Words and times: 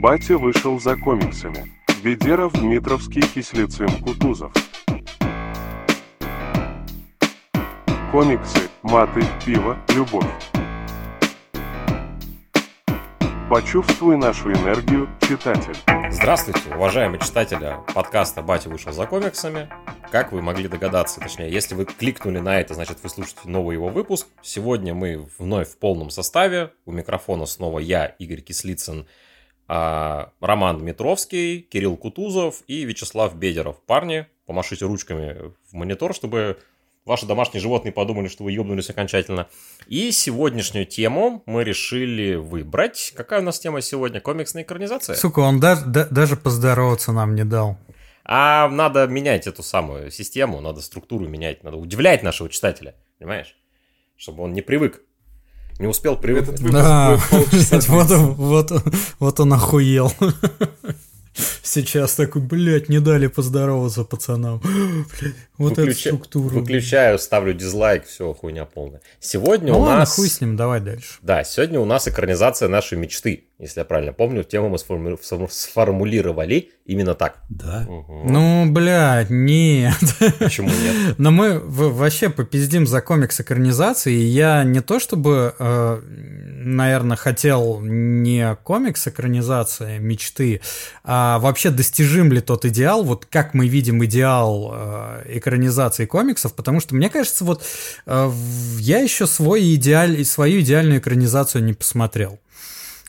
Батя 0.00 0.38
вышел 0.38 0.80
за 0.80 0.96
комиксами. 0.96 1.70
Ведеров, 2.02 2.54
Дмитровский, 2.54 3.20
Кислицын, 3.20 4.02
Кутузов. 4.02 4.50
Комиксы, 8.10 8.70
маты, 8.80 9.20
пиво, 9.44 9.78
любовь. 9.94 10.24
Почувствуй 13.50 14.16
нашу 14.16 14.50
энергию, 14.52 15.06
читатель. 15.20 15.76
Здравствуйте, 16.10 16.74
уважаемые 16.74 17.20
читатели 17.20 17.76
подкаста 17.94 18.40
«Батя 18.40 18.70
вышел 18.70 18.92
за 18.92 19.04
комиксами». 19.04 19.68
Как 20.10 20.32
вы 20.32 20.40
могли 20.40 20.66
догадаться, 20.66 21.20
точнее, 21.20 21.52
если 21.52 21.74
вы 21.74 21.84
кликнули 21.84 22.38
на 22.38 22.58
это, 22.58 22.72
значит, 22.72 22.96
вы 23.02 23.10
слушаете 23.10 23.42
новый 23.44 23.74
его 23.74 23.90
выпуск. 23.90 24.28
Сегодня 24.40 24.94
мы 24.94 25.28
вновь 25.38 25.68
в 25.68 25.76
полном 25.76 26.08
составе. 26.08 26.72
У 26.86 26.92
микрофона 26.92 27.44
снова 27.44 27.80
я, 27.80 28.06
Игорь 28.06 28.40
Кислицын, 28.40 29.06
а, 29.72 30.32
Роман 30.40 30.78
Дмитровский, 30.78 31.60
Кирилл 31.60 31.96
Кутузов 31.96 32.64
и 32.66 32.84
Вячеслав 32.84 33.36
Бедеров. 33.36 33.76
Парни, 33.86 34.26
помашите 34.44 34.84
ручками 34.84 35.52
в 35.70 35.74
монитор, 35.74 36.12
чтобы 36.12 36.58
ваши 37.04 37.24
домашние 37.24 37.60
животные 37.60 37.92
подумали, 37.92 38.26
что 38.26 38.42
вы 38.42 38.50
ебнулись 38.50 38.90
окончательно. 38.90 39.46
И 39.86 40.10
сегодняшнюю 40.10 40.86
тему 40.86 41.44
мы 41.46 41.62
решили 41.62 42.34
выбрать. 42.34 43.12
Какая 43.14 43.42
у 43.42 43.44
нас 43.44 43.60
тема 43.60 43.80
сегодня? 43.80 44.20
Комиксная 44.20 44.64
экранизация? 44.64 45.14
Сука, 45.14 45.38
он 45.38 45.60
даже, 45.60 45.86
да, 45.86 46.04
даже 46.06 46.34
поздороваться 46.34 47.12
нам 47.12 47.36
не 47.36 47.44
дал. 47.44 47.78
А 48.24 48.68
надо 48.68 49.06
менять 49.06 49.46
эту 49.46 49.62
самую 49.62 50.10
систему, 50.10 50.60
надо 50.60 50.80
структуру 50.80 51.28
менять, 51.28 51.62
надо 51.62 51.76
удивлять 51.76 52.24
нашего 52.24 52.48
читателя, 52.50 52.96
понимаешь? 53.20 53.54
Чтобы 54.16 54.42
он 54.42 54.52
не 54.52 54.62
привык, 54.62 55.00
не 55.78 55.86
успел 55.86 56.16
привыкнуть. 56.16 56.60
Да, 56.70 57.18
вот, 57.88 58.10
вот, 58.10 58.72
вот 59.18 59.40
он 59.40 59.52
охуел. 59.52 60.12
Сейчас 61.62 62.14
такой, 62.14 62.42
блядь, 62.42 62.88
не 62.88 62.98
дали 62.98 63.28
поздороваться 63.28 64.04
пацанам. 64.04 64.60
Блядь, 64.60 65.34
вот 65.56 65.76
Выключа... 65.76 66.08
эту 66.08 66.16
структуру. 66.16 66.60
Выключаю, 66.60 67.18
ставлю 67.18 67.54
дизлайк, 67.54 68.06
все, 68.06 68.34
хуйня 68.34 68.64
полная. 68.64 69.00
Сегодня 69.20 69.72
ну, 69.72 69.78
у 69.78 69.82
ладно, 69.82 70.00
нас... 70.00 70.16
хуй 70.16 70.28
с 70.28 70.40
ним, 70.40 70.56
давай 70.56 70.80
дальше. 70.80 71.18
Да, 71.22 71.44
сегодня 71.44 71.80
у 71.80 71.84
нас 71.84 72.08
экранизация 72.08 72.68
нашей 72.68 72.98
мечты. 72.98 73.49
Если 73.60 73.80
я 73.80 73.84
правильно 73.84 74.14
помню, 74.14 74.42
тему 74.42 74.70
мы 74.70 74.78
сформулировали 74.78 76.70
именно 76.86 77.14
так. 77.14 77.42
Да? 77.50 77.84
Угу. 77.86 78.22
Ну, 78.30 78.72
блядь, 78.72 79.28
нет. 79.28 79.92
Почему 80.38 80.68
нет? 80.68 81.14
Но 81.18 81.30
мы 81.30 81.60
вообще 81.60 82.30
попиздим 82.30 82.86
за 82.86 83.02
комикс 83.02 83.38
экранизации. 83.38 84.14
Я 84.14 84.64
не 84.64 84.80
то 84.80 84.98
чтобы, 84.98 85.54
э, 85.58 86.00
наверное, 86.02 87.18
хотел 87.18 87.80
не 87.82 88.56
комикс 88.64 89.06
экранизации 89.06 89.98
мечты, 89.98 90.62
а 91.04 91.38
вообще 91.38 91.68
достижим 91.68 92.32
ли 92.32 92.40
тот 92.40 92.64
идеал, 92.64 93.04
вот 93.04 93.26
как 93.26 93.52
мы 93.52 93.68
видим 93.68 94.02
идеал 94.06 94.70
э, 94.72 95.36
экранизации 95.36 96.06
комиксов, 96.06 96.54
потому 96.54 96.80
что 96.80 96.94
мне 96.94 97.10
кажется, 97.10 97.44
вот 97.44 97.62
э, 98.06 98.30
я 98.78 99.00
еще 99.00 99.26
свой 99.26 99.74
идеаль, 99.74 100.24
свою 100.24 100.60
идеальную 100.60 101.00
экранизацию 101.00 101.62
не 101.62 101.74
посмотрел. 101.74 102.38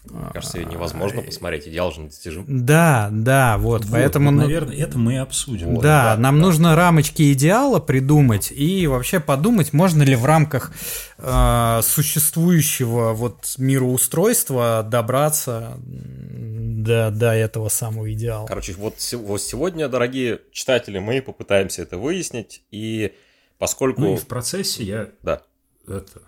Мне 0.10 0.32
кажется, 0.34 0.58
ее 0.58 0.66
невозможно 0.66 1.22
посмотреть, 1.22 1.68
идеал 1.68 1.92
же 1.92 2.02
достижим. 2.02 2.46
Да, 2.48 3.10
да, 3.12 3.58
вот, 3.60 3.86
вот 3.86 3.92
поэтому... 3.92 4.32
Вот, 4.32 4.38
наверное, 4.38 4.76
это 4.76 4.98
мы 4.98 5.14
и 5.14 5.18
обсудим. 5.18 5.76
Вот, 5.76 5.84
да, 5.84 6.16
да, 6.16 6.22
нам 6.22 6.38
да. 6.38 6.42
нужно 6.42 6.76
рамочки 6.76 7.32
идеала 7.34 7.80
придумать 7.80 8.52
и 8.52 8.88
вообще 8.88 9.20
подумать, 9.20 9.74
можно 9.74 10.02
ли 10.02 10.16
в 10.16 10.26
рамках 10.26 10.74
э, 11.20 11.82
существующего 11.84 13.14
вот 13.14 13.54
мироустройства 13.58 14.84
добраться 14.90 15.78
до, 15.80 17.12
до 17.12 17.34
этого 17.34 17.70
самого 17.70 18.12
идеала. 18.12 18.48
Короче, 18.48 18.74
вот, 18.74 18.96
вот 19.14 19.42
сегодня, 19.42 19.88
дорогие 19.88 20.42
читатели, 20.52 20.98
мы 20.98 21.22
попытаемся 21.22 21.84
это 21.84 22.00
выяснить, 22.00 22.64
и 22.72 23.14
поскольку... 23.60 24.02
Ну 24.02 24.14
и 24.16 24.18
в 24.18 24.26
процессе 24.26 24.84
я... 24.84 25.10
Да. 25.22 25.44
Это, 25.88 26.22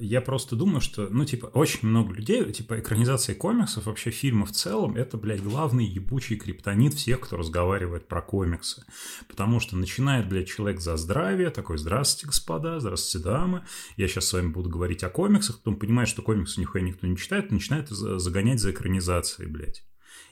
я 0.00 0.22
просто 0.22 0.56
думаю, 0.56 0.80
что, 0.80 1.08
ну, 1.10 1.24
типа, 1.26 1.46
очень 1.46 1.86
много 1.88 2.14
людей, 2.14 2.50
типа, 2.50 2.80
экранизация 2.80 3.34
комиксов, 3.34 3.86
вообще 3.86 4.10
фильмы 4.10 4.46
в 4.46 4.52
целом, 4.52 4.96
это, 4.96 5.18
блядь, 5.18 5.42
главный 5.42 5.84
ебучий 5.84 6.36
криптонит 6.36 6.94
всех, 6.94 7.20
кто 7.20 7.36
разговаривает 7.36 8.08
про 8.08 8.22
комиксы. 8.22 8.84
Потому 9.28 9.60
что 9.60 9.76
начинает, 9.76 10.28
блядь, 10.28 10.48
человек 10.48 10.80
за 10.80 10.96
здравие, 10.96 11.50
такой, 11.50 11.76
здравствуйте, 11.76 12.28
господа, 12.28 12.80
здравствуйте, 12.80 13.24
дамы, 13.24 13.64
я 13.96 14.08
сейчас 14.08 14.26
с 14.26 14.32
вами 14.32 14.48
буду 14.48 14.70
говорить 14.70 15.04
о 15.04 15.10
комиксах, 15.10 15.58
потом 15.58 15.76
понимает, 15.76 16.08
что 16.08 16.22
комиксы 16.22 16.60
нихуя 16.60 16.82
никто 16.82 17.06
не 17.06 17.16
читает, 17.16 17.50
начинает 17.50 17.88
загонять 17.88 18.60
за 18.60 18.70
экранизацией, 18.70 19.50
блядь 19.50 19.84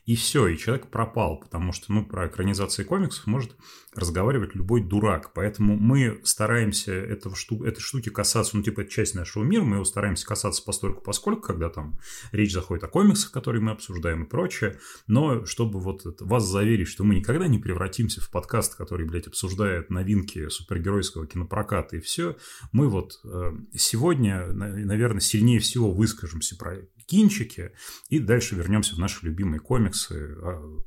и 0.07 0.15
все, 0.15 0.47
и 0.47 0.57
человек 0.57 0.87
пропал, 0.87 1.41
потому 1.41 1.73
что, 1.73 1.93
ну, 1.93 2.07
про 2.07 2.29
экранизации 2.29 2.85
комиксов 2.85 3.27
может 3.27 3.57
разговаривать 3.93 4.55
любой 4.55 4.81
дурак, 4.81 5.33
поэтому 5.35 5.77
мы 5.77 6.21
стараемся 6.23 6.93
этого 6.93 7.35
шту... 7.35 7.65
этой 7.65 7.81
штуки 7.81 8.11
касаться, 8.11 8.57
ну, 8.57 8.63
типа, 8.63 8.83
это 8.83 8.91
часть 8.91 9.17
нашего 9.17 9.43
мира, 9.43 9.65
мы 9.65 9.77
его 9.77 9.85
стараемся 9.85 10.25
касаться 10.25 10.63
постольку 10.63 11.03
поскольку, 11.03 11.43
когда 11.43 11.71
там 11.71 11.99
речь 12.31 12.53
заходит 12.53 12.85
о 12.85 12.89
комиксах, 12.89 13.33
которые 13.33 13.61
мы 13.61 13.73
обсуждаем 13.73 14.23
и 14.23 14.29
прочее, 14.29 14.79
но 15.09 15.45
чтобы 15.45 15.81
вот 15.81 16.05
вас 16.21 16.45
заверить, 16.45 16.87
что 16.87 17.03
мы 17.03 17.17
никогда 17.17 17.49
не 17.49 17.59
превратимся 17.59 18.21
в 18.21 18.31
подкаст, 18.31 18.77
который, 18.77 19.07
блядь, 19.07 19.27
обсуждает 19.27 19.91
новинки 19.91 20.49
супергеройского 20.49 21.27
кинопроката 21.27 21.97
и 21.97 22.01
все, 22.01 22.37
мы 22.71 22.89
вот 22.89 23.19
э, 23.25 23.53
сегодня, 23.75 24.53
наверное, 24.53 25.21
сильнее 25.21 25.59
всего 25.59 25.91
выскажемся 25.91 26.57
про 26.57 26.77
кинчики, 27.07 27.73
и 28.09 28.19
дальше 28.19 28.55
вернемся 28.55 28.95
в 28.95 28.99
наши 28.99 29.25
любимые 29.25 29.61
комиксы 29.61 30.37
а, 30.43 30.81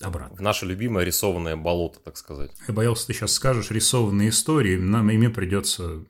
обратно. 0.00 0.36
В 0.36 0.40
наше 0.42 0.66
любимое 0.66 1.04
рисованное 1.04 1.56
болото, 1.56 1.98
так 2.00 2.16
сказать. 2.16 2.52
Я 2.68 2.74
боялся, 2.74 3.06
ты 3.06 3.14
сейчас 3.14 3.32
скажешь 3.32 3.70
рисованные 3.70 4.28
истории, 4.28 4.76
нам 4.76 5.10
ими 5.10 5.28
придется 5.28 6.04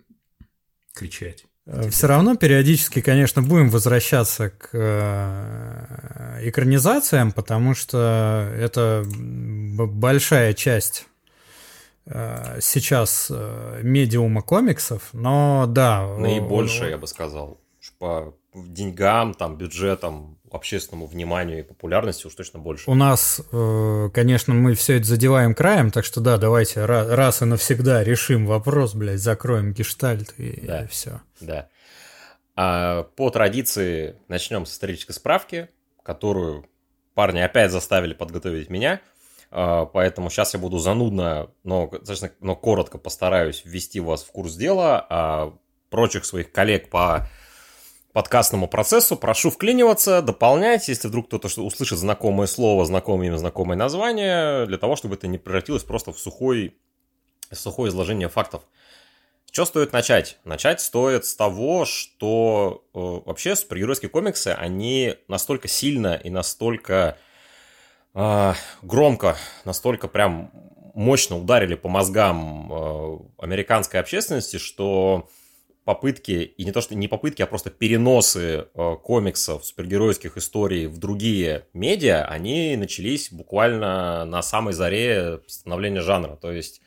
кричать. 0.93 1.47
Э, 1.67 1.89
Все 1.91 2.07
равно 2.07 2.37
периодически, 2.37 3.01
конечно, 3.01 3.43
будем 3.43 3.71
возвращаться 3.71 4.51
к 4.51 4.71
э, 4.73 6.49
экранизациям, 6.49 7.33
потому 7.33 7.75
что 7.75 8.53
это 8.57 9.05
большая 9.07 10.55
часть 10.55 11.07
э, 12.07 12.59
сейчас 12.61 13.31
медиума 13.83 14.43
комиксов, 14.43 15.11
но 15.13 15.67
да. 15.69 16.17
Наибольшая, 16.19 16.91
я 16.91 16.99
бы 16.99 17.07
сказал, 17.07 17.61
по 17.99 18.35
деньгам, 18.57 19.35
там, 19.35 19.57
бюджетам, 19.57 20.39
общественному 20.51 21.07
вниманию 21.07 21.61
и 21.61 21.63
популярности 21.63 22.27
уж 22.27 22.35
точно 22.35 22.59
больше. 22.59 22.91
У 22.91 22.95
нас, 22.95 23.41
э, 23.53 24.11
конечно, 24.13 24.55
мы 24.55 24.75
все 24.75 24.97
это 24.97 25.07
задеваем 25.07 25.55
краем, 25.55 25.91
так 25.91 26.05
что 26.05 26.21
да, 26.21 26.39
давайте 26.39 26.85
раз 26.85 27.43
и 27.43 27.45
навсегда 27.45 28.03
решим 28.03 28.47
вопрос, 28.47 28.95
блядь, 28.95 29.21
закроем 29.21 29.73
гештальт 29.73 30.35
и, 30.39 30.61
да. 30.67 30.85
и 30.85 30.87
все. 30.87 31.21
Да. 31.41 31.69
А 32.55 33.03
по 33.03 33.31
традиции 33.31 34.17
начнем 34.29 34.65
с 34.65 34.73
исторической 34.73 35.13
справки, 35.13 35.69
которую 36.03 36.67
парни 37.15 37.41
опять 37.41 37.71
заставили 37.71 38.15
подготовить 38.15 38.71
меня. 38.71 39.01
А, 39.51 39.85
поэтому 39.87 40.31
сейчас 40.31 40.55
я 40.55 40.61
буду 40.61 40.79
занудно, 40.79 41.51
но, 41.65 41.91
но 42.41 42.57
коротко 42.57 42.99
постараюсь 42.99 43.63
ввести 43.65 44.01
вас 44.01 44.23
в 44.23 44.31
курс 44.33 44.55
дела, 44.55 45.05
а 45.09 45.55
прочих 45.91 46.25
своих 46.25 46.51
коллег 46.53 46.89
по 46.89 47.29
подкастному 48.17 48.67
процессу. 48.67 49.15
Прошу 49.15 49.51
вклиниваться, 49.51 50.23
дополнять, 50.23 50.89
если 50.89 51.07
вдруг 51.07 51.27
кто-то 51.27 51.49
услышит 51.61 51.99
знакомое 51.99 52.47
слово, 52.47 52.87
знакомое 52.87 53.29
имя, 53.29 53.37
знакомое 53.37 53.77
название, 53.77 54.65
для 54.65 54.79
того, 54.79 54.97
чтобы 54.97 55.17
это 55.17 55.27
не 55.27 55.37
превратилось 55.37 55.83
просто 55.83 56.15
в 56.15 56.19
сухой, 56.19 56.75
сухое 57.53 57.91
изложение 57.91 58.31
фактов. 58.31 58.63
Что 59.53 59.67
стоит 59.67 59.93
начать? 59.93 60.39
Начать 60.45 60.81
стоит 60.81 61.27
с 61.27 61.37
того, 61.37 61.85
что 61.85 62.87
э, 62.95 62.99
вообще 62.99 63.55
супергеройские 63.55 64.09
комиксы, 64.09 64.49
они 64.49 65.17
настолько 65.29 65.69
сильно 65.69 66.15
и 66.15 66.31
настолько 66.31 67.19
э, 68.15 68.55
громко, 68.81 69.37
настолько 69.67 70.09
прям 70.09 70.51
мощно 70.95 71.37
ударили 71.37 71.75
по 71.75 71.91
мозгам 71.91 72.73
э, 72.73 73.19
американской 73.41 74.01
общественности, 74.01 74.57
что 74.57 75.29
попытки, 75.87 76.33
и 76.33 76.65
не 76.65 76.73
то 76.73 76.81
что 76.81 76.97
не 76.97 77.07
попытки, 77.07 77.43
а 77.43 77.47
просто 77.47 77.71
переносы 77.71 78.67
э, 78.75 78.97
комиксов, 79.05 79.65
супергеройских 79.65 80.37
историй 80.37 80.87
в 80.87 80.99
другие 80.99 81.69
медиа, 81.75 82.25
они 82.25 82.77
начались 82.77 83.31
буквально 83.31 84.25
на 84.25 84.43
самой 84.43 84.75
заре 84.75 85.43
становления 85.47 86.01
жанра. 86.01 86.35
То 86.35 86.51
есть, 86.51 86.83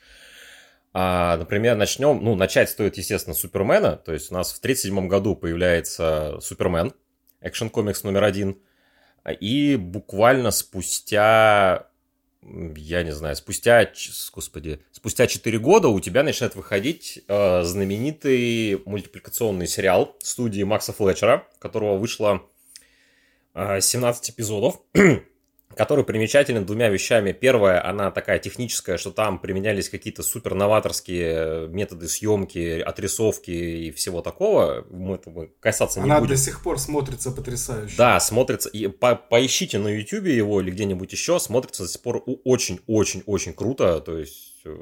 э, 0.92 1.36
например, 1.38 1.76
начнем, 1.76 2.22
ну, 2.22 2.34
начать 2.34 2.68
стоит, 2.68 2.98
естественно, 2.98 3.34
с 3.34 3.40
Супермена. 3.40 3.96
То 3.96 4.12
есть 4.12 4.30
у 4.30 4.34
нас 4.34 4.52
в 4.52 4.58
1937 4.58 5.08
году 5.08 5.34
появляется 5.34 6.36
Супермен, 6.42 6.92
экшен-комикс 7.40 8.04
номер 8.04 8.24
один. 8.24 8.58
И 9.40 9.76
буквально 9.76 10.50
спустя 10.50 11.89
я 12.42 13.02
не 13.02 13.12
знаю, 13.12 13.36
спустя, 13.36 13.90
господи, 14.34 14.80
спустя 14.92 15.26
4 15.26 15.58
года 15.58 15.88
у 15.88 16.00
тебя 16.00 16.22
начинает 16.22 16.54
выходить 16.54 17.22
э, 17.28 17.62
знаменитый 17.62 18.80
мультипликационный 18.86 19.66
сериал 19.66 20.16
студии 20.20 20.62
Макса 20.62 20.92
Флетчера, 20.92 21.46
которого 21.58 21.96
вышло 21.98 22.42
17 23.54 24.30
эпизодов, 24.30 24.80
который 25.76 26.04
примечателен 26.04 26.66
двумя 26.66 26.88
вещами. 26.88 27.32
Первое, 27.32 27.84
она 27.84 28.10
такая 28.10 28.38
техническая, 28.38 28.98
что 28.98 29.12
там 29.12 29.38
применялись 29.38 29.88
какие-то 29.88 30.22
супер 30.22 30.54
новаторские 30.54 31.68
методы 31.68 32.08
съемки, 32.08 32.80
отрисовки 32.80 33.50
и 33.50 33.90
всего 33.92 34.20
такого. 34.20 34.84
Мы 34.90 35.14
этого 35.14 35.48
касаться 35.60 36.00
не 36.00 36.06
Она 36.06 36.18
будем. 36.20 36.34
до 36.34 36.36
сих 36.40 36.62
пор 36.62 36.78
смотрится 36.78 37.30
потрясающе. 37.30 37.94
Да, 37.96 38.18
смотрится. 38.20 38.68
И 38.68 38.88
по- 38.88 39.14
поищите 39.16 39.78
на 39.78 39.88
YouTube 39.88 40.26
его 40.26 40.60
или 40.60 40.70
где-нибудь 40.70 41.12
еще, 41.12 41.38
смотрится 41.38 41.84
до 41.84 41.88
сих 41.88 42.00
пор 42.02 42.22
очень-очень-очень 42.44 43.54
круто. 43.54 44.00
То 44.00 44.18
есть, 44.18 44.60
э, 44.64 44.76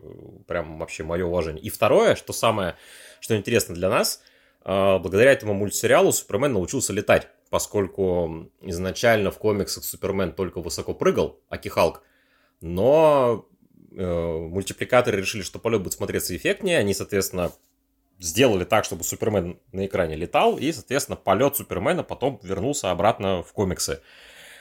прям 0.47 0.79
вообще 0.79 1.03
мое 1.05 1.25
уважение. 1.25 1.63
И 1.63 1.71
второе, 1.71 2.17
что 2.17 2.33
самое, 2.33 2.77
что 3.21 3.37
интересно 3.37 3.75
для 3.75 3.89
нас, 3.89 4.21
э, 4.65 4.99
благодаря 4.99 5.33
этому 5.33 5.55
мультсериалу 5.55 6.13
Супермен 6.13 6.53
научился 6.55 6.93
летать, 6.93 7.29
поскольку 7.51 8.51
изначально 8.61 9.31
в 9.31 9.39
комиксах 9.39 9.85
Супермен 9.85 10.33
только 10.33 10.61
высоко 10.61 10.95
прыгал, 10.95 11.41
аки 11.49 11.69
Халк, 11.69 12.03
но 12.61 13.47
э, 13.93 14.39
мультипликаторы 14.51 15.19
решили, 15.19 15.43
что 15.43 15.59
полет 15.59 15.83
будет 15.83 15.95
смотреться 15.95 16.37
эффектнее, 16.37 16.79
они, 16.79 16.95
соответственно, 16.95 17.53
сделали 18.19 18.65
так, 18.65 18.85
чтобы 18.85 19.05
Супермен 19.05 19.59
на 19.73 19.87
экране 19.87 20.17
летал, 20.17 20.59
и, 20.59 20.73
соответственно, 20.73 21.17
полет 21.17 21.57
Супермена 21.57 22.03
потом 22.03 22.41
вернулся 22.43 22.91
обратно 22.91 23.43
в 23.43 23.53
комиксы. 23.53 24.01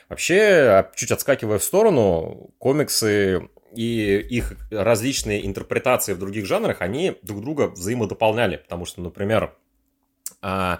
Вообще, 0.09 0.39
а, 0.39 0.91
чуть 0.95 1.11
отскакивая 1.11 1.59
в 1.59 1.63
сторону, 1.63 2.51
комиксы 2.59 3.49
и 3.75 4.17
их 4.19 4.55
различные 4.71 5.45
интерпретации 5.45 6.13
в 6.13 6.19
других 6.19 6.45
жанрах, 6.45 6.81
они 6.81 7.17
друг 7.21 7.41
друга 7.41 7.67
взаимодополняли, 7.67 8.57
потому 8.57 8.85
что, 8.85 9.01
например, 9.01 9.55
а, 10.41 10.79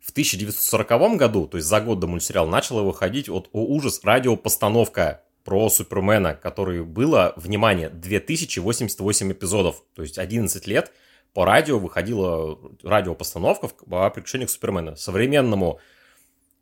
в 0.00 0.10
1940 0.10 1.16
году, 1.16 1.46
то 1.46 1.56
есть 1.56 1.68
за 1.68 1.80
год 1.80 1.98
до 1.98 2.06
мультсериала, 2.06 2.48
начала 2.48 2.82
выходить 2.82 3.28
вот 3.28 3.48
о 3.52 3.64
ужас 3.64 4.00
радиопостановка 4.04 5.22
про 5.44 5.68
Супермена, 5.70 6.34
которой 6.34 6.84
было, 6.84 7.32
внимание, 7.36 7.88
2088 7.88 9.32
эпизодов, 9.32 9.82
то 9.94 10.02
есть 10.02 10.18
11 10.18 10.66
лет 10.66 10.92
по 11.32 11.44
радио 11.44 11.78
выходила 11.78 12.58
радиопостановка 12.82 13.70
о 13.90 14.10
приключениях 14.10 14.50
Супермена. 14.50 14.96
Современному 14.96 15.80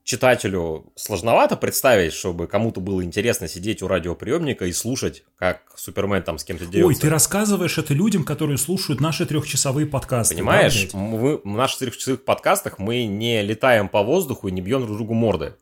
читателю 0.06 0.92
сложновато 0.94 1.56
представить, 1.56 2.12
чтобы 2.12 2.46
кому-то 2.46 2.80
было 2.80 3.02
интересно 3.02 3.48
сидеть 3.48 3.82
у 3.82 3.88
радиоприемника 3.88 4.64
и 4.66 4.72
слушать, 4.72 5.24
как 5.36 5.62
Супермен 5.74 6.22
там 6.22 6.38
с 6.38 6.44
кем-то 6.44 6.64
дерется. 6.64 6.86
Ой, 6.86 6.94
ты 6.94 7.10
рассказываешь 7.10 7.76
это 7.76 7.92
людям, 7.92 8.22
которые 8.22 8.56
слушают 8.56 9.00
наши 9.00 9.26
трехчасовые 9.26 9.84
подкасты. 9.84 10.34
да, 10.34 10.38
Понимаешь, 10.38 10.80
блядь? 10.80 10.94
мы, 10.94 11.38
в 11.38 11.44
наших 11.56 11.80
трехчасовых 11.80 12.24
подкастах 12.24 12.78
мы 12.78 13.04
не 13.04 13.42
летаем 13.42 13.88
по 13.88 14.02
воздуху 14.04 14.46
и 14.46 14.52
не 14.52 14.60
бьем 14.60 14.82
друг 14.86 14.96
другу 14.96 15.12
морды. 15.12 15.56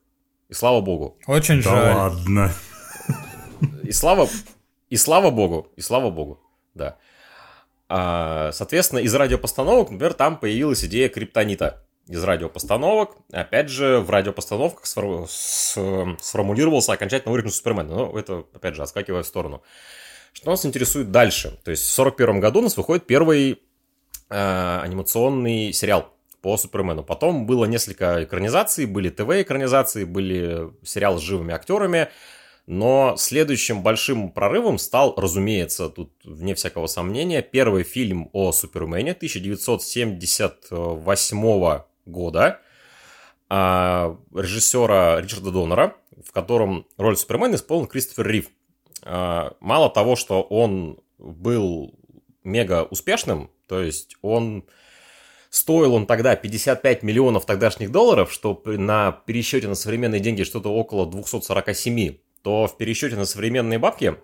И 0.51 0.53
слава 0.53 0.83
богу. 0.83 1.17
Очень 1.27 1.63
Да 1.63 1.71
жаль. 1.71 1.95
ладно. 1.97 2.53
И 3.83 3.93
слава, 3.93 4.29
и 4.91 4.97
слава 4.99 5.31
богу, 5.31 5.69
и 5.75 5.81
слава 5.81 6.11
богу, 6.11 6.39
да. 6.75 6.99
А, 7.89 8.51
соответственно, 8.53 8.99
из 8.99 9.15
радиопостановок, 9.15 9.91
например, 9.91 10.13
там 10.13 10.39
появилась 10.39 10.85
идея 10.85 11.09
криптонита. 11.09 11.83
Из 12.07 12.23
радиопостановок, 12.23 13.17
опять 13.33 13.71
же, 13.71 14.01
в 14.01 14.11
радиопостановках 14.11 14.85
сфор- 14.85 15.27
с- 15.27 15.79
сформулировался 16.21 16.93
окончательно 16.93 17.33
уровень 17.33 17.51
Супермена. 17.51 17.89
Но 17.89 18.19
это, 18.19 18.45
опять 18.53 18.75
же, 18.75 18.83
отскакивая 18.83 19.23
в 19.23 19.27
сторону. 19.27 19.63
Что 20.35 20.51
нас 20.51 20.67
интересует 20.67 21.11
дальше? 21.11 21.59
То 21.65 21.71
есть 21.71 21.85
в 21.85 21.99
1941 21.99 22.41
году 22.41 22.59
у 22.59 22.63
нас 22.65 22.77
выходит 22.77 23.07
первый 23.07 23.63
э, 24.29 24.81
анимационный 24.83 25.73
сериал 25.73 26.13
по 26.43 26.59
Супермену. 26.59 27.03
Потом 27.03 27.47
было 27.47 27.65
несколько 27.65 28.25
экранизаций, 28.25 28.85
были 28.85 29.09
ТВ-экранизации, 29.09 30.05
были 30.05 30.71
сериалы 30.83 31.19
с 31.19 31.23
живыми 31.23 31.55
актерами. 31.55 32.09
Но 32.67 33.15
следующим 33.17 33.83
большим 33.83 34.31
прорывом 34.31 34.77
стал, 34.79 35.15
разумеется, 35.17 35.89
тут 35.89 36.13
вне 36.25 36.55
всякого 36.55 36.87
сомнения, 36.87 37.41
первый 37.41 37.83
фильм 37.83 38.29
о 38.33 38.53
Супермене 38.53 39.13
1978 39.13 41.94
года 42.07 42.61
а, 43.49 44.17
режиссера 44.35 45.21
Ричарда 45.21 45.51
Доннера, 45.51 45.97
в 46.25 46.33
котором 46.33 46.87
роль 46.97 47.17
Супермена 47.17 47.57
исполнил 47.57 47.87
Кристофер 47.87 48.27
Рив. 48.27 48.49
А, 49.03 49.57
Мало 49.61 49.91
того, 49.91 50.17
что 50.17 50.43
он 50.43 50.99
был 51.19 51.95
мега 52.43 52.85
успешным, 52.85 53.51
то 53.67 53.81
есть 53.81 54.17
он 54.23 54.65
стоил 55.51 55.95
он 55.95 56.07
тогда 56.07 56.35
55 56.35 57.03
миллионов 57.03 57.47
тогдашних 57.47 57.93
долларов, 57.93 58.33
что 58.33 58.61
на 58.65 59.13
пересчете 59.13 59.69
на 59.69 59.77
современные 59.77 60.21
деньги 60.21 60.43
что-то 60.43 60.75
около 60.75 61.07
247, 61.07 62.17
то 62.43 62.67
в 62.67 62.77
пересчете 62.77 63.17
на 63.17 63.25
современные 63.25 63.79
бабки 63.79 64.17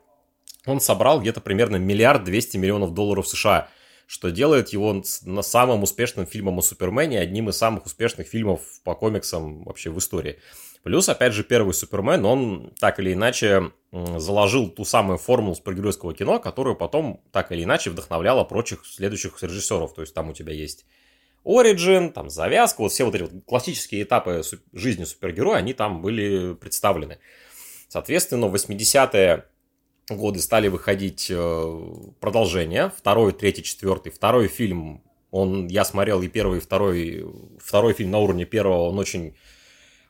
он 0.67 0.81
собрал 0.81 1.21
где-то 1.21 1.41
примерно 1.41 1.77
миллиард 1.77 2.25
200 2.25 2.57
миллионов 2.57 2.93
долларов 2.95 3.29
США, 3.29 3.69
что 4.11 4.33
делает 4.33 4.71
его 4.71 5.05
на 5.23 5.43
самым 5.43 5.85
успешным 5.85 6.27
фильмом 6.27 6.59
о 6.59 6.63
Супермене, 6.63 7.21
одним 7.21 7.49
из 7.49 7.57
самых 7.57 7.87
успешных 7.87 8.27
фильмов 8.27 8.61
по 8.83 8.97
комиксам 8.97 9.63
вообще 9.63 9.91
в 9.91 9.99
истории. 10.01 10.41
Плюс, 10.83 11.09
опять 11.09 11.33
же, 11.33 11.45
первый 11.45 11.73
Супермен, 11.73 12.25
он 12.25 12.75
так 12.81 12.99
или 12.99 13.13
иначе 13.13 13.71
заложил 13.93 14.69
ту 14.69 14.85
самую 14.85 15.19
формулу 15.19 15.55
супергеройского 15.55 16.13
кино, 16.13 16.41
которую 16.41 16.75
потом 16.75 17.23
так 17.31 17.53
или 17.53 17.63
иначе 17.63 17.91
вдохновляла 17.91 18.43
прочих 18.43 18.85
следующих 18.85 19.41
режиссеров. 19.41 19.95
То 19.95 20.01
есть 20.01 20.13
там 20.13 20.31
у 20.31 20.33
тебя 20.33 20.55
есть 20.55 20.87
Origin, 21.45 22.11
там 22.11 22.31
завязка, 22.31 22.81
вот 22.81 22.91
все 22.91 23.05
вот 23.05 23.15
эти 23.15 23.23
вот 23.23 23.45
классические 23.47 24.03
этапы 24.03 24.43
жизни 24.73 25.05
супергероя, 25.05 25.59
они 25.59 25.73
там 25.73 26.03
были 26.03 26.55
представлены. 26.55 27.21
Соответственно, 27.87 28.49
в 28.49 28.55
80-е 28.57 29.45
годы 30.17 30.41
стали 30.41 30.69
выходить 30.69 31.29
э, 31.31 31.81
продолжения, 32.21 32.93
второй, 32.97 33.33
третий, 33.33 33.63
четвертый. 33.63 34.11
Второй 34.11 34.49
фильм, 34.49 35.03
он, 35.31 35.67
я 35.69 35.85
смотрел 35.85 36.23
и 36.23 36.29
первый, 36.29 36.59
и 36.59 36.61
второй, 36.61 37.27
второй 37.59 37.93
фильм 37.95 38.11
на 38.11 38.19
уровне 38.19 38.45
первого, 38.45 38.89
он 38.89 38.99
очень 38.99 39.35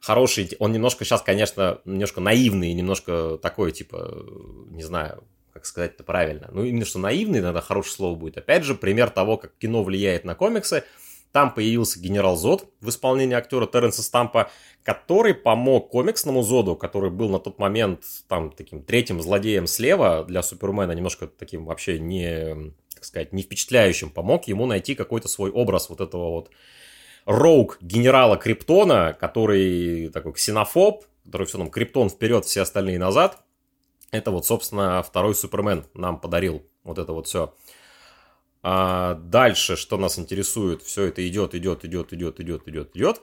хороший, 0.00 0.50
он 0.58 0.73
немножко 0.73 1.05
сейчас, 1.05 1.23
конечно, 1.23 1.81
немножко 1.85 2.20
наивный, 2.20 2.73
немножко 2.73 3.38
такой, 3.41 3.73
типа, 3.73 4.25
не 4.70 4.82
знаю, 4.82 5.25
как 5.52 5.67
сказать 5.67 5.94
это 5.94 6.05
правильно. 6.05 6.49
Ну, 6.52 6.64
именно 6.64 6.85
что 6.85 6.99
наивный, 6.99 7.41
иногда 7.41 7.61
хорошее 7.61 7.94
слово 7.94 8.14
будет. 8.14 8.38
Опять 8.38 8.64
же, 8.64 8.75
пример 8.75 9.11
того, 9.11 9.37
как 9.37 9.52
кино 9.58 9.82
влияет 9.82 10.25
на 10.25 10.35
комиксы. 10.35 10.85
Там 11.32 11.55
появился 11.55 12.00
генерал 12.00 12.37
Зод 12.37 12.69
в 12.81 12.88
исполнении 12.88 13.37
актера 13.37 13.67
Терренса 13.67 14.03
Стампа, 14.03 14.50
который 14.83 15.33
помог 15.33 15.90
комиксному 15.90 16.43
Зоду, 16.43 16.75
который 16.75 17.11
был 17.11 17.28
на 17.28 17.38
тот 17.38 17.59
момент 17.59 18.02
там 18.26 18.50
таким 18.50 18.83
третьим 18.83 19.21
злодеем 19.21 19.66
слева 19.66 20.25
для 20.25 20.43
Супермена, 20.43 20.93
немножко 20.93 21.28
таким 21.28 21.66
вообще 21.66 22.00
не, 22.00 22.73
как 22.95 23.05
сказать, 23.05 23.33
не 23.33 23.43
впечатляющим, 23.43 24.11
помог 24.11 24.49
ему 24.49 24.66
найти 24.66 24.97
какой-то 24.97 25.28
свой 25.28 25.50
образ 25.50 25.88
вот 25.88 26.00
этого 26.00 26.31
вот 26.31 26.50
роук 27.26 27.78
генерала 27.81 28.37
Криптона, 28.37 29.16
который 29.19 30.09
такой 30.09 30.33
ксенофоб, 30.33 31.05
который 31.25 31.47
все 31.47 31.59
там 31.59 31.71
Криптон 31.71 32.11
вперед, 32.11 32.45
все 32.45 32.62
остальные 32.62 32.99
назад. 32.99 33.38
Это 34.11 34.33
вот, 34.33 34.45
собственно, 34.47 35.00
второй 35.05 35.37
Супермен 35.37 35.85
нам 35.95 36.19
подарил 36.19 36.62
вот 36.83 36.99
это 36.99 37.12
вот 37.12 37.28
все. 37.28 37.55
А 38.62 39.14
дальше, 39.14 39.76
что 39.76 39.97
нас 39.97 40.19
интересует, 40.19 40.83
все 40.83 41.05
это 41.05 41.26
идет, 41.26 41.55
идет, 41.55 41.85
идет, 41.85 42.12
идет, 42.12 42.40
идет, 42.40 42.69
идет, 42.69 42.97
идет. 42.97 43.23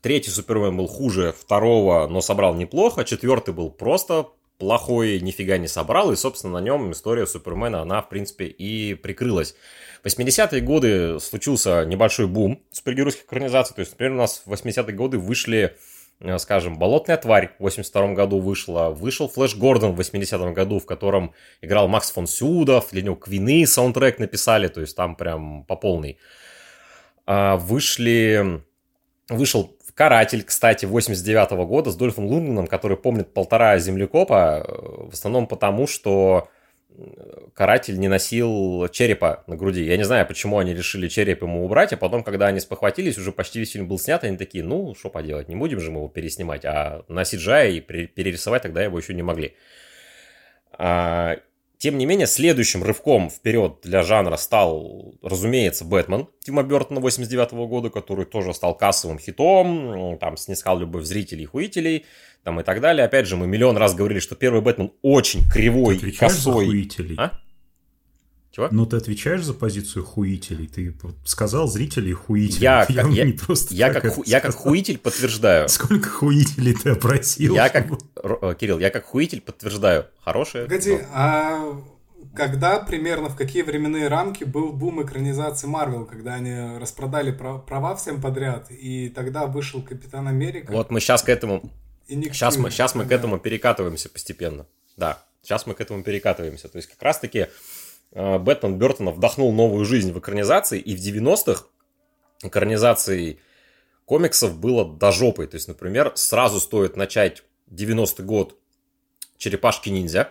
Третий 0.00 0.30
Супермен 0.30 0.76
был 0.76 0.86
хуже 0.86 1.34
второго, 1.36 2.06
но 2.06 2.20
собрал 2.20 2.54
неплохо. 2.54 3.04
Четвертый 3.04 3.52
был 3.52 3.70
просто 3.70 4.28
плохой, 4.58 5.20
нифига 5.20 5.58
не 5.58 5.68
собрал. 5.68 6.12
И, 6.12 6.16
собственно, 6.16 6.54
на 6.54 6.64
нем 6.64 6.92
история 6.92 7.26
Супермена, 7.26 7.82
она, 7.82 8.02
в 8.02 8.08
принципе, 8.08 8.46
и 8.46 8.94
прикрылась. 8.94 9.54
В 10.02 10.06
80-е 10.06 10.60
годы 10.60 11.18
случился 11.20 11.84
небольшой 11.84 12.26
бум 12.26 12.62
супергеройских 12.70 13.24
экранизаций. 13.24 13.74
То 13.74 13.80
есть, 13.80 13.92
например, 13.92 14.12
у 14.12 14.18
нас 14.18 14.42
в 14.44 14.52
80-е 14.52 14.94
годы 14.94 15.18
вышли, 15.18 15.76
скажем, 16.38 16.78
«Болотная 16.78 17.16
тварь» 17.16 17.54
в 17.58 17.62
82 17.62 18.14
году 18.14 18.38
вышла. 18.38 18.90
Вышел 18.90 19.28
«Флэш 19.28 19.56
Гордон» 19.56 19.92
в 19.92 20.00
80-м 20.00 20.54
году, 20.54 20.78
в 20.78 20.86
котором 20.86 21.34
играл 21.60 21.88
Макс 21.88 22.10
фон 22.10 22.26
Сюдов. 22.26 22.90
Для 22.90 23.02
него 23.02 23.16
Квины 23.16 23.66
саундтрек 23.66 24.18
написали. 24.18 24.68
То 24.68 24.80
есть, 24.80 24.96
там 24.96 25.16
прям 25.16 25.64
по 25.64 25.76
полной. 25.76 26.18
А, 27.26 27.56
Вышли... 27.56 28.62
Вышел 29.28 29.76
«Каратель», 29.94 30.42
кстати, 30.42 30.86
89 30.86 31.52
года 31.66 31.90
с 31.90 31.96
Дольфом 31.96 32.26
Лундгреном, 32.26 32.66
который 32.66 32.96
помнит 32.96 33.32
полтора 33.32 33.78
землекопа, 33.78 34.64
э, 34.66 35.08
в 35.08 35.12
основном 35.12 35.46
потому, 35.46 35.86
что 35.86 36.48
э, 36.48 36.53
каратель 37.54 37.98
не 37.98 38.08
носил 38.08 38.88
черепа 38.88 39.44
на 39.46 39.56
груди. 39.56 39.82
Я 39.84 39.96
не 39.96 40.04
знаю, 40.04 40.26
почему 40.26 40.58
они 40.58 40.74
решили 40.74 41.08
череп 41.08 41.42
ему 41.42 41.64
убрать, 41.64 41.92
а 41.92 41.96
потом, 41.96 42.22
когда 42.22 42.46
они 42.46 42.60
спохватились, 42.60 43.18
уже 43.18 43.32
почти 43.32 43.58
весь 43.58 43.72
фильм 43.72 43.88
был 43.88 43.98
снят, 43.98 44.22
они 44.24 44.36
такие, 44.36 44.64
ну, 44.64 44.94
что 44.94 45.10
поделать, 45.10 45.48
не 45.48 45.56
будем 45.56 45.80
же 45.80 45.90
мы 45.90 45.98
его 45.98 46.08
переснимать, 46.08 46.64
а 46.64 47.04
на 47.08 47.22
CGI 47.22 47.72
и 47.72 47.80
пере- 47.80 48.06
перерисовать 48.06 48.62
тогда 48.62 48.82
его 48.82 48.98
еще 48.98 49.14
не 49.14 49.22
могли. 49.22 49.54
Тем 51.78 51.98
не 51.98 52.06
менее, 52.06 52.26
следующим 52.26 52.82
рывком 52.82 53.28
вперед 53.28 53.78
для 53.82 54.02
жанра 54.02 54.36
стал, 54.36 55.14
разумеется, 55.22 55.84
Бэтмен 55.84 56.28
Тима 56.44 56.62
Бертона 56.62 57.00
89 57.00 57.52
года, 57.68 57.90
который 57.90 58.24
тоже 58.24 58.54
стал 58.54 58.76
кассовым 58.76 59.18
хитом, 59.18 60.18
там 60.18 60.36
снискал 60.36 60.78
любовь 60.78 61.04
зрителей 61.04 61.42
и 61.44 61.46
хуителей, 61.46 62.06
там 62.42 62.60
и 62.60 62.62
так 62.62 62.80
далее. 62.80 63.04
Опять 63.04 63.26
же, 63.26 63.36
мы 63.36 63.46
миллион 63.46 63.76
раз 63.76 63.94
говорили, 63.94 64.20
что 64.20 64.34
первый 64.34 64.62
Бэтмен 64.62 64.92
очень 65.02 65.42
кривой, 65.50 65.98
Ты 65.98 66.08
и 66.08 66.12
косой. 66.12 66.40
за 66.40 66.52
хуителей? 66.52 67.16
А? 67.18 67.32
Чего? 68.54 68.68
Ну, 68.70 68.86
ты 68.86 68.98
отвечаешь 68.98 69.42
за 69.42 69.52
позицию 69.52 70.04
хуителей. 70.04 70.68
Ты 70.68 70.94
сказал 71.24 71.66
зрителей 71.66 72.12
хуителей. 72.12 72.62
Я, 72.62 72.86
явно 72.88 73.12
я- 73.12 73.24
не 73.24 73.32
просто 73.32 73.74
Я 73.74 73.92
как, 73.92 74.06
ху- 74.14 74.22
я 74.24 74.38
как 74.38 74.54
хуитель 74.54 74.96
подтверждаю. 74.98 75.68
Сколько 75.68 76.08
хуителей 76.08 76.72
ты 76.74 76.90
опросил? 76.90 77.52
Я 77.56 77.68
как, 77.68 77.88
э, 77.90 78.54
Кирилл, 78.56 78.78
я 78.78 78.90
как 78.90 79.06
хуитель 79.06 79.40
подтверждаю. 79.40 80.06
Хорошее. 80.24 80.66
Погоди, 80.66 81.00
а 81.12 81.82
когда 82.32 82.78
примерно, 82.78 83.28
в 83.28 83.34
какие 83.34 83.62
временные 83.62 84.06
рамки 84.06 84.44
был 84.44 84.72
бум 84.72 85.02
экранизации 85.02 85.66
Марвел, 85.66 86.04
когда 86.06 86.34
они 86.34 86.78
распродали 86.78 87.32
прав- 87.32 87.66
права 87.66 87.96
всем 87.96 88.22
подряд, 88.22 88.70
и 88.70 89.08
тогда 89.08 89.46
вышел 89.46 89.82
Капитан 89.82 90.28
Америка 90.28 90.70
Вот 90.70 90.92
мы 90.92 91.00
сейчас 91.00 91.24
к 91.24 91.28
этому 91.28 91.72
и 92.06 92.14
Ник 92.14 92.32
Сейчас 92.34 92.56
мы, 92.56 92.70
сейчас 92.70 92.94
мы 92.94 93.04
к 93.04 93.10
этому 93.10 93.40
перекатываемся 93.40 94.08
постепенно. 94.08 94.64
Да, 94.96 95.18
сейчас 95.42 95.66
мы 95.66 95.74
к 95.74 95.80
этому 95.80 96.04
перекатываемся. 96.04 96.68
То 96.68 96.76
есть 96.76 96.88
как 96.88 97.02
раз-таки 97.02 97.48
Бэтмен 98.14 98.78
Бертона 98.78 99.10
вдохнул 99.10 99.52
новую 99.52 99.84
жизнь 99.84 100.12
в 100.12 100.18
экранизации, 100.18 100.78
и 100.78 100.94
в 100.94 101.00
90-х 101.00 101.66
экранизацией 102.42 103.40
комиксов 104.04 104.58
было 104.58 104.84
до 104.84 105.10
жопы. 105.10 105.46
То 105.46 105.56
есть, 105.56 105.68
например, 105.68 106.12
сразу 106.14 106.60
стоит 106.60 106.96
начать 106.96 107.42
90-й 107.70 108.22
год 108.24 108.56
«Черепашки-ниндзя», 109.36 110.30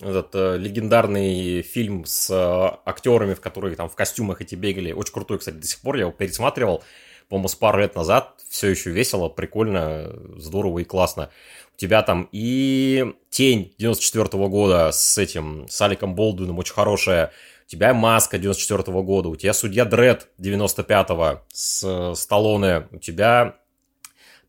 этот 0.00 0.34
э, 0.34 0.58
легендарный 0.58 1.62
фильм 1.62 2.04
с 2.04 2.28
э, 2.30 2.78
актерами, 2.84 3.32
в 3.32 3.40
которые 3.40 3.76
там 3.76 3.88
в 3.88 3.94
костюмах 3.94 4.42
эти 4.42 4.54
бегали. 4.54 4.92
Очень 4.92 5.14
крутой, 5.14 5.38
кстати, 5.38 5.54
до 5.56 5.66
сих 5.66 5.80
пор 5.80 5.96
я 5.96 6.02
его 6.02 6.12
пересматривал, 6.12 6.84
по-моему, 7.28 7.48
с 7.48 7.54
пару 7.54 7.80
лет 7.80 7.94
назад. 7.94 8.34
Все 8.48 8.68
еще 8.68 8.90
весело, 8.90 9.30
прикольно, 9.30 10.12
здорово 10.36 10.80
и 10.80 10.84
классно. 10.84 11.30
У 11.76 11.78
тебя 11.78 12.02
там 12.02 12.28
и 12.32 13.12
Тень 13.28 13.74
94 13.76 14.48
года 14.48 14.92
с 14.92 15.18
этим, 15.18 15.66
с 15.68 15.78
Аликом 15.82 16.14
Болдуином, 16.14 16.58
очень 16.58 16.72
хорошая. 16.72 17.32
У 17.66 17.68
тебя 17.68 17.92
Маска 17.92 18.38
94 18.38 18.82
года, 19.02 19.28
у 19.28 19.36
тебя 19.36 19.52
Судья 19.52 19.84
Дред 19.84 20.28
95-го 20.40 21.42
с 21.52 21.84
э, 21.84 22.14
Сталлоне, 22.14 22.88
у 22.92 22.98
тебя 22.98 23.56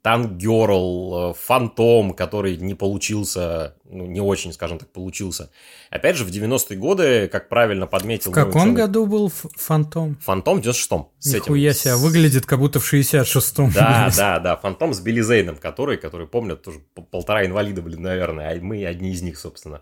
Танк 0.07 0.37
Герл, 0.37 1.31
э, 1.31 1.33
Фантом, 1.37 2.13
который 2.13 2.55
не 2.55 2.75
получился, 2.75 3.75
ну, 3.83 4.05
не 4.05 4.21
очень, 4.21 4.53
скажем 4.53 4.79
так, 4.79 4.89
получился. 4.89 5.51
Опять 5.89 6.15
же, 6.15 6.23
в 6.23 6.29
90-е 6.29 6.77
годы, 6.77 7.27
как 7.27 7.49
правильно 7.49 7.87
подметил... 7.87 8.31
В 8.31 8.33
каком 8.33 8.61
ученый, 8.61 8.75
году 8.75 9.05
был 9.05 9.29
Фантом? 9.57 10.15
Фантом 10.21 10.61
в 10.61 10.65
96-м. 10.65 11.07
с 11.19 11.27
этим, 11.33 11.41
Нихуя 11.55 11.73
себе, 11.73 11.97
с- 11.97 11.99
выглядит 11.99 12.45
как 12.45 12.59
будто 12.59 12.79
в 12.79 12.93
66-м. 12.93 13.71
Да, 13.71 14.09
да, 14.15 14.39
да, 14.39 14.55
Фантом 14.55 14.93
с 14.93 15.01
Билли 15.01 15.19
Зейном, 15.19 15.57
который, 15.57 15.97
который 15.97 16.25
помнят, 16.25 16.61
тоже 16.63 16.79
пол- 16.93 17.03
полтора 17.03 17.45
инвалида, 17.45 17.81
блин, 17.81 18.01
наверное, 18.03 18.53
а 18.53 18.61
мы 18.61 18.85
одни 18.85 19.11
из 19.11 19.21
них, 19.21 19.37
собственно. 19.37 19.81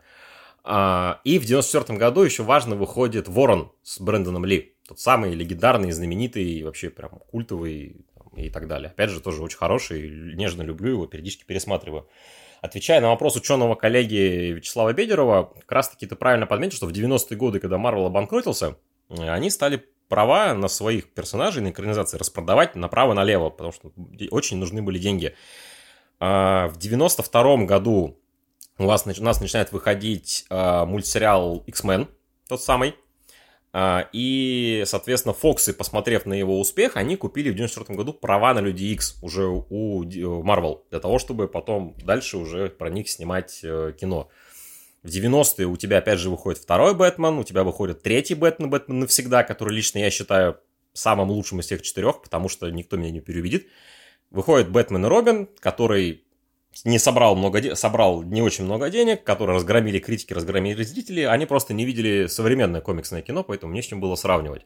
А, 0.64 1.22
и 1.24 1.38
в 1.38 1.46
94 1.46 2.00
году 2.00 2.24
еще 2.24 2.42
важно 2.42 2.76
выходит 2.76 3.28
Ворон 3.28 3.72
с 3.84 4.00
Брэндоном 4.00 4.44
Ли. 4.44 4.74
Тот 4.88 5.00
самый 5.00 5.36
легендарный, 5.36 5.92
знаменитый, 5.92 6.64
вообще 6.64 6.90
прям 6.90 7.12
культовый 7.30 8.08
и 8.36 8.50
так 8.50 8.68
далее. 8.68 8.90
Опять 8.90 9.10
же, 9.10 9.22
тоже 9.22 9.42
очень 9.42 9.58
хороший, 9.58 10.36
нежно 10.36 10.62
люблю 10.62 10.92
его, 10.92 11.08
периодически 11.08 11.44
пересматриваю. 11.44 12.08
Отвечая 12.62 13.02
на 13.02 13.10
вопрос 13.10 13.36
ученого 13.36 13.76
коллеги 13.76 14.54
Вячеслава 14.54 14.94
Бедерова, 14.94 15.54
как 15.60 15.72
раз 15.72 15.90
таки 15.90 16.08
ты 16.08 16.16
правильно 16.16 16.48
подметил, 16.48 16.78
что 16.78 16.88
в 16.88 16.92
90-е 16.92 17.38
годы, 17.38 17.60
когда 17.60 17.78
Марвел 17.78 18.08
обанкротился, 18.08 18.78
э, 19.10 19.30
они 19.30 19.50
стали 19.50 19.86
права 20.08 20.54
на 20.54 20.68
своих 20.68 21.14
персонажей, 21.14 21.62
на 21.62 21.70
экранизации 21.70 22.18
распродавать 22.18 22.76
направо-налево, 22.76 23.50
потому 23.50 23.72
что 23.72 23.92
очень 24.32 24.58
нужны 24.58 24.82
были 24.82 25.00
деньги. 25.00 25.36
А, 26.20 26.68
В 26.70 26.78
92 26.78 27.66
году 27.66 28.18
у 28.78 28.86
вас, 28.86 29.06
у 29.06 29.24
нас 29.24 29.42
начинает 29.42 29.72
выходить 29.72 30.46
а, 30.50 30.86
мультсериал 30.86 31.64
X-Men, 31.68 32.08
тот 32.48 32.62
самый. 32.62 32.96
А, 33.78 34.08
И, 34.14 34.84
соответственно, 34.86 35.34
Фоксы, 35.34 35.74
посмотрев 35.74 36.26
на 36.26 36.32
его 36.32 36.62
успех, 36.62 36.96
они 36.96 37.18
купили 37.18 37.50
в 37.50 37.56
94 37.56 37.98
году 37.98 38.14
права 38.14 38.54
на 38.54 38.60
Люди 38.60 38.86
X 38.86 39.18
уже 39.22 39.48
у 39.48 40.06
Marvel, 40.06 40.84
для 40.92 41.02
того, 41.02 41.20
чтобы 41.20 41.50
потом 41.50 41.94
дальше 42.02 42.38
уже 42.38 42.70
про 42.70 42.90
них 42.90 43.10
снимать 43.10 43.60
э, 43.64 43.92
кино. 44.00 44.30
В 45.04 45.08
90-е 45.08 45.68
у 45.68 45.76
тебя 45.76 45.98
опять 45.98 46.20
же 46.20 46.30
выходит 46.30 46.62
второй 46.62 46.96
Бэтмен, 46.96 47.38
у 47.38 47.44
тебя 47.44 47.66
выходит 47.66 48.02
третий 48.02 48.34
Бэтмен, 48.34 48.70
Бэтмен 48.70 49.00
навсегда, 49.02 49.44
который 49.44 49.76
лично 49.76 50.00
я 50.00 50.10
считаю 50.10 50.58
самым 50.94 51.30
лучшим 51.30 51.60
из 51.60 51.66
всех 51.66 51.82
четырех, 51.82 52.22
потому 52.22 52.48
что 52.48 52.70
никто 52.70 52.96
меня 52.96 53.12
не 53.12 53.20
переубедит. 53.20 53.68
Выходит 54.32 54.70
Бэтмен 54.70 55.06
и 55.06 55.10
Робин, 55.10 55.50
который 55.60 56.24
не 56.84 57.00
собрал 57.00 57.36
много 57.36 57.62
де- 57.62 57.76
собрал 57.76 58.24
не 58.24 58.42
очень 58.42 58.66
много 58.66 58.90
денег, 58.90 59.24
которые 59.24 59.56
разгромили 59.56 60.00
критики, 60.00 60.34
разгромили 60.34 60.84
зрители, 60.84 61.22
они 61.22 61.46
просто 61.46 61.74
не 61.74 61.86
видели 61.86 62.28
современное 62.28 62.82
комиксное 62.82 63.22
кино, 63.22 63.44
поэтому 63.44 63.74
не 63.74 63.82
с 63.82 63.86
чем 63.86 64.02
было 64.02 64.16
сравнивать. 64.16 64.66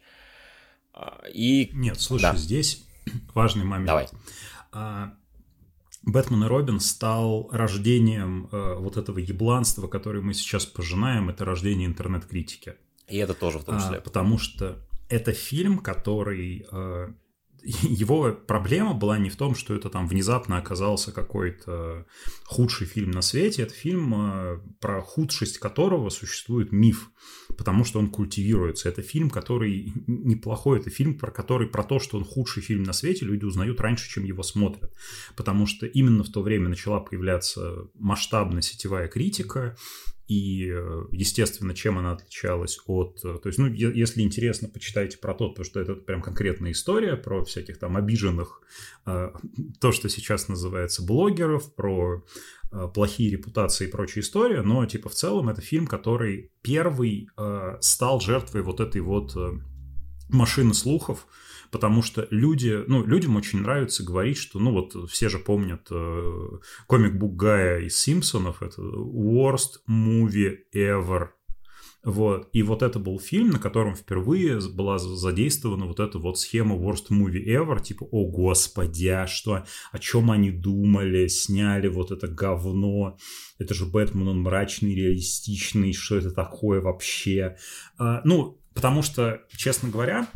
А, 0.93 1.21
И 1.33 1.69
Нет, 1.73 1.99
слушай, 2.01 2.23
Да. 2.23 2.35
здесь 2.35 2.83
важный 3.35 3.63
момент. 3.63 3.87
Давай. 3.87 4.07
А, 4.71 5.13
Бэтмен 6.03 6.43
и 6.45 6.47
Робин 6.47 6.79
стал 6.79 7.49
рождением 7.51 8.47
э, 8.51 8.75
вот 8.79 8.95
этого 8.97 9.19
ебланства, 9.19 9.87
которое 9.87 10.21
мы 10.21 10.33
сейчас 10.33 10.65
пожинаем, 10.65 11.29
это 11.29 11.43
рождение 11.45 11.87
интернет-критики. 11.87 12.75
и 13.07 13.17
это 13.17 13.33
тоже 13.33 13.59
в 13.59 13.65
том 13.65 13.75
А, 13.75 13.79
числе. 13.81 13.99
потому 14.01 14.37
что 14.37 14.79
это 15.09 15.33
фильм, 15.33 15.79
который... 15.79 16.65
э, 16.71 17.09
его 17.63 18.31
проблема 18.33 18.93
была 18.93 19.17
не 19.17 19.29
в 19.29 19.35
том, 19.35 19.55
что 19.55 19.75
это 19.75 19.89
там 19.89 20.07
внезапно 20.07 20.57
оказался 20.57 21.11
какой-то 21.11 22.05
худший 22.45 22.87
фильм 22.87 23.11
на 23.11 23.21
свете. 23.21 23.63
Это 23.63 23.73
фильм, 23.73 24.13
э, 24.15 24.59
про 24.79 25.01
худшесть 25.01 25.57
которого 25.57 26.09
существует 26.09 26.71
миф, 26.71 27.11
потому 27.57 27.83
что 27.83 27.99
он 27.99 28.09
культивируется. 28.09 28.89
Это 28.89 29.01
фильм, 29.01 29.29
который 29.29 29.93
неплохой. 30.07 30.79
Это 30.79 30.89
фильм, 30.89 31.17
про 31.17 31.31
который 31.31 31.67
про 31.67 31.83
то, 31.83 31.99
что 31.99 32.17
он 32.17 32.23
худший 32.23 32.63
фильм 32.63 32.83
на 32.83 32.93
свете, 32.93 33.25
люди 33.25 33.45
узнают 33.45 33.79
раньше, 33.81 34.09
чем 34.09 34.23
его 34.23 34.43
смотрят. 34.43 34.93
Потому 35.35 35.65
что 35.65 35.85
именно 35.85 36.23
в 36.23 36.29
то 36.29 36.41
время 36.41 36.69
начала 36.69 36.99
появляться 36.99 37.87
масштабная 37.95 38.61
сетевая 38.61 39.07
критика, 39.07 39.75
и, 40.29 40.69
э, 40.71 41.05
естественно, 41.11 41.73
чем 41.73 41.97
она 41.97 42.11
отличалась 42.11 42.79
от... 42.85 43.19
э, 43.25 43.39
То 43.41 43.49
есть, 43.49 43.57
ну, 43.57 43.65
если 43.65 44.21
интересно, 44.21 44.69
почитайте 44.69 45.17
про 45.17 45.33
то, 45.33 45.49
потому 45.49 45.65
что 45.65 45.79
это 45.79 45.95
прям 45.95 46.21
конкретная 46.21 46.71
история 46.71 47.17
про 47.17 47.43
всяких 47.43 47.79
там 47.79 47.97
обиженных, 47.97 48.61
э, 49.07 49.31
то, 49.81 49.91
что 49.91 50.07
сейчас 50.07 50.47
называется 50.47 51.03
блогеров, 51.03 51.73
про 51.73 52.23
плохие 52.93 53.31
репутации 53.31 53.87
и 53.87 53.89
прочая 53.89 54.23
история, 54.23 54.61
но, 54.61 54.85
типа, 54.85 55.09
в 55.09 55.15
целом 55.15 55.49
это 55.49 55.59
фильм, 55.59 55.87
который 55.87 56.51
первый 56.61 57.27
стал 57.81 58.21
жертвой 58.21 58.61
вот 58.61 58.79
этой 58.79 59.01
вот 59.01 59.35
машины 60.29 60.75
слухов, 60.75 61.25
потому 61.71 62.01
что 62.01 62.27
люди, 62.29 62.83
ну, 62.87 63.05
людям 63.05 63.35
очень 63.35 63.61
нравится 63.61 64.03
говорить, 64.03 64.37
что, 64.37 64.59
ну, 64.59 64.71
вот 64.71 65.09
все 65.09 65.29
же 65.29 65.39
помнят 65.39 65.87
э, 65.91 66.47
комик-бук 66.87 67.35
Гая 67.35 67.81
из 67.81 67.99
Симпсонов, 67.99 68.61
это 68.61 68.81
Worst 68.81 69.81
Movie 69.89 70.57
Ever. 70.73 71.29
Вот. 72.03 72.47
И 72.53 72.63
вот 72.63 72.81
это 72.81 72.97
был 72.97 73.19
фильм, 73.19 73.49
на 73.49 73.59
котором 73.59 73.93
впервые 73.93 74.59
была 74.71 74.97
задействована 74.99 75.85
вот 75.85 75.99
эта 75.99 76.17
вот 76.17 76.39
схема 76.39 76.75
Worst 76.75 77.09
Movie 77.09 77.45
Ever, 77.45 77.81
типа, 77.81 78.07
о 78.09 78.25
господи, 78.25 79.07
а 79.07 79.27
что, 79.27 79.65
о 79.91 79.99
чем 79.99 80.31
они 80.31 80.49
думали, 80.49 81.27
сняли 81.27 81.89
вот 81.89 82.11
это 82.11 82.27
говно, 82.27 83.17
это 83.57 83.73
же 83.73 83.85
Бэтмен, 83.85 84.29
он 84.29 84.41
мрачный, 84.41 84.95
реалистичный, 84.95 85.91
что 85.91 86.15
это 86.15 86.31
такое 86.31 86.79
вообще? 86.79 87.57
А, 87.97 88.21
ну, 88.23 88.61
потому 88.73 89.01
что, 89.01 89.41
честно 89.49 89.89
говоря, 89.89 90.29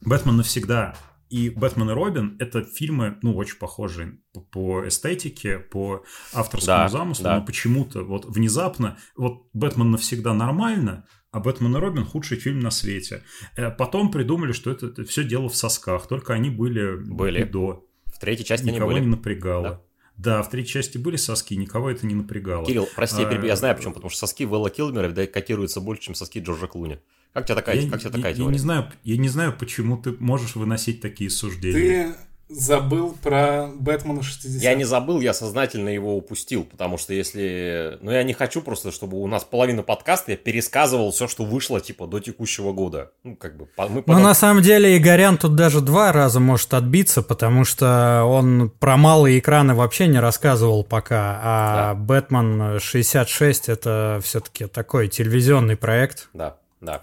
Бэтмен 0.00 0.36
навсегда 0.36 0.94
и 1.28 1.50
Бэтмен 1.50 1.90
и 1.90 1.92
Робин 1.92 2.36
это 2.38 2.62
фильмы, 2.62 3.18
ну, 3.22 3.34
очень 3.34 3.58
похожие 3.58 4.18
по, 4.52 4.86
эстетике, 4.86 5.58
по 5.58 6.04
авторскому 6.32 6.78
Да, 6.78 6.88
замыслу, 6.88 7.24
да. 7.24 7.38
но 7.40 7.44
почему-то 7.44 8.04
вот 8.04 8.24
внезапно 8.26 8.96
вот 9.16 9.48
Бэтмен 9.52 9.90
навсегда 9.90 10.34
нормально, 10.34 11.06
а 11.32 11.40
Бэтмен 11.40 11.76
и 11.76 11.80
Робин 11.80 12.04
худший 12.04 12.38
фильм 12.38 12.60
на 12.60 12.70
свете. 12.70 13.22
Э, 13.56 13.70
Потом 13.70 14.10
придумали, 14.12 14.52
что 14.52 14.70
это, 14.70 15.04
все 15.04 15.24
дело 15.24 15.48
в 15.48 15.56
сосках, 15.56 16.06
только 16.06 16.32
они 16.32 16.50
были, 16.50 16.96
Были. 16.96 17.42
до. 17.42 17.84
В 18.06 18.18
третьей 18.20 18.46
части 18.46 18.64
они 18.68 18.76
Никого 18.76 18.92
были. 18.92 19.00
не 19.00 19.08
напрягало. 19.08 19.62
Да. 19.68 19.82
В 20.18 20.48
третьей 20.50 20.72
части 20.72 20.98
были 20.98 21.16
соски, 21.16 21.54
никого 21.54 21.90
это 21.90 22.06
не 22.06 22.14
напрягало. 22.14 22.64
Кирилл, 22.66 22.88
прости, 22.96 23.20
я, 23.22 23.28
перебью, 23.28 23.46
я 23.48 23.52
А, 23.52 23.56
знаю 23.56 23.76
почему, 23.76 23.92
потому 23.94 24.10
что 24.10 24.20
соски 24.20 24.44
Вэлла 24.44 24.70
Килмера 24.70 25.10
да, 25.10 25.26
котируются 25.26 25.80
больше, 25.80 26.02
чем 26.04 26.14
соски 26.14 26.38
Джорджа 26.38 26.66
Клуни. 26.66 26.98
Как 27.34 27.44
тебе 27.44 27.54
такая, 27.54 27.76
я, 27.78 27.90
как 27.90 28.00
тебе 28.00 28.10
такая 28.10 28.24
я- 28.24 28.30
я 28.30 28.36
теория? 28.36 28.52
не 28.52 28.58
знаю, 28.58 28.90
я 29.04 29.16
не 29.18 29.28
знаю, 29.28 29.54
почему 29.58 29.98
ты 29.98 30.12
можешь 30.12 30.54
выносить 30.56 31.02
такие 31.02 31.28
суждения. 31.28 32.12
Ты 32.14 32.16
забыл 32.48 33.16
про 33.22 33.68
Бэтмена 33.74 34.22
60. 34.22 34.62
Я 34.62 34.74
не 34.74 34.84
забыл, 34.84 35.20
я 35.20 35.34
сознательно 35.34 35.88
его 35.88 36.16
упустил, 36.16 36.64
потому 36.64 36.98
что 36.98 37.12
если... 37.12 37.98
Ну, 38.00 38.10
я 38.10 38.22
не 38.22 38.32
хочу 38.32 38.62
просто, 38.62 38.92
чтобы 38.92 39.20
у 39.20 39.26
нас 39.26 39.44
половина 39.44 39.82
подкаста 39.82 40.32
я 40.32 40.36
пересказывал 40.36 41.10
все, 41.10 41.28
что 41.28 41.44
вышло, 41.44 41.80
типа, 41.80 42.06
до 42.06 42.20
текущего 42.20 42.72
года. 42.72 43.10
Ну, 43.24 43.36
как 43.36 43.56
бы, 43.56 43.68
мы 43.76 44.02
Ну, 44.06 44.18
на 44.20 44.34
самом 44.34 44.62
деле, 44.62 44.96
Игорян 44.96 45.38
тут 45.38 45.54
даже 45.56 45.80
два 45.80 46.12
раза 46.12 46.40
может 46.40 46.72
отбиться, 46.74 47.22
потому 47.22 47.64
что 47.64 48.24
он 48.24 48.70
про 48.70 48.96
малые 48.96 49.38
экраны 49.38 49.74
вообще 49.74 50.06
не 50.06 50.20
рассказывал 50.20 50.84
пока, 50.84 51.40
а 51.42 51.94
Да. 51.94 51.94
Бэтмен 51.94 52.78
66 52.78 53.68
это 53.68 54.20
все-таки 54.22 54.66
такой 54.66 55.08
телевизионный 55.08 55.76
проект. 55.76 56.28
Да, 56.32 56.56
да. 56.80 57.00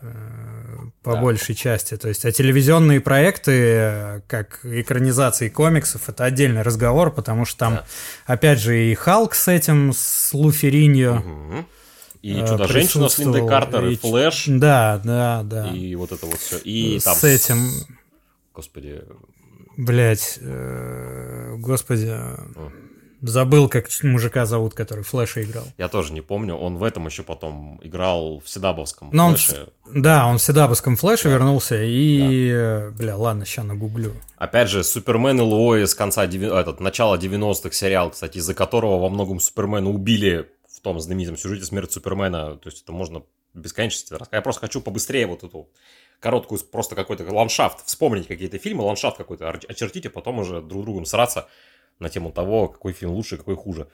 по 1.01 1.13
Да. 1.13 1.22
большей 1.22 1.56
части. 1.56 1.98
То 1.98 2.08
есть, 2.10 2.25
а 2.25 2.32
телевизионные 2.32 3.01
проекты, 3.01 3.51
э, 3.51 4.22
как 4.27 4.60
экранизации 4.65 5.50
комиксов, 5.50 6.08
это 6.10 6.25
отдельный 6.25 6.62
разговор, 6.62 7.12
потому 7.12 7.46
что 7.46 7.58
там, 7.60 7.74
Да. 7.75 7.86
опять 8.25 8.60
же, 8.60 8.92
и 8.92 8.94
Халк 8.96 9.34
с 9.36 9.48
этим, 9.48 9.92
с 9.94 10.34
Луфериньо. 10.34 11.15
Мгм. 11.15 11.65
И 12.22 12.39
э, 12.39 12.48
Чудо-женщина 12.48 13.10
с 13.10 13.18
Линдой 13.20 13.48
Картер, 13.48 13.86
и 13.86 13.94
и 13.94 13.98
Флэш, 13.98 14.46
Да, 14.48 15.01
да, 15.03 15.42
да. 15.44 15.70
и 15.70 15.96
вот 15.96 16.12
это 16.12 16.25
вот 16.25 16.39
все. 16.39 16.58
И 16.60 17.00
с 17.00 17.03
там... 17.03 17.18
этим, 17.24 17.70
Господи, 18.53 19.01
блядь, 19.75 20.39
господи, 21.58 22.13
забыл, 23.30 23.70
как 23.70 23.88
мужика 24.03 24.46
зовут, 24.46 24.74
который 24.74 25.03
Флэша 25.03 25.44
играл. 25.44 25.65
я 25.77 25.88
тоже 25.88 26.13
не 26.13 26.22
помню. 26.22 26.56
Он 26.56 26.77
в 26.77 26.84
этом 26.84 27.06
еще 27.06 27.24
потом 27.24 27.80
играл 27.84 28.42
в 28.44 28.50
CW-вском 28.50 29.10
Но 29.12 29.27
он 29.27 29.36
Флэше. 29.36 29.70
Да, 29.94 30.27
он 30.27 30.38
в 30.38 30.42
CW-вском 30.41 30.95
Флэше 30.96 31.30
вернулся, 31.30 31.82
и, 31.82 32.50
э, 32.51 32.89
бля, 32.92 33.15
ладно, 33.18 33.46
сейчас 33.46 33.65
нагуглю. 33.65 34.13
Опять 34.38 34.70
же, 34.70 34.84
Супермен 34.84 35.38
и 35.39 35.42
Лоис 35.41 35.86
конца, 35.98 36.25
деви- 36.27 36.53
этот, 36.53 36.80
начала 36.80 37.18
90-х 37.18 37.74
сериал, 37.75 38.12
кстати, 38.12 38.38
из-за 38.38 38.53
которого 38.53 39.00
во 39.00 39.10
многом 39.10 39.39
Супермена 39.39 39.89
убили 39.89 40.50
в 40.70 40.80
том 40.82 41.00
знаменитом 41.00 41.38
сюжете 41.38 41.65
«Смерть 41.65 41.92
Супермена». 41.92 42.58
То 42.58 42.70
есть 42.70 42.84
это 42.84 42.92
можно 42.92 43.24
бесконечно 43.53 44.18
рассказать. 44.18 44.34
Я 44.34 44.42
просто 44.42 44.62
хочу 44.62 44.82
побыстрее 44.82 45.27
вот 45.27 45.44
эту 45.44 45.70
короткую, 46.20 46.60
просто 46.60 46.96
какой-то 46.96 47.24
ландшафт, 47.32 47.86
вспомнить 47.86 48.27
какие-то 48.27 48.58
фильмы, 48.58 48.84
ландшафт 48.84 49.18
какой-то 49.18 49.50
очертить, 49.50 50.06
а 50.06 50.10
потом 50.10 50.39
уже 50.39 50.62
друг 50.62 50.84
другом 50.84 51.06
сраться 51.06 51.48
на 52.00 52.09
тему 52.09 52.31
того, 52.31 52.67
какой 52.67 52.93
фильм 52.93 53.12
лучше, 53.12 53.38
какой 53.38 53.55
хуже. 53.55 53.88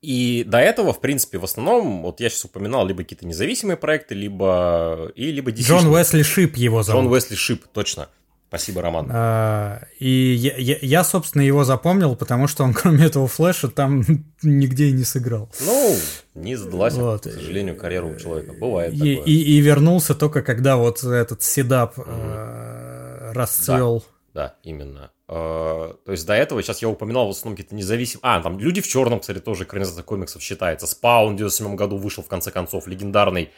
И 0.00 0.44
до 0.46 0.58
этого, 0.58 0.92
в 0.92 1.00
принципе, 1.00 1.38
в 1.38 1.44
основном, 1.44 2.02
вот 2.02 2.20
я 2.20 2.28
сейчас 2.30 2.44
упоминал 2.44 2.86
либо 2.86 3.02
какие-то 3.02 3.26
независимые 3.26 3.76
проекты, 3.76 4.14
либо 4.14 5.10
и 5.16 5.32
либо 5.32 5.50
Джон 5.50 5.86
DC-шные. 5.86 5.90
Уэсли 5.92 6.22
Шип 6.22 6.56
его 6.56 6.82
зовут. 6.84 7.02
Джон 7.04 7.12
Уэсли 7.12 7.34
Шип, 7.34 7.66
точно. 7.72 8.08
Спасибо, 8.46 8.80
Роман. 8.80 9.08
А, 9.12 9.82
И 9.98 10.08
я, 10.08 10.54
я- 10.56 10.78
я, 10.80 11.04
собственно, 11.04 11.42
его 11.42 11.64
запомнил, 11.64 12.14
потому 12.16 12.46
что 12.46 12.62
он, 12.64 12.72
кроме 12.74 13.06
этого 13.06 13.26
флеша, 13.26 13.68
там 13.68 14.04
нигде 14.42 14.86
и 14.86 14.92
не 14.92 15.02
сыграл. 15.04 15.50
Ну, 15.66 15.96
не 16.36 16.54
задалась, 16.54 16.94
Вот. 16.94 17.22
к 17.22 17.30
сожалению, 17.32 17.76
карьера 17.76 18.06
у 18.06 18.16
человека. 18.16 18.52
Бывает 18.52 18.94
И, 18.94 18.98
такое. 18.98 19.14
и- 19.26 19.32
и 19.56 19.58
вернулся 19.60 20.14
только 20.14 20.42
когда 20.42 20.76
вот 20.76 21.02
этот 21.02 21.42
седап 21.42 21.94
э, 21.98 23.32
расцвел. 23.34 24.04
Да, 24.32 24.54
именно. 24.62 25.10
Э, 25.28 25.94
То 26.04 26.12
есть 26.12 26.26
до 26.26 26.32
этого, 26.32 26.62
сейчас 26.62 26.80
я 26.80 26.88
упоминал 26.88 27.26
в 27.26 27.30
основном 27.30 27.56
какие-то 27.56 27.74
независимые... 27.74 28.22
А, 28.22 28.40
там 28.40 28.58
«Люди 28.58 28.80
в 28.80 28.88
черном», 28.88 29.20
кстати, 29.20 29.40
тоже 29.40 29.64
экранизация 29.64 30.02
комиксов 30.02 30.42
считается. 30.42 30.86
«Спаун» 30.86 31.34
в 31.34 31.36
97 31.36 31.76
году 31.76 31.98
вышел, 31.98 32.22
в 32.22 32.28
конце 32.28 32.50
концов, 32.50 32.86
легендарный. 32.86 33.50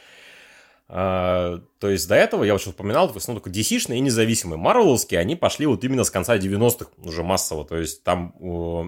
Э, 0.88 1.60
То 1.78 1.88
есть 1.88 2.08
до 2.08 2.16
этого, 2.16 2.42
я 2.42 2.58
сейчас 2.58 2.74
упоминал, 2.74 3.12
в 3.12 3.16
основном 3.16 3.40
только 3.40 3.56
DC-шные 3.56 3.98
и 3.98 4.00
независимые. 4.00 4.58
Марвеловские, 4.58 5.20
они 5.20 5.36
пошли 5.36 5.66
вот 5.66 5.84
именно 5.84 6.02
с 6.02 6.10
конца 6.10 6.36
90-х 6.36 6.90
уже 6.98 7.22
массово. 7.22 7.64
То 7.64 7.76
есть 7.76 8.02
там 8.02 8.32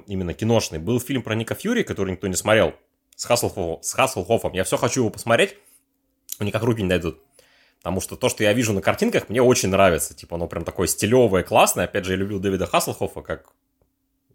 именно 0.09 0.35
киношный. 0.35 0.81
Был 0.81 0.99
фильм 0.99 1.23
про 1.23 1.37
Ника 1.37 1.55
Фьюри, 1.55 1.85
который 1.85 2.11
никто 2.11 2.27
не 2.27 2.37
смотрел, 2.37 2.75
с 3.15 3.25
Хаслхофом. 3.25 3.81
С 3.83 3.93
Хаслхофом. 3.93 4.53
Я 4.55 4.65
все 4.65 4.77
хочу 4.77 5.03
его 5.03 5.11
посмотреть, 5.11 5.55
но 6.41 6.47
никак 6.47 6.65
руки 6.65 6.83
не 6.83 6.89
дойдут. 6.89 7.21
Потому 7.83 8.01
что 8.01 8.15
то, 8.17 8.29
что 8.29 8.45
я 8.45 8.53
вижу 8.53 8.73
на 8.73 8.81
картинках, 8.81 9.29
мне 9.29 9.43
очень 9.43 9.69
нравится. 9.69 10.15
Типа, 10.15 10.37
оно 10.37 10.47
прям 10.47 10.65
такое 10.65 10.87
стилевое, 10.87 11.43
классное. 11.43 11.87
Опять 11.87 12.05
же, 12.05 12.13
я 12.13 12.17
люблю 12.17 12.39
Дэвида 12.39 12.67
Хаслхофа 12.67 13.23
как 13.23 13.53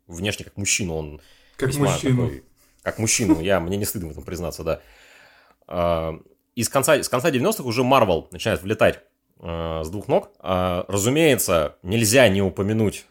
внешне 0.06 0.44
как 0.46 0.58
мужчину. 0.58 0.96
Он 0.96 1.22
Как 1.56 1.74
мужчину. 1.76 2.24
такой- 2.28 2.44
как 2.84 3.00
мужчину. 3.00 3.40
Я, 3.40 3.60
мне 3.62 3.78
не 3.78 3.86
стыдно 3.86 4.10
в 4.10 4.12
этом 4.12 4.24
признаться, 4.24 4.64
да. 4.64 4.82
А, 5.68 6.20
И 6.56 6.64
с 6.64 6.70
конца, 6.70 7.02
с 7.02 7.08
конца 7.08 7.30
90-х 7.32 7.64
уже 7.64 7.84
Марвел 7.86 8.28
начинает 8.32 8.62
влетать 8.62 9.02
а, 9.40 9.84
с 9.84 9.90
двух 9.90 10.08
ног. 10.10 10.32
А, 10.40 10.84
Разумеется, 10.90 11.78
нельзя 11.84 12.28
не 12.30 12.42
упомянуть 12.42 13.06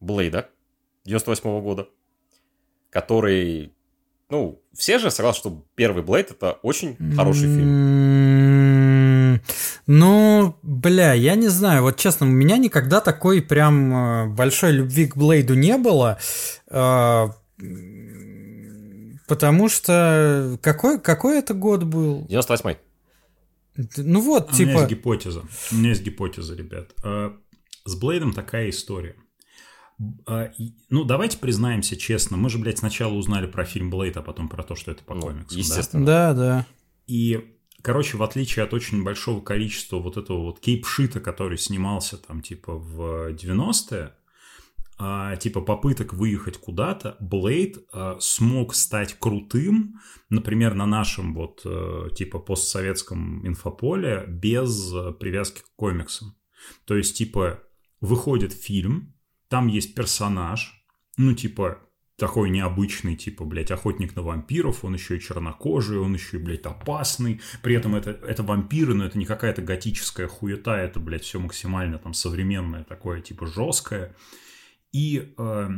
Блейда 0.00 0.48
98 1.04 1.60
года, 1.62 1.88
который... 2.90 3.72
Ну, 4.28 4.62
все 4.74 4.98
же 4.98 5.10
согласны, 5.10 5.38
что 5.40 5.64
первый 5.74 6.02
Блейд 6.02 6.30
это 6.30 6.52
очень 6.62 6.96
хороший 7.16 7.42
фильм. 7.54 8.11
Ну, 9.86 10.56
бля, 10.62 11.12
я 11.12 11.34
не 11.34 11.48
знаю. 11.48 11.82
Вот 11.82 11.96
честно, 11.96 12.26
у 12.26 12.30
меня 12.30 12.56
никогда 12.56 13.00
такой 13.00 13.42
прям 13.42 13.92
э, 13.94 14.26
большой 14.28 14.72
любви 14.72 15.06
к 15.06 15.16
Блейду 15.16 15.54
не 15.54 15.76
было. 15.78 16.18
э, 16.70 17.26
Потому 19.28 19.68
что 19.68 20.58
какой, 20.62 21.00
какой 21.00 21.38
это 21.38 21.54
год 21.54 21.84
был? 21.84 22.26
98-й. 22.28 22.76
Ну 23.98 24.20
вот, 24.20 24.50
У 24.50 24.54
меня 24.54 24.64
есть 24.72 24.78
типа... 24.80 24.90
гипотеза. 24.90 25.42
У 25.70 25.74
меня 25.76 25.90
есть 25.90 26.02
гипотеза, 26.02 26.54
ребят. 26.54 26.90
А, 27.02 27.34
С 27.86 27.94
Блейдом 27.96 28.32
такая 28.34 28.68
история. 28.68 29.14
А, 30.26 30.50
Ну, 30.90 31.04
давайте 31.04 31.38
признаемся 31.38 31.96
честно. 31.96 32.36
Мы 32.36 32.50
же, 32.50 32.58
блядь, 32.58 32.78
сначала 32.78 33.14
узнали 33.14 33.46
про 33.46 33.64
фильм 33.64 33.88
Блейд, 33.90 34.16
а 34.18 34.22
потом 34.22 34.48
про 34.48 34.62
то, 34.62 34.74
что 34.76 34.90
это 34.90 35.02
по 35.04 35.14
Ну, 35.14 35.22
комиксам. 35.22 35.48
да? 35.48 35.58
естественно. 35.58 36.06
Да, 36.06 36.34
да. 36.34 36.66
И, 37.06 37.51
короче, 37.82 38.16
в 38.16 38.22
отличие 38.22 38.64
от 38.64 38.72
очень 38.74 39.02
большого 39.02 39.40
количества 39.42 39.98
вот 39.98 40.16
этого 40.16 40.42
вот 40.42 40.60
кейпшита, 40.60 41.20
который 41.20 41.58
снимался 41.58 42.16
там 42.16 42.40
типа 42.40 42.74
в 42.74 43.32
90-е, 43.32 44.14
а, 44.98 45.36
типа 45.36 45.60
попыток 45.62 46.12
выехать 46.12 46.58
куда-то, 46.58 47.16
Блейд 47.18 47.78
а, 47.92 48.18
смог 48.20 48.74
стать 48.74 49.18
крутым, 49.18 50.00
например, 50.30 50.74
на 50.74 50.86
нашем 50.86 51.34
вот 51.34 51.62
э, 51.64 52.08
типа 52.14 52.38
постсоветском 52.38 53.46
инфополе 53.46 54.24
без 54.28 54.92
э, 54.94 55.12
привязки 55.12 55.60
к 55.60 55.74
комиксам. 55.76 56.36
То 56.84 56.96
есть, 56.96 57.16
типа, 57.16 57.62
выходит 58.00 58.52
фильм, 58.52 59.14
там 59.48 59.66
есть 59.66 59.94
персонаж, 59.94 60.84
ну, 61.16 61.34
типа, 61.34 61.80
такой 62.22 62.50
необычный, 62.50 63.16
типа, 63.16 63.44
блядь, 63.44 63.72
охотник 63.72 64.14
на 64.14 64.22
вампиров, 64.22 64.84
он 64.84 64.94
еще 64.94 65.16
и 65.16 65.20
чернокожий, 65.20 65.98
он 65.98 66.14
еще 66.14 66.36
и, 66.36 66.40
блядь, 66.40 66.64
опасный. 66.66 67.40
При 67.62 67.74
этом 67.74 67.96
это, 67.96 68.10
это 68.12 68.44
вампиры, 68.44 68.94
но 68.94 69.04
это 69.04 69.18
не 69.18 69.24
какая-то 69.24 69.60
готическая 69.60 70.28
хуета, 70.28 70.76
это, 70.76 71.00
блядь, 71.00 71.24
все 71.24 71.40
максимально 71.40 71.98
там 71.98 72.14
современное, 72.14 72.84
такое, 72.84 73.22
типа, 73.22 73.46
жесткое. 73.46 74.14
И 74.92 75.34
э, 75.36 75.68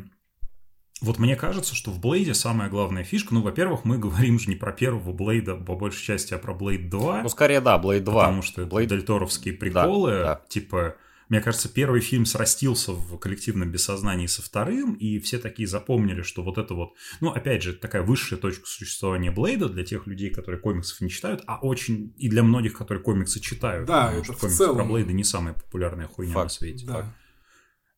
вот 1.00 1.18
мне 1.18 1.34
кажется, 1.34 1.74
что 1.74 1.90
в 1.90 1.98
Блейде 1.98 2.34
самая 2.34 2.68
главная 2.68 3.04
фишка, 3.04 3.32
ну, 3.32 3.40
во-первых, 3.40 3.86
мы 3.86 3.96
говорим 3.96 4.38
же 4.38 4.50
не 4.50 4.56
про 4.56 4.70
первого 4.70 5.14
Блейда, 5.14 5.54
по 5.54 5.76
большей 5.76 6.04
части, 6.04 6.34
а 6.34 6.38
про 6.38 6.52
Блейд 6.52 6.90
2. 6.90 7.22
Ну, 7.22 7.28
скорее, 7.30 7.62
да, 7.62 7.78
Блейд 7.78 8.04
2. 8.04 8.22
Потому 8.22 8.42
что 8.42 8.60
это 8.60 8.70
Блейд- 8.70 8.88
дельторовские 8.90 9.54
приколы, 9.54 10.10
да. 10.10 10.42
типа, 10.48 10.96
мне 11.34 11.40
кажется, 11.40 11.68
первый 11.68 12.00
фильм 12.00 12.26
срастился 12.26 12.92
в 12.92 13.18
коллективном 13.18 13.72
бессознании 13.72 14.28
со 14.28 14.40
вторым, 14.40 14.94
и 14.94 15.18
все 15.18 15.40
такие 15.40 15.66
запомнили, 15.66 16.22
что 16.22 16.44
вот 16.44 16.58
это 16.58 16.74
вот, 16.74 16.94
ну, 17.20 17.30
опять 17.30 17.60
же, 17.60 17.72
такая 17.72 18.02
высшая 18.02 18.36
точка 18.36 18.68
существования 18.68 19.32
Блейда 19.32 19.68
для 19.68 19.82
тех 19.82 20.06
людей, 20.06 20.30
которые 20.30 20.60
комиксов 20.60 21.00
не 21.00 21.10
читают, 21.10 21.42
а 21.48 21.58
очень 21.58 22.14
и 22.18 22.28
для 22.28 22.44
многих, 22.44 22.74
которые 22.74 23.02
комиксы 23.02 23.40
читают. 23.40 23.88
Да, 23.88 24.02
потому 24.04 24.22
это 24.22 24.24
что 24.26 24.40
комиксы 24.42 24.58
целом. 24.58 24.76
про 24.76 24.84
Блейда 24.84 25.12
не 25.12 25.24
самая 25.24 25.54
популярная 25.54 26.06
хуйня 26.06 26.34
Факт. 26.34 26.44
на 26.44 26.50
свете. 26.50 26.86
Да. 26.86 27.12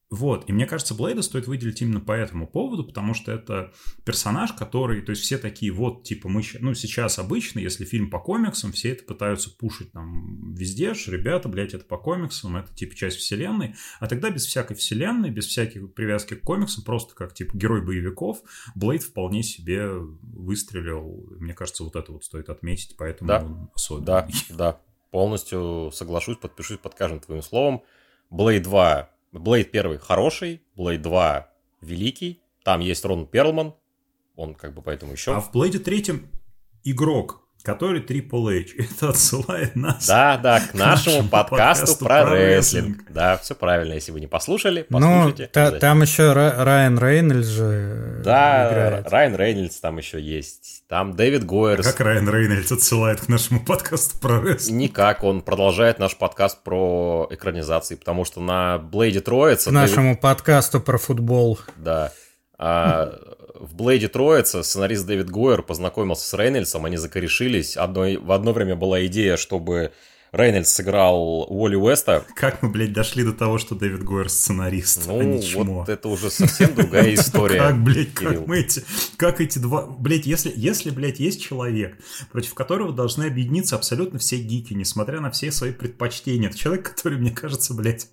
Вот, 0.08 0.48
и 0.48 0.52
мне 0.52 0.66
кажется, 0.66 0.94
Блейда 0.94 1.20
стоит 1.22 1.48
выделить 1.48 1.82
именно 1.82 1.98
по 1.98 2.12
этому 2.12 2.46
поводу, 2.46 2.84
потому 2.84 3.12
что 3.12 3.32
это 3.32 3.72
персонаж, 4.04 4.52
который, 4.52 5.02
то 5.02 5.10
есть 5.10 5.22
все 5.22 5.36
такие, 5.36 5.72
вот, 5.72 6.04
типа, 6.04 6.28
мы, 6.28 6.42
ну, 6.60 6.74
сейчас 6.74 7.18
обычно, 7.18 7.58
если 7.58 7.84
фильм 7.84 8.08
по 8.08 8.20
комиксам, 8.20 8.70
все 8.70 8.92
это 8.92 9.02
пытаются 9.02 9.50
пушить 9.50 9.90
там 9.90 10.54
везде, 10.54 10.94
что, 10.94 11.10
ребята, 11.10 11.48
блядь, 11.48 11.74
это 11.74 11.84
по 11.84 11.98
комиксам, 11.98 12.56
это, 12.56 12.72
типа, 12.72 12.94
часть 12.94 13.16
вселенной, 13.16 13.74
а 13.98 14.06
тогда 14.06 14.30
без 14.30 14.46
всякой 14.46 14.76
вселенной, 14.76 15.30
без 15.30 15.46
всяких 15.46 15.92
привязки 15.92 16.34
к 16.34 16.42
комиксам, 16.42 16.84
просто 16.84 17.16
как, 17.16 17.34
типа, 17.34 17.56
герой 17.56 17.84
боевиков, 17.84 18.42
Блейд 18.76 19.02
вполне 19.02 19.42
себе 19.42 19.88
выстрелил, 20.22 21.26
мне 21.40 21.52
кажется, 21.52 21.82
вот 21.82 21.96
это 21.96 22.12
вот 22.12 22.22
стоит 22.24 22.48
отметить, 22.48 22.94
поэтому 22.96 23.28
Да. 23.28 23.42
он 23.44 23.70
особенный. 23.74 24.06
Да, 24.06 24.28
да. 24.50 24.80
Полностью 25.10 25.90
соглашусь, 25.92 26.36
подпишусь 26.36 26.78
под 26.78 26.94
каждым 26.94 27.18
твоим 27.20 27.42
словом. 27.42 27.82
Blade 28.30 28.60
2, 28.60 29.10
Blade 29.38 29.68
1 29.68 29.98
хороший, 29.98 30.62
Blade 30.76 30.98
2 30.98 31.50
великий. 31.82 32.42
Там 32.64 32.80
есть 32.80 33.04
Рон 33.04 33.26
Перлман, 33.26 33.74
он 34.34 34.54
как 34.54 34.74
бы 34.74 34.82
поэтому 34.82 35.12
еще... 35.12 35.34
А 35.34 35.40
в 35.40 35.52
Блейде 35.52 35.78
третьем 35.78 36.28
игрок, 36.84 37.45
который 37.66 38.00
Triple 38.00 38.60
H. 38.62 38.74
Это 38.78 39.10
отсылает 39.10 39.76
нас 39.76 40.06
Да, 40.06 40.38
да, 40.38 40.60
к 40.60 40.72
нашему 40.74 41.28
подкасту 41.28 42.02
про 42.04 42.24
рестлинг. 42.30 42.98
Да, 43.10 43.36
все 43.36 43.54
правильно. 43.54 43.92
Если 43.92 44.12
вы 44.12 44.20
не 44.20 44.26
послушали, 44.26 44.86
Ну, 44.88 44.98
послушайте. 45.00 45.46
та- 45.52 45.60
обязательно. 45.68 45.80
там 45.80 46.02
еще 46.02 46.22
Ра- 46.32 46.64
Райан 46.64 46.98
Рейнольдс 46.98 47.46
же 47.48 48.20
Да, 48.24 48.68
играет. 48.70 49.10
Райан 49.10 49.36
Рейнольдс 49.36 49.80
там 49.80 49.98
еще 49.98 50.20
есть. 50.20 50.84
Там 50.88 51.14
Дэвид 51.16 51.44
Гойерс. 51.44 51.84
Как 51.86 52.00
Райан 52.00 52.28
Рейнольдс 52.30 52.70
отсылает 52.72 53.20
к 53.20 53.28
нашему 53.28 53.60
подкасту 53.64 54.18
про 54.20 54.40
рестлинг. 54.40 54.78
Никак, 54.80 55.24
он 55.24 55.42
продолжает 55.42 55.98
наш 55.98 56.16
подкаст 56.16 56.62
про 56.62 57.26
экранизации, 57.30 57.96
потому 57.96 58.24
что 58.24 58.40
на 58.40 58.78
Блейде 58.78 59.20
Троица... 59.20 59.70
К 59.70 59.72
нашему 59.72 60.16
подкасту 60.16 60.80
про 60.80 60.96
футбол. 60.96 61.58
Да. 61.76 62.12
А, 62.58 63.12
в 63.60 63.74
Блейде 63.74 64.08
Троица 64.08 64.62
сценарист 64.62 65.06
Дэвид 65.06 65.30
Гойер 65.30 65.62
познакомился 65.62 66.26
с 66.28 66.34
Рейнольдсом, 66.34 66.84
они 66.84 66.96
закорешились. 66.96 67.76
Одной, 67.76 68.16
в 68.16 68.32
одно 68.32 68.52
время 68.52 68.76
была 68.76 69.04
идея, 69.06 69.36
чтобы 69.36 69.92
Рейнольдс 70.32 70.70
сыграл 70.72 71.46
Уолли 71.48 71.76
Уэста. 71.76 72.24
Как 72.34 72.62
мы, 72.62 72.68
блядь, 72.68 72.92
дошли 72.92 73.24
до 73.24 73.32
того, 73.32 73.58
что 73.58 73.74
Дэвид 73.74 74.02
Гойер 74.02 74.28
сценарист, 74.28 75.06
а 75.08 75.12
Ну, 75.12 75.22
не 75.22 75.42
чмо? 75.42 75.80
вот 75.80 75.88
это 75.88 76.08
уже 76.08 76.30
совсем 76.30 76.74
другая 76.74 77.14
история. 77.14 77.58
Как, 77.58 77.82
блядь, 77.82 78.12
как 78.12 78.46
мы 78.46 78.58
эти, 78.60 78.84
как 79.16 79.40
эти 79.40 79.58
два, 79.58 79.86
блядь, 79.86 80.26
если, 80.26 80.52
если, 80.54 80.90
блядь, 80.90 81.20
есть 81.20 81.40
человек, 81.42 81.96
против 82.32 82.54
которого 82.54 82.92
должны 82.92 83.24
объединиться 83.24 83.76
абсолютно 83.76 84.18
все 84.18 84.36
гики, 84.36 84.74
несмотря 84.74 85.20
на 85.20 85.30
все 85.30 85.50
свои 85.52 85.72
предпочтения, 85.72 86.48
это 86.48 86.58
человек, 86.58 86.90
который, 86.94 87.18
мне 87.18 87.30
кажется, 87.30 87.72
блядь, 87.72 88.08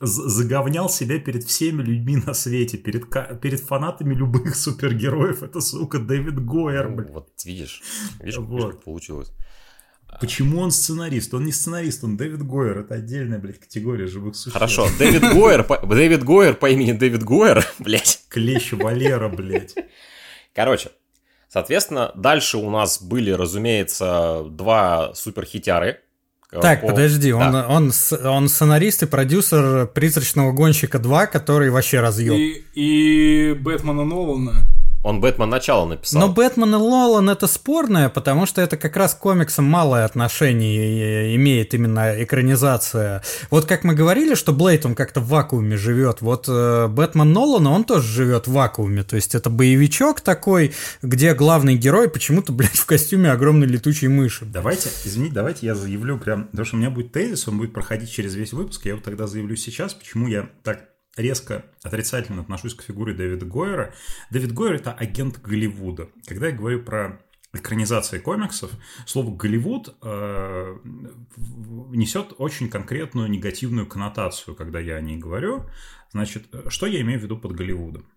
заговнял 0.00 0.88
себя 0.90 1.18
перед 1.18 1.44
всеми 1.44 1.82
людьми 1.82 2.16
на 2.16 2.34
свете, 2.34 2.76
перед, 2.78 3.04
перед 3.40 3.60
фанатами 3.60 4.14
любых 4.14 4.56
супергероев, 4.56 5.42
это, 5.42 5.60
сука, 5.60 5.98
Дэвид 5.98 6.44
Гойер, 6.44 6.88
Ну. 6.90 7.04
Вот 7.12 7.28
видишь, 7.44 7.82
видишь, 8.20 8.38
Вот. 8.38 8.50
видишь, 8.50 8.70
как 8.72 8.82
получилось. 8.84 9.32
Почему 10.20 10.60
он 10.60 10.70
сценарист? 10.70 11.32
Он 11.34 11.44
не 11.44 11.52
сценарист, 11.52 12.04
он 12.04 12.16
Дэвид 12.18 12.42
Гойер, 12.42 12.78
это 12.80 12.96
отдельная, 12.96 13.38
блядь, 13.38 13.58
категория 13.60 14.06
живых 14.06 14.34
существ. 14.36 14.52
Хорошо, 14.54 14.86
Дэвид 14.98 15.22
Гойер, 15.22 15.64
по- 15.64 15.78
Дэвид 15.86 16.22
Гойер 16.22 16.54
по 16.54 16.68
имени 16.70 16.92
Дэвид 16.92 17.22
Гойер, 17.22 17.66
блядь. 17.78 18.24
Клещ 18.28 18.72
Валера, 18.72 19.28
блядь. 19.30 19.74
Короче, 20.54 20.90
соответственно, 21.48 22.12
дальше 22.14 22.58
у 22.58 22.68
нас 22.70 23.00
были, 23.02 23.30
разумеется, 23.30 24.44
два 24.50 25.14
суперхитяры. 25.14 26.00
Э, 26.52 26.60
Так, 26.60 26.82
по- 26.82 26.88
подожди, 26.88 27.32
он, 27.32 27.50
Да. 27.52 27.66
он, 27.68 27.92
с- 27.92 28.12
он 28.16 28.48
сценарист 28.48 29.02
и 29.02 29.06
продюсер 29.06 29.86
«Призрачного 29.86 30.52
гонщика 30.52 30.98
2», 30.98 31.26
который 31.26 31.70
вообще 31.70 32.00
разъел. 32.00 32.34
И, 32.36 32.62
и 32.74 33.54
Бэтмена 33.54 34.04
Нолана. 34.04 34.66
Он 35.04 35.20
Бэтмен 35.20 35.48
начало 35.48 35.86
написал. 35.86 36.20
Но 36.20 36.28
Бэтмен 36.32 36.74
и 36.74 36.78
Лолан 36.78 37.28
это 37.28 37.46
спорное, 37.46 38.08
потому 38.08 38.46
что 38.46 38.60
это 38.60 38.76
как 38.76 38.96
раз 38.96 39.14
к 39.14 39.18
комиксам 39.18 39.64
малое 39.64 40.04
отношение 40.04 41.34
имеет 41.36 41.74
именно 41.74 42.22
экранизация. 42.22 43.22
Вот 43.50 43.66
как 43.66 43.82
мы 43.82 43.94
говорили, 43.94 44.34
что 44.34 44.52
Блейд 44.52 44.86
он 44.86 44.94
как-то 44.94 45.20
в 45.20 45.28
вакууме 45.28 45.76
живет, 45.76 46.20
вот 46.20 46.46
э, 46.48 46.86
Бэтмен 46.86 47.32
Нолана 47.32 47.70
он 47.70 47.84
тоже 47.84 48.06
живет 48.06 48.46
в 48.46 48.52
вакууме, 48.52 49.02
то 49.02 49.16
есть 49.16 49.34
это 49.34 49.50
боевичок 49.50 50.20
такой, 50.20 50.72
где 51.02 51.34
главный 51.34 51.76
герой 51.76 52.08
почему-то, 52.08 52.52
блядь, 52.52 52.76
в 52.76 52.86
костюме 52.86 53.32
огромной 53.32 53.66
летучей 53.66 54.08
мыши. 54.08 54.44
Давайте, 54.44 54.90
извините, 55.04 55.34
давайте 55.34 55.66
я 55.66 55.74
заявлю 55.74 56.18
прям, 56.18 56.44
потому 56.44 56.64
что 56.64 56.76
у 56.76 56.78
меня 56.78 56.90
будет 56.90 57.12
тезис, 57.12 57.48
он 57.48 57.58
будет 57.58 57.72
проходить 57.72 58.10
через 58.10 58.34
весь 58.34 58.52
выпуск, 58.52 58.86
я 58.86 58.94
вот 58.94 59.04
тогда 59.04 59.26
заявлю 59.26 59.56
сейчас, 59.56 59.94
почему 59.94 60.28
я 60.28 60.48
так 60.62 60.91
резко 61.16 61.66
отрицательно 61.82 62.42
отношусь 62.42 62.74
к 62.74 62.82
фигуре 62.82 63.14
Дэвида 63.14 63.46
Гойера. 63.46 63.94
Дэвид 64.30 64.52
Гойер– 64.52 64.74
это 64.76 64.92
агент 64.92 65.40
Голливуда. 65.40 66.08
Когда 66.26 66.48
я 66.48 66.56
говорю 66.56 66.82
про 66.82 67.22
экранизации 67.52 68.18
комиксов, 68.18 68.72
слово 69.06 69.36
«Голливуд» 69.36 69.94
э, 70.02 70.76
несет 71.90 72.32
очень 72.38 72.70
конкретную 72.70 73.28
негативную 73.28 73.86
коннотацию, 73.86 74.54
когда 74.54 74.80
я 74.80 74.96
о 74.96 75.00
ней 75.00 75.18
говорю. 75.18 75.68
Значит, 76.12 76.46
э, 76.52 76.70
что 76.70 76.86
я 76.86 77.00
имею 77.02 77.20
в 77.20 77.22
виду 77.22 77.36
под 77.36 77.52
Голливудом? 77.52 78.08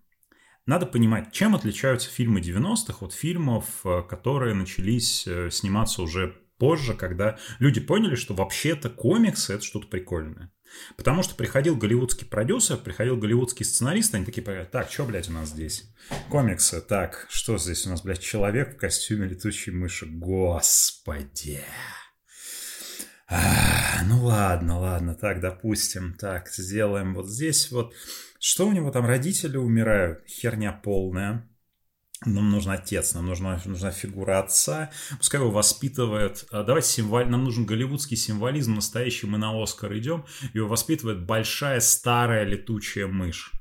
Надо 0.64 0.86
понимать, 0.86 1.32
чем 1.32 1.54
отличаются 1.54 2.10
фильмы 2.10 2.40
90-х 2.40 3.04
от 3.04 3.12
фильмов, 3.12 3.66
э, 3.84 4.02
которые 4.08 4.54
начались 4.54 5.26
э, 5.26 5.50
сниматься 5.50 6.02
уже 6.02 6.34
позже, 6.58 6.94
когда 6.94 7.38
люди 7.58 7.80
поняли, 7.80 8.14
что 8.14 8.34
вообще-то 8.34 8.88
комиксы 8.88 9.54
это 9.54 9.62
что-то 9.62 9.86
прикольное. 9.88 10.50
Потому 10.96 11.22
что 11.22 11.34
приходил 11.34 11.76
голливудский 11.76 12.26
продюсер, 12.26 12.76
приходил 12.76 13.16
голливудский 13.16 13.64
сценарист, 13.64 14.14
они 14.14 14.24
такие, 14.24 14.42
говорят, 14.42 14.70
так, 14.70 14.90
что, 14.90 15.04
блядь, 15.04 15.28
у 15.28 15.32
нас 15.32 15.50
здесь? 15.50 15.90
Комиксы, 16.30 16.80
так, 16.80 17.26
что 17.28 17.58
здесь 17.58 17.86
у 17.86 17.90
нас, 17.90 18.02
блядь, 18.02 18.20
человек 18.20 18.74
в 18.74 18.78
костюме 18.78 19.26
летучей 19.26 19.72
мыши? 19.72 20.06
Господи. 20.06 21.60
А, 23.28 24.04
ну 24.04 24.24
ладно, 24.24 24.78
ладно, 24.78 25.14
так, 25.14 25.40
допустим, 25.40 26.14
так, 26.14 26.48
сделаем 26.48 27.14
вот 27.14 27.28
здесь 27.28 27.70
вот. 27.70 27.92
Что 28.38 28.68
у 28.68 28.72
него 28.72 28.92
там, 28.92 29.06
родители 29.06 29.56
умирают? 29.56 30.22
Херня 30.28 30.72
полная. 30.72 31.48
Нам 32.24 32.50
нужен 32.50 32.72
отец, 32.72 33.14
нам 33.14 33.26
нужна, 33.26 33.60
нужна 33.66 33.90
фигура 33.90 34.38
отца. 34.38 34.90
Пускай 35.18 35.40
его 35.40 35.50
воспитывает. 35.50 36.46
а, 36.50 36.62
Давайте 36.64 36.88
символ... 36.88 37.24
Нам 37.26 37.44
нужен 37.44 37.66
голливудский 37.66 38.16
символизм, 38.16 38.74
настоящий. 38.74 39.26
Мы 39.26 39.38
на 39.38 39.62
Оскар 39.62 39.96
идем. 39.98 40.24
Его 40.54 40.66
воспитывает 40.66 41.24
большая 41.24 41.80
старая 41.80 42.44
летучая 42.44 43.06
мышь. 43.06 43.52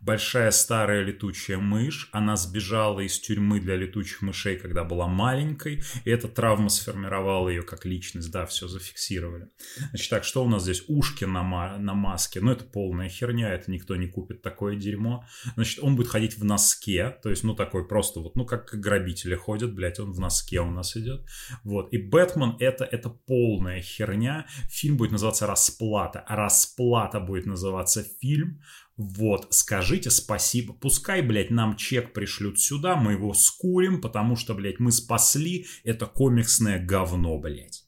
Большая 0.00 0.50
старая 0.50 1.02
летучая 1.02 1.58
мышь. 1.58 2.08
Она 2.12 2.36
сбежала 2.36 3.00
из 3.00 3.18
тюрьмы 3.20 3.60
для 3.60 3.76
летучих 3.76 4.22
мышей, 4.22 4.56
когда 4.56 4.84
была 4.84 5.06
маленькой. 5.06 5.82
И 6.04 6.10
эта 6.10 6.28
травма 6.28 6.68
сформировала 6.68 7.48
ее 7.48 7.62
как 7.62 7.84
личность. 7.84 8.30
Да, 8.30 8.46
все 8.46 8.68
зафиксировали. 8.68 9.48
Значит, 9.90 10.10
так, 10.10 10.24
что 10.24 10.44
у 10.44 10.48
нас 10.48 10.62
здесь? 10.62 10.84
Ушки 10.88 11.24
на, 11.24 11.42
ма- 11.42 11.78
на 11.78 11.94
маске. 11.94 12.40
Ну, 12.40 12.52
это 12.52 12.64
полная 12.64 13.08
херня, 13.08 13.52
это 13.52 13.70
никто 13.70 13.96
не 13.96 14.08
купит 14.08 14.42
такое 14.42 14.76
дерьмо. 14.76 15.24
Значит, 15.54 15.82
он 15.82 15.96
будет 15.96 16.08
ходить 16.08 16.36
в 16.36 16.44
носке, 16.44 17.10
то 17.22 17.30
есть, 17.30 17.44
ну, 17.44 17.54
такой 17.54 17.86
просто 17.86 18.20
вот, 18.20 18.36
ну, 18.36 18.44
как 18.44 18.70
грабители 18.72 19.34
ходят, 19.34 19.74
блядь, 19.74 20.00
он 20.00 20.12
в 20.12 20.20
носке 20.20 20.60
у 20.60 20.70
нас 20.70 20.96
идет. 20.96 21.26
Вот, 21.64 21.92
и 21.92 21.98
Бэтмен 21.98 22.56
это, 22.58 22.84
это 22.84 23.10
полная 23.10 23.80
херня. 23.80 24.46
Фильм 24.68 24.96
будет 24.96 25.12
называться 25.12 25.46
«Расплата», 25.46 26.20
а 26.20 26.36
«Расплата» 26.36 27.20
будет 27.20 27.46
называться 27.46 28.04
фильм. 28.20 28.60
Вот, 28.96 29.48
скажите 29.50 30.10
спасибо. 30.10 30.74
Пускай, 30.74 31.22
блядь, 31.22 31.50
нам 31.50 31.76
чек 31.76 32.12
пришлют 32.12 32.60
сюда, 32.60 32.96
мы 32.96 33.12
его 33.12 33.32
скурим, 33.34 34.00
потому 34.00 34.36
что, 34.36 34.54
блядь, 34.54 34.80
мы 34.80 34.92
спасли 34.92 35.66
это 35.82 36.06
комиксное 36.06 36.84
говно, 36.84 37.38
блядь. 37.38 37.84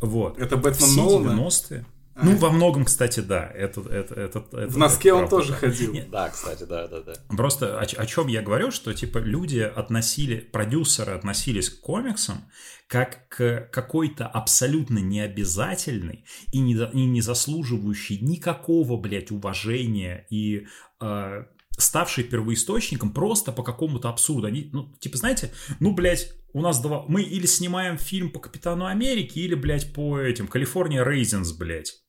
Вот. 0.00 0.38
Это 0.38 0.56
Бэтмен 0.56 0.88
Все 0.88 1.00
Нолана? 1.00 1.40
90-е. 1.40 1.86
Ну, 2.22 2.36
во 2.36 2.50
многом, 2.50 2.84
кстати, 2.84 3.20
да. 3.20 3.50
Это, 3.54 3.80
это, 3.80 4.14
это, 4.14 4.44
это- 4.52 4.68
В 4.68 4.76
носке 4.78 5.08
это 5.08 5.16
он 5.16 5.28
правда, 5.28 5.36
тоже 5.36 5.52
ходил. 5.54 5.92
Нет, 5.92 6.10
Да, 6.10 6.28
кстати, 6.28 6.64
да, 6.64 6.86
да, 6.86 7.00
да. 7.00 7.14
Просто 7.28 7.78
о, 7.78 7.82
о 7.82 8.06
чем 8.06 8.28
я 8.28 8.42
говорю, 8.42 8.70
что 8.70 8.92
типа 8.94 9.18
люди 9.18 9.58
относили, 9.58 10.36
продюсеры 10.40 11.12
относились 11.12 11.70
к 11.70 11.80
комиксам 11.80 12.44
как 12.86 13.28
к 13.28 13.68
какой-то 13.72 14.26
абсолютно 14.26 14.98
необязательной 14.98 16.24
и 16.52 16.60
не, 16.60 16.74
и 16.74 17.06
не 17.06 17.20
заслуживающей 17.20 18.18
никакого, 18.20 18.96
блядь, 18.96 19.30
уважения 19.30 20.26
и 20.30 20.66
э, 21.00 21.44
ставшей 21.70 22.24
первоисточником 22.24 23.12
просто 23.12 23.52
по 23.52 23.62
какому-то 23.62 24.08
абсурду. 24.08 24.46
Они, 24.46 24.70
ну, 24.72 24.94
типа, 25.00 25.16
знаете, 25.16 25.50
ну, 25.80 25.92
блядь, 25.94 26.32
у 26.52 26.60
нас 26.60 26.80
два... 26.80 27.04
Мы 27.08 27.22
или 27.22 27.46
снимаем 27.46 27.98
фильм 27.98 28.30
по 28.30 28.38
Капитану 28.38 28.86
Америки, 28.86 29.38
или, 29.38 29.54
блядь, 29.54 29.92
по 29.92 30.18
этим... 30.20 30.46
Калифорния 30.46 31.04
Рейзенс, 31.04 31.52
блядь. 31.52 32.03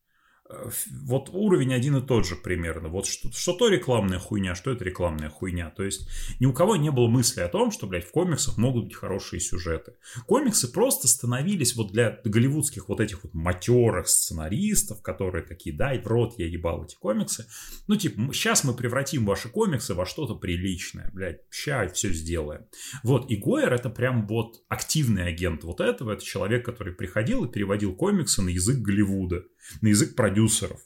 Э, 0.50 0.70
Вот 1.04 1.30
уровень 1.32 1.74
один 1.74 1.98
и 1.98 2.06
тот 2.06 2.26
же 2.26 2.36
примерно. 2.36 2.90
Вот 2.90 3.08
что, 3.08 3.32
что 3.32 3.54
то 3.54 3.68
рекламная 3.68 4.20
хуйня, 4.20 4.56
что 4.56 4.72
это 4.72 4.84
рекламная 4.84 5.30
хуйня. 5.30 5.72
То 5.72 5.84
есть 5.84 6.08
ни 6.40 6.46
у 6.46 6.54
кого 6.54 6.76
не 6.76 6.92
было 6.92 7.08
мысли 7.08 7.42
о 7.42 7.48
том, 7.48 7.72
что, 7.72 7.88
блядь, 7.88 8.08
в 8.08 8.12
комиксах 8.12 8.58
могут 8.58 8.86
быть 8.86 8.96
хорошие 8.96 9.40
сюжеты. 9.40 9.94
Комиксы 10.28 10.72
просто 10.72 11.08
становились 11.08 11.76
вот 11.76 11.92
для 11.92 12.20
голливудских 12.24 12.90
вот 12.90 13.00
этих 13.00 13.24
вот 13.24 13.34
матерых 13.34 14.08
сценаристов, 14.08 15.02
которые 15.02 15.44
такие, 15.44 15.76
дай 15.76 16.00
в 16.00 16.08
рот, 16.08 16.36
я 16.38 16.48
ебал 16.48 16.86
эти 16.86 16.96
комиксы. 16.96 17.48
Ну, 17.88 17.96
типа, 17.96 18.34
сейчас 18.34 18.64
мы 18.64 18.74
превратим 18.74 19.26
ваши 19.26 19.50
комиксы 19.50 19.94
во 19.94 20.06
что-то 20.06 20.36
приличное, 20.36 21.12
блядь, 21.14 21.42
ща 21.50 21.88
все 21.90 22.12
сделаем. 22.14 22.66
Вот, 23.04 23.30
и 23.30 23.36
Гойер 23.36 23.74
это 23.74 23.90
прям 23.90 24.28
вот 24.28 24.64
активный 24.70 25.28
агент 25.28 25.64
вот 25.64 25.82
этого, 25.82 26.14
это 26.14 26.24
человек, 26.24 26.66
который 26.66 26.94
приходил 26.94 27.46
и 27.46 27.52
переводил 27.52 27.96
комиксы 27.96 28.42
на 28.42 28.50
язык 28.50 28.78
Голливуда, 28.78 29.44
на 29.82 29.88
язык 29.88 30.16
продюсеров. 30.16 30.80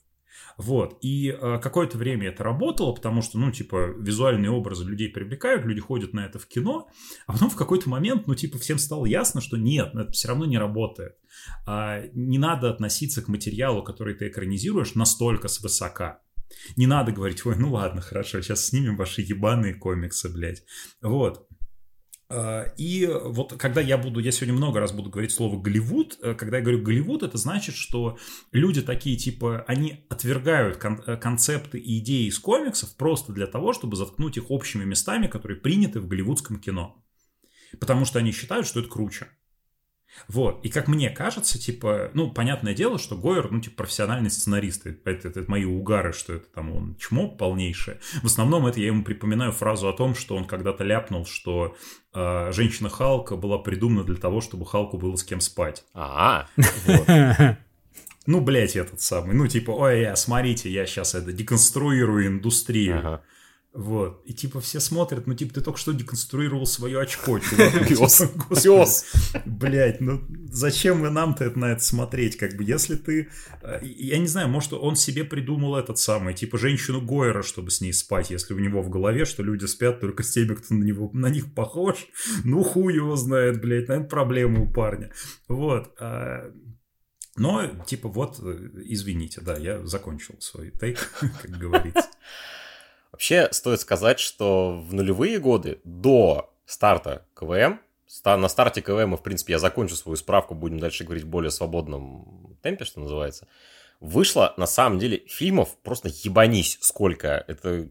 Вот, 0.60 0.98
и 1.02 1.30
э, 1.30 1.60
какое-то 1.64 1.98
время 1.98 2.28
это 2.28 2.44
работало, 2.44 2.92
потому 2.92 3.22
что, 3.22 3.40
ну, 3.40 3.50
типа, 3.50 3.94
визуальные 3.98 4.52
образы 4.52 4.84
людей 4.84 5.08
привлекают, 5.08 5.64
люди 5.64 5.80
ходят 5.80 6.12
на 6.12 6.26
это 6.26 6.38
в 6.38 6.48
кино, 6.48 6.90
а 7.28 7.32
потом 7.32 7.50
в 7.50 7.56
какой-то 7.56 7.90
момент, 7.90 8.28
ну, 8.28 8.36
типа, 8.36 8.58
всем 8.58 8.78
стало 8.78 9.06
ясно, 9.06 9.40
что 9.40 9.56
нет, 9.56 9.96
это 9.96 10.12
все 10.12 10.28
равно 10.28 10.46
не 10.46 10.58
работает. 10.58 11.16
А, 11.66 12.02
не 12.14 12.38
надо 12.38 12.70
относиться 12.70 13.22
к 13.22 13.30
материалу, 13.30 13.84
который 13.84 14.16
ты 14.16 14.28
экранизируешь, 14.28 14.96
настолько 14.96 15.48
свысока. 15.48 16.20
Не 16.76 16.88
надо 16.88 17.14
говорить, 17.14 17.46
ой, 17.46 17.56
ну 17.58 17.72
ладно, 17.72 18.02
хорошо, 18.02 18.42
сейчас 18.42 18.66
снимем 18.66 18.98
ваши 18.98 19.22
ебаные 19.22 19.76
комиксы, 19.76 20.28
блядь. 20.28 20.66
Вот. 21.02 21.48
Э, 22.30 22.66
и 22.78 23.08
вот 23.08 23.54
когда 23.58 23.82
я 23.82 23.98
буду, 23.98 24.20
я 24.20 24.32
сегодня 24.32 24.54
много 24.54 24.80
раз 24.80 24.92
буду 24.92 25.10
говорить 25.10 25.32
слово 25.32 25.60
Голливуд, 25.60 26.18
э, 26.22 26.34
когда 26.36 26.58
я 26.58 26.64
говорю 26.64 26.82
Голливуд, 26.82 27.24
это 27.24 27.38
значит, 27.38 27.76
что 27.76 28.18
люди 28.52 28.82
такие 28.82 29.18
типа, 29.18 29.66
они 29.68 30.06
отвергают 30.10 30.78
кон- 30.78 31.02
э, 31.06 31.18
концепты 31.18 31.80
и 31.80 32.00
идеи 32.00 32.28
из 32.28 32.40
комиксов 32.40 32.96
просто 32.96 33.34
для 33.34 33.48
того, 33.48 33.74
чтобы 33.74 33.96
заткнуть 33.96 34.38
их 34.38 34.52
общими 34.52 34.86
местами, 34.86 35.28
которые 35.28 35.60
приняты 35.60 36.00
в 36.00 36.08
голливудском 36.08 36.60
кино. 36.60 37.04
Потому 37.80 38.06
что 38.06 38.20
они 38.20 38.32
считают, 38.32 38.68
что 38.68 38.80
это 38.80 38.90
круче. 38.90 39.28
Вот. 40.28 40.64
И 40.64 40.70
как 40.70 40.88
мне 40.88 41.10
кажется, 41.10 41.60
типа, 41.60 42.12
ну, 42.14 42.32
понятное 42.32 42.74
дело, 42.74 43.00
что 43.00 43.16
Гойер, 43.16 43.52
ну, 43.52 43.62
типа, 43.62 43.78
профессиональный 43.78 44.30
сценарист. 44.30 44.86
Это, 44.86 45.10
это, 45.10 45.28
это 45.28 45.44
мои 45.48 45.66
угары, 45.66 46.14
что 46.14 46.34
это 46.34 46.46
там 46.54 46.76
он 46.76 46.96
чмо 46.98 47.28
полнейшее. 47.30 48.00
В 48.22 48.26
основном 48.26 48.68
это 48.68 48.80
я 48.80 48.88
ему 48.88 49.04
припоминаю 49.04 49.52
фразу 49.52 49.88
о 49.88 49.94
том, 49.94 50.16
что 50.16 50.36
он 50.36 50.46
когда-то 50.46 50.84
ляпнул, 50.84 51.26
что 51.26 51.76
э, 52.14 52.52
женщина 52.52 52.90
Халка 52.90 53.36
была 53.36 53.58
придумана 53.58 54.04
для 54.04 54.18
того, 54.18 54.42
чтобы 54.42 54.66
Халку 54.66 54.98
было 54.98 55.16
с 55.16 55.24
кем 55.24 55.42
спать. 55.42 55.84
А, 55.94 56.48
Вот. 56.86 57.08
Ну, 58.26 58.42
блядь, 58.42 58.76
этот 58.76 59.02
самый. 59.02 59.36
Ну, 59.36 59.48
типа, 59.48 59.72
ой, 59.72 60.02
я, 60.02 60.16
смотрите, 60.16 60.70
я 60.70 60.86
сейчас 60.86 61.16
это 61.16 61.32
деконструирую 61.32 62.28
индустрию. 62.28 63.00
ага. 63.00 63.24
Вот. 63.72 64.24
И 64.26 64.34
типа 64.34 64.60
все 64.62 64.80
смотрят, 64.80 65.28
ну 65.28 65.36
типа 65.36 65.54
ты 65.54 65.62
только 65.62 65.78
что 65.78 65.94
деконструировал 65.94 66.66
свое 66.66 67.00
очко, 67.02 67.40
Пёс, 67.88 68.18
типа. 68.18 68.46
Блядь, 69.46 70.02
ну 70.02 70.22
зачем 70.52 71.02
вы 71.02 71.12
нам-то 71.12 71.46
это- 71.46 71.60
на 71.60 71.72
это 71.74 71.84
смотреть? 71.84 72.36
Как 72.36 72.56
бы 72.58 72.64
если 72.64 72.96
ты... 72.96 73.30
э, 73.62 73.80
Я 73.84 74.18
не 74.18 74.26
знаю, 74.26 74.50
может 74.50 74.74
он 74.74 74.96
себе 74.96 75.24
придумал 75.24 75.76
этот 75.76 76.00
самый, 76.00 76.34
типа 76.34 76.58
женщину 76.58 77.00
Гойера, 77.00 77.44
чтобы 77.44 77.70
с 77.70 77.80
ней 77.80 77.94
спать, 77.94 78.32
если 78.32 78.56
у 78.56 78.60
него 78.60 78.82
в 78.82 78.90
голове, 78.90 79.26
что 79.26 79.44
люди 79.44 79.66
спят 79.66 80.00
только 80.02 80.24
с 80.24 80.32
теми, 80.32 80.56
кто 80.56 80.74
на, 80.74 80.84
него, 80.84 81.12
на 81.14 81.28
них 81.30 81.54
похож. 81.54 82.08
Ну 82.44 82.64
хуй 82.64 82.96
его 82.96 83.16
знает, 83.18 83.62
блядь, 83.62 83.88
наверное, 83.88 84.10
проблемы 84.10 84.64
у 84.64 84.72
парня. 84.74 85.12
Вот. 85.48 85.94
а, 86.00 86.52
Но, 87.38 87.68
типа, 87.86 88.10
вот, 88.10 88.40
э, 88.44 88.70
извините, 88.86 89.42
да, 89.42 89.58
я 89.58 89.86
закончил 89.86 90.36
свой 90.40 90.72
тейк, 90.72 90.98
как 91.44 91.52
говорится. 91.52 92.08
Вообще, 93.12 93.50
стоит 93.52 93.82
сказать, 93.82 94.20
что 94.20 94.80
в 94.80 94.94
нулевые 94.94 95.40
годы, 95.40 95.82
до 95.84 96.54
старта 96.66 97.26
КВМ, 97.34 97.80
на 98.24 98.48
старте 98.48 98.82
КВМ, 98.82 99.16
в 99.16 99.24
принципе, 99.24 99.54
я 99.54 99.60
закончу 99.60 99.96
свою 99.96 100.16
справку, 100.16 100.56
будем 100.56 100.80
дальше 100.80 101.04
говорить 101.04 101.24
в 101.24 101.30
более 101.30 101.52
свободном 101.52 102.58
темпе, 102.62 102.86
что 102.86 103.00
называется, 103.00 103.48
вышло, 104.00 104.54
на 104.58 104.68
самом 104.68 105.00
деле, 105.00 105.24
фильмов 105.28 105.76
просто 105.84 106.10
ебанись 106.24 106.78
сколько. 106.82 107.44
Это 107.48 107.90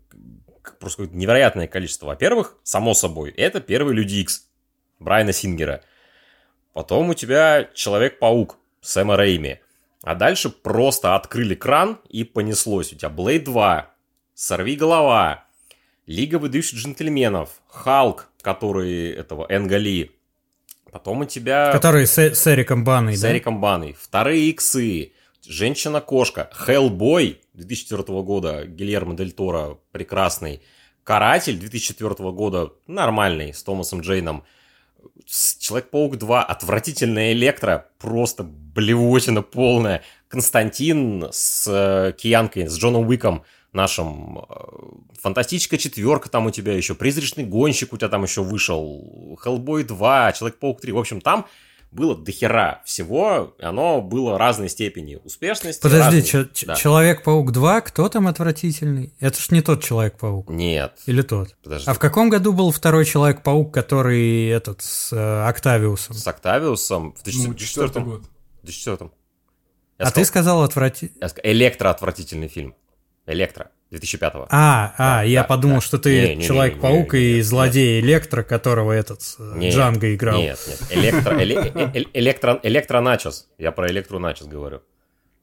просто 0.80 1.06
невероятное 1.06 1.66
количество. 1.66 2.06
Во-первых, 2.06 2.56
само 2.62 2.94
собой, 2.94 3.30
это 3.30 3.60
первый 3.60 3.94
Люди 3.94 4.16
Икс 4.16 4.48
Брайана 4.98 5.32
Сингера. 5.32 5.82
Потом 6.72 7.10
у 7.10 7.14
тебя 7.14 7.68
Человек-паук 7.74 8.56
Сэма 8.80 9.16
Рейми. 9.16 9.60
А 10.02 10.14
дальше 10.14 10.48
просто 10.48 11.16
открыли 11.16 11.54
кран 11.54 12.00
и 12.08 12.24
понеслось. 12.24 12.92
У 12.92 12.96
тебя 12.96 13.08
Блейд 13.08 13.44
2, 13.44 13.94
Сорви 14.38 14.76
голова, 14.76 15.46
Лига 16.06 16.38
выдающих 16.38 16.78
джентльменов, 16.78 17.60
Халк, 17.66 18.28
который 18.40 19.10
этого 19.10 19.44
Энга 19.50 19.78
Ли. 19.78 20.12
Потом 20.92 21.22
у 21.22 21.24
тебя 21.24 21.72
Который 21.72 22.06
с, 22.06 22.16
с 22.18 22.46
Эриком 22.46 22.84
Баной, 22.84 23.16
с 23.16 23.20
да? 23.20 23.32
Эриком 23.32 23.60
Баной. 23.60 23.96
Вторые 24.00 24.48
иксы. 24.50 25.12
Женщина-кошка. 25.44 26.50
Хеллбой 26.54 27.40
2004 27.54 28.04
года. 28.22 28.64
Гильермо 28.64 29.16
Дель 29.16 29.32
Торо. 29.32 29.78
Прекрасный. 29.90 30.62
Каратель 31.02 31.58
2004 31.58 32.30
года. 32.30 32.70
Нормальный. 32.86 33.52
С 33.52 33.64
Томасом 33.64 34.02
Джейном. 34.02 34.44
Человек-паук 35.26 36.16
2. 36.16 36.44
Отвратительная 36.44 37.32
электро. 37.32 37.88
Просто 37.98 38.44
блевотина 38.44 39.42
полная. 39.42 40.04
Константин 40.28 41.26
с 41.32 41.66
э, 41.66 42.12
Киянкой, 42.12 42.68
с 42.68 42.78
Джоном 42.78 43.08
Уиком 43.08 43.44
нашим. 43.72 44.38
э, 44.48 44.54
Фантастическая 45.20 45.78
четверка 45.78 46.28
там 46.30 46.46
у 46.46 46.50
тебя 46.50 46.74
еще. 46.74 46.94
Призрачный 46.94 47.44
гонщик 47.44 47.92
у 47.92 47.96
тебя 47.96 48.08
там 48.08 48.22
еще 48.22 48.42
вышел. 48.42 49.38
Хеллбой 49.42 49.84
2. 49.84 50.32
Человек-паук 50.32 50.80
3. 50.80 50.92
В 50.92 50.98
общем, 50.98 51.20
там 51.20 51.46
было 51.90 52.14
дохера 52.14 52.82
всего, 52.84 53.54
и 53.58 53.62
оно 53.64 54.02
было 54.02 54.36
разной 54.36 54.68
степени 54.68 55.18
успешности. 55.24 55.80
Подожди, 55.80 56.18
разной- 56.20 56.48
ч- 56.52 56.66
Да. 56.66 56.74
Человек-паук 56.76 57.50
2, 57.50 57.80
кто 57.80 58.08
там 58.10 58.26
отвратительный? 58.28 59.14
Это 59.20 59.40
ж 59.40 59.50
не 59.50 59.62
тот 59.62 59.82
Человек-паук. 59.82 60.50
Нет, 60.50 60.98
Или 61.06 61.22
тот? 61.22 61.56
подожди. 61.62 61.90
А 61.90 61.94
в 61.94 61.98
каком 61.98 62.28
году 62.28 62.52
был 62.52 62.72
второй 62.72 63.06
Человек-паук, 63.06 63.72
который 63.72 64.48
этот 64.48 64.82
с 64.82 65.12
э, 65.14 65.48
Октавиусом? 65.48 66.14
С 66.14 66.26
Октавиусом 66.26 67.12
в 67.14 67.26
Ну, 67.26 67.54
2004 67.54 67.66
четвертый 67.66 68.02
год. 68.02 68.22
2004 68.64 69.10
А 69.98 70.10
ты 70.10 70.24
сказал 70.26 70.62
отвратительный? 70.64 71.18
Я 71.22 71.28
сказал, 71.30 71.50
Электро 71.50 71.88
отвратительный 71.90 72.48
фильм. 72.48 72.74
Электро 73.28 73.68
2005 73.90 74.32
А, 74.50 74.94
а, 74.98 75.16
Да, 75.18 75.22
я 75.22 75.42
да, 75.42 75.48
подумал, 75.48 75.76
да. 75.76 75.80
что 75.82 75.98
ты 75.98 76.36
Человек-паук 76.40 77.14
и 77.14 77.40
злодей 77.42 78.00
Электро, 78.00 78.42
которого 78.42 78.92
этот 78.92 79.20
э, 79.38 79.52
Нет, 79.56 79.74
Джанго 79.74 80.14
играл. 80.14 80.38
Нет, 80.40 80.58
нет. 80.66 80.82
Электро, 80.90 81.34
эле- 81.38 81.72
э- 81.74 81.90
э- 82.00 82.04
электро, 82.14 82.58
электроначос. 82.62 83.48
Я 83.58 83.70
про 83.72 83.88
электроначос 83.90 84.46
говорю. 84.46 84.80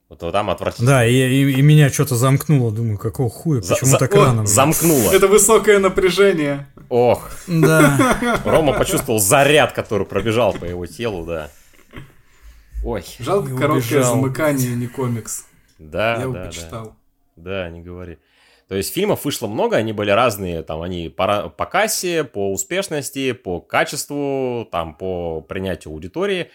Вот 0.08 0.18
там 0.20 0.50
отвратительно. 0.50 0.90
Да, 0.90 1.06
и, 1.06 1.12
и- 1.14 1.52
и 1.58 1.62
меня 1.62 1.88
что-то 1.90 2.14
замкнуло. 2.14 2.70
Думаю, 2.70 2.98
какого 2.98 3.28
хуя, 3.30 3.60
За- 3.62 3.74
почему 3.74 3.90
за- 3.90 3.98
так 3.98 4.14
Ой, 4.14 4.24
рано? 4.24 4.46
Замкнуло. 4.46 5.12
Это 5.12 5.26
высокое 5.28 5.78
напряжение. 5.80 6.68
Ох, 6.88 7.28
Да. 7.48 8.16
Рома 8.44 8.72
почувствовал 8.72 9.18
заряд, 9.18 9.72
который 9.72 10.06
пробежал 10.06 10.52
по 10.52 10.64
его 10.64 10.86
телу, 10.86 11.24
да. 11.26 11.50
Ой, 12.84 13.04
Жалко 13.18 13.56
короткое 13.56 14.02
замыкание, 14.04 14.76
не 14.76 14.86
комикс. 14.86 15.44
да, 15.78 16.12
Я 16.20 16.26
да, 16.26 16.32
да. 16.32 16.46
почитал. 16.46 16.84
Да, 16.84 16.92
не 17.36 17.82
говори. 17.82 18.18
То 18.68 18.74
есть 18.74 18.92
фильмов 18.92 19.24
вышло 19.24 19.46
много, 19.46 19.76
они 19.76 19.92
были 19.92 20.10
разные, 20.10 20.62
там 20.62 20.82
они 20.82 21.08
по, 21.08 21.48
по 21.50 21.66
кассе, 21.66 22.24
по 22.24 22.52
успешности, 22.52 23.32
по 23.32 23.60
качеству, 23.60 24.68
там 24.72 24.94
по 24.96 25.40
принятию 25.40 25.92
аудитории. 25.92 26.50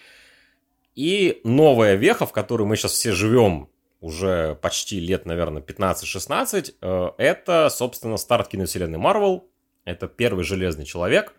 И 0.94 1.40
новая 1.44 1.94
веха, 1.94 2.26
в 2.26 2.32
которой 2.32 2.64
мы 2.64 2.76
сейчас 2.76 2.92
все 2.92 3.12
живем 3.12 3.70
уже 4.00 4.56
почти 4.56 5.00
лет, 5.00 5.24
наверное, 5.24 5.62
15-16, 5.62 6.74
э, 6.80 7.10
это, 7.16 7.70
собственно, 7.70 8.18
старт 8.18 8.48
киновселенной 8.48 8.98
Марвел. 8.98 9.48
Это 9.84 10.06
первый 10.06 10.44
Железный 10.44 10.84
Человек. 10.84 11.34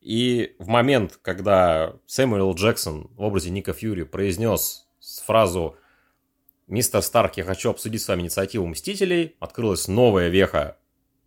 И 0.00 0.54
в 0.58 0.66
момент, 0.66 1.18
когда 1.22 1.94
Сэмюэл. 2.06 2.54
Джексон 2.54 3.10
в 3.16 3.22
образе 3.22 3.50
Ника 3.50 3.72
Фьюри 3.72 4.04
произнес 4.04 4.86
фразу 5.24 5.76
«Мистер 6.66 7.00
Старк, 7.02 7.36
я 7.36 7.44
хочу 7.44 7.70
обсудить 7.70 8.02
с 8.02 8.08
вами 8.08 8.22
инициативу 8.22 8.66
Мстителей», 8.66 9.36
открылась 9.38 9.86
новая 9.86 10.28
веха 10.28 10.76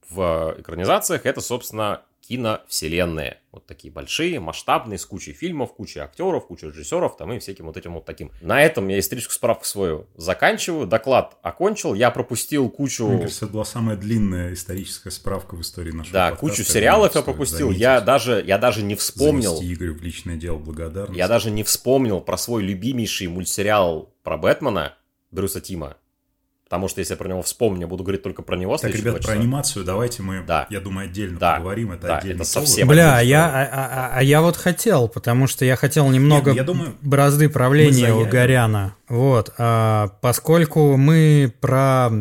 в 0.10 0.56
экранизациях. 0.60 1.25
Это, 1.25 1.39
собственно, 1.39 2.02
киновселенные. 2.28 3.38
Вот 3.52 3.65
такие 3.65 3.91
большие, 3.91 4.39
масштабные, 4.39 4.99
с 4.99 5.06
кучей 5.06 5.34
фильмов, 5.34 5.73
кучей 5.73 5.99
актеров, 5.99 6.45
кучей 6.45 6.67
режиссеров, 6.67 7.17
там 7.17 7.34
и 7.34 7.39
всяким 7.39 7.65
вот 7.65 7.78
этим 7.78 7.93
вот 7.95 8.06
таким. 8.06 8.32
На 8.41 8.62
этом 8.62 8.88
я 8.89 8.99
историческую 8.99 9.34
справку 9.34 9.65
свою 9.65 10.06
заканчиваю. 10.15 10.86
Доклад 10.86 11.38
окончил. 11.41 11.95
Я 11.95 12.12
пропустил 12.12 12.69
кучу... 12.69 13.08
Мне 13.08 13.21
кажется, 13.21 13.45
это 13.45 13.54
была 13.54 13.65
самая 13.65 13.97
длинная 13.97 14.54
историческая 14.54 15.10
справка 15.10 15.56
в 15.56 15.62
истории 15.62 15.91
нашего 15.91 16.13
Да, 16.13 16.30
подкаста. 16.32 16.41
кучу 16.58 16.63
сериалов 16.69 17.15
я 17.15 17.21
пропустил. 17.23 17.67
заметить. 17.67 17.82
Я 17.82 18.02
даже, 18.02 18.43
я 18.45 18.58
даже 18.60 18.84
не 18.84 18.93
вспомнил. 18.95 19.56
Занести 19.56 19.73
Игорю 19.73 19.95
в 19.95 20.04
личное 20.04 20.36
дело 20.36 20.58
благодарность. 20.58 21.17
Я 21.17 21.28
даже 21.28 21.49
не 21.49 21.63
вспомнил 21.63 22.21
про 22.21 22.38
свой 22.38 22.62
любимейший 22.62 23.28
мультсериал 23.28 24.13
про 24.21 24.38
Бэтмена 24.38 24.93
Брюса 25.32 25.62
Тима. 25.62 25.98
Потому 26.70 26.88
что 26.88 27.02
если 27.02 27.14
я 27.16 27.18
про 27.18 27.28
него 27.28 27.42
вспомню, 27.42 27.82
я 27.82 27.88
буду 27.88 28.04
говорить 28.04 28.22
только 28.22 28.44
про 28.44 28.56
него 28.56 28.78
Так, 28.78 28.94
ребят, 28.94 29.26
про 29.26 29.32
анимацию 29.34 29.84
давайте 29.84 30.22
мы, 30.22 30.44
Да. 30.46 30.68
я 30.70 30.80
думаю, 30.80 31.06
отдельно 31.10 31.40
Да. 31.40 31.56
поговорим. 31.56 31.94
Это 31.94 32.06
Да, 32.06 32.18
отдельный 32.20 32.36
это 32.42 32.46
совсем 32.46 32.88
Бля, 32.88 33.16
отдельная 33.16 33.24
я, 33.24 33.46
а, 33.48 33.70
а- 33.72 34.12
а 34.14 34.24
я 34.24 34.42
вот 34.42 34.56
хотел, 34.56 35.08
потому 35.08 35.48
что 35.48 35.66
я 35.66 35.76
хотел 35.76 36.08
немного 36.12 36.52
Нет, 36.52 36.58
я 36.58 36.64
думаю, 36.64 36.96
бразды 37.02 37.50
правления 37.50 38.14
у. 38.14 38.24
Горяна. 38.28 38.94
Вот, 39.08 39.52
а, 39.58 40.10
поскольку 40.22 40.96
мы 40.96 41.52
про 41.60 42.12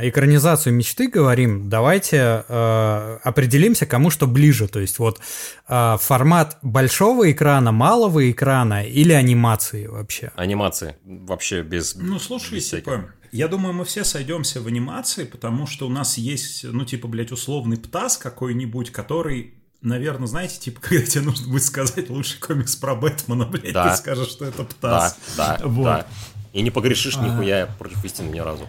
экранизацию 0.00 0.72
мечты 0.72 1.08
говорим, 1.08 1.68
давайте 1.68 2.44
а, 2.48 3.18
определимся, 3.22 3.84
кому 3.84 4.08
что 4.08 4.26
ближе. 4.26 4.68
То 4.68 4.80
есть 4.80 4.98
вот 4.98 5.20
а, 5.68 5.98
формат 5.98 6.56
большого 6.62 7.30
экрана, 7.30 7.72
малого 7.72 8.30
экрана 8.30 8.86
или 8.86 9.12
анимации 9.12 9.86
вообще. 9.86 10.32
Анимации. 10.36 10.96
Вообще 11.04 11.60
без... 11.60 11.94
Ну, 11.94 12.18
слушай, 12.18 12.54
без 12.54 12.64
всяких. 12.64 13.14
Я 13.32 13.48
думаю, 13.48 13.72
мы 13.74 13.84
все 13.84 14.04
сойдемся 14.04 14.60
в 14.60 14.66
анимации, 14.66 15.24
потому 15.24 15.66
что 15.66 15.86
у 15.86 15.90
нас 15.90 16.18
есть, 16.18 16.64
ну, 16.64 16.84
типа, 16.84 17.08
блядь, 17.08 17.32
условный 17.32 17.78
птас 17.78 18.16
какой-нибудь, 18.18 18.90
который, 18.90 19.54
наверное, 19.80 20.26
знаете, 20.28 20.58
типа, 20.60 20.80
когда 20.82 21.04
тебе 21.04 21.22
нужно 21.24 21.48
будет 21.48 21.64
сказать 21.64 22.10
лучший 22.10 22.38
комикс 22.40 22.76
про 22.76 22.94
Бэтмена, 22.94 23.46
блядь, 23.46 23.72
Да. 23.72 23.90
ты 23.90 23.96
скажешь, 23.96 24.28
что 24.28 24.44
это 24.44 24.58
Да, 24.58 24.64
птас. 24.64 25.18
да, 25.36 25.60
Вот. 25.64 25.84
да. 25.84 26.06
И 26.52 26.60
не 26.62 26.70
погрешишь 26.70 27.16
А. 27.16 27.26
нихуя 27.26 27.66
против 27.78 28.04
истины 28.04 28.28
ни 28.28 28.38
разу. 28.40 28.68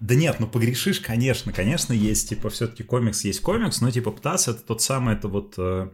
Да 0.00 0.14
нет, 0.14 0.36
ну 0.40 0.46
погрешишь, 0.46 1.00
конечно, 1.00 1.52
конечно, 1.52 1.92
есть, 1.92 2.28
типа, 2.28 2.50
все-таки 2.50 2.82
комикс 2.82 3.24
есть 3.24 3.40
комикс, 3.40 3.80
но, 3.80 3.90
типа, 3.90 4.10
ПТАС 4.10 4.48
это 4.48 4.60
тот 4.62 4.82
самый, 4.82 5.14
это 5.14 5.28
вот 5.28 5.54
э, 5.56 5.88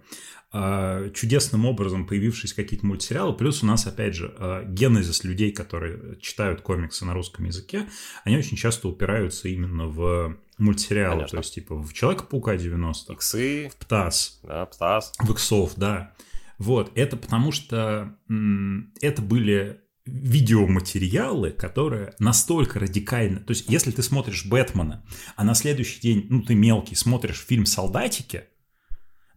чудесным 0.52 1.64
образом 1.64 2.06
появившись 2.06 2.52
какие-то 2.54 2.84
мультсериалы, 2.84 3.34
плюс 3.34 3.62
у 3.62 3.66
нас, 3.66 3.86
опять 3.86 4.14
же, 4.16 4.34
э, 4.36 4.64
генезис 4.66 5.22
людей, 5.22 5.52
которые 5.52 6.18
читают 6.20 6.60
комиксы 6.60 7.04
на 7.04 7.14
русском 7.14 7.44
языке, 7.44 7.86
они 8.24 8.36
очень 8.36 8.56
часто 8.56 8.88
упираются 8.88 9.48
именно 9.48 9.86
в 9.86 10.36
мультсериалы, 10.58 11.18
Конечно. 11.20 11.36
то 11.38 11.42
есть, 11.42 11.54
типа, 11.54 11.76
в 11.76 11.92
Человека-паука 11.92 12.56
90-х, 12.56 13.14
Иксы, 13.14 13.68
в 13.68 13.76
ПТАС, 13.76 14.40
да, 14.42 14.66
Птас. 14.66 15.12
в 15.20 15.30
Иксов, 15.30 15.74
да. 15.76 16.12
Вот, 16.58 16.90
это 16.96 17.16
потому 17.16 17.52
что 17.52 18.16
м, 18.28 18.92
это 19.00 19.22
были 19.22 19.80
видеоматериалы, 20.04 21.50
которые 21.52 22.14
настолько 22.18 22.80
радикально... 22.80 23.40
То 23.40 23.52
есть, 23.52 23.68
если 23.68 23.90
ты 23.92 24.02
смотришь 24.02 24.46
«Бэтмена», 24.46 25.04
а 25.36 25.44
на 25.44 25.54
следующий 25.54 26.00
день, 26.00 26.26
ну, 26.28 26.42
ты 26.42 26.54
мелкий, 26.54 26.96
смотришь 26.96 27.44
фильм 27.46 27.66
«Солдатики», 27.66 28.44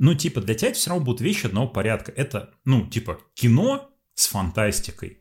ну, 0.06 0.16
типа, 0.16 0.42
для 0.42 0.54
тебя 0.56 0.70
это 0.70 0.78
все 0.78 0.90
равно 0.90 1.06
будут 1.06 1.22
вещи 1.22 1.46
одного 1.48 1.68
порядка. 1.68 2.12
Это, 2.12 2.54
ну, 2.66 2.86
типа, 2.88 3.20
кино 3.36 3.90
с 4.16 4.28
фантастикой. 4.28 5.20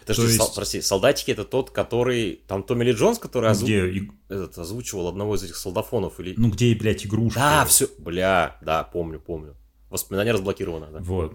Подожди, 0.00 0.22
То 0.22 0.28
сол- 0.36 0.46
есть- 0.46 0.54
прости, 0.56 0.80
солдатики 0.80 1.30
это 1.30 1.44
тот, 1.44 1.70
который. 1.70 2.42
Там 2.48 2.62
Томми 2.62 2.82
Ли 2.84 2.92
Джонс, 2.92 3.18
который 3.18 3.50
озву- 3.50 3.64
Где, 3.66 4.08
этот, 4.28 4.58
озвучивал 4.58 5.06
одного 5.08 5.34
из 5.36 5.42
этих 5.44 5.56
солдафонов 5.56 6.18
или. 6.18 6.34
ну, 6.36 6.48
где, 6.50 6.74
блядь, 6.74 7.04
игрушки. 7.06 7.36
да, 7.38 7.64
все. 7.66 7.86
Бля, 7.98 8.58
да, 8.62 8.82
помню, 8.84 9.20
помню. 9.20 9.54
Воспоминание 9.90 10.32
разблокировано, 10.32 10.86
да. 10.90 10.98
Вот. 11.00 11.34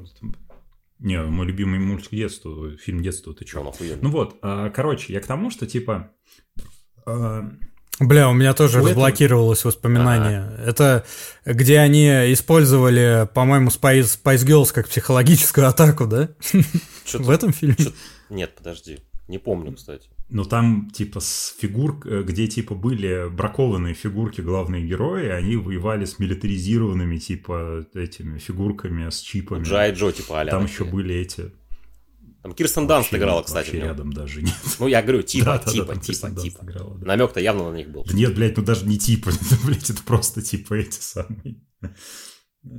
Не, 0.99 1.21
мой 1.21 1.45
любимый 1.45 1.79
мультик 1.79 2.09
детства, 2.11 2.75
фильм 2.77 3.03
детства, 3.03 3.31
ты 3.33 3.45
чё? 3.45 3.61
Охуенный. 3.65 4.01
Ну 4.01 4.09
вот, 4.09 4.37
а, 4.41 4.69
короче, 4.71 5.13
я 5.13 5.19
к 5.21 5.27
тому, 5.27 5.51
что, 5.51 5.67
типа, 5.67 6.11
а, 7.05 7.49
Бля, 7.99 8.29
у 8.29 8.33
меня 8.33 8.53
тоже 8.53 8.77
У 8.77 8.81
этого- 8.81 8.89
разблокировалось 8.91 9.65
воспоминание. 9.65 10.51
Это 10.65 11.05
где 11.45 11.79
они 11.79 12.07
использовали, 12.33 13.27
по-моему, 13.33 13.69
Spice, 13.69 14.19
Spice 14.23 14.45
Girls 14.45 14.71
как 14.73 14.87
психологическую 14.87 15.67
атаку, 15.67 16.05
да? 16.05 16.29
В 17.13 17.29
этом 17.29 17.53
фильме. 17.53 17.77
Нет, 18.29 18.53
подожди. 18.55 18.99
Не 19.27 19.39
помню, 19.39 19.73
кстати. 19.73 20.07
Ну, 20.29 20.43
там, 20.43 20.89
типа, 20.93 21.21
с 21.21 21.55
фигур, 21.59 22.01
э, 22.05 22.21
где, 22.27 22.47
типа, 22.47 22.75
были 22.75 23.29
бракованные 23.29 23.93
фигурки 23.93 24.41
главные 24.41 24.85
герои, 24.85 25.29
они 25.29 25.55
воевали 25.55 26.03
с 26.03 26.19
милитаризированными, 26.19 27.17
типа, 27.17 27.85
этими 27.93 28.37
фигурками 28.37 29.09
с 29.09 29.19
чипами. 29.21 29.63
Джай 29.63 29.93
Джо, 29.93 30.11
типа, 30.11 30.39
аля. 30.39 30.51
Там 30.51 30.63
такие. 30.63 30.73
еще 30.75 30.83
были 30.83 31.15
эти... 31.15 31.51
Там 32.47 32.55
Кирстен 32.55 32.87
Данст 32.87 33.13
играла, 33.13 33.43
кстати. 33.43 33.67
вообще 33.67 33.81
рядом 33.81 34.13
даже 34.13 34.41
нет. 34.41 34.55
Ну, 34.79 34.87
я 34.87 35.01
говорю, 35.01 35.21
типа, 35.21 35.45
Да-да-да, 35.45 35.71
типа, 35.71 35.85
там 35.85 35.95
типа, 35.95 36.05
Кирстен 36.05 36.33
Данст 36.33 36.43
типа. 36.43 36.63
играла, 36.63 36.97
да. 36.97 37.05
Намек-то 37.05 37.39
явно 37.41 37.71
на 37.71 37.75
них 37.75 37.89
был. 37.89 38.05
Да 38.05 38.13
Нет, 38.13 38.35
блядь, 38.35 38.55
ну 38.55 38.63
даже 38.63 38.85
не 38.85 38.97
типа, 38.97 39.29
это, 39.29 39.55
блядь, 39.65 39.89
это 39.89 40.01
просто 40.03 40.41
типа 40.41 40.75
эти 40.75 40.99
самые. 40.99 41.61
Э, 41.83 42.69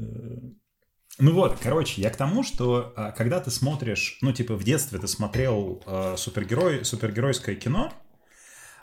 Ну 1.18 1.32
вот, 1.34 1.58
короче, 1.60 2.00
я 2.00 2.10
к 2.10 2.16
тому, 2.16 2.42
что 2.42 2.92
а, 2.96 3.10
когда 3.12 3.40
ты 3.40 3.50
смотришь, 3.50 4.18
ну 4.22 4.32
типа 4.32 4.54
в 4.54 4.64
детстве 4.64 4.98
ты 4.98 5.08
смотрел 5.08 5.82
а, 5.84 6.16
супергерой, 6.16 6.84
супергеройское 6.84 7.56
кино, 7.56 7.92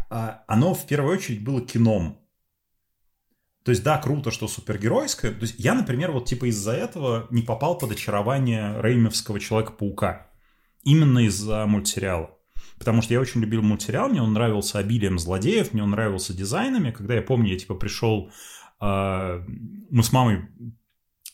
а, 0.09 0.43
оно 0.47 0.75
в 0.75 0.85
первую 0.85 1.17
очередь 1.17 1.43
было 1.43 1.61
кином. 1.61 2.19
То 3.63 3.71
есть, 3.71 3.83
да, 3.83 3.97
круто, 3.97 4.29
что 4.29 4.47
супергеройское. 4.47 5.31
То 5.31 5.41
есть, 5.41 5.55
я, 5.57 5.73
например, 5.73 6.11
вот 6.11 6.27
типа 6.27 6.45
из-за 6.49 6.73
этого 6.73 7.25
не 7.31 7.41
попал 7.41 7.79
под 7.79 7.93
очарование 7.93 8.79
Реймовского 8.79 9.39
Человека-паука. 9.39 10.27
Именно 10.85 11.25
из-за 11.25 11.65
мультсериала. 11.65 12.31
Потому 12.77 13.01
что 13.01 13.13
я 13.13 13.19
очень 13.19 13.41
любил 13.41 13.61
мультсериал, 13.61 14.09
мне 14.09 14.21
он 14.21 14.33
нравился 14.33 14.79
обилием 14.79 15.19
злодеев, 15.19 15.73
мне 15.73 15.83
он 15.83 15.91
нравился 15.91 16.33
дизайнами. 16.33 16.91
Когда 16.91 17.15
я 17.15 17.21
помню, 17.21 17.51
я 17.51 17.59
типа 17.59 17.75
пришел, 17.75 18.31
а, 18.79 19.43
мы 19.89 20.03
с 20.03 20.11
мамой 20.11 20.45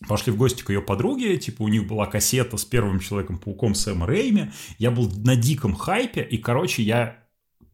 пошли 0.08 0.32
в 0.32 0.38
гости 0.38 0.64
к 0.64 0.70
ее 0.70 0.82
подруге, 0.82 1.38
типа 1.38 1.64
у 1.64 1.68
них 1.68 1.88
была 1.88 2.06
кассета 2.06 2.58
с 2.58 2.66
первым 2.66 3.00
Человеком-пауком 3.00 3.76
Сэма 3.76 4.08
Рейми, 4.08 4.52
я 4.78 4.92
был 4.92 5.12
на 5.12 5.36
диком 5.36 5.76
хайпе, 5.76 6.22
и, 6.22 6.38
короче, 6.38 6.84
я 6.84 7.22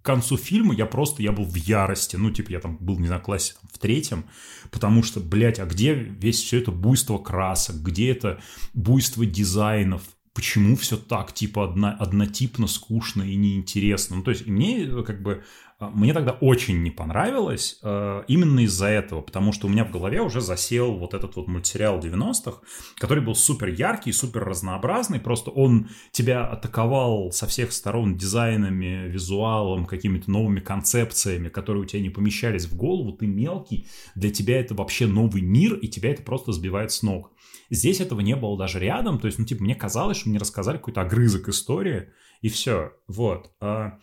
к 0.01 0.05
концу 0.05 0.37
фильма 0.37 0.73
я 0.73 0.85
просто, 0.85 1.21
я 1.21 1.31
был 1.33 1.43
в 1.43 1.55
ярости. 1.55 2.15
Ну, 2.15 2.31
типа, 2.31 2.51
я 2.51 2.59
там 2.59 2.77
был, 2.77 2.97
не 2.97 3.07
знаю, 3.07 3.21
классе 3.21 3.55
там, 3.59 3.69
в 3.73 3.77
третьем, 3.77 4.25
потому 4.71 5.03
что, 5.03 5.19
блядь, 5.19 5.59
а 5.59 5.65
где 5.65 5.93
весь 5.93 6.41
все 6.41 6.59
это 6.59 6.71
буйство 6.71 7.17
красок, 7.17 7.77
где 7.77 8.11
это 8.11 8.39
буйство 8.73 9.25
дизайнов, 9.25 10.03
почему 10.37 10.75
все 10.75 10.97
так, 10.97 11.33
типа, 11.33 11.63
одно, 11.63 11.95
однотипно, 11.97 12.67
скучно 12.67 13.23
и 13.23 13.35
неинтересно. 13.35 14.17
Ну, 14.17 14.21
то 14.23 14.29
есть, 14.29 14.45
мне, 14.45 14.83
э, 14.83 15.01
как 15.01 15.23
бы, 15.23 15.43
мне 15.79 16.11
тогда 16.11 16.31
очень 16.31 16.81
не 16.81 16.89
понравилось 16.89 17.79
э, 17.83 18.23
именно 18.27 18.61
из-за 18.61 18.87
этого, 18.87 19.21
потому 19.21 19.51
что 19.51 19.67
у 19.67 19.69
меня 19.69 19.85
в 19.85 19.91
голове 19.91 20.21
уже 20.21 20.41
засел 20.41 20.97
вот 20.97 21.13
этот 21.13 21.35
вот 21.35 21.47
мультсериал 21.47 21.99
90-х, 21.99 22.61
который 22.95 23.23
был 23.23 23.35
супер 23.35 23.67
яркий, 23.67 24.11
супер 24.11 24.43
разнообразный, 24.43 25.19
просто 25.19 25.51
он 25.51 25.89
тебя 26.11 26.47
атаковал 26.47 27.31
со 27.31 27.45
всех 27.45 27.71
сторон 27.71 28.17
дизайнами, 28.17 29.07
визуалом, 29.07 29.85
какими-то 29.85 30.31
новыми 30.31 30.61
концепциями, 30.61 31.49
которые 31.49 31.83
у 31.83 31.85
тебя 31.85 32.01
не 32.01 32.09
помещались 32.09 32.65
в 32.65 32.75
голову, 32.75 33.11
ты 33.11 33.27
мелкий, 33.27 33.87
для 34.15 34.31
тебя 34.31 34.59
это 34.59 34.73
вообще 34.73 35.05
новый 35.05 35.43
мир, 35.43 35.75
и 35.75 35.87
тебя 35.87 36.09
это 36.09 36.23
просто 36.23 36.53
сбивает 36.53 36.91
с 36.91 37.03
ног. 37.03 37.31
Здесь 37.69 37.99
этого 37.99 38.21
не 38.21 38.35
было 38.35 38.57
даже 38.57 38.79
рядом, 38.79 39.19
то 39.19 39.27
есть, 39.27 39.37
ну, 39.37 39.45
типа, 39.45 39.63
мне 39.63 39.75
казалось, 39.75 40.17
что 40.17 40.29
мне 40.29 40.39
рассказали 40.39 40.77
какой-то 40.77 41.01
огрызок 41.01 41.49
истории, 41.49 42.09
и 42.41 42.49
все, 42.49 42.93
вот. 43.07 43.51
А, 43.59 43.99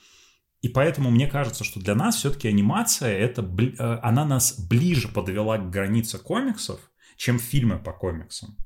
И 0.64 0.68
поэтому 0.70 1.10
мне 1.10 1.26
кажется, 1.26 1.62
что 1.62 1.78
для 1.78 1.94
нас 1.94 2.16
все-таки 2.16 2.48
анимация, 2.48 3.12
это, 3.18 3.42
э, 3.42 3.98
она 4.02 4.24
нас 4.24 4.58
ближе 4.58 5.08
подвела 5.08 5.58
к 5.58 5.68
границе 5.68 6.16
комиксов, 6.16 6.80
чем 7.16 7.38
фильмы 7.38 7.78
по 7.78 7.92
комиксам. 7.92 8.56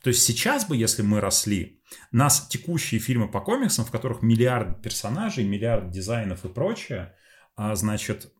То 0.00 0.10
есть 0.10 0.22
сейчас 0.22 0.64
бы, 0.64 0.76
если 0.76 1.02
мы 1.02 1.20
росли, 1.20 1.82
нас 2.12 2.46
текущие 2.46 3.00
фильмы 3.00 3.26
по 3.26 3.40
комиксам, 3.40 3.84
в 3.84 3.90
которых 3.90 4.22
миллиард 4.22 4.80
персонажей, 4.80 5.42
миллиард 5.42 5.90
дизайнов 5.90 6.44
и 6.44 6.48
прочее, 6.48 7.16
а, 7.56 7.74
значит, 7.74 8.32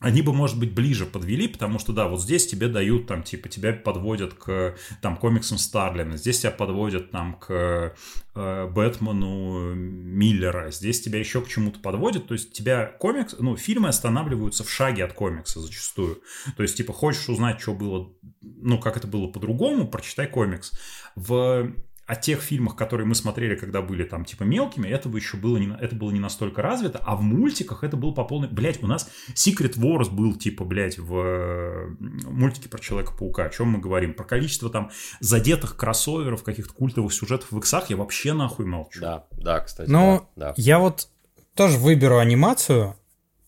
они 0.00 0.22
бы, 0.22 0.32
может 0.32 0.58
быть, 0.58 0.72
ближе 0.72 1.04
подвели, 1.04 1.46
потому 1.46 1.78
что, 1.78 1.92
да, 1.92 2.08
вот 2.08 2.22
здесь 2.22 2.46
тебе 2.46 2.68
дают, 2.68 3.06
там, 3.06 3.22
типа, 3.22 3.50
тебя 3.50 3.74
подводят 3.74 4.32
к, 4.32 4.74
там, 5.02 5.16
комиксам 5.18 5.58
Старлина, 5.58 6.16
здесь 6.16 6.40
тебя 6.40 6.52
подводят, 6.52 7.10
там, 7.10 7.34
к 7.34 7.94
э, 8.34 8.66
Бэтмену 8.66 9.74
Миллера, 9.74 10.70
здесь 10.70 11.02
тебя 11.02 11.18
еще 11.18 11.42
к 11.42 11.48
чему-то 11.48 11.80
подводят, 11.80 12.26
то 12.28 12.34
есть 12.34 12.54
тебя 12.54 12.86
комикс, 12.86 13.36
ну, 13.38 13.56
фильмы 13.58 13.88
останавливаются 13.88 14.64
в 14.64 14.70
шаге 14.70 15.04
от 15.04 15.12
комикса 15.12 15.60
зачастую, 15.60 16.22
то 16.56 16.62
есть, 16.62 16.78
типа, 16.78 16.94
хочешь 16.94 17.28
узнать, 17.28 17.60
что 17.60 17.74
было, 17.74 18.10
ну, 18.40 18.78
как 18.78 18.96
это 18.96 19.06
было 19.06 19.26
по-другому, 19.26 19.86
прочитай 19.86 20.26
комикс. 20.26 20.72
В 21.14 21.74
о 22.10 22.16
тех 22.16 22.40
фильмах, 22.40 22.74
которые 22.74 23.06
мы 23.06 23.14
смотрели, 23.14 23.54
когда 23.54 23.82
были 23.82 24.02
там 24.02 24.24
типа 24.24 24.42
мелкими, 24.42 24.88
этого 24.88 25.16
еще 25.16 25.36
было 25.36 25.58
не, 25.58 25.72
это 25.80 25.94
было 25.94 26.10
не 26.10 26.18
настолько 26.18 26.60
развито, 26.60 26.98
а 26.98 27.14
в 27.14 27.22
мультиках 27.22 27.84
это 27.84 27.96
было 27.96 28.10
по 28.10 28.24
полной... 28.24 28.48
Блять, 28.48 28.82
у 28.82 28.88
нас 28.88 29.08
Secret 29.34 29.76
Wars 29.76 30.10
был 30.10 30.34
типа, 30.34 30.64
блядь, 30.64 30.98
в 30.98 31.94
мультике 32.00 32.68
про 32.68 32.80
Человека-паука. 32.80 33.44
О 33.44 33.50
чем 33.50 33.68
мы 33.68 33.78
говорим? 33.78 34.14
Про 34.14 34.24
количество 34.24 34.68
там 34.70 34.90
задетых 35.20 35.76
кроссоверов, 35.76 36.42
каких-то 36.42 36.74
культовых 36.74 37.12
сюжетов 37.12 37.52
в 37.52 37.58
иксах 37.58 37.90
я 37.90 37.96
вообще 37.96 38.32
нахуй 38.32 38.66
молчу. 38.66 39.00
Да, 39.00 39.26
да, 39.30 39.60
кстати. 39.60 39.88
Ну, 39.88 40.28
да, 40.34 40.48
да. 40.48 40.54
Я 40.56 40.80
вот 40.80 41.08
тоже 41.54 41.78
выберу 41.78 42.18
анимацию, 42.18 42.96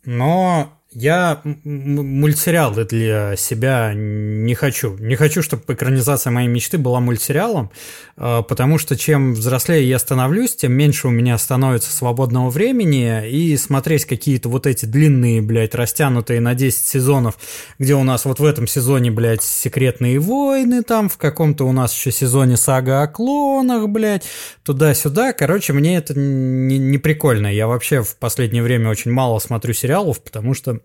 но 0.05 0.81
я 0.95 1.41
мультсериалы 1.65 2.85
для 2.85 3.37
себя 3.37 3.93
не 3.95 4.55
хочу. 4.55 4.97
Не 4.99 5.17
хочу, 5.17 5.43
чтобы 5.43 5.63
экранизация 5.69 6.31
моей 6.31 6.49
мечты 6.49 6.79
была 6.79 7.01
мультсериалом, 7.01 7.71
э, 8.17 8.43
потому 8.47 8.79
что 8.79 8.97
чем 8.97 9.35
взрослее 9.35 9.89
я 9.89 9.99
становлюсь, 9.99 10.57
тем 10.57 10.73
меньше 10.73 11.09
у 11.09 11.11
меня 11.11 11.39
становится 11.39 11.93
свободного 11.93 12.51
времени, 12.51 13.29
и 13.29 13.57
смотреть 13.57 14.05
какие-то 14.05 14.49
вот 14.49 14.67
эти 14.67 14.85
длинные, 14.85 15.41
блядь, 15.41 15.75
растянутые 15.75 16.41
на 16.41 16.55
10 16.55 16.87
сезонов, 16.87 17.39
где 17.79 17.95
у 17.95 18.05
нас 18.05 18.25
вот 18.25 18.39
в 18.39 18.45
этом 18.45 18.67
сезоне, 18.67 19.11
блядь, 19.11 19.43
секретные 19.43 20.19
войны, 20.19 20.83
там 20.83 21.09
в 21.09 21.17
каком-то 21.17 21.65
у 21.65 21.73
нас 21.73 21.95
еще 21.95 22.13
сезоне 22.13 22.57
сага 22.57 23.03
о 23.03 23.09
клонах, 23.09 23.89
блядь, 23.89 24.25
туда-сюда. 24.65 25.33
Короче, 25.33 25.73
мне 25.73 25.97
это 25.97 26.19
не, 26.19 26.79
не 26.79 26.99
прикольно. 26.99 27.47
Я 27.47 27.67
вообще 27.67 28.03
в 28.03 28.17
последнее 28.17 28.63
время 28.63 28.91
очень 28.91 29.11
мало 29.11 29.39
смотрю 29.39 29.73
сериалов, 29.73 30.23
потому 30.23 30.55
что 30.55 30.82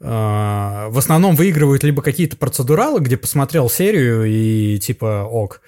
в 0.00 0.98
основном 0.98 1.36
выигрывают 1.36 1.84
либо 1.84 2.02
какие-то 2.02 2.36
процедуралы, 2.36 3.00
где 3.00 3.16
посмотрел 3.16 3.70
серию 3.70 4.24
и 4.24 4.78
типа 4.78 5.28
ок. 5.30 5.60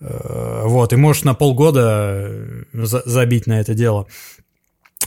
Э, 0.00 0.62
вот, 0.64 0.92
и 0.92 0.96
можешь 0.96 1.24
на 1.24 1.34
полгода 1.34 2.30
за- 2.72 3.02
забить 3.04 3.46
на 3.46 3.60
это 3.60 3.74
дело. 3.74 4.06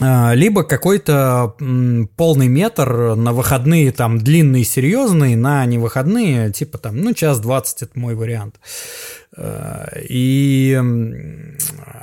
А, 0.00 0.34
Либо 0.34 0.62
какой-то 0.64 1.54
полный 2.16 2.48
метр 2.48 3.14
на 3.14 3.32
выходные, 3.32 3.92
там, 3.92 4.18
длинный, 4.18 4.64
серьезный, 4.64 5.36
на 5.36 5.64
невыходные, 5.64 6.52
типа 6.52 6.78
там, 6.78 6.98
ну, 6.98 7.14
час 7.14 7.40
двадцать, 7.40 7.82
это 7.82 7.98
мой 7.98 8.14
вариант. 8.14 8.56
Э, 9.36 9.86
И, 10.08 10.78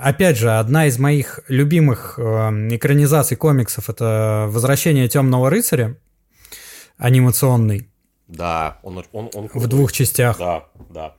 опять 0.01 0.37
же, 0.37 0.51
одна 0.51 0.87
из 0.87 0.97
моих 0.97 1.41
любимых 1.47 2.15
э, 2.17 2.21
экранизаций 2.75 3.37
комиксов– 3.37 3.89
это 3.91 4.47
«Возвращение 4.49 5.07
темного 5.07 5.49
рыцаря». 5.49 5.95
анимационный. 6.97 7.89
Да, 8.27 8.79
он, 8.83 9.03
он, 9.11 9.29
он 9.33 9.49
в 9.53 9.67
двух 9.67 9.91
частях. 9.91 10.37
Да, 10.37 10.63
да, 10.89 11.15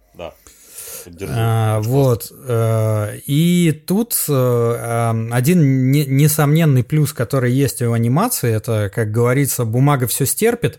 да. 1.10 1.26
А, 1.30 1.80
вот. 1.80 2.32
Э, 2.46 3.18
и 3.26 3.72
тут 3.86 4.16
э, 4.28 5.28
один 5.30 5.90
несомненный 5.90 6.84
плюс, 6.84 7.12
который 7.12 7.52
есть 7.52 7.82
у 7.82 7.92
анимации, 7.92 8.52
это, 8.52 8.90
как 8.94 9.10
говорится, 9.10 9.64
бумага 9.64 10.06
все 10.06 10.26
стерпит. 10.26 10.78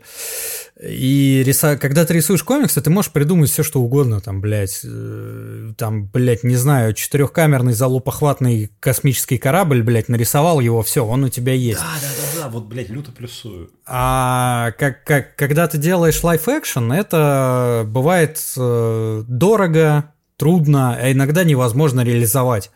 И 0.81 1.41
риса... 1.45 1.77
когда 1.77 2.05
ты 2.05 2.15
рисуешь 2.15 2.43
комиксы, 2.43 2.81
ты 2.81 2.89
можешь 2.89 3.11
придумать 3.11 3.49
все, 3.49 3.63
что 3.63 3.79
угодно, 3.81 4.19
там, 4.19 4.41
блядь, 4.41 4.81
э, 4.83 5.71
там, 5.77 6.05
блядь, 6.07 6.43
не 6.43 6.57
знаю, 6.57 6.93
четырехкамерный 6.93 7.71
залупохватный 7.71 8.71
космический 8.81 9.37
корабль, 9.37 9.83
блядь, 9.83 10.09
нарисовал 10.09 10.59
его, 10.59 10.81
все, 10.83 11.05
он 11.05 11.23
у 11.23 11.29
тебя 11.29 11.53
есть. 11.53 11.79
Да, 11.79 11.87
да, 12.01 12.07
да, 12.07 12.41
да, 12.41 12.49
вот, 12.49 12.65
блядь, 12.65 12.89
люто 12.89 13.13
плюсую. 13.13 13.69
А 13.85 14.71
как, 14.77 15.05
как, 15.05 15.37
когда 15.37 15.67
ты 15.67 15.77
делаешь 15.77 16.21
лайф 16.21 16.49
экшен, 16.49 16.91
это 16.91 17.85
бывает 17.87 18.41
э, 18.57 19.23
дорого, 19.29 20.11
трудно, 20.37 20.95
а 20.95 21.11
иногда 21.11 21.43
невозможно 21.43 22.01
реализовать 22.01 22.71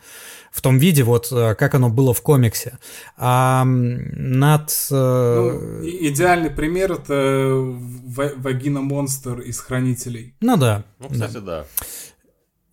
в 0.51 0.62
том 0.62 0.78
виде, 0.78 1.03
вот 1.03 1.32
э, 1.32 1.55
как 1.55 1.76
оно 1.76 1.89
было 1.89 2.14
в 2.14 2.22
комиксе. 2.22 2.78
А 3.18 3.64
над... 3.66 4.72
Э, 4.91 5.51
ну, 5.82 5.88
идеальный 5.88 6.49
пример 6.49 6.93
это 6.93 7.55
Вагина 7.55 8.82
Монстр 8.82 9.41
из 9.41 9.60
Хранителей. 9.60 10.34
Ну 10.41 10.57
да. 10.57 10.84
Ну, 10.99 11.10
кстати, 11.10 11.34
да. 11.34 11.41
да. 11.41 11.66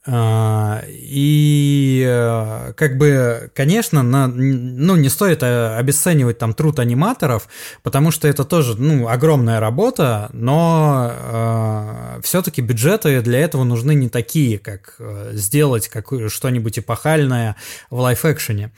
А, 0.09 0.85
и 0.89 2.05
э, 2.07 2.73
как 2.77 2.97
бы, 2.97 3.51
конечно, 3.55 4.05
на, 4.05 4.29
ну, 4.29 4.95
не 4.95 5.09
стоит 5.09 5.43
э, 5.43 5.77
обесценивать 5.77 6.39
там 6.39 6.55
труд 6.55 6.79
аниматоров, 6.79 7.49
потому 7.83 8.13
что 8.13 8.29
это 8.29 8.45
тоже 8.45 8.77
ну, 8.81 9.09
огромная 9.09 9.59
работа, 9.59 10.31
но 10.33 11.11
э, 11.13 12.21
все-таки 12.23 12.63
бюджеты 12.63 13.21
для 13.21 13.41
этого 13.41 13.65
нужны 13.65 13.97
не 13.97 14.09
такие, 14.09 14.61
как 14.61 14.95
э, 15.01 15.31
сделать 15.33 15.89
как, 15.89 16.13
что-нибудь 16.29 16.79
эпохальное 16.79 17.57
в 17.91 17.99
лайф-экшене. 17.99 18.71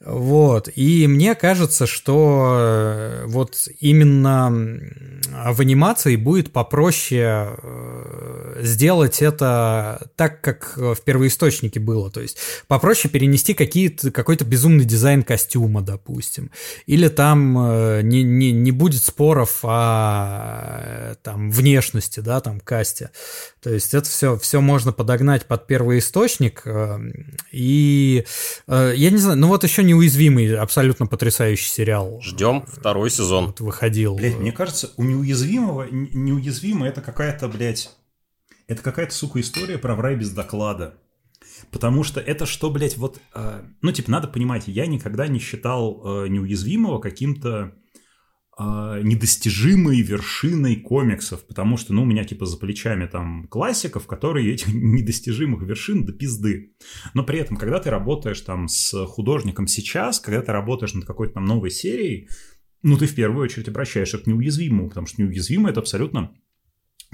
Вот. 0.00 0.68
И 0.76 1.08
мне 1.08 1.34
кажется, 1.34 1.86
что 1.86 2.56
э, 2.56 3.24
вот 3.26 3.56
именно 3.80 4.48
в 5.52 5.60
анимации 5.60 6.14
будет 6.14 6.52
попроще 6.52 7.56
э, 7.60 8.60
сделать 8.62 9.20
это 9.22 10.08
так, 10.14 10.40
как 10.40 10.76
в 10.76 10.98
первоисточнике 11.04 11.80
было. 11.80 12.12
То 12.12 12.20
есть 12.20 12.38
попроще 12.68 13.12
перенести 13.12 13.54
какой-то 13.54 14.44
безумный 14.44 14.84
дизайн 14.84 15.24
костюма, 15.24 15.82
допустим. 15.82 16.52
Или 16.86 17.08
там 17.08 17.58
э, 17.58 18.02
не, 18.02 18.22
не, 18.22 18.52
не 18.52 18.70
будет 18.70 19.02
споров 19.02 19.60
о 19.64 21.16
там, 21.24 21.50
внешности, 21.50 22.20
да, 22.20 22.40
там, 22.40 22.60
касте. 22.60 23.10
То 23.60 23.70
есть 23.70 23.94
это 23.94 24.08
все, 24.08 24.38
все 24.38 24.60
можно 24.60 24.92
подогнать 24.92 25.46
под 25.46 25.66
первоисточник. 25.66 26.62
И 27.50 28.24
я 28.68 29.10
не 29.10 29.16
знаю, 29.16 29.38
ну 29.38 29.48
вот 29.48 29.64
еще 29.64 29.87
неуязвимый, 29.88 30.56
абсолютно 30.56 31.06
потрясающий 31.06 31.68
сериал. 31.68 32.20
Ждем 32.22 32.64
второй 32.66 33.10
сезон. 33.10 33.46
Вот 33.46 33.60
выходил. 33.60 34.14
Блять, 34.14 34.38
мне 34.38 34.52
кажется, 34.52 34.92
у 34.96 35.02
неуязвимого, 35.02 35.88
неуязвимо 35.90 36.86
это 36.86 37.00
какая-то, 37.00 37.48
блядь, 37.48 37.90
это 38.66 38.82
какая-то, 38.82 39.14
сука, 39.14 39.40
история 39.40 39.78
про 39.78 39.94
в 39.94 40.00
рай 40.00 40.14
без 40.14 40.30
доклада. 40.30 40.94
Потому 41.70 42.04
что 42.04 42.20
это 42.20 42.46
что, 42.46 42.70
блядь, 42.70 42.96
вот... 42.96 43.20
Э, 43.34 43.62
ну, 43.82 43.90
типа, 43.90 44.10
надо 44.10 44.28
понимать, 44.28 44.64
я 44.68 44.86
никогда 44.86 45.26
не 45.26 45.38
считал 45.38 46.24
э, 46.24 46.28
неуязвимого 46.28 47.00
каким-то 47.00 47.72
недостижимой 48.58 50.00
вершиной 50.00 50.76
комиксов, 50.76 51.46
потому 51.46 51.76
что, 51.76 51.92
ну, 51.92 52.02
у 52.02 52.06
меня, 52.06 52.24
типа, 52.24 52.44
за 52.44 52.56
плечами 52.56 53.06
там 53.06 53.46
классиков, 53.48 54.06
которые 54.06 54.52
этих 54.52 54.68
недостижимых 54.72 55.62
вершин 55.62 56.04
до 56.04 56.12
пизды. 56.12 56.74
Но 57.14 57.22
при 57.22 57.38
этом, 57.38 57.56
когда 57.56 57.78
ты 57.78 57.90
работаешь 57.90 58.40
там 58.40 58.68
с 58.68 59.06
художником 59.06 59.66
сейчас, 59.66 60.18
когда 60.18 60.42
ты 60.42 60.52
работаешь 60.52 60.94
над 60.94 61.04
какой-то 61.04 61.34
там 61.34 61.44
новой 61.44 61.70
серией, 61.70 62.28
ну, 62.82 62.96
ты 62.96 63.06
в 63.06 63.14
первую 63.14 63.44
очередь 63.44 63.68
обращаешься 63.68 64.18
к 64.18 64.26
неуязвимому, 64.26 64.88
потому 64.88 65.06
что 65.06 65.22
неуязвимый– 65.22 65.70
это 65.72 65.80
абсолютно 65.80 66.32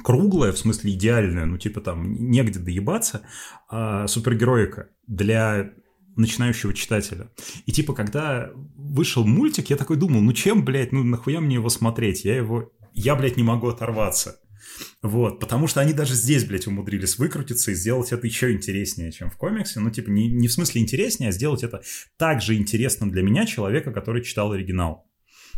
круглая, 0.02 0.52
в 0.52 0.58
смысле 0.58 0.92
идеальная, 0.92 1.46
ну, 1.46 1.58
типа 1.58 1.80
там 1.80 2.12
негде 2.12 2.58
доебаться, 2.58 3.26
а 3.68 4.06
супергероика 4.06 4.88
для 5.06 5.72
начинающего 6.16 6.74
читателя. 6.74 7.30
И 7.66 7.72
типа, 7.72 7.94
когда 7.94 8.50
вышел 8.76 9.24
мультик, 9.26 9.70
я 9.70 9.76
такой 9.76 9.96
думал, 9.96 10.20
ну 10.20 10.32
чем, 10.32 10.64
блядь, 10.64 10.92
ну 10.92 11.02
нахуя 11.02 11.40
мне 11.40 11.56
его 11.56 11.68
смотреть? 11.68 12.24
Я 12.24 12.36
его, 12.36 12.72
я, 12.92 13.14
блядь, 13.14 13.36
не 13.36 13.42
могу 13.42 13.68
оторваться. 13.68 14.40
Вот, 15.02 15.40
потому 15.40 15.66
что 15.66 15.80
они 15.80 15.92
даже 15.92 16.14
здесь, 16.14 16.44
блядь, 16.44 16.66
умудрились 16.66 17.18
выкрутиться 17.18 17.70
и 17.70 17.74
сделать 17.74 18.12
это 18.12 18.26
еще 18.26 18.52
интереснее, 18.52 19.12
чем 19.12 19.30
в 19.30 19.36
комиксе. 19.36 19.80
Ну, 19.80 19.90
типа, 19.90 20.10
не, 20.10 20.28
не 20.28 20.48
в 20.48 20.52
смысле 20.52 20.80
интереснее, 20.80 21.28
а 21.28 21.32
сделать 21.32 21.62
это 21.62 21.82
так 22.16 22.42
же 22.42 22.54
интересным 22.54 23.10
для 23.10 23.22
меня, 23.22 23.46
человека, 23.46 23.92
который 23.92 24.22
читал 24.22 24.52
оригинал. 24.52 25.06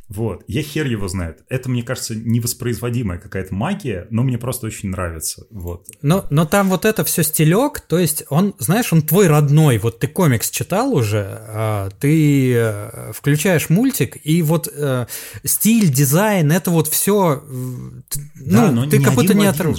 Вот, 0.09 0.45
я 0.47 0.63
хер 0.63 0.87
его 0.87 1.09
знает. 1.09 1.41
Это, 1.49 1.69
мне 1.69 1.83
кажется, 1.83 2.15
невоспроизводимая 2.15 3.19
какая-то 3.19 3.53
магия, 3.55 4.07
но 4.11 4.23
мне 4.23 4.39
просто 4.39 4.67
очень 4.67 4.91
нравится. 4.91 5.47
Вот. 5.51 5.87
Но, 6.01 6.25
но 6.31 6.47
там 6.47 6.69
вот 6.69 6.85
это 6.85 7.03
все 7.05 7.25
стилек, 7.25 7.81
то 7.81 7.99
есть 7.99 8.25
он, 8.31 8.55
знаешь, 8.59 8.93
он 8.93 9.03
твой 9.03 9.27
родной. 9.27 9.79
Вот 9.79 9.99
ты 9.99 10.07
комикс 10.07 10.51
читал 10.51 10.95
уже, 10.95 11.27
а, 11.29 11.91
ты 11.99 12.55
э, 12.55 13.13
включаешь 13.13 13.69
мультик, 13.69 14.17
и 14.23 14.43
вот 14.43 14.69
э, 14.73 15.07
стиль, 15.45 15.93
дизайн, 15.93 16.53
это 16.53 16.71
вот 16.71 16.87
все. 16.87 17.43
Ну, 17.49 18.03
да, 18.37 18.71
но 18.71 18.87
ты 18.87 19.03
как 19.03 19.15
будто 19.15 19.35
не 19.35 19.47
отрыв... 19.47 19.77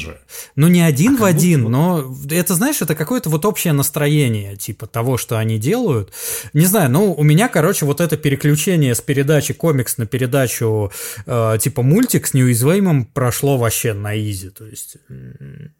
Ну, 0.57 0.67
не 0.67 0.81
один 0.81 1.15
а 1.15 1.19
в 1.19 1.23
один, 1.23 1.63
будто... 1.63 1.71
но 1.71 2.15
это, 2.29 2.53
знаешь, 2.53 2.81
это 2.81 2.95
какое-то 2.95 3.29
вот 3.29 3.45
общее 3.45 3.71
настроение, 3.71 4.57
типа 4.57 4.87
того, 4.87 5.17
что 5.17 5.37
они 5.37 5.57
делают. 5.57 6.11
Не 6.51 6.65
знаю, 6.65 6.91
ну, 6.91 7.13
у 7.13 7.23
меня, 7.23 7.47
короче, 7.47 7.85
вот 7.85 8.01
это 8.01 8.17
переключение 8.17 8.93
с 8.93 8.99
передачи 8.99 9.53
комикс 9.53 9.97
на 9.97 10.05
передачу 10.05 10.16
передачу 10.17 10.91
э, 11.27 11.57
типа 11.61 11.83
мультик 11.83 12.25
с 12.25 12.33
неуязвимым 12.33 13.05
прошло 13.05 13.57
вообще 13.57 13.93
на 13.93 14.17
изи. 14.17 14.49
То 14.49 14.65
есть 14.65 14.97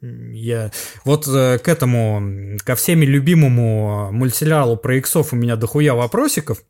я 0.00 0.70
вот 1.04 1.26
э, 1.26 1.58
к 1.58 1.66
этому, 1.66 2.56
ко 2.64 2.76
всеми 2.76 3.04
любимому 3.04 4.12
мультсериалу 4.12 4.76
про 4.76 4.96
иксов 4.96 5.32
у 5.32 5.36
меня 5.36 5.56
дохуя 5.56 5.94
вопросиков. 5.94 6.62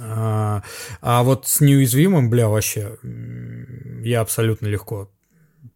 А, 0.00 0.62
а 1.02 1.22
вот 1.22 1.46
с 1.46 1.60
неуязвимым, 1.60 2.30
бля, 2.30 2.48
вообще 2.48 2.96
я 4.02 4.22
абсолютно 4.22 4.66
легко 4.66 5.10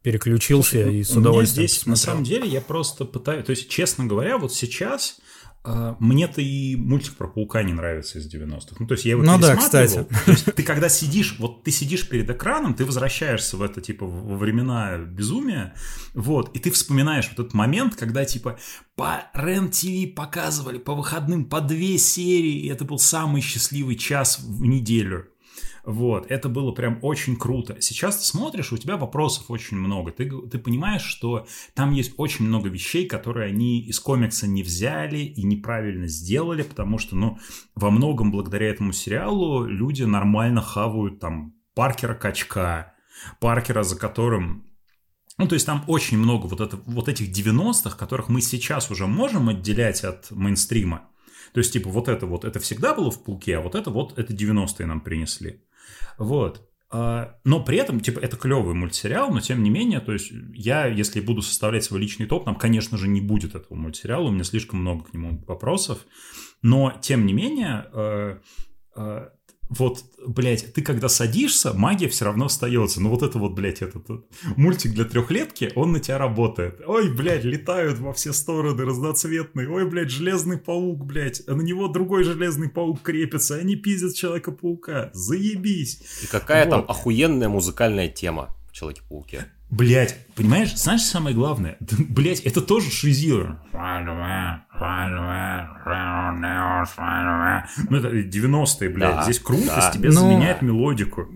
переключился 0.03 0.83
Слушай, 0.83 1.01
и 1.01 1.05
с 1.05 1.11
удовольствием. 1.11 1.69
Здесь, 1.69 1.79
посмотрел. 1.79 1.93
на 1.93 1.97
самом 1.97 2.25
деле, 2.25 2.49
я 2.49 2.61
просто 2.63 3.05
пытаюсь, 3.05 3.45
то 3.45 3.51
есть, 3.51 3.69
честно 3.69 4.07
говоря, 4.07 4.39
вот 4.39 4.55
сейчас 4.55 5.19
мне-то 5.65 6.41
и 6.41 6.77
мультик 6.77 7.15
про 7.17 7.29
паука 7.29 7.63
не 7.63 7.73
нравится 7.73 8.19
из 8.19 8.33
90-х. 8.33 8.77
Ну, 8.79 8.87
то 8.87 8.95
есть 8.95 9.05
я 9.05 9.13
его 9.13 9.23
ну, 9.23 9.39
да, 9.39 9.57
кстати. 9.57 10.07
То 10.25 10.31
есть 10.31 10.45
ты 10.55 10.63
когда 10.63 10.89
сидишь, 10.89 11.37
вот 11.39 11.65
ты 11.65 11.71
сидишь 11.71 12.09
перед 12.09 12.31
экраном, 12.31 12.75
ты 12.75 12.85
возвращаешься 12.85 13.57
в 13.57 13.63
это, 13.63 13.81
типа, 13.81 14.07
во 14.07 14.37
времена 14.37 14.99
безумия, 14.99 15.75
вот, 16.15 16.55
и 16.57 16.59
ты 16.59 16.71
вспоминаешь 16.71 17.29
вот 17.29 17.39
этот 17.39 17.55
момент, 17.55 17.97
когда, 17.97 18.25
типа, 18.25 18.59
по 18.95 19.25
РЕН-ТВ 19.35 20.15
показывали 20.15 20.79
по 20.79 20.95
выходным 20.95 21.45
по 21.45 21.61
две 21.61 21.99
серии, 21.99 22.61
и 22.61 22.69
это 22.69 22.85
был 22.85 22.99
самый 22.99 23.43
счастливый 23.43 23.97
час 23.97 24.39
в 24.41 24.65
неделю. 24.65 25.29
Вот, 25.89 26.31
это 26.31 26.51
было 26.51 26.73
прям 26.73 26.99
очень 27.01 27.35
круто. 27.35 27.81
Сейчас 27.81 28.19
ты 28.19 28.27
смотришь, 28.27 28.73
у 28.73 28.77
тебя 28.77 28.99
вопросов 28.99 29.51
очень 29.51 29.79
много. 29.79 30.13
Ты, 30.13 30.31
ты 30.31 30.59
понимаешь, 30.59 31.01
что 31.01 31.47
там 31.73 31.93
есть 31.93 32.13
очень 32.19 32.45
много 32.45 32.69
вещей, 32.69 33.07
которые 33.07 33.49
они 33.49 33.81
из 33.81 33.99
комикса 33.99 34.47
не 34.47 34.63
взяли 34.63 35.21
и 35.21 35.43
неправильно 35.43 36.07
сделали, 36.07 36.61
потому 36.61 36.99
что, 36.99 37.17
ну, 37.17 37.39
во 37.75 37.91
многом 37.91 38.31
благодаря 38.31 38.69
этому 38.69 38.93
сериалу 38.93 39.65
люди 39.65 40.03
нормально 40.03 40.61
хавают 40.61 41.21
там 41.21 41.55
Паркера 41.75 42.15
Качка, 42.15 42.93
Паркера, 43.41 43.83
за 43.83 43.97
которым 43.97 44.67
ну, 45.39 45.49
то 45.49 45.55
есть 45.55 45.65
там 45.65 45.85
очень 45.87 46.19
много 46.19 46.49
вот, 46.49 46.61
это, 46.61 46.77
вот 46.85 47.09
этих 47.09 47.31
90-х, 47.31 47.97
которых 47.97 48.29
мы 48.29 48.43
сейчас 48.43 48.91
уже 48.91 49.07
можем 49.07 49.49
отделять 49.49 50.05
от 50.05 50.31
мейнстрима. 50.33 51.09
То 51.55 51.61
есть, 51.61 51.73
типа, 51.73 51.89
вот 51.89 52.09
это 52.09 52.27
вот, 52.27 52.45
это 52.45 52.61
всегда 52.61 52.93
было 52.93 53.11
в 53.11 53.25
пауке, 53.25 53.57
а 53.57 53.63
вот 53.63 53.75
это 53.75 53.91
вот, 53.91 54.19
это 54.19 54.35
90-е 54.35 54.85
нам 54.85 55.01
принесли. 55.01 55.63
Вот. 56.19 56.69
А, 56.91 57.39
но 57.45 57.63
при 57.63 57.79
этом, 57.79 58.01
типа, 58.01 58.19
это 58.21 58.37
клевый 58.37 58.75
мультсериал, 58.75 59.31
но 59.31 59.41
тем 59.41 59.63
не 59.63 59.71
менее, 59.71 60.01
то 60.01 60.13
есть 60.13 60.33
я, 60.55 60.87
если 60.87 61.21
буду 61.21 61.43
составлять 61.43 61.85
свой 61.85 62.01
личный 62.01 62.27
топ, 62.27 62.47
там, 62.47 62.55
конечно 62.55 62.97
же, 62.97 63.09
не 63.09 63.21
будет 63.21 63.55
этого 63.55 63.77
мультсериала, 63.77 64.29
у 64.29 64.31
меня 64.31 64.45
слишком 64.45 64.81
много 64.81 65.05
к 65.05 65.13
нему 65.13 65.45
вопросов, 65.47 66.07
но 66.63 66.95
тем 67.01 67.27
не 67.27 67.35
менее, 67.35 67.87
э, 67.93 68.39
э, 68.97 69.29
вот, 69.69 70.05
блядь, 70.27 70.73
ты 70.73 70.83
когда 70.83 71.09
садишься, 71.09 71.75
магия 71.75 72.09
все 72.09 72.25
равно 72.25 72.47
остается. 72.47 73.01
Ну 73.01 73.11
вот 73.11 73.23
это 73.23 73.39
вот, 73.39 73.53
блядь, 73.53 73.83
этот, 73.83 74.05
этот 74.05 74.27
мультик 74.57 74.93
для 74.93 75.05
трехлетки, 75.05 75.71
он 75.75 75.93
на 75.93 76.01
тебя 76.01 76.19
работает. 76.19 76.81
Ой, 76.87 77.13
блядь, 77.13 77.45
летают 77.45 77.99
во 77.99 78.13
все 78.13 78.33
стороны 78.33 78.85
разноцветные. 78.85 79.69
Ой, 79.69 79.89
блядь, 79.89 80.11
железный 80.11 80.59
паук, 80.59 81.05
блядь, 81.05 81.43
а 81.47 81.55
на 81.55 81.63
него 81.63 81.89
другой 81.89 82.25
железный 82.25 82.71
паук 82.71 83.03
крепится, 83.03 83.57
они 83.57 83.77
пиздят 83.77 84.15
Человека-паука. 84.15 85.11
Заебись. 85.13 86.03
И 86.23 86.27
какая 86.27 86.65
Вот. 86.65 86.71
там 86.71 86.85
охуенная 86.89 87.49
музыкальная 87.49 88.09
тема 88.09 88.55
в 88.69 88.73
Человеке-пауке. 88.73 89.47
Блять, 89.71 90.17
понимаешь, 90.35 90.75
знаешь 90.77 91.03
самое 91.03 91.35
главное? 91.37 91.77
Блять, 92.09 92.41
это 92.41 92.63
тоже 92.63 92.91
шизило. 92.91 93.61
Ну, 97.91 97.97
это 97.99 98.09
90-е, 98.17 98.89
блядь. 98.89 99.17
Да, 99.17 99.23
Здесь 99.25 99.39
круто, 99.41 99.67
да. 99.67 99.81
с 99.83 99.93
тебя 99.95 100.09
Ну, 100.09 100.15
заменяет 100.21 100.63
мелодику. 100.63 101.29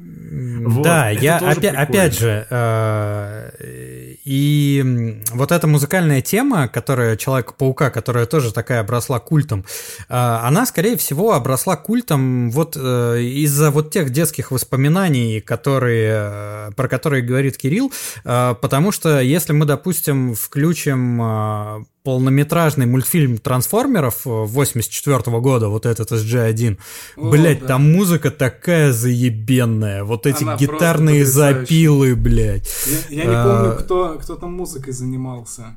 Вот, 0.64 0.82
да, 0.82 1.10
я 1.10 1.38
опя- 1.38 1.54
прикольно. 1.56 1.80
опять 1.82 2.18
же, 2.18 2.46
э, 2.48 4.11
и 4.24 5.20
вот 5.32 5.50
эта 5.50 5.66
музыкальная 5.66 6.20
тема, 6.20 6.68
которая 6.68 7.16
Человека-паука, 7.16 7.90
которая 7.90 8.26
тоже 8.26 8.52
такая 8.52 8.80
обросла 8.80 9.18
культом, 9.18 9.64
э, 10.08 10.14
она, 10.14 10.64
скорее 10.66 10.96
всего, 10.96 11.32
обросла 11.32 11.76
культом 11.76 12.50
вот 12.50 12.76
э, 12.76 13.20
из-за 13.20 13.70
вот 13.70 13.90
тех 13.90 14.10
детских 14.10 14.52
воспоминаний, 14.52 15.40
которые, 15.40 16.68
э, 16.68 16.70
про 16.76 16.88
которые 16.88 17.22
говорит 17.22 17.56
Кирилл, 17.56 17.92
потому 18.22 18.92
что 18.92 19.20
если 19.20 19.52
мы, 19.52 19.64
допустим, 19.64 20.34
включим 20.34 21.86
полнометражный 22.02 22.86
мультфильм 22.86 23.38
трансформеров 23.38 24.22
84 24.24 25.38
года, 25.40 25.68
вот 25.68 25.86
этот 25.86 26.10
SG-1, 26.12 26.78
О, 27.16 27.30
блять, 27.30 27.60
да. 27.60 27.66
там 27.68 27.92
музыка 27.92 28.30
такая 28.30 28.92
заебенная, 28.92 30.04
вот 30.04 30.26
эти 30.26 30.42
Она 30.42 30.56
гитарные 30.56 31.24
запилы, 31.24 32.16
блять. 32.16 32.68
Я, 33.08 33.22
я 33.22 33.24
не 33.24 33.34
А. 33.34 33.44
помню, 33.44 33.84
кто, 33.84 34.18
кто 34.18 34.36
там 34.36 34.52
музыкой 34.54 34.92
занимался. 34.92 35.76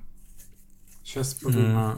Сейчас 1.04 1.36
подумаю. 1.36 1.98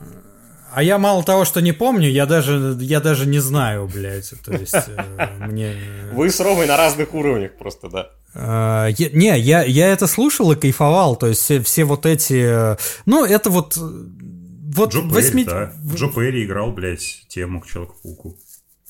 А 0.77 0.83
я 0.83 0.99
мало 0.99 1.23
того, 1.23 1.43
что 1.43 1.59
не 1.59 1.71
помню, 1.71 2.07
я 2.07 2.27
даже, 2.27 2.77
я 2.81 2.99
даже 2.99 3.25
не 3.25 3.39
знаю, 3.39 3.87
блядь, 3.91 4.31
то 4.45 4.53
есть 4.53 4.75
э, 4.75 5.27
мне... 5.47 5.75
Вы 6.13 6.29
с 6.29 6.39
Ромой 6.39 6.67
на 6.67 6.77
разных 6.77 7.15
уровнях 7.15 7.57
просто, 7.57 7.89
да. 7.89 8.09
Э, 8.35 8.91
я- 8.95 9.09
Не, 9.09 9.39
я, 9.39 9.63
я 9.63 9.87
это 9.87 10.05
слушал 10.05 10.51
и 10.51 10.55
кайфовал, 10.55 11.15
то 11.15 11.25
есть 11.25 11.41
все, 11.41 11.63
все 11.63 11.83
вот 11.83 12.05
эти... 12.05 12.73
э, 12.73 12.77
Ну, 13.07 13.25
это 13.25 13.49
вот... 13.49 13.75
э, 13.75 13.79
Вот 13.81 14.93
Джо 14.93 14.99
Перри, 15.01 15.11
восьми- 15.13 15.45
да. 15.45 15.73
Джо 15.95 16.09
Перри 16.09 16.45
играл, 16.45 16.71
блядь, 16.73 17.25
тему 17.27 17.59
к 17.61 17.65
Человеку-пауку. 17.65 18.37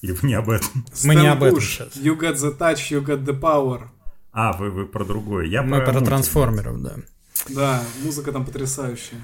Или 0.01 0.11
вы 0.11 0.27
не 0.27 0.33
об 0.33 0.49
этом? 0.49 0.67
Мы 1.05 1.15
не 1.15 1.21
Стэн 1.21 1.31
об 1.31 1.43
этом 1.43 1.55
Буш, 1.55 1.69
сейчас. 1.69 1.95
You 1.95 2.19
got 2.19 2.35
the 2.35 2.57
touch, 2.57 2.91
you 2.91 3.01
got 3.01 3.23
the 3.23 3.39
power. 3.39 3.83
А, 4.33 4.51
вы, 4.57 4.71
вы 4.71 4.87
про 4.87 5.05
другое. 5.05 5.45
Я 5.45 5.63
Мы 5.63 5.77
про 5.79 5.93
мультик. 5.93 6.09
трансформеров, 6.09 6.81
да. 6.81 6.95
Да, 7.47 7.81
музыка 8.03 8.33
там 8.33 8.45
потрясающая. 8.45 9.21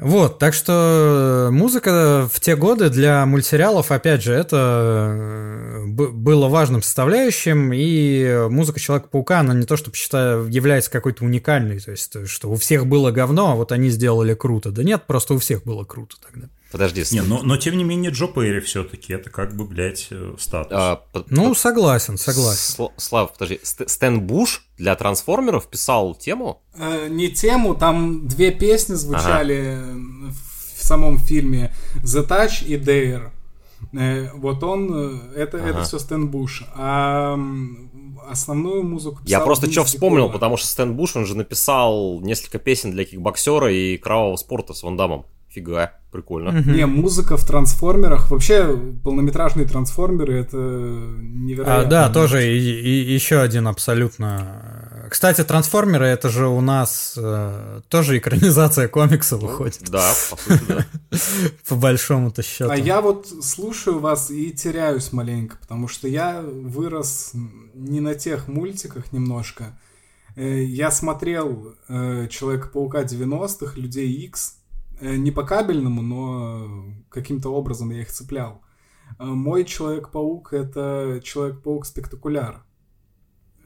Вот, 0.00 0.38
так 0.38 0.54
что 0.54 1.50
музыка 1.52 2.26
в 2.32 2.40
те 2.40 2.56
годы 2.56 2.88
для 2.88 3.26
мультсериалов, 3.26 3.92
опять 3.92 4.22
же, 4.22 4.32
это 4.32 5.14
э, 5.14 5.84
было 5.86 6.48
важным 6.48 6.82
составляющим, 6.82 7.70
и 7.74 8.46
музыка 8.48 8.80
Человека-паука, 8.80 9.40
она 9.40 9.52
не 9.52 9.66
то, 9.66 9.76
чтобы 9.76 9.96
считаю, 9.96 10.48
является 10.48 10.90
какой-то 10.90 11.22
уникальной, 11.24 11.80
то 11.80 11.90
есть, 11.90 12.26
что 12.28 12.50
у 12.50 12.54
всех 12.54 12.86
было 12.86 13.10
говно, 13.10 13.52
а 13.52 13.54
вот 13.56 13.72
они 13.72 13.90
сделали 13.90 14.32
круто. 14.32 14.70
Да 14.70 14.82
нет, 14.82 15.02
просто 15.06 15.34
у 15.34 15.38
всех 15.38 15.64
было 15.64 15.84
круто 15.84 16.16
тогда. 16.18 16.48
Подожди. 16.72 17.02
Не, 17.10 17.22
но, 17.22 17.42
но 17.42 17.56
тем 17.56 17.76
не 17.76 17.82
менее 17.84 18.10
Джо 18.12 18.26
Перри 18.28 18.60
все-таки 18.60 19.12
это 19.12 19.28
как 19.28 19.56
бы, 19.56 19.64
блядь, 19.64 20.06
э, 20.10 20.34
статус. 20.38 20.72
а, 20.72 20.96
по- 21.12 21.24
Ну, 21.28 21.48
по- 21.48 21.54
согласен, 21.54 22.16
согласен. 22.16 22.74
Сл- 22.84 22.92
Слав, 22.96 23.32
подожди. 23.32 23.58
Ст- 23.62 23.88
Стэн 23.90 24.20
Буш 24.20 24.64
для 24.78 24.94
трансформеров 24.94 25.66
писал 25.68 26.14
тему? 26.14 26.62
Э, 26.76 27.08
не 27.08 27.28
тему, 27.28 27.74
там 27.74 28.28
две 28.28 28.52
песни 28.52 28.94
звучали 28.94 29.78
в 30.76 30.84
самом 30.84 31.18
фильме 31.18 31.74
The 32.04 32.26
Touch 32.26 32.64
и 32.64 32.76
Dare. 32.76 33.30
Э, 33.92 34.28
вот 34.34 34.62
он, 34.62 34.90
э, 35.34 35.40
это, 35.42 35.58
это 35.58 35.70
Ага. 35.78 35.82
все 35.84 35.98
Стэн 35.98 36.28
Буш. 36.28 36.64
А 36.76 37.36
основную 38.28 38.84
музыку 38.84 39.18
Я 39.24 39.38
писал 39.38 39.44
просто 39.44 39.66
Винс 39.66 39.74
что 39.74 39.84
вспомнил, 39.84 40.30
потому 40.30 40.56
что 40.56 40.66
Стэн 40.68 40.94
Буш, 40.94 41.16
он 41.16 41.26
же 41.26 41.34
написал 41.36 42.20
несколько 42.20 42.58
песен 42.58 42.92
для 42.92 43.04
кикбоксера 43.04 43.72
и 43.72 43.96
кровавого 43.96 44.36
спорта 44.36 44.72
с 44.74 44.82
Ван 44.84 44.96
Дамом. 44.96 45.24
Фига, 45.52 45.92
прикольно. 46.12 46.50
Не, 46.62 46.86
музыка 46.86 47.36
в 47.36 47.44
трансформерах. 47.44 48.30
Вообще, 48.30 48.76
полнометражные 49.02 49.66
трансформеры 49.66 50.34
это 50.34 50.56
А, 50.56 51.18
невероятно. 51.20 51.90
да, 51.90 52.08
тоже 52.08 52.46
и, 52.56 52.58
и- 52.58 53.12
еще 53.12 53.40
один 53.40 53.66
абсолютно. 53.66 55.06
Кстати, 55.10 55.42
трансформеры 55.42 56.06
это 56.06 56.28
же 56.28 56.46
у 56.46 56.60
нас 56.60 57.14
э, 57.20 57.80
тоже 57.88 58.18
экранизация 58.18 58.86
комикса 58.86 59.36
выходит, 59.36 59.80
Да, 59.90 60.12
по 60.30 60.36
сути, 60.36 60.62
да. 60.68 60.86
по 61.68 61.74
большому-то 61.74 62.42
счету. 62.44 62.70
А 62.70 62.76
я 62.76 63.00
вот 63.00 63.26
слушаю 63.42 63.98
вас 63.98 64.30
и 64.30 64.52
теряюсь 64.52 65.12
маленько, 65.12 65.56
потому 65.60 65.88
что 65.88 66.06
я 66.06 66.40
вырос 66.42 67.32
не 67.74 67.98
на 68.00 68.14
тех 68.14 68.46
мультиках 68.46 69.12
немножко. 69.12 69.76
Э, 70.36 70.62
Я 70.62 70.92
смотрел 70.92 71.74
э, 71.88 72.28
Человека-паука 72.30 73.02
90-х, 73.02 73.72
Людей 73.80 74.12
э, 74.12 74.59
не 75.00 75.30
по 75.30 75.42
кабельному, 75.42 76.02
но 76.02 76.94
каким-то 77.08 77.50
образом 77.50 77.90
я 77.90 78.00
их 78.02 78.08
цеплял. 78.10 78.62
Э, 79.18 79.24
Мой 79.24 79.64
Человек-паук 79.64 80.52
это 80.52 81.20
Человек-паук 81.24 81.84
спектакуляр, 81.86 82.64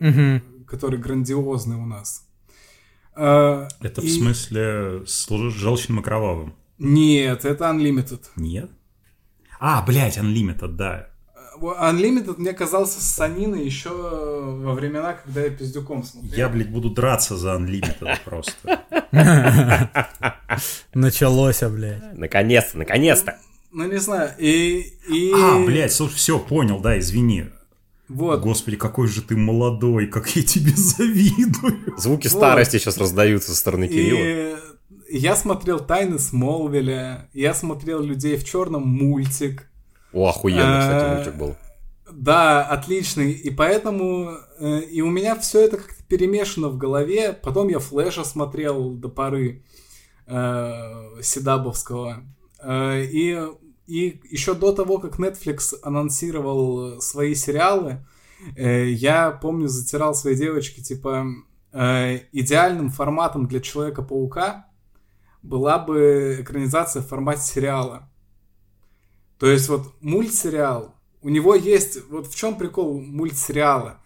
Мгм. 0.01 0.65
который 0.67 0.99
грандиозный 0.99 1.77
у 1.77 1.87
нас. 1.87 2.27
Э, 3.17 3.69
это 3.81 4.01
в 4.01 4.05
и- 4.05 4.09
смысле 4.09 5.03
с 5.07 5.29
желчным 5.29 6.01
и 6.01 6.03
кровавым? 6.03 6.55
Нет, 6.79 7.45
это 7.45 7.65
Unlimited. 7.67 8.23
Нет? 8.37 8.71
А, 9.61 9.85
блядь, 9.87 10.19
Unlimited, 10.19 10.73
да. 10.73 11.09
Unlimited 11.61 12.35
мне 12.39 12.53
казался 12.53 13.01
с 13.01 13.05
Саниной 13.05 13.65
еще 13.65 13.91
во 13.91 14.75
времена, 14.75 15.15
когда 15.15 15.43
я 15.43 15.51
пиздюком 15.51 16.03
смотрел. 16.03 16.35
Я, 16.35 16.49
блядь, 16.49 16.71
буду 16.71 16.91
драться 16.91 17.37
за 17.37 17.55
Unlimited 17.55 18.19
просто. 18.25 18.83
Началось, 20.95 21.63
а, 21.63 21.69
блядь. 21.69 22.17
Наконец-то, 22.17 22.79
наконец-то. 22.79 23.39
Ну, 23.73 23.91
не 23.91 23.99
знаю, 23.99 24.31
и... 24.39 24.93
и... 25.09 25.33
А, 25.35 25.65
блядь, 25.65 25.93
слушай, 25.93 26.15
все, 26.15 26.39
понял, 26.39 26.81
да, 26.81 26.99
извини. 26.99 27.47
Вот, 28.09 28.41
Господи, 28.41 28.77
какой 28.77 29.09
же 29.09 29.23
ты 29.23 29.37
молодой, 29.37 30.07
как 30.07 30.29
я 30.37 30.43
тебе 30.43 30.73
завидую. 30.77 31.99
Звуки 31.99 32.29
Вот. 32.29 32.37
старости 32.37 32.79
сейчас 32.79 32.99
раздаются 32.99 33.51
со 33.51 33.57
стороны 33.57 33.89
Кирилла. 33.89 34.19
и 34.21 35.19
я 35.19 35.37
смотрел 35.37 35.81
«Тайны 35.81 36.19
Смолвиля», 36.19 37.29
я 37.33 37.55
смотрел 37.55 38.03
«Людей 38.03 38.37
в 38.37 38.45
черном» 38.45 38.87
мультик. 38.87 39.69
О, 40.15 40.29
охуенно, 40.29 40.81
кстати, 40.81 41.05
А, 41.05 41.15
мультик 41.17 41.35
был. 41.35 41.57
Да, 42.11 42.65
отличный. 42.65 43.33
И 43.33 43.51
поэтому... 43.51 44.39
э, 44.59 44.81
И 44.83 45.03
у 45.03 45.11
меня 45.11 45.35
все 45.37 45.65
это 45.65 45.77
как-то 45.79 46.03
перемешано 46.05 46.69
в 46.69 46.79
голове. 46.79 47.33
Потом 47.33 47.69
я 47.69 47.81
Флэша 47.81 48.25
смотрел 48.25 48.93
до 48.93 49.09
поры 49.09 49.65
э, 50.27 51.21
Седабовского. 51.21 52.23
Э, 52.63 53.03
И, 53.05 53.39
и 53.87 54.21
еще 54.31 54.55
до 54.55 54.73
того, 54.73 54.99
как 54.99 55.19
Netflix 55.19 55.75
анонсировал 55.83 57.01
свои 57.01 57.35
сериалы, 57.35 58.07
э, 58.57 58.87
я 58.91 59.31
помню, 59.33 59.69
затирал 59.69 60.15
своей 60.15 60.37
девочке, 60.37 60.83
типа, 60.83 61.27
э, 61.73 62.19
идеальным 62.33 62.91
форматом 62.91 63.47
для 63.49 63.61
Человека-паука 63.61 64.67
была 65.43 65.79
бы 65.79 66.39
экранизация 66.41 67.03
в 67.03 67.09
формате 67.09 67.43
сериала. 67.43 68.09
То 69.39 69.47
есть 69.47 69.69
вот 69.69 69.93
мультсериал, 70.01 70.95
у 71.23 71.29
него 71.29 71.55
есть, 71.55 71.99
вот 72.09 72.27
в 72.27 72.37
чем 72.37 72.57
прикол 72.57 73.01
мультсериала, 73.01 74.01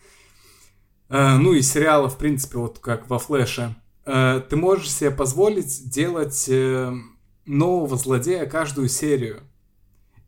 Э, 1.11 1.37
ну 1.39 1.55
и 1.55 1.63
сериала, 1.63 2.09
в 2.09 2.19
принципе, 2.19 2.59
вот 2.59 2.79
как 2.79 3.09
во 3.09 3.19
Флэше, 3.19 3.75
Э, 4.05 4.41
ты 4.49 4.57
можешь 4.57 4.91
себе 4.91 5.11
позволить 5.11 5.91
делать 5.91 6.47
э, 6.49 6.93
нового 7.45 7.97
злодея 7.99 8.47
каждую 8.47 8.89
серию. 8.89 9.43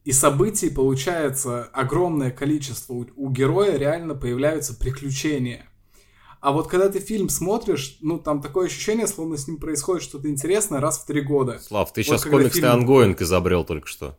И 0.04 0.12
событий 0.12 0.68
получается 0.68 1.64
огромное 1.72 2.30
количество. 2.30 2.92
У, 2.92 3.06
у 3.16 3.30
героя 3.30 3.78
реально 3.78 4.14
появляются 4.14 4.74
приключения. 4.74 5.66
А 6.40 6.52
вот 6.52 6.68
когда 6.68 6.90
ты 6.90 7.00
фильм 7.00 7.30
смотришь, 7.30 7.96
ну 8.02 8.18
там 8.18 8.42
такое 8.42 8.66
ощущение, 8.66 9.06
словно 9.06 9.38
с 9.38 9.48
ним 9.48 9.56
происходит 9.56 10.02
что-то 10.02 10.28
интересное 10.28 10.80
раз 10.80 10.98
в 10.98 11.06
три 11.06 11.22
года. 11.22 11.58
Слав, 11.58 11.90
ты 11.92 12.00
Вот 12.00 12.06
сейчас 12.06 12.22
когда 12.22 12.36
комиксный 12.38 12.60
фильм- 12.60 12.72
ongoing 12.72 13.22
изобрел 13.22 13.64
только 13.64 13.86
что. 13.86 14.18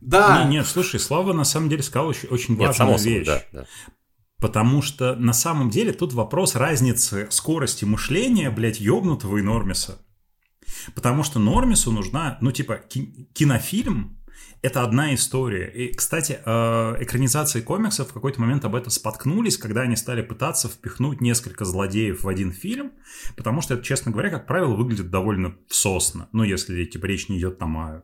Да, 0.00 0.44
Не, 0.44 0.64
слушай, 0.64 1.00
Слава 1.00 1.32
на 1.32 1.44
самом 1.44 1.68
деле 1.68 1.82
сказал 1.82 2.08
очень, 2.08 2.28
очень 2.28 2.54
Нет, 2.54 2.68
важную 2.68 2.76
само 2.76 2.98
собой, 2.98 3.14
вещь. 3.18 3.26
да, 3.26 3.42
да. 3.52 3.66
Потому 4.40 4.82
что 4.82 5.16
на 5.16 5.32
самом 5.32 5.68
деле 5.70 5.92
тут 5.92 6.12
вопрос 6.12 6.54
разницы 6.54 7.26
скорости 7.30 7.84
мышления, 7.84 8.50
блядь, 8.50 8.78
ёбнутого 8.80 9.38
и 9.38 9.42
Нормиса. 9.42 9.98
Потому 10.94 11.22
что 11.24 11.38
Нормису 11.40 11.90
нужна, 11.90 12.38
ну, 12.40 12.52
типа, 12.52 12.76
ки- 12.76 13.28
кинофильм 13.32 14.17
это 14.60 14.82
одна 14.82 15.14
история. 15.14 15.68
И, 15.68 15.94
кстати, 15.94 16.40
э, 16.44 16.96
экранизации 17.00 17.60
комиксов 17.60 18.08
в 18.08 18.12
какой-то 18.12 18.40
момент 18.40 18.64
об 18.64 18.74
этом 18.74 18.90
споткнулись, 18.90 19.56
когда 19.56 19.82
они 19.82 19.94
стали 19.94 20.22
пытаться 20.22 20.68
впихнуть 20.68 21.20
несколько 21.20 21.64
злодеев 21.64 22.22
в 22.22 22.28
один 22.28 22.52
фильм, 22.52 22.92
потому 23.36 23.60
что 23.60 23.74
это, 23.74 23.84
честно 23.84 24.10
говоря, 24.10 24.30
как 24.30 24.46
правило, 24.46 24.74
выглядит 24.74 25.10
довольно 25.10 25.54
сосно. 25.68 26.28
Ну, 26.32 26.42
если 26.42 26.84
типа 26.84 27.06
речь 27.06 27.28
не 27.28 27.38
идет 27.38 27.58
там 27.58 27.76
о 27.78 28.02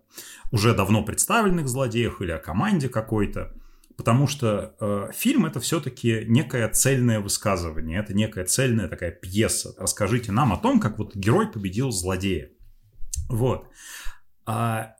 уже 0.52 0.74
давно 0.74 1.04
представленных 1.04 1.66
злодеях 1.66 2.20
или 2.20 2.30
о 2.30 2.38
команде 2.38 2.88
какой-то. 2.88 3.52
Потому 3.96 4.26
что 4.26 4.74
э, 4.80 5.10
фильм 5.14 5.46
это 5.46 5.60
все-таки 5.60 6.24
некое 6.26 6.68
цельное 6.68 7.20
высказывание, 7.20 8.00
это 8.00 8.12
некая 8.12 8.44
цельная 8.44 8.88
такая 8.88 9.12
пьеса. 9.12 9.74
Расскажите 9.78 10.32
нам 10.32 10.52
о 10.52 10.56
том, 10.56 10.80
как 10.80 10.98
вот 10.98 11.14
герой 11.14 11.50
победил 11.50 11.90
злодея. 11.90 12.50
Вот. 13.28 13.68
А 14.46 14.96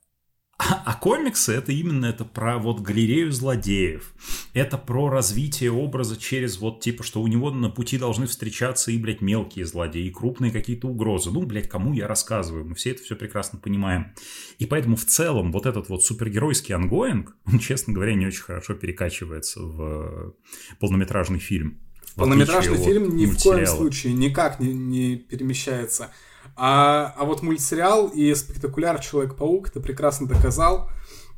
а, 0.56 0.82
а 0.86 0.94
комиксы 0.94 1.52
это 1.52 1.72
именно 1.72 2.06
это 2.06 2.24
про 2.24 2.58
вот 2.58 2.80
галерею 2.80 3.32
злодеев. 3.32 4.14
Это 4.52 4.78
про 4.78 5.08
развитие 5.08 5.72
образа 5.72 6.16
через 6.16 6.58
вот 6.58 6.80
типа, 6.80 7.02
что 7.02 7.20
у 7.20 7.26
него 7.26 7.50
на 7.50 7.70
пути 7.70 7.98
должны 7.98 8.26
встречаться 8.26 8.92
и, 8.92 8.98
блядь, 8.98 9.20
мелкие 9.20 9.66
злодеи, 9.66 10.06
и 10.06 10.10
крупные 10.10 10.52
какие-то 10.52 10.86
угрозы. 10.86 11.30
Ну, 11.32 11.42
блядь, 11.42 11.68
кому 11.68 11.92
я 11.92 12.06
рассказываю? 12.06 12.64
Мы 12.64 12.74
все 12.76 12.92
это 12.92 13.02
все 13.02 13.16
прекрасно 13.16 13.58
понимаем. 13.58 14.14
И 14.58 14.66
поэтому 14.66 14.94
в 14.94 15.04
целом 15.04 15.50
вот 15.50 15.66
этот 15.66 15.88
вот 15.88 16.04
супергеройский 16.04 16.74
ongoing, 16.74 17.36
он, 17.46 17.58
честно 17.58 17.92
говоря, 17.92 18.14
не 18.14 18.26
очень 18.26 18.42
хорошо 18.42 18.74
перекачивается 18.74 19.60
в 19.60 20.34
полнометражный 20.78 21.40
фильм. 21.40 21.80
Полнометражный 22.14 22.78
фильм 22.78 23.16
ни 23.16 23.26
в 23.26 23.42
коем 23.42 23.66
случае 23.66 24.12
никак 24.12 24.60
не, 24.60 24.72
не 24.72 25.16
перемещается 25.16 26.12
а, 26.56 27.14
а 27.16 27.24
вот 27.24 27.42
мультсериал 27.42 28.08
и 28.08 28.34
Spectacular 28.34 29.00
Человек-паук 29.00 29.68
это 29.68 29.80
прекрасно 29.80 30.26
доказал. 30.26 30.90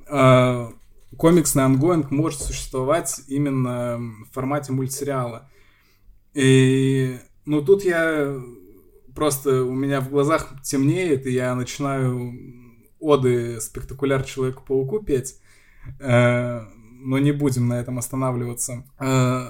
А, 0.08 0.70
комиксный 1.16 1.64
ongoing 1.64 2.10
может 2.10 2.40
существовать 2.40 3.20
именно 3.28 3.98
в 3.98 4.34
формате 4.34 4.72
мультсериала. 4.72 5.50
И, 6.34 7.18
ну, 7.44 7.62
тут 7.62 7.84
я 7.84 8.38
просто, 9.14 9.64
у 9.64 9.72
меня 9.72 10.00
в 10.00 10.10
глазах 10.10 10.62
темнеет, 10.62 11.26
и 11.26 11.32
я 11.32 11.54
начинаю 11.54 12.34
оды 13.00 13.60
спектакуляр 13.60 14.22
Человеку-пауку 14.22 15.00
петь. 15.00 15.40
Э, 16.00 16.62
но 17.00 17.18
не 17.18 17.32
будем 17.32 17.68
на 17.68 17.80
этом 17.80 17.98
останавливаться. 17.98 18.84
Э, 18.98 19.48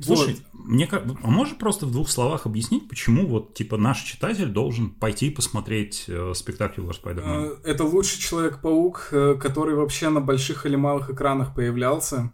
Слушай, 0.00 0.36
вот. 0.52 0.64
мне 0.66 0.88
а 0.90 1.28
можешь 1.28 1.56
просто 1.56 1.86
в 1.86 1.92
двух 1.92 2.08
словах 2.08 2.46
объяснить, 2.46 2.88
почему 2.88 3.26
вот 3.26 3.54
типа 3.54 3.76
наш 3.76 4.02
читатель 4.02 4.48
должен 4.48 4.90
пойти 4.90 5.30
посмотреть 5.30 6.04
э, 6.08 6.32
спектакль 6.34 6.82
Лор 6.82 6.94
Спайдермен? 6.94 7.44
Э, 7.44 7.56
это 7.64 7.84
лучший 7.84 8.20
Человек-паук, 8.20 9.08
э, 9.12 9.34
который 9.40 9.74
вообще 9.74 10.08
на 10.08 10.20
больших 10.20 10.66
или 10.66 10.76
малых 10.76 11.10
экранах 11.10 11.54
появлялся. 11.54 12.32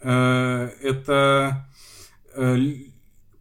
Э, 0.00 0.70
это 0.82 1.68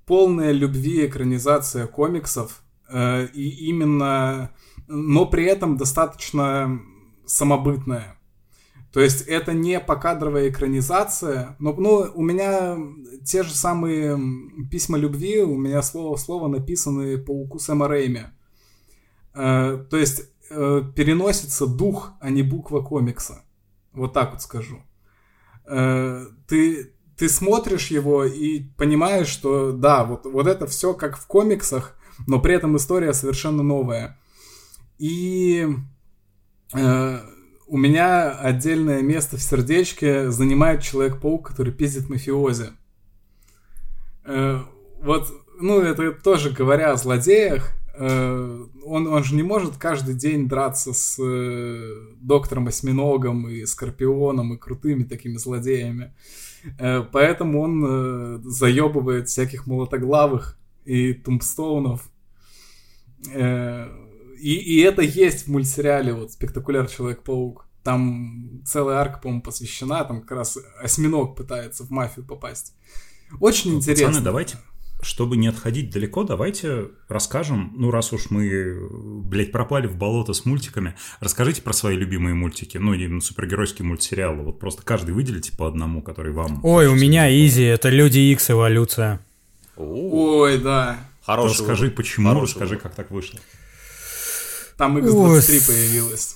полная 0.06 0.52
любви 0.52 1.06
экранизация 1.06 1.88
комиксов. 1.88 2.62
И 2.94 3.68
именно, 3.68 4.52
но 4.88 5.26
при 5.26 5.46
этом 5.46 5.76
достаточно 5.76 6.80
самобытная. 7.26 8.15
То 8.96 9.02
есть 9.02 9.24
это 9.24 9.52
не 9.52 9.82
покадровая 9.82 10.48
экранизация, 10.48 11.58
но 11.60 11.74
ну, 11.74 12.10
у 12.16 12.22
меня 12.22 12.78
те 13.26 13.44
же 13.44 13.54
самые 13.54 14.18
письма 14.72 14.98
любви, 14.98 15.42
у 15.42 15.58
меня 15.58 15.82
слово 15.82 16.16
в 16.16 16.20
слово 16.22 16.48
написаны 16.48 17.18
по 17.18 17.32
укусу 17.32 17.78
Рэйми. 17.78 18.22
Э, 19.34 19.86
то 19.90 19.98
есть 19.98 20.30
э, 20.50 20.82
переносится 20.96 21.68
дух, 21.68 22.14
а 22.22 22.30
не 22.30 22.42
буква 22.42 22.80
комикса. 22.80 23.44
Вот 23.92 24.14
так 24.14 24.32
вот 24.32 24.42
скажу. 24.42 24.82
Э, 25.66 26.28
ты, 26.48 26.94
ты 27.18 27.28
смотришь 27.28 27.92
его 27.92 28.24
и 28.24 28.62
понимаешь, 28.78 29.28
что 29.28 29.74
да, 29.74 30.06
вот, 30.06 30.26
вот 30.26 30.48
это 30.48 30.68
все 30.68 30.94
как 30.94 31.18
в 31.18 31.28
комиксах, 31.28 31.98
но 32.28 32.40
при 32.40 32.56
этом 32.56 32.78
история 32.78 33.12
совершенно 33.12 33.62
новая. 33.62 34.18
И 35.00 35.68
э, 36.74 37.20
у 37.68 37.78
меня 37.78 38.32
отдельное 38.32 39.02
место 39.02 39.38
в 39.38 39.42
сердечке 39.42 40.30
занимает 40.30 40.82
Человек-паук, 40.84 41.48
который 41.48 41.74
пиздит 41.74 42.10
мафиози. 42.10 42.70
Э, 44.24 44.60
вот, 45.02 45.28
ну, 45.60 45.82
это 45.82 46.12
тоже 46.12 46.52
говоря 46.52 46.92
о 46.92 46.98
злодеях, 46.98 47.72
э, 47.96 48.66
он, 48.84 49.08
он 49.08 49.24
же 49.24 49.36
не 49.36 49.44
может 49.44 49.78
каждый 49.78 50.14
день 50.14 50.48
драться 50.48 50.94
с 50.94 51.18
э, 51.20 52.14
доктором 52.22 52.68
Осьминогом 52.68 53.48
и 53.50 53.66
Скорпионом 53.66 54.54
и 54.54 54.58
крутыми 54.58 55.04
такими 55.04 55.38
злодеями. 55.38 56.14
Поэтому 56.80 57.62
он 57.62 58.42
заебывает 58.44 59.30
всяких 59.30 59.68
молотоглавых 59.68 60.58
и 60.84 61.14
тумбстоунов. 61.14 62.10
И, 64.38 64.56
и 64.56 64.82
это 64.82 65.02
есть 65.02 65.46
в 65.46 65.52
мультсериале, 65.52 66.14
вот, 66.14 66.32
спектакуляр 66.32 66.88
Человек-паук. 66.88 67.68
Там 67.84 68.62
целая 68.66 68.98
арка, 68.98 69.20
по-моему, 69.20 69.44
посвящена, 69.44 70.04
там 70.06 70.22
как 70.22 70.32
раз 70.32 70.58
осьминог 70.82 71.36
пытается 71.36 71.84
в 71.84 71.92
мафию 71.92 72.26
попасть. 72.26 72.74
Очень 73.40 73.74
ну, 73.74 73.78
интересно. 73.78 74.08
Пацаны, 74.08 74.24
давайте, 74.24 74.58
чтобы 75.02 75.38
не 75.38 75.48
отходить 75.48 75.92
далеко, 75.92 76.24
давайте 76.24 76.88
расскажем, 77.08 77.74
ну, 77.76 77.92
раз 77.92 78.12
уж 78.12 78.32
мы, 78.32 78.90
блядь, 78.90 79.52
пропали 79.52 79.86
в 79.88 79.98
болото 79.98 80.34
с 80.34 80.46
мультиками, 80.46 80.96
расскажите 81.20 81.62
про 81.62 81.74
свои 81.74 81.96
любимые 81.96 82.34
мультики, 82.34 82.78
ну, 82.78 82.94
именно 82.94 83.22
супергеройские 83.22 83.86
мультсериалы. 83.86 84.44
Вот 84.44 84.60
просто 84.60 84.82
каждый 84.84 85.14
выделите 85.14 85.56
по 85.56 85.68
одному, 85.68 86.02
который 86.02 86.32
вам... 86.32 86.62
Ой, 86.64 86.88
у 86.88 86.96
меня 86.96 87.32
изи, 87.32 87.64
это 87.64 87.90
Люди 87.90 88.20
Икс 88.20 88.50
эволюция. 88.50 89.22
Ой, 89.78 90.58
да. 90.58 90.98
Хороший 91.22 91.60
Расскажи, 91.60 91.92
почему, 91.92 92.30
Хороший 92.30 92.54
расскажи, 92.54 92.78
как 92.78 92.96
так 92.96 93.12
вышло. 93.12 93.40
Там 94.78 94.98
X23 94.98 95.68
появилась. 95.68 96.36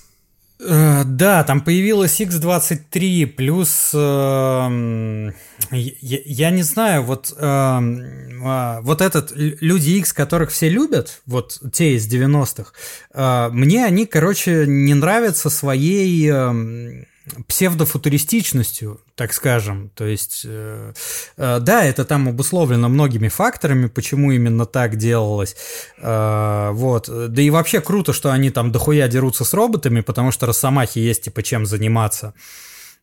Э, 0.62 1.04
да, 1.04 1.42
там 1.44 1.62
появилась 1.62 2.20
X23, 2.20 3.26
плюс 3.26 3.90
э, 3.94 5.32
я, 5.70 6.18
я 6.24 6.50
не 6.50 6.62
знаю, 6.62 7.02
вот, 7.02 7.32
э, 7.36 8.80
вот 8.82 9.00
этот 9.00 9.32
Люди 9.34 9.92
X, 9.92 10.12
которых 10.12 10.50
все 10.50 10.68
любят, 10.68 11.22
вот 11.26 11.60
те 11.72 11.94
из 11.94 12.12
90-х, 12.12 12.72
э, 13.14 13.48
мне 13.52 13.86
они, 13.86 14.04
короче, 14.04 14.66
не 14.66 14.94
нравятся 14.94 15.48
своей 15.48 16.30
э, 16.30 17.04
псевдофутуристичностью, 17.46 19.00
так 19.14 19.32
скажем. 19.32 19.90
То 19.94 20.06
есть, 20.06 20.42
э, 20.44 20.92
э, 21.36 21.58
да, 21.60 21.84
это 21.84 22.04
там 22.04 22.28
обусловлено 22.28 22.88
многими 22.88 23.28
факторами, 23.28 23.86
почему 23.86 24.32
именно 24.32 24.66
так 24.66 24.96
делалось. 24.96 25.56
Э, 25.98 26.70
вот. 26.72 27.08
Да 27.08 27.42
и 27.42 27.50
вообще 27.50 27.80
круто, 27.80 28.12
что 28.12 28.30
они 28.30 28.50
там 28.50 28.72
дохуя 28.72 29.08
дерутся 29.08 29.44
с 29.44 29.54
роботами, 29.54 30.00
потому 30.00 30.30
что 30.30 30.46
Росомахи 30.46 30.98
есть 30.98 31.24
типа 31.24 31.42
чем 31.42 31.66
заниматься. 31.66 32.34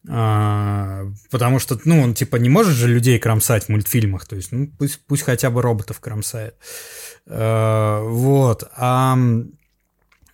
Uh, 0.05 1.11
потому 1.32 1.59
что, 1.59 1.78
ну, 1.84 2.01
он 2.01 2.13
типа 2.13 2.38
не 2.38 2.47
может 2.47 2.75
же 2.75 2.88
людей 2.88 3.19
кромсать 3.19 3.65
в 3.65 3.69
мультфильмах, 3.69 4.25
то 4.25 4.38
есть, 4.38 4.53
ну, 4.53 4.71
пусть, 4.78 5.01
пусть 5.05 5.23
хотя 5.23 5.49
бы 5.49 5.61
роботов 5.61 5.99
кромсает. 5.99 6.55
Uh, 7.25 8.07
вот. 8.07 8.63
А 8.78 9.17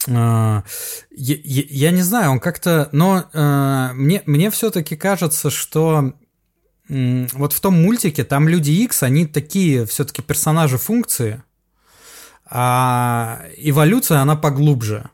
я, 0.08 0.64
я, 1.12 1.64
я 1.70 1.92
не 1.92 2.02
знаю, 2.02 2.32
он 2.32 2.40
как-то, 2.40 2.90
но 2.92 3.26
э, 3.32 3.90
мне, 3.94 4.22
мне 4.26 4.52
все-таки 4.52 4.96
кажется, 4.96 5.50
что 5.50 6.14
э, 6.90 7.28
вот 7.34 7.54
в 7.54 7.60
том 7.60 7.82
мультике 7.82 8.24
там 8.24 8.48
люди 8.48 8.72
X, 8.72 9.04
они 9.04 9.26
такие 9.26 9.86
все-таки 9.86 10.22
персонажи 10.22 10.78
функции, 10.78 11.44
а 12.46 13.42
эволюция 13.58 14.20
она 14.20 14.36
поглубже. 14.36 15.10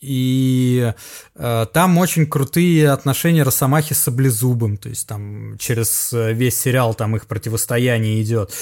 И 0.00 0.92
э, 1.34 1.66
там 1.72 1.96
очень 1.96 2.26
крутые 2.26 2.90
отношения 2.90 3.42
Росомахи 3.42 3.94
с 3.94 4.00
Саблезубом, 4.00 4.76
то 4.76 4.90
есть 4.90 5.08
там 5.08 5.56
через 5.58 6.12
э, 6.12 6.34
весь 6.34 6.60
сериал 6.60 6.94
там 6.94 7.16
их 7.16 7.26
противостояние 7.26 8.22
идет. 8.22 8.52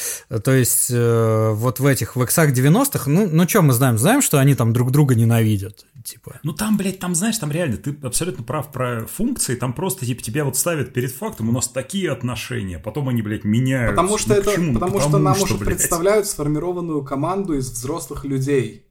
То 0.44 0.52
есть 0.52 0.90
э, 0.90 1.50
вот 1.52 1.80
в 1.80 1.86
этих 1.86 2.14
в 2.14 2.22
иксах 2.22 2.52
90-х, 2.52 3.10
ну, 3.10 3.28
ну 3.30 3.48
что 3.48 3.62
мы 3.62 3.72
знаем? 3.72 3.98
Знаем, 3.98 4.22
что 4.22 4.38
они 4.38 4.54
там 4.54 4.72
друг 4.72 4.92
друга 4.92 5.16
ненавидят. 5.16 5.84
Типа. 6.04 6.38
Ну 6.42 6.52
там, 6.52 6.76
блядь, 6.76 6.98
там, 6.98 7.14
знаешь, 7.14 7.38
там 7.38 7.50
реально, 7.50 7.78
ты 7.78 7.96
абсолютно 8.02 8.44
прав 8.44 8.70
про 8.70 9.06
функции, 9.06 9.54
там 9.54 9.72
просто, 9.72 10.04
типа, 10.04 10.22
тебя 10.22 10.44
вот 10.44 10.54
ставят 10.54 10.92
перед 10.92 11.10
фактом, 11.10 11.48
у 11.48 11.52
нас 11.52 11.66
такие 11.66 12.12
отношения, 12.12 12.78
потом 12.78 13.08
они, 13.08 13.22
блядь, 13.22 13.44
меняются. 13.44 13.96
Потому 13.96 14.18
что 14.18 14.34
ну, 14.34 14.34
это, 14.34 14.50
почему? 14.50 14.74
потому, 14.74 14.92
потому 14.92 15.08
что 15.08 15.18
нам 15.18 15.34
что, 15.34 15.44
уже 15.44 15.54
блядь. 15.54 15.78
представляют 15.78 16.26
сформированную 16.26 17.02
команду 17.02 17.54
из 17.54 17.70
взрослых 17.70 18.26
людей. 18.26 18.83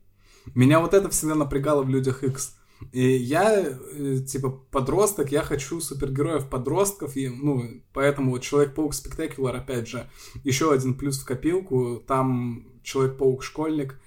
Меня 0.54 0.80
вот 0.80 0.94
это 0.94 1.10
всегда 1.10 1.36
напрягало 1.36 1.84
в 1.84 1.90
Людях 1.90 2.24
X. 2.24 2.56
И 2.92 3.16
я, 3.16 3.66
э, 3.66 4.18
типа, 4.28 4.50
подросток, 4.50 5.32
я 5.32 5.42
хочу 5.42 5.80
супергероев-подростков, 5.80 7.16
и, 7.16 7.30
ну, 7.30 7.82
поэтому 7.94 8.32
вот 8.32 8.42
Человек-паук 8.42 8.94
Спектакуляр, 8.94 9.56
опять 9.56 9.88
же, 9.88 10.10
еще 10.44 10.74
один 10.74 10.96
плюс 10.96 11.20
в 11.20 11.26
копилку, 11.26 12.04
там 12.06 12.68
Человек-паук 12.84 13.44
Школьник. 13.44 14.00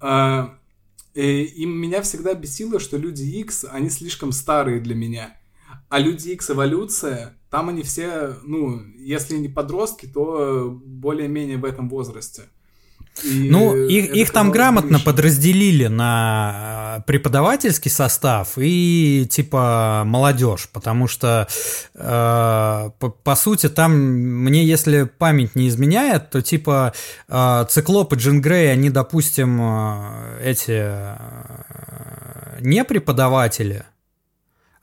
А, 0.00 0.58
и, 1.14 1.44
и 1.44 1.64
меня 1.64 2.02
всегда 2.02 2.34
бесило, 2.34 2.80
что 2.80 2.96
Люди 2.96 3.22
X, 3.22 3.66
они 3.70 3.88
слишком 3.88 4.32
старые 4.32 4.80
для 4.80 4.94
меня. 4.94 5.38
А 5.88 6.00
Люди 6.00 6.30
Икс 6.30 6.50
Эволюция, 6.50 7.38
там 7.50 7.68
они 7.68 7.82
все, 7.82 8.36
ну, 8.42 8.82
если 8.96 9.36
не 9.36 9.48
подростки, 9.48 10.06
то 10.06 10.70
более-менее 10.84 11.58
в 11.58 11.64
этом 11.64 11.88
возрасте. 11.88 12.44
И 13.22 13.48
ну, 13.48 13.76
их, 13.76 14.12
их 14.12 14.30
там 14.30 14.50
грамотно 14.50 14.94
выше. 14.94 15.04
подразделили 15.04 15.86
на 15.86 16.98
э, 16.98 17.02
преподавательский 17.06 17.90
состав 17.90 18.54
и 18.56 19.26
типа 19.30 20.02
молодежь, 20.04 20.68
потому 20.72 21.06
что 21.06 21.46
э, 21.94 22.90
по, 22.98 23.10
по 23.10 23.36
сути 23.36 23.68
там 23.68 23.92
мне, 23.92 24.64
если 24.64 25.04
память 25.04 25.54
не 25.54 25.68
изменяет, 25.68 26.30
то 26.30 26.42
типа 26.42 26.92
э, 27.28 27.64
Циклоп 27.68 28.12
и 28.14 28.16
Джин 28.16 28.40
Грей, 28.40 28.72
они, 28.72 28.90
допустим, 28.90 29.60
э, 29.62 30.40
эти 30.42 30.82
э, 30.82 32.58
не 32.60 32.84
преподаватели, 32.84 33.84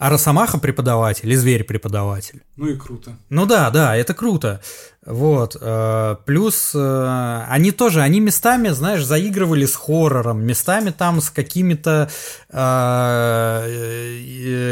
а 0.01 0.09
Росомаха 0.09 0.57
преподаватель 0.57 1.32
и 1.32 1.36
Зверь 1.36 1.63
преподаватель. 1.63 2.41
Ну 2.55 2.67
и 2.67 2.75
круто. 2.75 3.17
Ну 3.29 3.45
да, 3.45 3.69
да, 3.69 3.95
это 3.95 4.15
круто. 4.15 4.59
Вот. 5.04 5.58
Э, 5.60 6.16
плюс 6.26 6.74
э, 6.76 7.45
они 7.49 7.72
тоже, 7.72 8.02
они 8.02 8.20
местами, 8.20 8.70
знаешь, 8.70 9.04
заигрывали 9.04 9.66
с 9.66 9.76
хоррором, 9.76 10.45
местами 10.45 10.91
там 10.91 11.22
с 11.22 11.32
какими-то 11.32 12.12
э, 12.49 13.66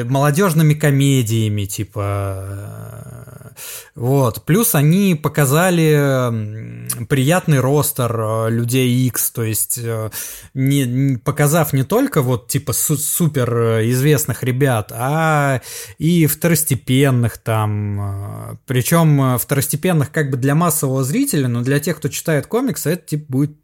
молодежными 0.08 0.76
комедиями, 0.76 1.66
типа. 1.66 3.56
Вот. 3.96 4.46
Плюс 4.46 4.76
они 4.76 5.16
показали 5.16 6.88
приятный 7.06 7.60
ростер 7.60 8.48
людей 8.50 9.08
X, 9.08 9.32
то 9.32 9.44
есть 9.44 9.80
не, 10.54 11.18
показав 11.18 11.74
не 11.74 11.84
только 11.84 12.22
вот 12.22 12.48
типа 12.48 12.72
супер 12.72 13.82
известных 13.90 14.44
ребят, 14.44 14.94
а 14.96 15.60
и 15.98 16.28
второстепенных 16.28 17.40
там. 17.40 18.60
Причем 18.66 19.38
второстепенных 19.38 20.12
как 20.20 20.32
бы 20.32 20.38
для 20.38 20.56
массового 20.56 21.04
зрителя, 21.04 21.48
но 21.48 21.62
для 21.62 21.80
тех, 21.80 21.98
кто 21.98 22.10
читает 22.10 22.48
комиксы, 22.48 22.90
это 22.92 23.08
типа 23.08 23.26
будет 23.32 23.58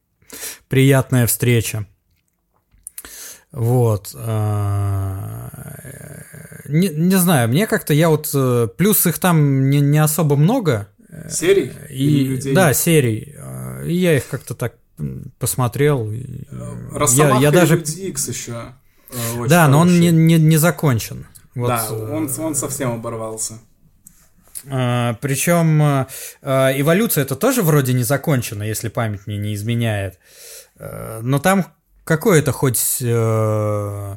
приятная 0.69 1.27
встреча. 1.27 1.85
Вот. 3.51 4.11
А, 4.15 5.49
не, 6.65 6.89
не 6.89 7.15
знаю, 7.15 7.49
мне 7.49 7.67
как-то 7.67 7.93
я 7.93 8.09
вот... 8.09 8.29
Э, 8.33 8.67
плюс 8.75 9.05
их 9.05 9.19
там 9.19 9.69
не, 9.69 9.79
не 9.79 9.99
особо 9.99 10.35
много. 10.35 10.87
Серий? 11.29 11.71
И, 11.89 12.53
да, 12.53 12.73
серий. 12.73 13.35
И 13.85 13.93
я 13.93 14.17
их 14.17 14.27
как-то 14.27 14.55
так 14.55 14.75
посмотрел. 15.39 16.11
Росомаха 16.91 17.35
я, 17.35 17.41
я 17.41 17.51
даже... 17.51 17.79
X 17.79 18.27
еще. 18.29 18.73
Э, 19.11 19.47
да, 19.47 19.67
но 19.67 19.79
он 19.79 19.99
не, 19.99 20.11
не, 20.11 20.37
не 20.37 20.57
закончен. 20.57 21.25
Вот. 21.53 21.67
Да, 21.67 21.87
он, 21.91 22.29
он 22.37 22.55
совсем 22.55 22.91
оборвался. 22.93 23.59
А, 24.69 25.15
Причем 25.21 25.81
а, 25.81 26.07
эволюция 26.41 27.23
это 27.23 27.35
тоже 27.35 27.61
вроде 27.61 27.93
не 27.93 28.03
закончена, 28.03 28.63
если 28.63 28.89
память 28.89 29.27
мне 29.27 29.37
не 29.37 29.53
изменяет. 29.53 30.19
А, 30.77 31.21
но 31.21 31.39
там 31.39 31.65
какое-то 32.03 32.51
хоть 32.51 32.97
э, 33.01 34.15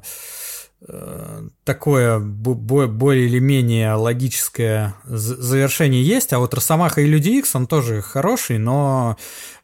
э, 0.86 1.42
такое 1.64 2.18
более 2.18 3.26
или 3.26 3.38
менее 3.38 3.94
логическое 3.94 4.94
завершение 5.04 6.02
есть, 6.02 6.34
а 6.34 6.38
вот 6.38 6.52
Росомаха 6.52 7.00
и 7.00 7.06
Люди 7.06 7.30
Икс, 7.30 7.54
он 7.56 7.66
тоже 7.66 8.02
хороший, 8.02 8.58
но 8.58 9.16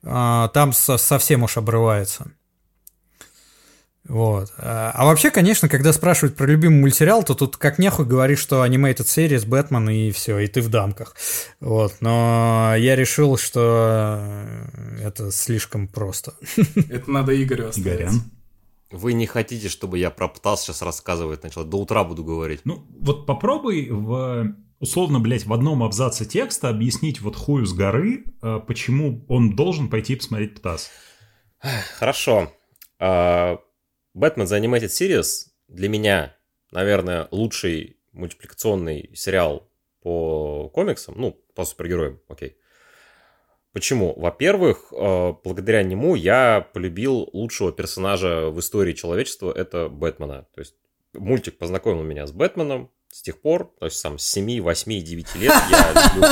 там 0.03 0.73
совсем 0.73 1.43
уж 1.43 1.59
обрывается. 1.59 2.33
Вот. 4.07 4.53
А 4.59 5.05
вообще, 5.05 5.31
конечно, 5.31 5.69
когда 5.69 5.93
спрашивают 5.93 6.37
про 6.37 6.47
любимый 6.47 6.81
мультсериал, 6.81 7.23
то 7.23 7.35
тут 7.35 7.57
как 7.57 7.79
нехуй 7.79 8.05
говоришь, 8.05 8.39
что 8.39 8.65
Animated 8.65 9.07
Series, 9.07 9.47
Бэтмен 9.47 9.89
и 9.89 10.11
все, 10.11 10.39
и 10.39 10.47
ты 10.47 10.61
в 10.61 10.69
дамках. 10.69 11.17
Вот. 11.61 11.97
Но 12.01 12.75
я 12.77 12.97
решил, 12.97 13.39
что 13.39 14.23
это 15.01 15.31
слишком 15.33 15.89
просто. 15.89 16.35
Это 16.91 17.11
надо 17.11 17.43
Игорю 17.43 17.69
оставить. 17.69 17.87
Игорян. 17.87 18.23
Вы 18.91 19.15
не 19.15 19.27
хотите, 19.27 19.69
чтобы 19.69 19.99
я 19.99 20.11
про 20.11 20.29
ПТАС 20.29 20.63
сейчас 20.63 20.83
рассказывать 20.83 21.43
начал? 21.43 21.65
До 21.65 21.79
утра 21.79 22.05
буду 22.05 22.23
говорить. 22.23 22.61
Ну, 22.65 22.87
вот 23.01 23.27
попробуй 23.27 23.89
в 23.91 24.55
условно, 24.81 25.19
блядь, 25.19 25.47
в 25.47 25.53
одном 25.53 25.83
абзаце 25.83 26.27
текста 26.27 26.69
объяснить 26.69 27.21
вот 27.21 27.37
хую 27.37 27.67
с 27.67 27.73
горы, 27.73 28.25
э, 28.43 28.61
почему 28.67 29.25
он 29.29 29.57
должен 29.57 29.89
пойти 29.89 30.15
посмотреть 30.15 30.55
ПТАС. 30.55 30.91
Хорошо. 31.99 32.53
Бэтмен 34.15 34.47
The 34.47 34.61
Animated 34.61 34.91
Series 34.91 35.49
для 35.67 35.89
меня, 35.89 36.37
наверное, 36.71 37.27
лучший 37.33 37.99
мультипликационный 38.13 39.11
сериал 39.15 39.69
по 40.03 40.69
комиксам, 40.69 41.15
ну, 41.19 41.33
по 41.55 41.65
супергероям, 41.65 42.21
окей. 42.29 42.57
Почему? 43.73 44.15
Во-первых, 44.17 44.93
э, 44.93 45.33
благодаря 45.43 45.83
нему 45.83 46.15
я 46.15 46.65
полюбил 46.73 47.29
лучшего 47.33 47.73
персонажа 47.73 48.51
в 48.51 48.61
истории 48.61 48.93
человечества, 48.93 49.53
это 49.53 49.89
Бэтмена. 49.89 50.47
То 50.55 50.61
есть 50.61 50.77
мультик 51.13 51.59
познакомил 51.59 52.05
меня 52.05 52.25
с 52.29 52.31
Бэтменом, 52.31 52.93
с 53.11 53.21
тех 53.23 53.41
пор, 53.41 53.75
то 53.81 53.87
есть 53.87 53.99
сам 53.99 54.19
с 54.19 54.27
7, 54.27 54.61
8, 54.61 55.03
9 55.03 55.35
лет 55.37 55.53
я 55.71 55.93
люблю... 55.93 56.29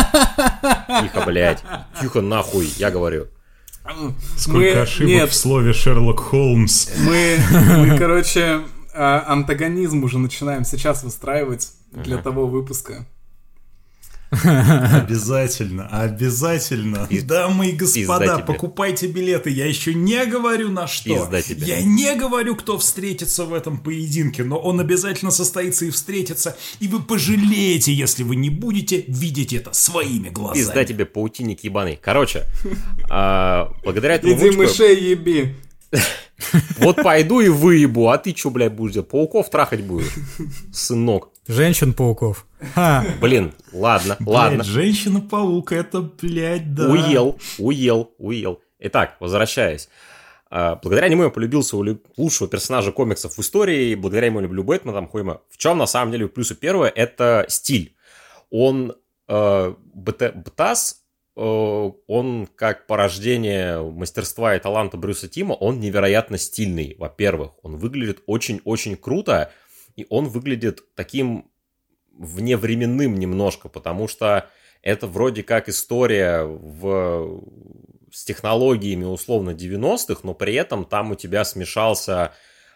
Тихо, 1.03 1.27
блядь, 1.27 1.63
тихо 2.01 2.21
нахуй, 2.21 2.67
я 2.77 2.93
говорю. 2.93 3.29
Сколько 4.37 4.59
мы... 4.59 4.81
ошибок 4.81 5.13
Нет. 5.13 5.31
в 5.31 5.35
слове 5.35 5.73
Шерлок 5.73 6.21
Холмс. 6.21 6.89
Мы, 6.99 7.39
мы 7.51 7.99
короче, 7.99 8.61
а, 8.95 9.25
антагонизм 9.27 10.05
уже 10.05 10.19
начинаем 10.19 10.65
сейчас 10.65 11.03
выстраивать 11.03 11.73
для 11.93 12.19
того 12.19 12.47
выпуска. 12.47 13.07
Обязательно, 14.33 15.87
обязательно. 15.89 17.07
И, 17.11 17.21
Дамы 17.21 17.69
и 17.69 17.73
господа, 17.73 18.39
покупайте 18.39 19.07
билеты. 19.07 19.51
Я 19.51 19.67
еще 19.67 19.93
не 19.93 20.25
говорю 20.25 20.71
на 20.71 20.87
что. 20.87 21.31
Я 21.59 21.83
не 21.83 22.15
говорю, 22.15 22.57
кто 22.57 22.79
встретится 22.79 23.45
в 23.45 23.53
этом 23.53 23.79
поединке, 23.79 24.43
но 24.43 24.59
он 24.59 24.81
обязательно 24.81 25.31
состоится 25.31 25.85
и 25.85 25.91
встретится. 25.91 26.57
И 26.81 26.89
вы 26.89 27.01
пожалеете, 27.01 27.93
если 27.93 28.23
вы 28.23 28.37
не 28.37 28.49
будете 28.49 29.05
видеть 29.07 29.53
это 29.53 29.73
своими 29.75 30.31
глазами. 30.31 30.65
Пизда 30.65 30.85
тебе, 30.85 31.05
паутинник 31.05 31.63
ебаный. 31.65 31.99
Короче, 32.03 32.45
а, 33.11 33.71
благодаря 33.85 34.15
этому 34.15 34.35
Иди 34.35 34.57
мышей 34.57 35.11
еби. 35.11 35.55
Вот 36.79 36.97
пойду 36.97 37.41
и 37.41 37.49
выебу, 37.49 38.09
а 38.09 38.19
ты 38.19 38.35
что, 38.37 38.51
блядь, 38.51 38.73
будешь 38.73 38.95
делать? 38.95 39.09
Пауков 39.09 39.49
трахать 39.51 39.83
будешь, 39.83 40.13
сынок. 40.73 41.32
Женщин-пауков. 41.49 42.47
Блин, 43.21 43.53
ладно, 43.73 44.17
блядь, 44.21 44.29
ладно. 44.29 44.65
Женщина-паук, 44.65 45.73
это, 45.73 46.01
блядь, 46.01 46.73
да. 46.75 46.89
Уел, 46.89 47.39
уел, 47.59 48.15
уел. 48.19 48.61
Итак, 48.79 49.17
возвращаясь. 49.19 49.89
А, 50.51 50.77
благодаря 50.77 51.09
нему 51.09 51.25
я 51.25 51.31
полюбился 51.31 51.77
у 51.77 51.85
лучшего 52.17 52.49
персонажа 52.49 52.93
комиксов 52.93 53.37
в 53.37 53.41
истории, 53.41 53.95
благодаря 53.95 54.27
ему 54.27 54.41
люблю 54.41 54.63
Бэтмена, 54.63 54.93
там 54.93 55.09
Хойма. 55.09 55.41
В 55.49 55.57
чем, 55.57 55.79
на 55.79 55.87
самом 55.87 56.13
деле, 56.13 56.29
плюсы 56.29 56.55
первое, 56.55 56.91
это 56.91 57.47
стиль. 57.49 57.97
Он, 58.51 58.95
э, 59.29 59.75
БТАС, 59.95 61.03
э, 61.37 61.41
он 61.41 62.49
как 62.55 62.87
порождение 62.87 63.83
мастерства 63.83 64.55
и 64.55 64.61
таланта 64.61 64.99
Брюса 64.99 65.27
Тима, 65.27 65.55
он 65.55 65.81
невероятно 65.81 66.37
стильный, 66.37 66.97
во-первых. 66.99 67.53
Он 67.63 67.79
выглядит 67.79 68.23
очень-очень 68.27 68.97
круто, 68.97 69.51
и 69.97 70.07
он 70.09 70.29
выглядит 70.29 70.83
таким 70.95 71.51
вневременным 72.17 73.19
немножко, 73.19 73.69
потому 73.69 74.09
что 74.09 74.49
это 74.83 75.07
вроде 75.07 75.43
как 75.43 75.69
история 75.69 76.43
в... 76.45 77.43
с 78.13 78.25
технологиями 78.25 79.05
условно 79.05 79.51
90-х, 79.51 80.21
но 80.25 80.35
при 80.35 80.55
этом 80.55 80.85
там 80.85 81.13
у 81.13 81.15
тебя 81.15 81.45
смешался 81.45 82.33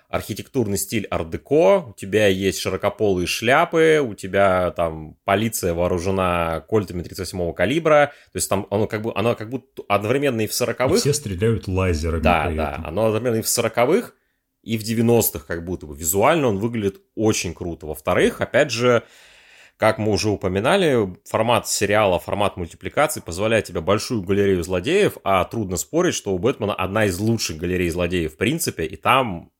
архитектурный 0.08 0.78
стиль 0.78 1.06
ар-деко, 1.10 1.88
у 1.88 1.92
тебя 1.92 2.28
есть 2.28 2.60
широкополые 2.60 3.26
шляпы, 3.26 4.00
у 4.00 4.14
тебя 4.14 4.70
там 4.70 5.16
полиция 5.24 5.74
вооружена 5.74 6.60
кольтами 6.68 7.02
38-го 7.02 7.52
калибра, 7.52 8.12
то 8.32 8.36
есть 8.36 8.48
там 8.48 8.66
оно 8.70 8.86
как, 8.86 9.02
бы, 9.02 9.12
оно 9.14 9.34
как 9.34 9.50
будто 9.50 9.82
одновременно 9.88 10.42
и 10.42 10.46
в 10.46 10.52
40-х. 10.52 10.96
Все 10.96 11.12
стреляют 11.12 11.66
лазерами. 11.66 12.22
Да, 12.22 12.50
да, 12.50 12.82
оно 12.86 13.06
одновременно 13.06 13.40
и 13.40 13.42
в 13.42 13.46
40-х, 13.46 14.12
и 14.66 14.76
в 14.76 14.82
90-х 14.82 15.46
как 15.46 15.64
будто 15.64 15.86
бы. 15.86 15.96
Визуально 15.96 16.48
он 16.48 16.58
выглядит 16.58 17.00
очень 17.14 17.54
круто. 17.54 17.86
Во-вторых, 17.86 18.40
опять 18.40 18.72
же, 18.72 19.04
как 19.76 19.98
мы 19.98 20.10
уже 20.10 20.28
упоминали, 20.28 21.14
формат 21.24 21.68
сериала, 21.68 22.18
формат 22.18 22.56
мультипликации 22.56 23.20
позволяет 23.20 23.66
тебе 23.66 23.80
большую 23.80 24.22
галерею 24.22 24.64
злодеев, 24.64 25.18
а 25.22 25.44
трудно 25.44 25.76
спорить, 25.76 26.14
что 26.14 26.34
у 26.34 26.38
Бэтмена 26.38 26.74
одна 26.74 27.04
из 27.04 27.16
лучших 27.20 27.58
галерей 27.58 27.90
злодеев 27.90 28.34
в 28.34 28.36
принципе, 28.36 28.84
и 28.84 28.96
там, 28.96 29.52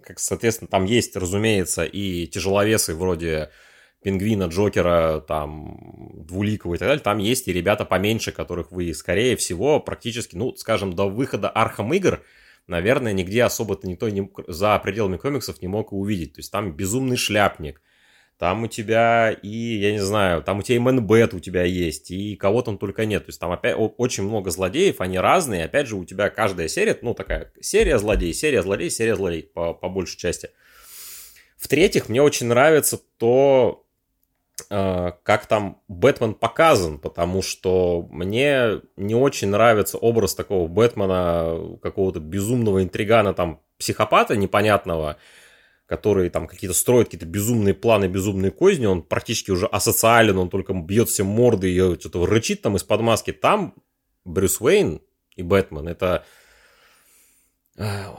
как, 0.00 0.20
соответственно, 0.20 0.68
там 0.68 0.84
есть, 0.84 1.16
разумеется, 1.16 1.84
и 1.84 2.28
тяжеловесы 2.28 2.94
вроде 2.94 3.50
Пингвина, 4.04 4.44
Джокера, 4.44 5.24
там, 5.26 6.22
Двуликова 6.24 6.74
и 6.74 6.78
так 6.78 6.86
далее, 6.86 7.02
там 7.02 7.18
есть 7.18 7.48
и 7.48 7.52
ребята 7.52 7.84
поменьше, 7.84 8.30
которых 8.30 8.70
вы, 8.70 8.94
скорее 8.94 9.34
всего, 9.36 9.80
практически, 9.80 10.36
ну, 10.36 10.54
скажем, 10.54 10.92
до 10.92 11.08
выхода 11.08 11.48
Arkham 11.50 11.92
игр– 11.92 12.22
наверное, 12.66 13.12
нигде 13.12 13.44
особо-то 13.44 13.86
никто 13.86 14.08
не, 14.08 14.30
за 14.48 14.78
пределами 14.78 15.16
комиксов 15.16 15.60
не 15.62 15.68
мог 15.68 15.92
увидеть. 15.92 16.34
То 16.34 16.40
есть 16.40 16.50
там 16.50 16.72
безумный 16.72 17.16
шляпник, 17.16 17.80
там 18.38 18.64
у 18.64 18.66
тебя 18.66 19.30
и, 19.30 19.48
я 19.48 19.92
не 19.92 20.00
знаю, 20.00 20.42
там 20.42 20.58
у 20.58 20.62
тебя 20.62 20.76
и 20.76 20.80
Мэнбет 20.80 21.32
у 21.32 21.38
тебя 21.38 21.62
есть, 21.62 22.10
и 22.10 22.34
кого 22.34 22.62
там 22.62 22.76
только 22.76 23.06
нет. 23.06 23.26
То 23.26 23.28
есть 23.28 23.38
там 23.38 23.52
опять 23.52 23.76
очень 23.78 24.24
много 24.24 24.50
злодеев, 24.50 25.00
они 25.00 25.18
разные. 25.18 25.66
Опять 25.66 25.86
же, 25.86 25.96
у 25.96 26.04
тебя 26.04 26.28
каждая 26.28 26.66
серия, 26.68 26.98
ну, 27.02 27.14
такая 27.14 27.52
серия 27.60 27.98
злодей, 27.98 28.34
серия 28.34 28.62
злодей, 28.62 28.90
серия 28.90 29.14
злодей, 29.14 29.44
по, 29.44 29.74
по 29.74 29.88
большей 29.88 30.18
части. 30.18 30.50
В-третьих, 31.56 32.08
мне 32.08 32.20
очень 32.20 32.48
нравится 32.48 33.00
то, 33.16 33.81
как 34.68 35.46
там 35.46 35.80
Бэтмен 35.88 36.34
показан, 36.34 36.98
потому 36.98 37.42
что 37.42 38.08
мне 38.10 38.80
не 38.96 39.14
очень 39.14 39.48
нравится 39.48 39.98
образ 39.98 40.34
такого 40.34 40.68
Бэтмена, 40.68 41.78
какого-то 41.82 42.20
безумного 42.20 42.82
интригана, 42.82 43.34
там, 43.34 43.60
психопата 43.78 44.36
непонятного, 44.36 45.16
который 45.86 46.30
там 46.30 46.46
какие-то 46.46 46.74
строит 46.74 47.08
какие-то 47.08 47.26
безумные 47.26 47.74
планы, 47.74 48.06
безумные 48.06 48.50
козни, 48.50 48.86
он 48.86 49.02
практически 49.02 49.50
уже 49.50 49.66
асоциален, 49.66 50.38
он 50.38 50.48
только 50.48 50.72
бьет 50.72 51.08
все 51.08 51.24
морды 51.24 51.70
и 51.70 51.98
что-то 51.98 52.24
рычит 52.24 52.62
там 52.62 52.76
из-под 52.76 53.00
маски. 53.00 53.32
Там 53.32 53.74
Брюс 54.24 54.60
Уэйн 54.60 55.02
и 55.36 55.42
Бэтмен 55.42 55.88
это 55.88 56.24
э, 56.24 56.41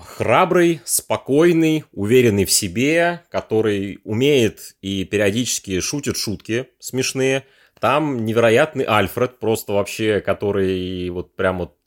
храбрый, 0.06 0.82
спокойный, 0.86 1.86
уверенный 1.92 2.46
в 2.46 2.52
себе, 2.52 3.22
который 3.30 4.00
умеет 4.04 4.76
и 4.82 5.06
периодически 5.06 5.80
шутит 5.80 6.18
шутки 6.18 6.70
смешные. 6.80 7.46
Там 7.80 8.26
невероятный 8.26 8.86
Альфред, 8.86 9.40
просто 9.40 9.74
вообще, 9.74 10.22
который 10.22 11.10
вот 11.10 11.36
прям 11.36 11.60
вот 11.60 11.78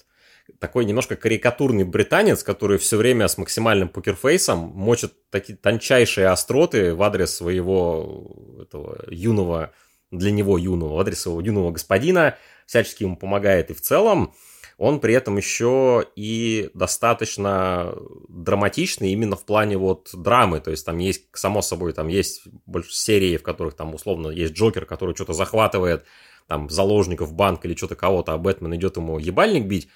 такой 0.58 0.84
немножко 0.84 1.16
карикатурный 1.16 1.84
британец, 1.84 2.42
который 2.42 2.78
все 2.78 2.96
время 2.96 3.28
с 3.28 3.38
максимальным 3.38 3.88
покерфейсом 3.88 4.58
мочит 4.74 5.12
такие 5.30 5.56
тончайшие 5.56 6.28
остроты 6.28 6.94
в 6.94 7.02
адрес 7.02 7.34
своего 7.34 8.58
этого 8.62 9.04
юного, 9.08 9.72
для 10.10 10.30
него 10.30 10.56
юного, 10.58 10.94
в 10.94 11.00
адрес 11.00 11.20
своего 11.20 11.40
юного 11.40 11.72
господина, 11.72 12.36
всячески 12.66 13.02
ему 13.02 13.16
помогает 13.16 13.70
и 13.70 13.74
в 13.74 13.80
целом 13.80 14.34
он 14.78 15.00
при 15.00 15.14
этом 15.14 15.36
еще 15.36 16.06
и 16.16 16.70
достаточно 16.74 17.94
драматичный 18.28 19.10
именно 19.12 19.36
в 19.36 19.44
плане 19.44 19.78
вот 19.78 20.10
драмы, 20.12 20.60
то 20.60 20.70
есть 20.70 20.84
там 20.84 20.98
есть, 20.98 21.24
само 21.32 21.62
собой, 21.62 21.92
там 21.92 22.08
есть 22.08 22.42
больше 22.66 22.94
серии, 22.94 23.36
в 23.36 23.42
которых 23.42 23.74
там 23.74 23.94
условно 23.94 24.28
есть 24.28 24.54
Джокер, 24.54 24.84
который 24.84 25.14
что-то 25.14 25.32
захватывает, 25.32 26.04
там 26.46 26.68
заложников 26.70 27.32
банк 27.32 27.64
или 27.64 27.74
что-то 27.74 27.96
кого-то, 27.96 28.34
а 28.34 28.38
Бэтмен 28.38 28.74
идет 28.76 28.96
ему 28.96 29.18
ебальник 29.18 29.66
бить, 29.66 29.88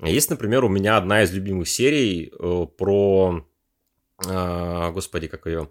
есть, 0.00 0.30
например, 0.30 0.64
у 0.64 0.68
меня 0.68 0.96
одна 0.96 1.22
из 1.22 1.32
любимых 1.32 1.68
серий 1.68 2.32
э, 2.32 2.66
про... 2.76 3.46
Э, 4.26 4.90
господи, 4.92 5.28
как 5.28 5.46
ее 5.46 5.68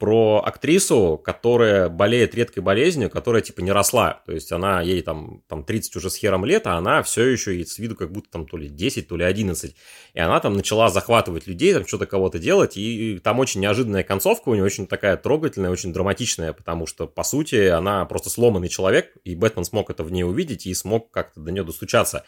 про 0.00 0.42
актрису, 0.42 1.20
которая 1.22 1.90
болеет 1.90 2.34
редкой 2.34 2.62
болезнью, 2.62 3.10
которая 3.10 3.42
типа 3.42 3.60
не 3.60 3.70
росла. 3.70 4.22
То 4.24 4.32
есть 4.32 4.50
она, 4.50 4.80
ей 4.80 5.02
там, 5.02 5.42
там 5.46 5.62
30 5.62 5.94
уже 5.96 6.08
с 6.08 6.16
хером 6.16 6.46
лет, 6.46 6.66
а 6.66 6.78
она 6.78 7.02
все 7.02 7.26
еще 7.26 7.54
и 7.54 7.66
с 7.66 7.78
виду 7.78 7.94
как 7.96 8.10
будто 8.10 8.30
там 8.30 8.46
то 8.46 8.56
ли 8.56 8.70
10, 8.70 9.06
то 9.06 9.16
ли 9.18 9.24
11. 9.24 9.76
И 10.14 10.18
она 10.18 10.40
там 10.40 10.54
начала 10.54 10.88
захватывать 10.88 11.46
людей, 11.46 11.74
там 11.74 11.86
что-то 11.86 12.06
кого-то 12.06 12.38
делать, 12.38 12.78
и 12.78 13.20
там 13.22 13.40
очень 13.40 13.60
неожиданная 13.60 14.02
концовка 14.02 14.48
у 14.48 14.54
нее, 14.54 14.64
очень 14.64 14.86
такая 14.86 15.18
трогательная, 15.18 15.70
очень 15.70 15.92
драматичная, 15.92 16.54
потому 16.54 16.86
что, 16.86 17.06
по 17.06 17.22
сути, 17.22 17.66
она 17.66 18.06
просто 18.06 18.30
сломанный 18.30 18.68
человек, 18.68 19.12
и 19.24 19.34
Бэтмен 19.34 19.66
смог 19.66 19.90
это 19.90 20.02
в 20.02 20.10
ней 20.10 20.24
увидеть 20.24 20.64
и 20.64 20.72
смог 20.72 21.10
как-то 21.10 21.40
до 21.40 21.52
нее 21.52 21.62
достучаться. 21.62 22.24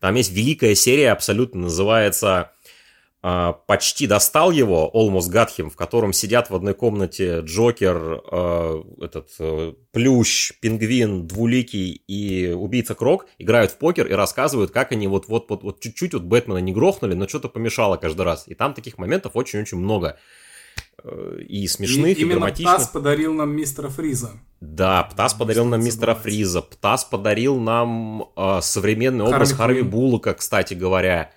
Там 0.00 0.14
есть 0.16 0.32
великая 0.32 0.74
серия, 0.74 1.12
абсолютно 1.12 1.62
называется 1.62 2.52
«Почти 3.66 4.06
достал 4.06 4.52
его», 4.52 4.88
Almost 4.94 5.32
Got 5.32 5.48
Him, 5.58 5.70
в 5.70 5.76
котором 5.76 6.12
сидят 6.12 6.50
в 6.50 6.54
одной 6.54 6.74
комнате 6.74 7.40
Джокер, 7.40 8.22
э, 8.30 8.82
этот 9.00 9.30
э, 9.40 9.72
Плющ, 9.90 10.52
Пингвин, 10.60 11.26
Двуликий 11.26 11.90
и 12.06 12.52
Убийца 12.52 12.94
Крок, 12.94 13.26
играют 13.38 13.72
в 13.72 13.78
покер 13.78 14.06
и 14.06 14.12
рассказывают, 14.12 14.70
как 14.70 14.92
они 14.92 15.08
вот-вот 15.08 15.50
вот 15.50 15.80
чуть-чуть 15.80 16.14
вот 16.14 16.22
Бэтмена 16.22 16.58
не 16.58 16.72
грохнули, 16.72 17.14
но 17.14 17.26
что-то 17.26 17.48
помешало 17.48 17.96
каждый 17.96 18.22
раз. 18.22 18.44
И 18.46 18.54
там 18.54 18.74
таких 18.74 18.96
моментов 18.98 19.32
очень-очень 19.34 19.78
много 19.78 20.18
и 21.48 21.66
смешных, 21.66 22.18
и, 22.18 22.20
и 22.20 22.22
именно 22.22 22.40
драматичных. 22.40 22.74
Птас 22.74 22.88
подарил 22.88 23.34
нам 23.34 23.56
мистера 23.56 23.88
Фриза. 23.88 24.32
Да, 24.60 25.02
Птас 25.02 25.34
подарил 25.34 25.64
нам 25.64 25.84
мистера 25.84 26.14
Фриза, 26.14 26.62
Птас 26.62 27.04
подарил 27.04 27.58
нам 27.58 28.30
э, 28.36 28.60
современный 28.62 29.24
образ 29.24 29.52
Харви, 29.52 29.80
Харви 29.80 29.82
Буллока, 29.82 30.34
кстати 30.34 30.74
говоря, 30.74 31.30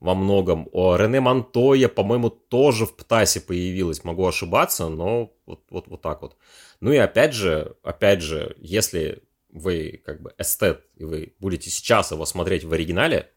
во 0.00 0.14
многом. 0.14 0.68
О, 0.72 0.96
Рене 0.96 1.20
Монтоя, 1.20 1.88
по-моему, 1.88 2.30
тоже 2.30 2.86
в 2.86 2.94
Птасе 2.94 3.40
появилась, 3.40 4.04
могу 4.04 4.26
ошибаться, 4.26 4.88
но 4.88 5.32
вот, 5.46 5.64
вот, 5.70 5.88
вот 5.88 6.02
так 6.02 6.22
вот. 6.22 6.36
Ну 6.80 6.92
и 6.92 6.96
опять 6.96 7.32
же, 7.34 7.76
опять 7.82 8.22
же, 8.22 8.54
если 8.58 9.22
вы 9.50 10.00
как 10.04 10.22
бы 10.22 10.34
эстет, 10.38 10.84
и 10.96 11.04
вы 11.04 11.34
будете 11.40 11.70
сейчас 11.70 12.10
его 12.12 12.24
смотреть 12.26 12.64
в 12.64 12.72
оригинале, 12.72 13.30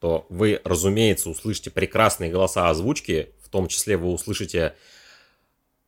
то 0.00 0.26
вы, 0.28 0.60
разумеется, 0.64 1.30
услышите 1.30 1.70
прекрасные 1.70 2.30
голоса 2.30 2.68
озвучки, 2.68 3.34
в 3.42 3.48
том 3.48 3.68
числе 3.68 3.96
вы 3.96 4.12
услышите 4.12 4.74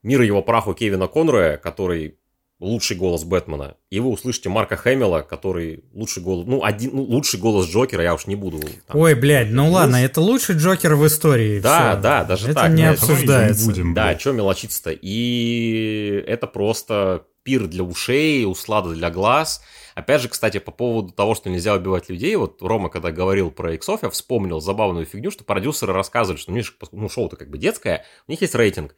мир 0.03 0.23
его 0.23 0.43
праху 0.43 0.73
Кевина 0.73 1.09
Конроя, 1.09 1.59
который 1.59 2.19
лучший 2.59 2.97
голос 2.97 3.25
Бэтмена, 3.25 3.77
и 3.91 4.01
вы 4.01 4.11
услышите 4.11 4.49
Марка 4.49 4.77
Хэмилла, 4.77 5.21
который 5.21 5.85
лучший 5.93 6.23
голос, 6.23 6.47
ну, 6.47 6.65
один, 6.65 6.91
ну, 6.95 7.03
лучший 7.03 7.39
голос 7.39 7.69
Джокера, 7.69 8.03
я 8.03 8.15
уж 8.15 8.27
не 8.27 8.37
буду. 8.37 8.61
Там, 8.87 8.99
Ой, 8.99 9.15
блядь, 9.15 9.51
ну 9.51 9.71
ладно, 9.71 9.97
это 9.97 10.21
лучший 10.21 10.57
Джокер 10.57 10.95
в 10.95 11.07
истории. 11.07 11.61
Да, 11.61 11.93
все. 11.93 12.01
да, 12.01 12.25
даже 12.25 12.47
это 12.47 12.63
так. 12.63 12.73
не 12.73 12.89
обсуждается. 12.89 13.63
Не 13.63 13.69
будем, 13.69 13.95
да, 13.95 14.19
что 14.19 14.33
мелочиться-то. 14.33 14.91
И 14.93 16.25
это 16.27 16.47
просто 16.47 17.27
пир 17.43 17.67
для 17.67 17.85
ушей, 17.85 18.45
услада 18.45 18.91
для 18.91 19.11
глаз. 19.11 19.63
Опять 19.95 20.23
же, 20.23 20.29
кстати, 20.29 20.59
по 20.59 20.73
поводу 20.73 21.13
того, 21.13 21.35
что 21.35 21.49
нельзя 21.49 21.75
убивать 21.75 22.09
людей, 22.09 22.35
вот 22.37 22.61
Рома, 22.61 22.89
когда 22.89 23.13
говорил 23.13 23.51
про 23.51 23.75
иксов, 23.75 24.03
я 24.03 24.11
вспомнил 24.11 24.61
забавную 24.61 25.07
фигню, 25.07 25.31
что 25.31 25.45
продюсеры 25.45 25.93
рассказывали, 25.93 26.39
что 26.39 26.53
ну, 26.93 27.09
шоу-то 27.09 27.37
как 27.37 27.51
бы 27.51 27.59
детское, 27.59 28.05
у 28.27 28.31
них 28.31 28.41
есть 28.41 28.55
рейтинг. 28.55 28.95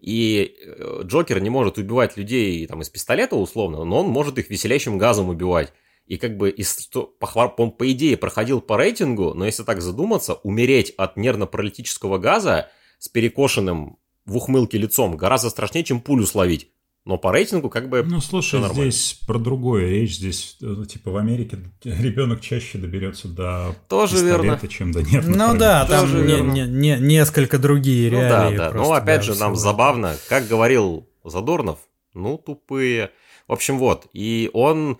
И 0.00 0.56
э, 0.64 1.02
Джокер 1.04 1.40
не 1.40 1.50
может 1.50 1.78
убивать 1.78 2.16
людей 2.16 2.66
там, 2.66 2.80
из 2.80 2.88
пистолета 2.88 3.36
условно, 3.36 3.84
но 3.84 4.00
он 4.00 4.08
может 4.08 4.38
их 4.38 4.48
веселящим 4.48 4.98
газом 4.98 5.28
убивать. 5.28 5.72
И 6.06 6.16
как 6.16 6.36
бы, 6.36 6.50
из, 6.50 6.90
он 6.92 7.70
по 7.70 7.92
идее 7.92 8.16
проходил 8.16 8.60
по 8.60 8.76
рейтингу, 8.76 9.34
но 9.34 9.46
если 9.46 9.62
так 9.62 9.80
задуматься, 9.80 10.34
умереть 10.34 10.92
от 10.96 11.16
нервно-паралитического 11.16 12.18
газа 12.18 12.70
с 12.98 13.08
перекошенным 13.08 13.98
в 14.24 14.36
ухмылке 14.36 14.78
лицом 14.78 15.16
гораздо 15.16 15.50
страшнее, 15.50 15.84
чем 15.84 16.00
пулю 16.00 16.26
словить. 16.26 16.72
Но 17.06 17.16
по 17.16 17.32
рейтингу 17.32 17.70
как 17.70 17.88
бы... 17.88 18.02
Ну, 18.02 18.20
слушай, 18.20 18.62
здесь 18.72 19.20
про 19.26 19.38
другое 19.38 19.88
речь. 19.88 20.16
Здесь, 20.16 20.58
э, 20.60 20.84
типа, 20.86 21.10
в 21.10 21.16
Америке 21.16 21.58
ребенок 21.84 22.42
чаще 22.42 22.76
доберется 22.76 23.28
до 23.28 23.74
Тоже 23.88 24.16
пистолета, 24.16 24.42
верно. 24.42 24.68
чем 24.68 24.92
до 24.92 25.02
нервных 25.02 25.36
Ну 25.36 25.56
да, 25.56 25.86
там 25.86 26.26
не, 26.26 26.40
не, 26.40 26.66
не, 26.66 26.98
несколько 26.98 27.58
другие 27.58 28.10
ну, 28.10 28.18
реалии. 28.18 28.56
Да, 28.56 28.70
да. 28.70 28.76
Ну, 28.76 28.92
опять 28.92 29.24
же, 29.24 29.34
нам 29.34 29.56
забавно, 29.56 30.14
как 30.28 30.46
говорил 30.46 31.08
Задорнов, 31.24 31.78
ну, 32.12 32.36
тупые. 32.36 33.10
В 33.48 33.52
общем, 33.52 33.78
вот. 33.78 34.06
И 34.12 34.50
он... 34.52 34.98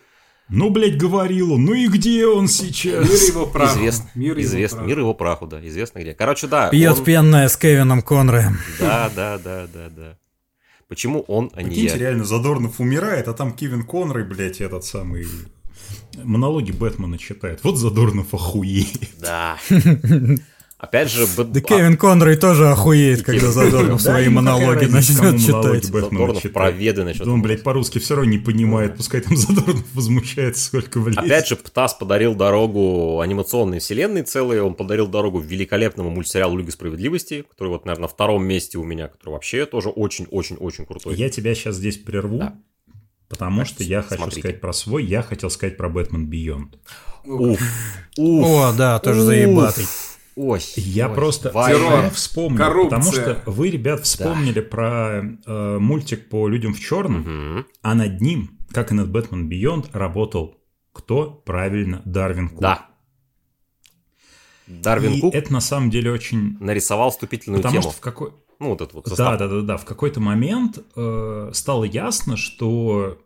Ну, 0.49 0.71
блядь, 0.71 0.97
говорил 0.97 1.53
он, 1.53 1.65
ну 1.65 1.75
и 1.75 1.87
где 1.87 2.27
он 2.27 2.49
сейчас? 2.49 3.09
Мир 3.09 3.29
его 3.29 3.47
праху. 3.47 3.79
Известно, 3.79 4.11
мир, 4.17 4.41
известно, 4.41 4.79
его 4.79 4.87
мир 4.87 4.99
его 4.99 5.15
праху, 5.15 5.47
да, 5.47 5.65
известно 5.65 6.01
где. 6.01 6.13
Короче, 6.13 6.49
да. 6.49 6.71
Пьет 6.71 6.99
он... 6.99 7.05
пенное 7.05 7.47
с 7.47 7.57
Кевином 7.57 8.03
Конроем. 8.03 8.59
Да, 8.81 9.09
да, 9.15 9.39
да, 9.39 9.69
да, 9.73 9.89
да. 9.91 10.19
Почему 10.91 11.21
он, 11.29 11.53
а 11.55 11.63
не 11.63 11.69
Прикиньте, 11.69 11.93
я? 11.93 11.99
реально, 11.99 12.25
Задорнов 12.25 12.81
умирает, 12.81 13.29
а 13.29 13.33
там 13.33 13.53
Кевин 13.53 13.85
Конрой, 13.85 14.25
блядь, 14.25 14.61
этот 14.61 14.85
самый... 14.85 15.25
Монологи 16.17 16.73
Бэтмена 16.73 17.17
читает. 17.17 17.61
Вот 17.63 17.77
Задорнов 17.77 18.35
охуеет. 18.35 19.09
Да. 19.21 19.57
Опять 20.81 21.11
же... 21.11 21.27
Да 21.37 21.61
Кевин 21.61 21.97
Конрой 21.99 22.37
тоже 22.37 22.69
охуеет, 22.71 23.23
когда 23.23 23.51
Задорнов 23.51 24.01
свои 24.01 24.29
монологи 24.29 24.87
начнет 24.87 25.39
читать. 25.39 25.85
Задорнов 25.85 26.43
проведы 26.53 27.05
начнет. 27.05 27.27
Он, 27.29 27.43
блядь, 27.43 27.63
по-русски 27.63 27.99
все 27.99 28.15
равно 28.15 28.31
не 28.31 28.39
понимает. 28.39 28.97
Пускай 28.97 29.21
там 29.21 29.37
Задорнов 29.37 29.85
возмущается, 29.95 30.65
сколько 30.65 30.99
влезет. 31.01 31.25
Опять 31.25 31.49
же, 31.49 31.57
Птас 31.57 31.95
подарил 31.95 32.35
дорогу 32.35 33.21
анимационной 33.21 33.81
вселенной 33.81 34.23
целой. 34.23 34.61
Он 34.61 34.75
подарил 34.75 35.07
дорогу 35.07 35.39
великолепному 35.39 36.09
мультсериалу 36.11 36.57
Лига 36.57 36.73
Справедливости, 36.73 37.45
который 37.51 37.69
вот, 37.69 37.85
наверное, 37.85 38.03
на 38.03 38.09
втором 38.09 38.47
месте 38.47 38.79
у 38.79 38.85
меня, 38.85 39.09
который 39.09 39.35
вообще 39.35 39.67
тоже 39.67 39.91
очень-очень-очень 39.91 40.87
крутой. 40.87 41.15
Я 41.17 41.29
тебя 41.29 41.55
сейчас 41.55 41.77
здесь 41.77 41.99
прерву. 41.99 42.39
Да. 42.39 42.55
Потому 43.29 43.65
что 43.65 43.85
я 43.85 44.03
хочу 44.03 44.31
сказать 44.31 44.61
про 44.61 44.73
свой, 44.73 45.05
я 45.05 45.23
хотел 45.23 45.51
сказать 45.51 45.77
про 45.77 45.89
Бэтмен 45.89 46.27
Бионд. 46.27 46.79
Уф. 47.25 47.61
Уф. 48.17 48.47
О, 48.47 48.73
да, 48.77 48.99
тоже 48.99 49.23
заебатый. 49.23 49.85
Ой, 50.43 50.61
я 50.77 51.09
ой, 51.09 51.15
просто 51.15 51.51
Террор, 51.51 52.09
вспомнил, 52.11 52.57
коррупция. 52.57 52.99
потому 52.99 53.13
что 53.13 53.43
вы, 53.51 53.69
ребят, 53.69 54.05
вспомнили 54.05 54.61
да. 54.61 54.63
про 54.63 55.23
э, 55.23 55.79
мультик 55.79 56.31
по 56.31 56.49
людям 56.49 56.73
в 56.73 56.81
черном, 56.81 57.21
угу. 57.21 57.67
а 57.83 57.95
над 57.95 58.23
ним, 58.23 58.59
как 58.71 58.91
и 58.91 58.95
над 58.95 59.11
Бэтмен 59.11 59.51
Бионд, 59.51 59.91
работал 59.93 60.57
кто? 60.95 61.31
Правильно, 61.31 62.01
Дарвин 62.07 62.49
Кук. 62.49 62.61
Да. 62.61 62.87
Дарвин 64.67 65.13
И 65.13 65.21
Кук 65.21 65.35
это 65.35 65.53
на 65.53 65.61
самом 65.61 65.91
деле 65.91 66.11
очень... 66.11 66.57
нарисовал 66.59 67.11
вступительную 67.11 67.61
Потому 67.61 67.83
тему. 67.83 67.83
что 67.83 67.93
в 67.93 68.01
какой... 68.01 68.33
Ну, 68.61 68.71
вот 68.71 68.81
это 68.81 68.95
вот 68.95 69.05
Да, 69.05 69.11
состав. 69.11 69.39
да, 69.39 69.47
да, 69.47 69.61
да. 69.61 69.77
В 69.77 69.85
какой-то 69.85 70.21
момент 70.21 70.79
э, 70.97 71.51
стало 71.53 71.85
ясно, 71.85 72.39
что 72.39 73.19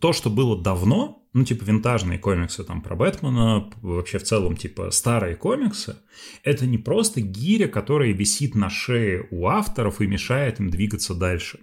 то, 0.00 0.12
что 0.12 0.30
было 0.30 0.60
давно, 0.60 1.23
ну, 1.34 1.44
типа 1.44 1.64
винтажные 1.64 2.18
комиксы 2.18 2.62
там 2.62 2.80
про 2.80 2.94
Бэтмена, 2.94 3.68
вообще 3.82 4.18
в 4.18 4.22
целом, 4.22 4.56
типа 4.56 4.92
старые 4.92 5.34
комиксы, 5.34 5.96
это 6.44 6.64
не 6.64 6.78
просто 6.78 7.20
гиря, 7.20 7.66
которая 7.66 8.12
висит 8.12 8.54
на 8.54 8.70
шее 8.70 9.26
у 9.32 9.48
авторов 9.48 10.00
и 10.00 10.06
мешает 10.06 10.60
им 10.60 10.70
двигаться 10.70 11.12
дальше. 11.12 11.58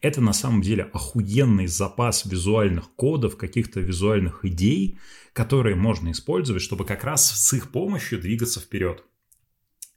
Это 0.00 0.22
на 0.22 0.32
самом 0.32 0.62
деле 0.62 0.84
охуенный 0.84 1.66
запас 1.66 2.24
визуальных 2.24 2.90
кодов, 2.96 3.36
каких-то 3.36 3.80
визуальных 3.80 4.46
идей, 4.46 4.98
которые 5.34 5.76
можно 5.76 6.10
использовать, 6.12 6.62
чтобы 6.62 6.86
как 6.86 7.04
раз 7.04 7.30
с 7.30 7.52
их 7.52 7.70
помощью 7.70 8.20
двигаться 8.20 8.58
вперед. 8.58 9.04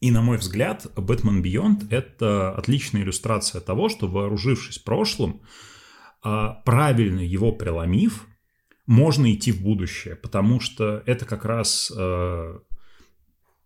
И, 0.02 0.12
на 0.12 0.22
мой 0.22 0.38
взгляд, 0.38 0.86
Batman 0.98 1.42
Beyond— 1.42 1.88
это 1.92 2.52
отличная 2.52 3.04
иллюстрация 3.04 3.62
того, 3.62 3.88
что, 3.88 4.08
вооружившись 4.08 4.80
прошлым, 4.80 5.42
а, 6.22 6.62
правильно 6.66 7.22
его 7.22 7.54
преломив, 7.54 8.28
можно 8.86 9.32
идти 9.34 9.52
в 9.52 9.62
будущее, 9.62 10.16
потому 10.16 10.60
что 10.60 11.04
это 11.06 11.26
как 11.26 11.46
раз 11.46 11.92
э, 11.96 12.60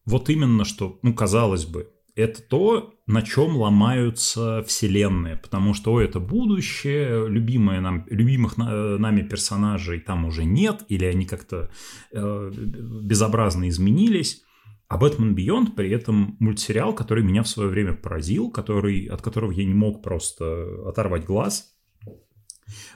вот 0.05 0.29
именно 0.29 0.65
что, 0.65 0.99
ну, 1.01 1.13
казалось 1.13 1.65
бы, 1.65 1.91
это 2.15 2.41
то, 2.41 2.95
на 3.05 3.21
чем 3.21 3.57
ломаются 3.57 4.63
вселенные, 4.63 5.37
потому 5.37 5.75
что 5.75 5.93
о, 5.93 6.01
это 6.01 6.19
будущее, 6.19 7.27
любимые 7.29 7.79
нам, 7.79 8.05
любимых 8.07 8.57
на- 8.57 8.97
нами 8.97 9.21
персонажей 9.21 9.99
там 9.99 10.25
уже 10.25 10.43
нет, 10.43 10.83
или 10.87 11.05
они 11.05 11.25
как-то 11.25 11.69
э, 12.11 12.51
безобразно 12.53 13.69
изменились. 13.69 14.43
А 14.87 14.97
Бэтмен 14.97 15.35
Beyond 15.35 15.75
при 15.75 15.91
этом 15.91 16.37
мультсериал, 16.39 16.93
который 16.93 17.23
меня 17.23 17.43
в 17.43 17.47
свое 17.49 17.69
время 17.69 17.93
поразил, 17.93 18.49
который, 18.49 19.05
от 19.05 19.21
которого 19.21 19.51
я 19.51 19.65
не 19.65 19.73
мог 19.73 20.01
просто 20.01 20.87
оторвать 20.87 21.25
глаз. 21.25 21.76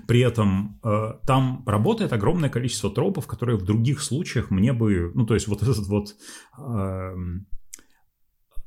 При 0.07 0.19
этом 0.21 0.79
э, 0.83 1.13
там 1.25 1.63
работает 1.65 2.13
огромное 2.13 2.49
количество 2.49 2.89
тропов, 2.89 3.27
которые 3.27 3.57
в 3.57 3.63
других 3.63 4.01
случаях 4.01 4.51
мне 4.51 4.73
бы... 4.73 5.11
Ну, 5.13 5.25
то 5.25 5.33
есть 5.33 5.47
вот 5.47 5.61
этот 5.63 5.87
вот... 5.87 6.15
эм, 6.57 7.47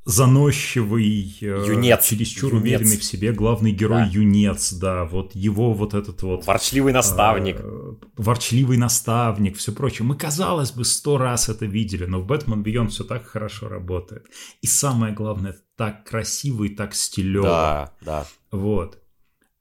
заносчивый, 0.07 1.35
э, 1.41 1.65
Юнец. 1.67 2.05
чересчур 2.05 2.51
Юнец. 2.51 2.63
уверенный 2.63 2.97
в 2.99 3.05
себе 3.05 3.33
главный 3.33 3.73
герой 3.73 4.03
Да. 4.03 4.11
юнец, 4.11 4.73
да, 4.75 5.05
вот 5.05 5.35
его 5.35 5.73
вот 5.73 5.95
этот 5.95 6.23
вот... 6.23 6.47
Ворчливый 6.47 6.93
наставник. 6.93 7.57
э, 7.59 7.93
ворчливый 8.17 8.77
наставник, 8.77 9.57
все 9.57 9.73
прочее. 9.73 10.07
Мы, 10.07 10.17
казалось 10.17 10.73
бы, 10.73 10.85
сто 10.85 11.17
раз 11.17 11.49
это 11.49 11.65
видели, 11.65 12.05
но 12.05 12.21
в 12.21 12.27
Бэтмен 12.27 12.63
Beyond 12.63 12.89
все 12.89 13.05
так 13.05 13.27
хорошо 13.27 13.69
работает. 13.69 14.27
И 14.61 14.67
самое 14.67 15.15
главное, 15.15 15.57
так 15.77 16.05
красиво 16.05 16.65
и 16.65 16.69
так 16.69 16.95
стилево. 16.95 17.47
Да, 17.47 17.93
да. 18.03 18.27
Вот. 18.51 18.99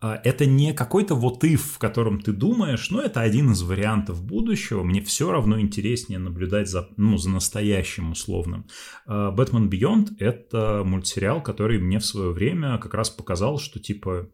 А, 0.04 0.20
Это 0.26 0.46
не 0.46 0.74
какой-то 0.74 1.16
вот 1.16 1.46
if, 1.46 1.76
в 1.76 1.80
котором 1.80 2.20
ты 2.20 2.34
думаешь, 2.34 2.90
но 2.92 3.02
это 3.02 3.22
один 3.22 3.54
из 3.54 3.62
вариантов 3.62 4.22
будущего. 4.22 4.84
Мне 4.84 5.02
все 5.02 5.32
равно 5.32 5.62
интереснее 5.62 6.20
наблюдать 6.20 6.70
за, 6.70 6.90
ну, 6.98 7.16
за 7.18 7.30
настоящим 7.30 8.12
условным. 8.12 8.68
А, 9.06 9.34
Batman 9.34 9.70
Beyond— 9.70 10.18
это 10.20 10.84
мультсериал, 10.86 11.42
который 11.42 11.80
мне 11.80 12.00
в 12.00 12.06
свое 12.06 12.32
время 12.32 12.78
как 12.80 12.94
раз 12.94 13.10
показал, 13.10 13.60
что 13.60 13.80
типа 13.80 14.30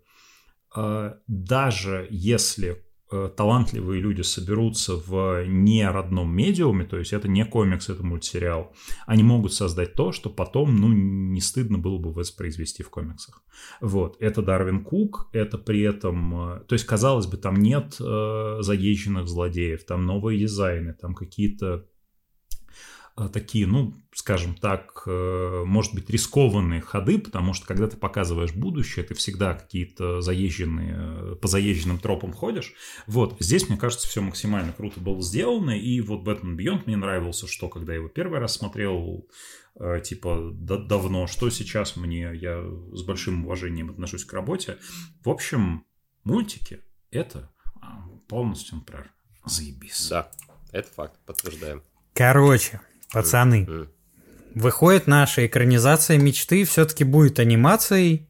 а, 0.76 1.20
даже 1.28 2.08
если 2.10 2.84
талантливые 3.10 4.02
люди 4.02 4.22
соберутся 4.22 4.96
в 4.96 5.46
не 5.46 5.90
родном 5.90 6.36
медиуме, 6.36 6.86
то 6.86 6.98
есть 6.98 7.14
это 7.14 7.28
не 7.28 7.46
комикс, 7.46 7.90
это 7.90 8.04
мультсериал, 8.04 8.74
они 9.06 9.24
могут 9.24 9.54
создать 9.54 9.94
то, 9.94 10.12
что 10.12 10.30
потом, 10.30 10.76
ну, 10.76 10.88
не 10.90 11.42
стыдно 11.42 11.78
было 11.78 11.98
бы 11.98 12.12
воспроизвести 12.12 12.84
в 12.84 12.90
комиксах. 12.90 13.44
Вот, 13.82 14.18
это 14.20 14.42
Дарвин 14.42 14.84
Кук, 14.84 15.30
это 15.34 15.58
при 15.58 15.82
этом, 15.82 16.54
э, 16.54 16.60
то 16.68 16.74
есть, 16.74 16.86
казалось 16.86 17.28
бы, 17.28 17.38
там 17.38 17.56
нет 17.56 17.98
э, 18.00 18.58
заезженных 18.62 19.28
злодеев, 19.28 19.84
там 19.86 20.06
новые 20.06 20.40
дизайны, 20.40 20.94
там 20.94 21.14
какие-то 21.14 21.66
э, 21.66 21.84
такие, 23.32 23.68
ну, 23.68 23.94
скажем 24.14 24.56
так, 24.56 25.04
э, 25.06 25.64
может 25.66 25.94
быть, 25.94 26.10
рискованные 26.10 26.82
ходы, 26.82 27.20
потому 27.20 27.54
что 27.54 27.66
когда 27.68 27.88
ты 27.88 27.98
показываешь 27.98 28.54
будущее, 28.54 29.06
ты 29.06 29.14
всегда 29.14 29.54
какие-то 29.54 30.22
заезженные, 30.22 30.96
э, 30.98 31.36
по 31.36 31.48
заезженным 31.48 32.00
тропам 32.00 32.34
ходишь. 32.34 32.74
Вот, 33.08 33.38
здесь, 33.40 33.70
мне 33.70 33.78
кажется, 33.78 34.08
все 34.08 34.22
максимально 34.22 34.74
круто 34.74 35.00
было 35.00 35.22
сделано, 35.22 35.72
и 35.72 36.02
вот 36.02 36.28
Batman 36.28 36.56
Beyond 36.56 36.84
мне 36.86 36.98
нравился, 36.98 37.48
что 37.48 37.70
когда 37.70 37.94
я 37.94 38.00
его 38.00 38.10
первый 38.10 38.40
раз 38.40 38.56
смотрел, 38.56 39.28
э, 39.80 40.02
типа, 40.04 40.52
да- 40.54 40.78
давно, 40.78 41.28
что 41.28 41.50
сейчас 41.50 41.96
мне, 41.96 42.32
я 42.34 42.64
с 42.94 43.04
большим 43.04 43.46
уважением 43.46 43.90
отношусь 43.90 44.26
к 44.26 44.34
работе. 44.34 44.78
В 45.24 45.30
общем, 45.30 45.86
мультики— 46.24 46.82
это 47.12 47.52
а, 47.82 48.08
полностью, 48.28 48.78
например, 48.78 49.12
заебись. 49.46 50.10
Да, 50.10 50.32
это 50.72 50.90
факт, 50.90 51.20
подтверждаем. 51.26 51.84
Короче, 52.14 52.82
пацаны, 53.12 53.66
М. 53.68 53.90
выходит 54.56 55.08
наша 55.08 55.46
экранизация 55.46 56.18
мечты, 56.18 56.64
все-таки 56.66 57.04
будет 57.04 57.40
анимацией 57.40 58.28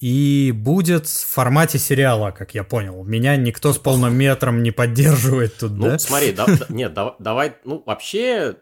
и 0.00 0.52
будет 0.56 1.06
в 1.06 1.26
формате 1.26 1.78
сериала, 1.78 2.30
как 2.30 2.54
я 2.54 2.64
понял. 2.64 3.04
Меня 3.04 3.36
никто 3.36 3.72
с 3.72 3.78
полным 3.78 4.14
метром 4.16 4.62
не 4.62 4.70
поддерживает 4.70 5.58
тут, 5.58 5.72
Ну, 5.72 5.84
да? 5.86 5.98
смотри, 5.98 6.32
да- 6.32 6.46
да- 6.46 6.66
нет, 6.70 6.94
дав- 6.94 7.16
давай, 7.18 7.56
ну, 7.64 7.82
вообще, 7.86 8.56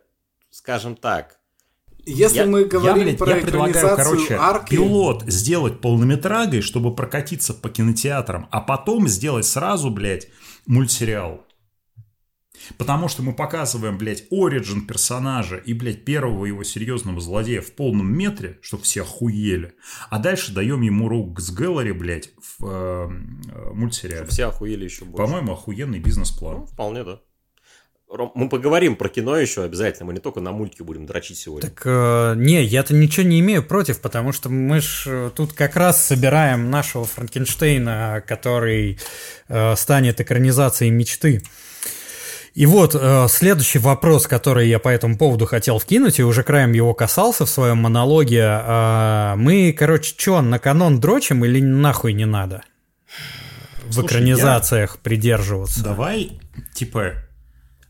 скажем 0.50 0.96
так, 0.96 1.36
Если 2.10 2.38
Я- 2.38 2.46
мы 2.46 2.60
Я, 2.60 2.66
говорим 2.68 3.04
блядь, 3.04 3.18
про 3.18 3.36
я 3.36 3.42
предлагаю, 3.42 3.70
экранизацию 3.72 4.06
короче, 4.16 4.36
арки... 4.40 4.70
пилот 4.70 5.24
сделать 5.26 5.82
полнометрагой, 5.82 6.62
чтобы 6.62 6.94
прокатиться 6.94 7.52
по 7.52 7.68
кинотеатрам, 7.68 8.48
а 8.50 8.62
потом 8.62 9.08
сделать 9.08 9.44
сразу, 9.44 9.90
блядь, 9.90 10.28
мультсериал. 10.64 11.44
Потому 12.76 13.08
что 13.08 13.22
мы 13.22 13.32
показываем, 13.32 13.98
блядь, 13.98 14.24
оригин 14.30 14.86
персонажа 14.86 15.56
и, 15.56 15.72
блядь, 15.72 16.04
первого 16.04 16.46
его 16.46 16.64
серьезного 16.64 17.20
злодея 17.20 17.60
в 17.60 17.72
полном 17.72 18.12
метре, 18.12 18.58
чтобы 18.62 18.82
все 18.84 19.02
охуели. 19.02 19.74
А 20.10 20.18
дальше 20.18 20.52
даем 20.52 20.82
ему 20.82 21.08
рук 21.08 21.40
с 21.40 21.50
Гэллери, 21.50 21.92
блядь, 21.92 22.30
в 22.36 22.66
э, 22.66 23.08
э, 23.52 23.70
мультсериале. 23.72 24.26
все 24.26 24.46
охуели 24.46 24.84
еще 24.84 25.04
больше. 25.04 25.24
По-моему, 25.24 25.52
охуенный 25.52 25.98
бизнес-план. 25.98 26.58
Ну, 26.58 26.66
вполне, 26.66 27.04
да. 27.04 27.20
Ром, 28.10 28.32
мы 28.34 28.48
поговорим 28.48 28.96
про 28.96 29.10
кино 29.10 29.36
еще 29.36 29.64
обязательно, 29.64 30.06
мы 30.06 30.14
не 30.14 30.20
только 30.20 30.40
на 30.40 30.50
мультики 30.50 30.82
будем 30.82 31.04
дрочить 31.04 31.36
сегодня. 31.36 31.68
Так, 31.68 31.82
э, 31.84 32.34
не, 32.36 32.64
я-то 32.64 32.94
ничего 32.94 33.26
не 33.26 33.38
имею 33.40 33.62
против, 33.62 34.00
потому 34.00 34.32
что 34.32 34.48
мы 34.48 34.80
ж 34.80 35.04
э, 35.06 35.30
тут 35.34 35.52
как 35.52 35.76
раз 35.76 36.02
собираем 36.06 36.70
нашего 36.70 37.04
Франкенштейна, 37.04 38.24
который 38.26 38.98
э, 39.48 39.76
станет 39.76 40.22
экранизацией 40.22 40.90
мечты. 40.90 41.42
И 42.58 42.66
вот 42.66 42.96
э, 42.96 43.28
следующий 43.28 43.78
вопрос, 43.78 44.26
который 44.26 44.68
я 44.68 44.80
по 44.80 44.88
этому 44.88 45.16
поводу 45.16 45.46
хотел 45.46 45.78
вкинуть, 45.78 46.18
и 46.18 46.24
уже 46.24 46.42
краем 46.42 46.72
его 46.72 46.92
касался 46.92 47.46
в 47.46 47.48
своем 47.48 47.78
монологе. 47.78 48.40
Э, 48.40 49.34
мы, 49.36 49.72
короче, 49.72 50.12
что, 50.18 50.42
на 50.42 50.58
канон 50.58 50.98
дрочим 50.98 51.44
или 51.44 51.60
нахуй 51.60 52.14
не 52.14 52.26
надо? 52.26 52.64
В 53.86 53.92
Слушай, 53.92 54.06
экранизациях 54.06 54.98
придерживаться. 54.98 55.84
Давай, 55.84 56.40
типа, 56.74 57.12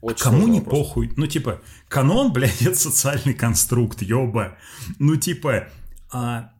Очень 0.02 0.22
Кому 0.24 0.46
не 0.48 0.58
вопрос. 0.58 0.78
похуй? 0.78 1.12
Ну, 1.16 1.26
типа, 1.26 1.62
канон, 1.88 2.30
блядь, 2.34 2.60
это 2.60 2.78
социальный 2.78 3.32
конструкт, 3.32 4.02
ёба. 4.02 4.58
Ну, 4.98 5.16
типа, 5.16 5.68
а, 6.12 6.50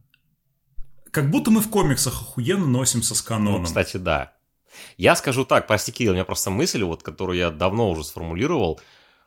как 1.11 1.31
будто 1.31 1.51
мы 1.51 1.61
в 1.61 1.69
комиксах 1.69 2.23
охуенно 2.23 2.65
носимся 2.65 3.15
с 3.15 3.21
каноном. 3.21 3.61
Ну, 3.61 3.67
кстати, 3.67 3.99
да. 3.99 4.33
Я 4.97 5.17
скажу 5.17 5.45
так, 5.45 5.67
прости, 5.67 5.93
Кирилл, 5.93 6.13
у 6.13 6.15
меня 6.15 6.25
просто 6.25 6.51
мысль, 6.51 6.83
вот, 6.83 7.03
которую 7.03 7.39
я 7.39 7.51
давно 7.51 7.91
уже 7.91 8.05
сформулировал, 8.05 8.81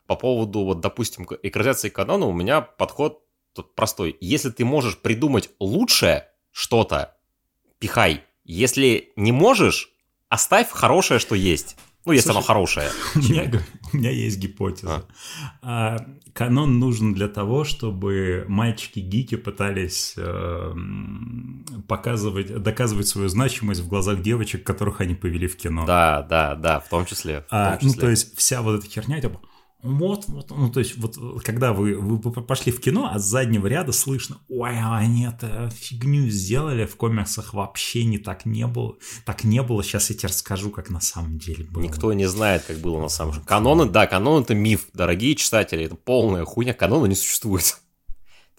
по 0.06 0.16
поводу, 0.16 0.64
вот, 0.64 0.80
допустим, 0.80 1.26
экранизации 1.42 1.88
канона, 1.88 2.26
у 2.26 2.32
меня 2.32 2.60
подход 2.60 3.22
тут 3.52 3.74
простой. 3.74 4.16
Если 4.20 4.50
ты 4.50 4.64
можешь 4.64 4.98
придумать 4.98 5.50
лучшее 5.58 6.28
что-то, 6.50 7.16
пихай. 7.78 8.24
Если 8.44 9.12
не 9.16 9.32
можешь, 9.32 9.92
оставь 10.28 10.70
хорошее, 10.70 11.20
что 11.20 11.34
есть. 11.34 11.76
Ну, 12.04 12.12
если 12.12 12.26
Слушай, 12.26 12.36
оно 12.38 12.46
хорошее. 12.46 12.90
у, 13.14 13.18
меня, 13.18 13.50
у 13.92 13.96
меня 13.96 14.10
есть 14.10 14.38
гипотеза. 14.38 15.04
А, 15.62 16.04
канон 16.32 16.80
нужен 16.80 17.14
для 17.14 17.28
того, 17.28 17.62
чтобы 17.64 18.44
мальчики-гики 18.48 19.36
пытались 19.36 20.14
э, 20.16 20.74
показывать, 21.86 22.62
доказывать 22.62 23.06
свою 23.06 23.28
значимость 23.28 23.80
в 23.82 23.88
глазах 23.88 24.20
девочек, 24.20 24.64
которых 24.64 25.00
они 25.00 25.14
повели 25.14 25.46
в 25.46 25.56
кино. 25.56 25.86
Да, 25.86 26.22
да, 26.22 26.56
да, 26.56 26.80
в 26.80 26.88
том 26.88 27.06
числе. 27.06 27.42
В 27.42 27.46
А, 27.50 27.76
том 27.76 27.78
ну, 27.82 27.88
числе. 27.90 28.00
то 28.00 28.10
есть 28.10 28.36
вся 28.36 28.62
вот 28.62 28.80
эта 28.80 28.90
херня, 28.90 29.20
типа, 29.20 29.40
Вот, 29.82 30.26
вот, 30.28 30.50
ну, 30.50 30.70
то 30.70 30.78
есть, 30.78 30.96
вот, 30.96 31.16
когда 31.42 31.72
вы, 31.72 31.96
вы 31.96 32.18
пошли 32.20 32.70
в 32.70 32.80
кино, 32.80 33.10
а 33.12 33.18
с 33.18 33.24
заднего 33.24 33.66
ряда 33.66 33.90
слышно, 33.90 34.38
ой, 34.48 34.78
они 34.80 35.26
это 35.26 35.70
фигню 35.70 36.28
сделали, 36.28 36.86
в 36.86 36.94
комиксах 36.96 37.52
вообще 37.52 38.04
не 38.04 38.18
так 38.18 38.46
не 38.46 38.66
было, 38.68 38.94
так 39.24 39.42
не 39.42 39.60
было, 39.60 39.82
сейчас 39.82 40.10
я 40.10 40.16
тебе 40.16 40.28
расскажу, 40.28 40.70
как 40.70 40.88
на 40.88 41.00
самом 41.00 41.38
деле 41.38 41.64
было. 41.64 41.82
Никто 41.82 42.12
не 42.12 42.26
знает, 42.26 42.62
как 42.62 42.78
было 42.78 43.00
на 43.00 43.08
самом 43.08 43.32
деле. 43.32 43.44
Каноны, 43.44 43.86
да, 43.86 44.06
канон 44.06 44.42
это 44.42 44.54
миф, 44.54 44.86
дорогие 44.94 45.34
читатели, 45.34 45.84
это 45.84 45.96
полная 45.96 46.44
хуйня, 46.44 46.74
канона 46.74 47.06
не 47.06 47.16
существует 47.16 47.81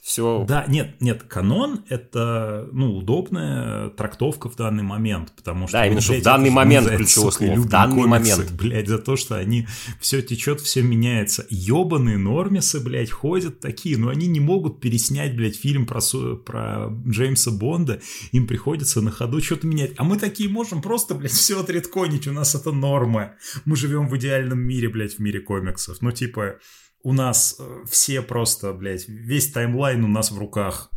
все... 0.04 0.44
Да, 0.46 0.66
нет, 0.68 1.00
нет, 1.00 1.24
канон— 1.24 1.86
это, 1.90 2.68
ну, 2.74 2.98
удобная 2.98 3.88
трактовка 3.92 4.50
в 4.50 4.56
данный 4.58 4.84
момент, 4.84 5.32
потому 5.34 5.66
что... 5.66 5.78
Да, 5.78 5.86
именно 5.86 5.96
ну, 5.96 6.02
что 6.02 6.12
блядь, 6.12 6.22
в 6.22 6.26
данный 6.26 6.50
момент 6.50 6.90
ключевое 6.90 7.32
слово, 7.32 7.56
в 7.56 7.70
данный 7.70 8.04
комиксы, 8.04 8.32
момент. 8.36 8.52
Блядь, 8.52 8.88
за 8.90 9.00
то, 9.00 9.16
что 9.16 9.38
они... 9.38 9.66
Все 10.02 10.22
течет, 10.22 10.60
все 10.60 10.82
меняется. 10.82 11.46
Ёбаные 11.50 12.18
нормисы, 12.18 12.82
блядь, 12.82 13.12
ходят 13.12 13.62
такие, 13.62 13.98
но 13.98 14.10
они 14.10 14.28
не 14.28 14.42
могут 14.42 14.82
переснять, 14.82 15.38
блядь, 15.38 15.56
фильм 15.56 15.86
про, 15.86 16.02
про 16.36 16.90
Джеймса 17.08 17.52
Бонда, 17.52 18.02
им 18.34 18.46
приходится 18.46 19.00
на 19.00 19.10
ходу 19.10 19.42
что-то 19.42 19.68
менять. 19.68 19.94
А 19.96 20.04
мы 20.04 20.20
такие 20.20 20.50
можем 20.50 20.82
просто, 20.82 21.16
блядь, 21.16 21.32
все 21.32 21.62
отредконить, 21.62 22.28
у 22.28 22.34
нас 22.34 22.56
это 22.56 22.74
норма. 22.74 23.36
Мы 23.64 23.78
живем 23.78 24.10
в 24.10 24.18
идеальном 24.18 24.60
мире, 24.60 24.90
блядь, 24.90 25.14
в 25.14 25.20
мире 25.20 25.40
комиксов. 25.40 26.02
Ну, 26.02 26.12
типа, 26.12 26.58
у 27.04 27.14
нас 27.14 27.58
э, 27.60 27.84
все 27.90 28.22
просто, 28.22 28.74
блядь, 28.74 29.08
весь 29.08 29.52
таймлайн 29.52 30.04
у 30.04 30.08
нас 30.08 30.32
в 30.32 30.38
руках. 30.40 30.90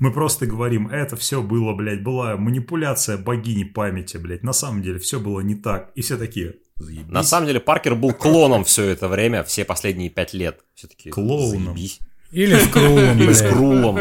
Мы 0.00 0.12
просто 0.12 0.46
говорим, 0.46 0.88
это 0.88 1.16
все 1.16 1.42
было, 1.42 1.74
блядь, 1.74 2.02
была 2.02 2.36
манипуляция 2.36 3.16
богини 3.16 3.64
памяти, 3.64 4.16
блядь. 4.16 4.42
На 4.42 4.52
самом 4.52 4.82
деле 4.82 4.98
все 4.98 5.20
было 5.20 5.40
не 5.40 5.54
так. 5.54 5.90
И 5.94 6.02
все 6.02 6.16
такие, 6.16 6.56
заебись. 6.76 7.08
На 7.08 7.22
самом 7.22 7.46
деле 7.46 7.60
Паркер 7.60 7.94
был 7.94 8.12
клоном 8.12 8.64
все 8.64 8.84
это 8.84 9.08
время, 9.08 9.44
все 9.44 9.64
последние 9.64 10.10
пять 10.10 10.34
лет. 10.34 10.60
Все-таки 10.74 11.10
Клоуном. 11.10 11.74
Заебись. 11.74 12.00
Или 12.32 12.56
Скрулом, 12.58 13.16
Или 13.16 13.24
блядь. 13.24 13.36
Скрулом. 13.36 13.98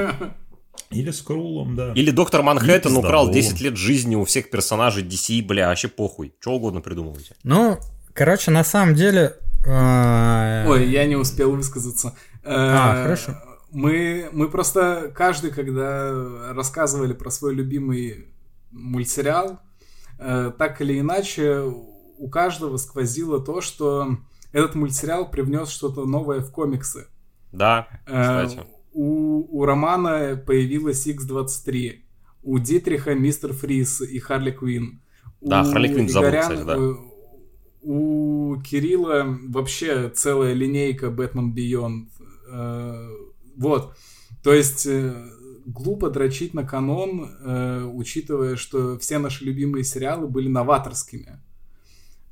Или 0.89 1.11
с 1.11 1.21
Крулом, 1.21 1.75
да. 1.75 1.91
Или 1.93 2.11
Доктор 2.11 2.43
Манхэттен 2.43 2.95
украл 2.95 3.27
пиздоболом. 3.27 3.33
10 3.33 3.61
лет 3.61 3.77
жизни 3.77 4.15
у 4.15 4.25
всех 4.25 4.49
персонажей 4.49 5.03
DC, 5.03 5.43
бля, 5.43 5.67
вообще 5.67 5.87
похуй. 5.87 6.33
Что 6.39 6.53
угодно 6.53 6.81
придумывайте. 6.81 7.35
Ну, 7.43 7.79
короче, 8.13 8.51
на 8.51 8.63
самом 8.63 8.95
деле... 8.95 9.35
э, 9.65 10.65
Ой, 10.67 10.89
я 10.89 11.05
не 11.05 11.15
успел 11.15 11.55
высказаться. 11.55 12.15
А, 12.43 12.95
Э, 12.95 13.03
хорошо. 13.03 13.31
Мы, 13.71 14.29
мы 14.31 14.49
просто 14.49 15.11
каждый, 15.15 15.51
когда 15.51 16.53
рассказывали 16.53 17.13
про 17.13 17.31
свой 17.31 17.55
любимый 17.55 18.27
мультсериал, 18.71 19.59
э, 20.19 20.51
так 20.57 20.81
или 20.81 20.99
иначе 20.99 21.61
у 22.17 22.29
каждого 22.29 22.77
сквозило 22.77 23.39
то, 23.43 23.61
что 23.61 24.17
этот 24.51 24.75
мультсериал 24.75 25.29
привнес 25.31 25.69
что-то 25.69 26.05
новое 26.05 26.41
в 26.41 26.51
комиксы. 26.51 27.07
Да, 27.51 27.87
Э, 28.05 28.45
кстати. 28.45 28.67
у, 28.93 29.59
у 29.59 29.65
Романа 29.65 30.35
появилась 30.45 31.07
X-23, 31.07 31.99
у 32.43 32.59
Дитриха 32.59 33.15
Мистер 33.15 33.53
Фриз 33.53 34.01
и 34.01 34.19
Харли 34.19 34.51
Квин. 34.51 35.01
Да, 35.41 35.63
Харли 35.63 35.87
Квинн 35.87 36.09
забыл, 36.09 36.39
кстати, 36.39 36.63
да. 36.63 36.77
У 37.83 38.57
Кирилла 38.63 39.37
вообще 39.47 40.09
целая 40.09 40.53
линейка 40.53 41.09
Бэтмен 41.09 41.53
Beyond. 41.53 42.07
Э, 42.49 43.09
Вот. 43.57 43.93
То 44.41 44.53
есть 44.53 44.85
э, 44.85 45.13
глупо 45.65 46.09
дрочить 46.09 46.53
на 46.53 46.63
канон, 46.63 47.29
э, 47.39 47.83
учитывая, 47.83 48.55
что 48.55 48.97
все 48.99 49.19
наши 49.19 49.45
любимые 49.45 49.83
сериалы 49.83 50.27
были 50.27 50.47
новаторскими. 50.47 51.39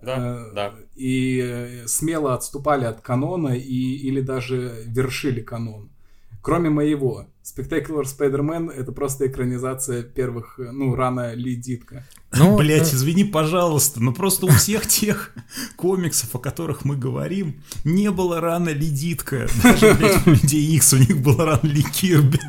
Да, 0.01 0.17
Э, 0.17 0.51
да. 0.53 0.73
И 0.95 1.83
смело 1.85 2.33
отступали 2.33 2.85
от 2.85 3.01
канона 3.01 3.49
и, 3.49 3.95
или 3.97 4.21
даже 4.21 4.83
вершили 4.85 5.41
канон. 5.41 5.89
Кроме 6.41 6.69
моего. 6.69 7.27
Spectacular 7.43 8.03
Spider-Man 8.03 8.71
это 8.71 8.91
просто 8.91 9.27
экранизация 9.27 10.03
первых, 10.03 10.59
э, 10.59 10.71
ну, 10.71 10.95
рано 10.95 11.33
Ли 11.33 11.55
Дитка. 11.55 12.05
ну, 12.31 12.55
Блять, 12.57 12.93
э, 12.93 12.95
извини, 12.95 13.23
пожалуйста, 13.23 13.99
но 14.01 14.13
просто 14.13 14.45
у 14.45 14.49
всех 14.49 14.87
тех 14.87 15.33
комиксов, 15.75 16.35
о 16.35 16.39
которых 16.39 16.85
мы 16.85 16.95
говорим, 16.95 17.61
не 17.83 18.11
было 18.11 18.39
рано 18.39 18.69
Ледитка. 18.69 19.47
Даже, 19.63 19.93
блядь, 19.95 20.27
у 20.27 20.31
Людей 20.31 20.75
Икс 20.75 20.93
у 20.93 20.97
них 20.97 21.21
был 21.21 21.37
ран 21.37 21.59
Ли 21.63 21.83
Кирби. 21.83 22.39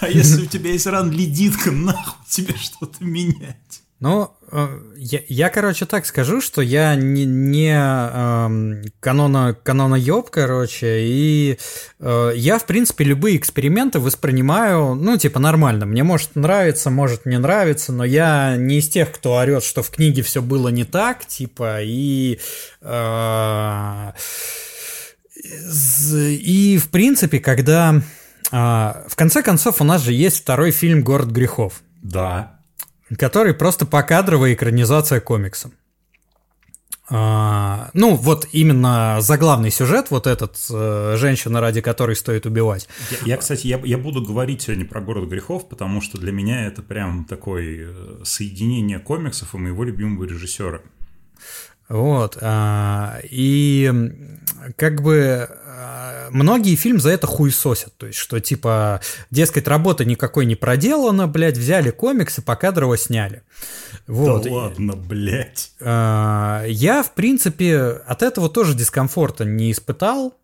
А 0.00 0.08
если 0.08 0.44
у 0.44 0.46
тебя 0.46 0.70
есть 0.72 0.86
ран 0.86 1.10
Ледитка, 1.10 1.72
нахуй 1.72 2.24
тебе 2.28 2.54
что-то 2.56 3.04
менять? 3.04 3.82
Ну, 3.98 4.30
э, 4.52 4.68
я, 4.96 5.20
я, 5.26 5.48
короче, 5.48 5.86
так 5.86 6.04
скажу, 6.04 6.42
что 6.42 6.60
я 6.60 6.94
не, 6.96 7.24
не 7.24 7.72
эм, 7.72 8.82
канона, 9.00 9.94
ёб, 9.94 10.28
короче, 10.28 11.00
и 11.00 11.58
э, 12.00 12.32
я, 12.34 12.58
в 12.58 12.66
принципе, 12.66 13.04
любые 13.04 13.38
эксперименты 13.38 13.98
воспринимаю, 13.98 14.94
ну, 14.94 15.16
типа, 15.16 15.40
нормально. 15.40 15.86
Мне 15.86 16.02
может 16.02 16.36
нравиться, 16.36 16.90
может 16.90 17.24
не 17.24 17.38
нравиться, 17.38 17.92
но 17.92 18.04
я 18.04 18.56
не 18.58 18.78
из 18.78 18.88
тех, 18.88 19.10
кто 19.12 19.36
орет, 19.36 19.64
что 19.64 19.82
в 19.82 19.90
книге 19.90 20.20
все 20.20 20.42
было 20.42 20.68
не 20.68 20.84
так, 20.84 21.24
типа, 21.24 21.82
и... 21.82 22.38
э, 22.82 24.12
и, 25.42 26.78
в 26.78 26.90
принципе, 26.90 27.38
когда... 27.38 28.02
а, 28.50 29.04
в 29.08 29.16
конце 29.16 29.42
концов, 29.42 29.80
у 29.80 29.84
нас 29.84 30.02
же 30.02 30.12
есть 30.12 30.38
второй 30.38 30.70
фильм 30.70 31.02
«Город 31.02 31.28
грехов» 31.28 31.82
Да. 32.02 32.55
Который 33.16 33.54
просто 33.54 33.86
покадровая 33.86 34.54
экранизация 34.54 35.20
комикса. 35.20 35.70
А, 37.08 37.90
ну, 37.94 38.16
вот 38.16 38.48
именно 38.50 39.18
заглавный 39.20 39.70
сюжет, 39.70 40.10
вот 40.10 40.26
этот 40.26 40.56
э, 40.72 41.14
женщина, 41.16 41.60
ради 41.60 41.80
которой 41.80 42.16
стоит 42.16 42.46
убивать. 42.46 42.88
Я, 43.10 43.18
я, 43.26 43.36
кстати, 43.36 43.68
я, 43.68 43.80
я 43.84 43.96
буду 43.96 44.22
говорить 44.22 44.62
сегодня 44.62 44.84
про 44.84 45.00
город 45.00 45.28
грехов, 45.28 45.68
потому 45.68 46.00
что 46.00 46.18
для 46.18 46.32
меня 46.32 46.66
это 46.66 46.82
прям 46.82 47.24
такое 47.24 47.92
э, 47.92 48.20
соединение 48.24 48.98
комиксов 48.98 49.54
и 49.54 49.58
моего 49.58 49.84
любимого 49.84 50.24
режиссера. 50.24 50.80
Вот. 51.88 52.38
а, 52.40 53.18
и 53.22 53.92
как 54.76 55.02
бы 55.02 55.48
а, 55.66 56.28
многие 56.30 56.74
фильм 56.74 56.98
за 57.00 57.10
это 57.10 57.26
хуесосят. 57.26 57.96
То 57.96 58.06
есть, 58.06 58.18
что 58.18 58.40
типа, 58.40 59.00
дескать, 59.30 59.68
работа 59.68 60.04
никакой 60.04 60.46
не 60.46 60.56
проделана, 60.56 61.28
блядь, 61.28 61.56
взяли 61.58 61.90
комиксы, 61.90 62.42
покадрово 62.42 62.96
сняли. 62.96 63.42
Вот. 64.06 64.44
Да 64.44 64.52
ладно, 64.52 64.94
блядь. 64.96 65.72
А, 65.80 66.64
Я, 66.66 67.02
в 67.02 67.14
принципе, 67.14 67.78
от 67.78 68.22
этого 68.22 68.48
тоже 68.48 68.74
дискомфорта 68.74 69.44
не 69.44 69.70
испытал, 69.72 70.34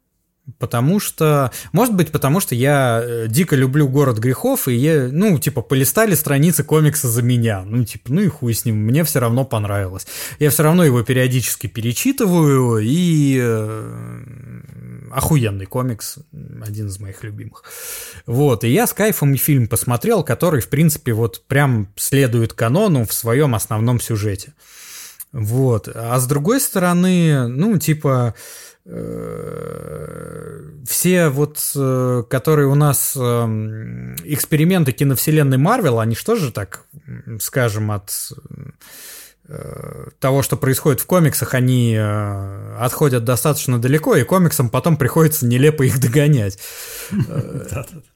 потому 0.58 0.98
что, 0.98 1.52
может 1.72 1.94
быть, 1.94 2.10
потому 2.10 2.40
что 2.40 2.54
я 2.54 3.00
э, 3.02 3.26
дико 3.28 3.54
люблю 3.54 3.88
«Город 3.88 4.18
грехов», 4.18 4.66
и 4.68 4.74
я, 4.74 5.08
ну, 5.10 5.38
типа, 5.38 5.62
полистали 5.62 6.14
страницы 6.14 6.64
комикса 6.64 7.08
за 7.08 7.22
меня. 7.22 7.62
Ну, 7.64 7.84
типа, 7.84 8.12
ну 8.12 8.20
и 8.22 8.28
хуй 8.28 8.54
с 8.54 8.64
ним, 8.64 8.76
мне 8.76 9.04
все 9.04 9.20
равно 9.20 9.44
понравилось. 9.44 10.06
Я 10.38 10.50
все 10.50 10.64
равно 10.64 10.84
его 10.84 11.02
периодически 11.02 11.68
перечитываю, 11.68 12.78
и 12.78 13.38
э, 13.40 14.62
охуенный 15.12 15.66
комикс, 15.66 16.18
один 16.64 16.88
из 16.88 16.98
моих 16.98 17.22
любимых. 17.22 17.64
Вот, 18.26 18.64
и 18.64 18.68
я 18.68 18.86
с 18.86 18.92
кайфом 18.92 19.36
фильм 19.36 19.68
посмотрел, 19.68 20.24
который, 20.24 20.60
в 20.60 20.68
принципе, 20.68 21.12
вот 21.12 21.46
прям 21.46 21.92
следует 21.96 22.52
канону 22.52 23.06
в 23.06 23.12
своем 23.12 23.54
основном 23.54 24.00
сюжете. 24.00 24.54
Вот. 25.32 25.88
А 25.94 26.18
с 26.18 26.26
другой 26.26 26.60
стороны, 26.60 27.46
ну, 27.48 27.78
типа, 27.78 28.34
все 30.86 31.28
вот, 31.28 31.72
э, 31.76 32.24
которые 32.28 32.68
у 32.68 32.74
нас 32.74 33.16
эм, 33.16 34.16
эксперименты 34.24 34.92
киновселенной 34.92 35.58
Марвел, 35.58 36.00
они 36.00 36.14
что 36.14 36.36
же 36.36 36.50
так, 36.50 36.84
скажем, 37.40 37.92
от 37.92 38.10
э, 39.48 40.08
того, 40.18 40.42
что 40.42 40.56
происходит 40.56 41.00
в 41.00 41.06
комиксах, 41.06 41.54
они 41.54 41.94
э, 41.94 42.76
отходят 42.78 43.24
достаточно 43.24 43.80
далеко, 43.80 44.16
и 44.16 44.24
комиксам 44.24 44.68
потом 44.68 44.96
приходится 44.96 45.46
нелепо 45.46 45.82
их 45.82 46.00
догонять. 46.00 46.58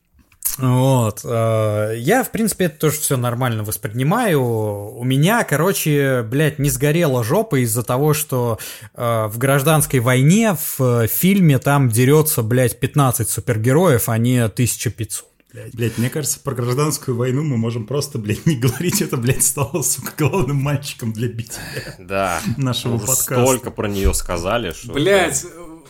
Вот. 0.59 1.21
э, 1.25 1.95
Я, 1.99 2.23
в 2.25 2.31
принципе, 2.31 2.67
это 2.67 2.79
тоже 2.79 2.97
все 2.99 3.17
нормально 3.17 3.63
воспринимаю. 3.63 4.41
У 4.43 5.05
меня, 5.05 5.45
короче, 5.45 6.23
блядь, 6.23 6.59
не 6.59 6.71
сгорела 6.71 7.23
жопа 7.23 7.63
из-за 7.63 7.83
того, 7.83 8.15
что 8.15 8.59
э, 8.95 9.27
в 9.27 9.39
гражданской 9.39 10.01
войне 10.01 10.55
в 10.55 10.81
э, 11.03 11.07
фильме 11.09 11.59
там 11.59 11.89
дерется, 11.89 12.43
блядь, 12.43 12.79
15 12.81 13.29
супергероев, 13.29 14.09
а 14.09 14.17
не 14.19 14.39
1500. 14.45 15.25
блядь. 15.53 15.75
Блять, 15.75 15.99
мне 15.99 16.11
кажется, 16.11 16.41
про 16.41 16.55
гражданскую 16.55 17.17
войну 17.17 17.43
мы 17.43 17.57
можем 17.57 17.87
просто, 17.87 18.18
блядь, 18.18 18.47
не 18.47 18.57
говорить. 18.57 19.03
Это, 19.03 19.17
блядь, 19.17 19.43
стало, 19.45 19.83
сука, 19.83 20.13
главным 20.18 20.57
мальчиком 20.57 21.13
для 21.13 21.29
битья. 21.29 21.61
Да. 21.99 22.41
Нашего 22.57 22.95
Уже 22.97 23.07
подкаста. 23.07 23.43
Столько 23.47 23.71
про 23.71 23.89
нее 23.89 24.14
сказали, 24.14 24.72
что... 24.72 24.93
Блять, 24.93 25.45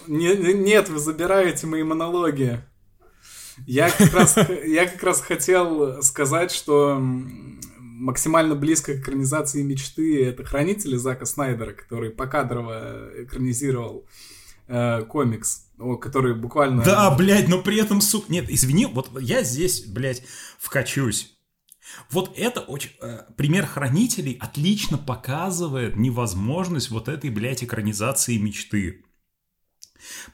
нет, 0.08 0.88
вы 0.88 0.98
забираете 0.98 1.66
мои 1.66 1.82
монологи. 1.82 2.60
Я 3.64 3.90
как 3.90 4.12
раз, 4.12 4.36
я 4.66 4.86
как 4.86 5.02
раз 5.02 5.20
хотел 5.20 6.02
сказать, 6.02 6.50
что 6.50 6.98
максимально 7.96 8.54
близко 8.54 8.94
к 8.94 9.00
экранизации 9.00 9.62
мечты 9.62 10.24
это 10.24 10.44
хранители 10.44 10.96
Зака 10.96 11.24
Снайдера, 11.24 11.72
который 11.72 12.10
покадрово 12.10 13.10
экранизировал 13.24 14.06
э, 14.68 15.02
комикс, 15.04 15.66
который 16.00 16.34
буквально... 16.34 16.84
Да, 16.84 17.10
блядь, 17.16 17.48
но 17.48 17.62
при 17.62 17.80
этом, 17.80 18.00
сука... 18.00 18.30
Нет, 18.30 18.46
извини, 18.48 18.86
вот 18.86 19.10
я 19.20 19.42
здесь, 19.42 19.86
блядь, 19.86 20.22
вкачусь. 20.58 21.32
Вот 22.10 22.36
это 22.36 22.60
очень... 22.60 22.90
э, 23.00 23.24
пример 23.36 23.66
хранителей 23.66 24.36
отлично 24.40 24.98
показывает 24.98 25.96
невозможность 25.96 26.90
вот 26.90 27.08
этой, 27.08 27.30
блядь, 27.30 27.64
экранизации 27.64 28.36
мечты. 28.36 29.04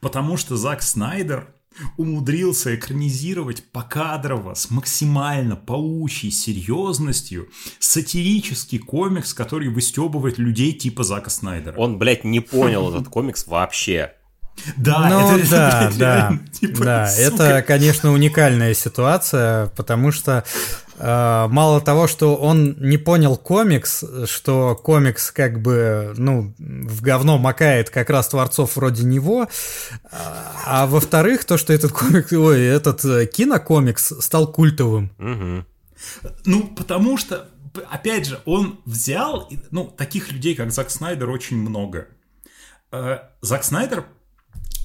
Потому 0.00 0.36
что 0.36 0.56
Зак 0.56 0.82
Снайдер 0.82 1.54
умудрился 1.96 2.74
экранизировать 2.74 3.64
покадрово, 3.70 4.54
с 4.54 4.70
максимально 4.70 5.56
паучьей 5.56 6.30
серьезностью 6.32 7.48
сатирический 7.78 8.78
комикс, 8.78 9.34
который 9.34 9.68
выстебывает 9.68 10.38
людей 10.38 10.72
типа 10.72 11.04
Зака 11.04 11.30
Снайдера. 11.30 11.78
Он, 11.78 11.98
блядь, 11.98 12.24
не 12.24 12.40
понял 12.40 12.90
этот 12.90 13.08
комикс 13.08 13.46
вообще. 13.46 14.14
Да, 14.76 15.08
Ну 15.08 15.36
это- 15.38 15.50
да, 15.50 15.80
блядь, 15.80 15.98
да, 15.98 16.18
реально, 16.28 16.48
типа, 16.48 16.84
да, 16.84 17.06
сука. 17.08 17.22
это, 17.44 17.62
конечно, 17.62 18.12
уникальная 18.12 18.74
ситуация, 18.74 19.66
потому 19.68 20.12
что 20.12 20.44
э, 20.98 21.46
мало 21.48 21.80
того, 21.80 22.06
что 22.06 22.36
он 22.36 22.76
не 22.78 22.96
понял 22.96 23.36
комикс, 23.36 24.04
что 24.26 24.76
комикс 24.76 25.32
как 25.32 25.60
бы, 25.60 26.14
ну, 26.16 26.54
в 26.58 27.00
говно 27.02 27.38
макает 27.38 27.90
как 27.90 28.08
раз 28.10 28.28
творцов 28.28 28.76
вроде 28.76 29.04
него, 29.04 29.48
а, 30.12 30.52
а 30.66 30.86
во-вторых, 30.86 31.44
то, 31.44 31.56
что 31.56 31.72
этот 31.72 31.90
комикс, 31.92 32.32
ой, 32.32 32.62
этот 32.62 33.04
э, 33.04 33.26
кинокомикс 33.26 34.12
стал 34.20 34.52
культовым. 34.52 35.10
Мгм. 35.18 35.66
Ну, 36.44 36.62
потому 36.68 37.16
что, 37.16 37.48
опять 37.90 38.26
же, 38.26 38.40
он 38.44 38.80
взял, 38.84 39.48
ну, 39.70 39.86
таких 39.86 40.30
людей, 40.30 40.54
как 40.54 40.70
Зак 40.72 40.90
Снайдер, 40.90 41.30
очень 41.30 41.56
много. 41.56 42.06
Э, 42.92 43.18
Зак 43.40 43.64
Снайдер 43.64 44.04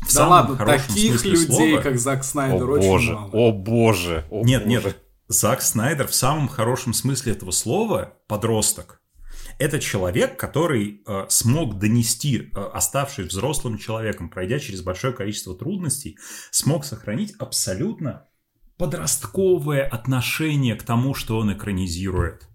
в 0.01 0.05
Да 0.07 0.11
самом 0.11 0.31
ладно, 0.31 0.57
хорошем 0.57 0.87
таких 0.95 1.11
смысле 1.19 1.31
людей, 1.31 1.45
слова- 1.47 1.81
как 1.81 1.99
Зак 1.99 2.19
О 2.19 2.23
Снайдер, 2.23 2.69
очень 2.69 2.87
боже, 2.87 3.13
мало. 3.13 3.29
о 3.33 3.51
боже, 3.51 4.25
о 4.31 4.43
Нет, 4.43 4.63
боже. 4.63 4.69
нет, 4.69 4.97
Зак 5.27 5.61
Снайдер 5.61 6.07
в 6.07 6.13
самом 6.15 6.47
хорошем 6.47 6.93
смысле 6.93 7.33
этого 7.33 7.51
слова 7.51 8.13
подросток. 8.27 9.01
Это 9.59 9.79
человек, 9.79 10.37
который 10.39 11.01
э, 11.07 11.25
смог 11.29 11.79
донести, 11.79 12.37
э, 12.55 12.59
оставшись 12.73 13.27
взрослым 13.27 13.77
человеком, 13.79 14.29
пройдя 14.29 14.59
через 14.59 14.81
большое 14.81 15.13
количество 15.13 15.55
трудностей, 15.55 16.17
смог 16.51 16.85
сохранить 16.85 17.33
абсолютно 17.39 18.25
подростковое 18.77 19.83
отношение 19.83 20.75
к 20.75 20.83
тому, 20.83 21.13
что 21.13 21.37
он 21.37 21.51
экранизирует. 21.53 22.47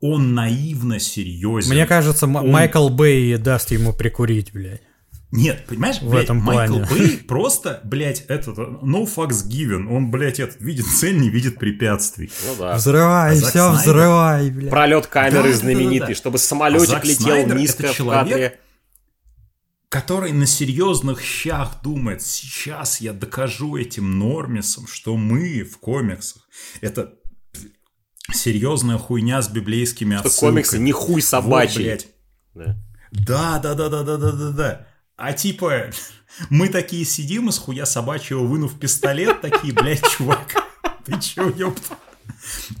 Он 0.00 0.34
наивно 0.34 0.98
серьезен. 1.00 1.72
Мне 1.74 1.86
кажется, 1.86 2.26
Он- 2.26 2.50
Майкл 2.50 2.88
Бэй 2.88 3.36
даст 3.36 3.70
ему 3.70 3.92
прикурить, 3.92 4.52
блядь. 4.52 4.82
Нет, 5.30 5.66
понимаешь, 5.66 6.00
В 6.00 6.08
блядь, 6.10 6.24
этом 6.24 6.38
Майкл 6.38 6.78
плане. 6.78 6.88
Бэй 6.90 7.18
просто, 7.18 7.80
блядь, 7.84 8.22
этот, 8.28 8.56
no 8.58 9.04
fucks 9.06 9.46
given. 9.46 9.86
Он, 9.94 10.10
блядь, 10.10 10.40
этот, 10.40 10.60
видит 10.62 10.86
цель, 10.86 11.18
не 11.20 11.28
видит 11.28 11.58
препятствий. 11.58 12.32
Ну 12.46 12.54
да. 12.58 12.76
Взрывай, 12.76 13.32
А 13.32 13.34
все, 13.34 13.50
Снайдер? 13.50 13.72
взрывай, 13.80 14.50
блядь. 14.50 14.70
Пролет 14.70 15.06
камеры 15.06 15.32
Да-да-да-да-да. 15.52 15.58
знаменитый, 15.74 16.14
чтобы 16.14 16.36
А 16.36 16.38
самолетик 16.38 16.88
Зак 16.88 17.04
летел 17.04 17.24
Снайдер 17.26 17.56
низко 17.58 17.82
это 17.82 17.92
в 17.92 17.96
человек, 17.96 18.28
кадре. 18.30 18.60
который 19.90 20.32
на 20.32 20.46
серьезных 20.46 21.20
щах 21.20 21.82
думает, 21.82 22.22
сейчас 22.22 23.02
я 23.02 23.12
докажу 23.12 23.76
этим 23.76 24.18
нормисам, 24.18 24.86
что 24.86 25.16
мы 25.18 25.62
в 25.62 25.76
комиксах 25.76 26.48
это 26.80 27.12
серьезная 28.32 28.98
хуйня 28.98 29.40
с 29.42 29.48
библейскими 29.48 30.16
Что 30.16 30.28
отсылками. 30.28 30.50
комиксы 30.52 30.78
не 30.78 30.92
хуй 30.92 31.14
Вот, 31.16 31.24
собачий. 31.24 31.82
блядь. 31.84 32.08
Да. 32.54 32.76
Да, 33.12 33.58
да, 33.58 33.74
да, 33.74 33.88
да, 33.88 34.02
да, 34.04 34.16
да, 34.16 34.32
да, 34.32 34.50
да. 34.50 34.86
А 35.18 35.32
типа, 35.32 35.90
мы 36.48 36.68
такие 36.68 37.04
сидим 37.04 37.48
из 37.48 37.58
хуя 37.58 37.84
собачьего, 37.86 38.44
вынув 38.44 38.78
пистолет, 38.78 39.40
такие, 39.40 39.74
блядь, 39.74 40.02
чувак, 40.16 40.54
ты 41.04 41.18
чё, 41.20 41.50
ёпта? 41.50 41.96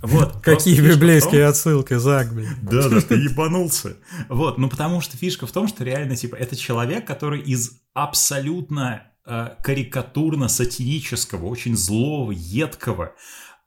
Вот. 0.02 0.40
Какие 0.40 0.74
в 0.74 0.78
том- 0.78 0.86
библейские 0.94 1.46
отсылки, 1.46 1.94
Зак, 1.94 2.32
блядь. 2.32 2.62
да, 2.62 2.88
да, 2.88 3.00
ты 3.00 3.16
ебанулся. 3.16 3.96
Вот, 4.28 4.56
ну 4.56 4.68
потому 4.68 5.00
что 5.00 5.16
фишка 5.16 5.48
в 5.48 5.52
том, 5.52 5.66
что 5.66 5.82
реально, 5.82 6.14
типа, 6.14 6.36
это 6.36 6.54
человек, 6.54 7.04
который 7.06 7.40
из 7.40 7.72
абсолютно 7.92 9.02
э, 9.26 9.48
карикатурно-сатирического, 9.64 11.42
очень 11.46 11.76
злого, 11.76 12.30
едкого 12.30 13.14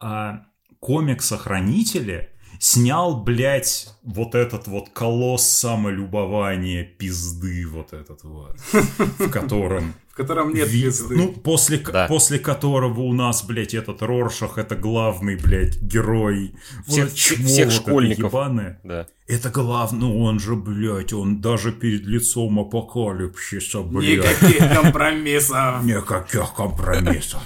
э, 0.01 0.31
комикса-хранителя 0.79 2.29
снял, 2.63 3.15
блядь, 3.23 3.89
вот 4.03 4.35
этот 4.35 4.67
вот 4.67 4.89
колосс 4.93 5.41
самолюбования 5.47 6.83
пизды 6.83 7.65
вот 7.67 7.91
этот 7.91 8.23
вот, 8.23 8.55
в 9.17 9.29
котором 9.29 9.95
В 10.11 10.13
котором 10.13 10.53
нет 10.53 10.67
Ви- 10.67 10.83
пизды. 10.83 11.15
Ну, 11.15 11.31
после, 11.31 11.77
Да. 11.79 12.05
после 12.07 12.37
которого 12.37 12.99
у 12.99 13.13
нас, 13.13 13.43
блядь, 13.45 13.73
этот 13.73 14.01
Роршах, 14.03 14.57
это 14.57 14.75
главный, 14.75 15.37
блядь, 15.37 15.81
герой. 15.81 16.53
Всех- 16.85 17.05
Вот 17.05 17.15
чмо 17.15 17.45
всех 17.47 17.65
вот 17.67 17.73
это 17.73 17.81
школьников. 17.89 18.31
ебаное. 18.33 18.79
Да. 18.83 19.07
Это 19.27 19.49
главный, 19.49 19.99
ну 20.01 20.21
он 20.21 20.39
же, 20.41 20.55
блядь, 20.55 21.13
он 21.13 21.39
даже 21.41 21.71
перед 21.71 22.05
лицом 22.05 22.59
апокалипсиса, 22.59 23.79
блядь. 23.81 24.17
Никаких 24.19 24.73
компромиссов. 24.81 25.83
Никаких 25.85 26.53
компромиссов. 26.55 27.41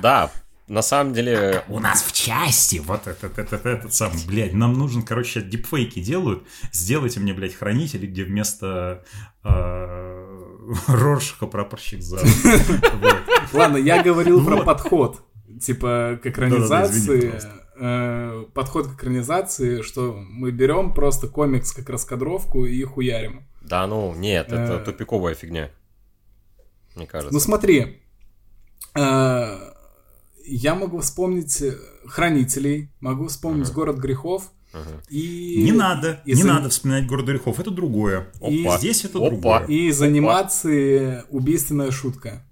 Да, 0.00 0.30
на 0.68 0.82
самом 0.82 1.12
деле, 1.12 1.62
У 1.68 1.78
нас 1.78 2.02
в 2.02 2.12
части 2.12 2.78
вот 2.84 3.06
этот, 3.06 3.38
этот, 3.38 3.64
этот 3.66 3.94
самый, 3.94 4.24
блядь, 4.26 4.52
нам 4.52 4.72
нужен, 4.72 5.02
короче, 5.02 5.30
сейчас 5.40 5.44
дипфейки 5.44 6.00
делают. 6.00 6.44
Сделайте 6.72 7.20
мне, 7.20 7.32
блядь, 7.32 7.54
хранители, 7.54 8.06
где 8.06 8.24
вместо 8.24 9.04
э, 9.44 10.48
Роршаха 10.88 11.46
прапорщик 11.46 12.02
за. 12.02 12.18
Ладно, 13.52 13.76
я 13.76 14.02
говорил 14.02 14.44
про 14.44 14.62
подход. 14.62 15.22
Типа, 15.60 16.18
к 16.22 16.26
экранизации. 16.26 17.40
э, 17.78 18.44
подход 18.52 18.88
к 18.88 18.94
экранизации, 18.94 19.82
что 19.82 20.12
мы 20.14 20.50
берем 20.50 20.92
просто 20.92 21.28
комикс 21.28 21.72
как 21.72 21.88
раскадровку 21.88 22.66
и 22.66 22.82
хуярим. 22.82 23.46
да 23.62 23.86
ну, 23.86 24.14
нет, 24.14 24.48
это 24.48 24.74
Э. 24.80 24.84
тупиковая 24.84 25.34
фигня. 25.34 25.70
Мне 26.96 27.06
кажется. 27.06 27.32
Ну 27.32 27.40
смотри, 27.40 28.02
э, 28.94 29.58
я 30.46 30.74
могу 30.74 31.00
вспомнить 31.00 31.60
э, 31.62 31.74
Хранителей, 32.06 32.90
могу 33.00 33.26
вспомнить 33.28 33.70
Город 33.72 33.96
грехов 33.98 34.50
Мгм. 34.72 35.00
и... 35.08 35.62
Не 35.64 35.72
надо, 35.72 36.20
и 36.26 36.34
не 36.34 36.42
за- 36.42 36.48
надо 36.48 36.68
вспоминать 36.68 37.06
город 37.06 37.24
грехов, 37.26 37.58
это 37.60 37.70
другое. 37.70 38.26
И 38.46 38.64
Опа. 38.66 38.78
Здесь 38.78 39.04
это 39.04 39.18
Опа. 39.18 39.28
другое. 39.30 39.64
И 39.66 39.88
из 39.88 40.02
анимации 40.02 41.22
убийственная 41.30 41.90
шутка. 41.90 42.42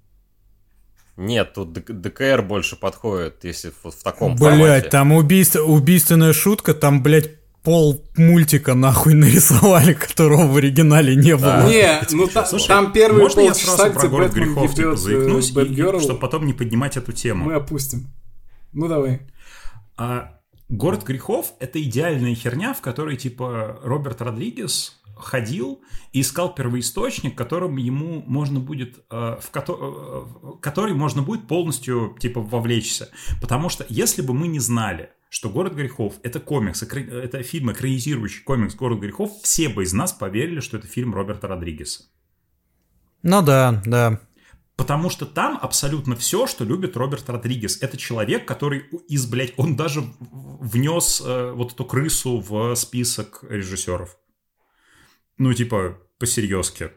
Нет, 1.17 1.53
тут 1.53 1.71
ДКР 1.73 2.41
больше 2.41 2.75
подходит, 2.75 3.43
если 3.43 3.71
вот 3.83 3.93
в 3.93 4.03
таком 4.03 4.35
Блять, 4.35 4.49
формате. 4.59 4.89
там 4.89 5.11
убийство, 5.13 5.61
убийственная 5.61 6.33
шутка, 6.33 6.73
там, 6.73 7.01
блядь, 7.03 7.29
пол 7.65 8.01
мультика 8.15 8.73
нахуй 8.75 9.13
нарисовали, 9.15 9.93
которого 9.93 10.47
в 10.47 10.55
оригинале 10.55 11.15
не 11.15 11.35
было. 11.35 11.63
Да. 11.63 11.69
Не, 11.69 12.01
ну 12.11 12.27
та- 12.27 12.45
Слушай, 12.45 12.67
там 12.67 12.93
первые 12.93 13.23
можно 13.23 13.41
я 13.41 13.53
сразу 13.53 13.91
про 13.91 14.07
город 14.07 14.29
Бэтмен 14.29 14.53
грехов 14.53 14.75
типа 14.75 14.87
ебет 14.87 14.99
заикнусь, 14.99 15.51
Бэтгерл, 15.51 15.99
чтобы 15.99 16.19
потом 16.19 16.45
не 16.45 16.53
поднимать 16.53 16.95
эту 16.95 17.11
тему? 17.11 17.45
мы 17.45 17.55
опустим. 17.55 18.07
Ну 18.71 18.87
давай. 18.87 19.21
А, 19.97 20.39
город 20.69 21.03
грехов 21.03 21.53
это 21.59 21.81
идеальная 21.81 22.35
херня, 22.35 22.73
в 22.73 22.81
которой 22.81 23.17
типа 23.17 23.79
Роберт 23.83 24.21
Родригес 24.21 25.01
ходил 25.17 25.81
и 26.11 26.21
искал 26.21 26.53
первоисточник, 26.53 27.35
которым 27.37 27.77
ему 27.77 28.23
можно 28.27 28.59
будет, 28.59 28.97
э, 29.09 29.37
э, 29.37 29.37
в 29.39 30.59
который 30.59 30.93
можно 30.93 31.21
будет 31.21 31.47
полностью 31.47 32.15
типа 32.19 32.41
вовлечься. 32.41 33.09
Потому 33.41 33.69
что 33.69 33.85
если 33.89 34.21
бы 34.21 34.33
мы 34.33 34.47
не 34.47 34.59
знали, 34.59 35.09
что 35.35 35.49
«Город 35.49 35.73
грехов»— 35.73 36.13
это 36.23 36.39
комикс, 36.39 36.81
это 36.81 37.43
фильм, 37.43 37.69
экранизирующий 37.69 38.41
комикс 38.43 38.73
«Город 38.73 39.01
грехов», 39.01 39.31
все 39.43 39.67
бы 39.67 39.83
из 39.83 39.91
нас 39.91 40.13
поверили, 40.13 40.61
что 40.61 40.77
это 40.77 40.87
фильм 40.87 41.13
Роберта 41.13 41.49
Родригеса. 41.49 42.05
Ну 43.21 43.41
да, 43.41 43.81
да. 43.85 44.21
Потому 44.77 45.09
что 45.09 45.25
там 45.25 45.59
абсолютно 45.61 46.15
все, 46.15 46.47
что 46.47 46.63
любит 46.63 46.95
Роберт 46.95 47.29
Родригес. 47.29 47.81
Это 47.81 47.97
человек, 47.97 48.47
который 48.47 48.85
из, 49.09 49.25
блядь, 49.25 49.53
он 49.57 49.75
даже 49.75 50.05
внес 50.21 51.21
э, 51.21 51.51
вот 51.51 51.73
эту 51.73 51.83
крысу 51.83 52.39
в 52.39 52.73
список 52.75 53.43
режиссеров. 53.49 54.17
Ну, 55.37 55.53
типа, 55.53 55.99
по-серьезки. 56.17 56.91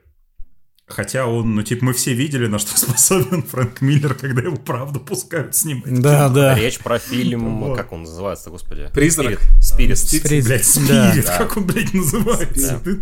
Хотя 0.88 1.26
он, 1.26 1.54
ну, 1.54 1.62
типа, 1.62 1.84
мы 1.84 1.92
все 1.92 2.14
видели, 2.14 2.46
на 2.46 2.58
что 2.58 2.76
способен 2.78 3.42
Фрэнк 3.42 3.80
Миллер, 3.82 4.14
когда 4.14 4.42
его 4.42 4.56
правду 4.56 5.00
пускают 5.00 5.54
снимать. 5.54 6.00
Да, 6.00 6.28
да. 6.30 6.54
Речь 6.54 6.78
про 6.78 6.98
фильм, 6.98 7.60
Вот. 7.60 7.76
как 7.76 7.92
он 7.92 8.02
называется, 8.02 8.48
господи? 8.50 8.88
Призрак. 8.94 9.40
Спирит. 9.60 9.98
Спирит. 9.98 10.46
Блядь, 10.46 10.64
спирит, 10.64 11.24
Да. 11.26 11.38
как 11.38 11.56
он, 11.58 11.66
блядь, 11.66 11.92
называется. 11.92 12.80
Да. 12.84 12.92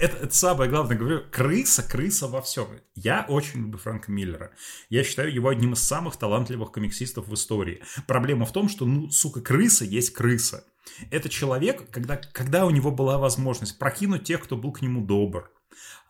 Это, 0.00 0.16
это 0.24 0.34
самое 0.36 0.68
главное, 0.68 0.96
говорю, 0.98 1.20
крыса, 1.30 1.82
крыса 1.82 2.26
во 2.26 2.42
всем. 2.42 2.66
Я 2.96 3.24
очень 3.28 3.60
люблю 3.60 3.78
Фрэнка 3.78 4.10
Миллера. 4.10 4.50
Я 4.90 5.04
считаю 5.04 5.32
его 5.32 5.48
одним 5.48 5.74
из 5.74 5.82
самых 5.82 6.16
талантливых 6.16 6.72
комиксистов 6.72 7.28
в 7.28 7.34
истории. 7.34 7.80
Проблема 8.08 8.44
в 8.46 8.52
том, 8.52 8.68
что, 8.68 8.86
ну, 8.86 9.08
сука, 9.10 9.40
крыса 9.40 9.84
есть 9.84 10.12
крыса. 10.12 10.64
Это 11.10 11.28
человек, 11.28 11.90
когда, 11.90 12.16
когда 12.16 12.64
у 12.64 12.70
него 12.70 12.90
была 12.90 13.18
возможность 13.18 13.78
прокинуть 13.78 14.24
тех, 14.24 14.42
кто 14.42 14.56
был 14.56 14.72
к 14.72 14.82
нему 14.82 15.04
добр, 15.04 15.50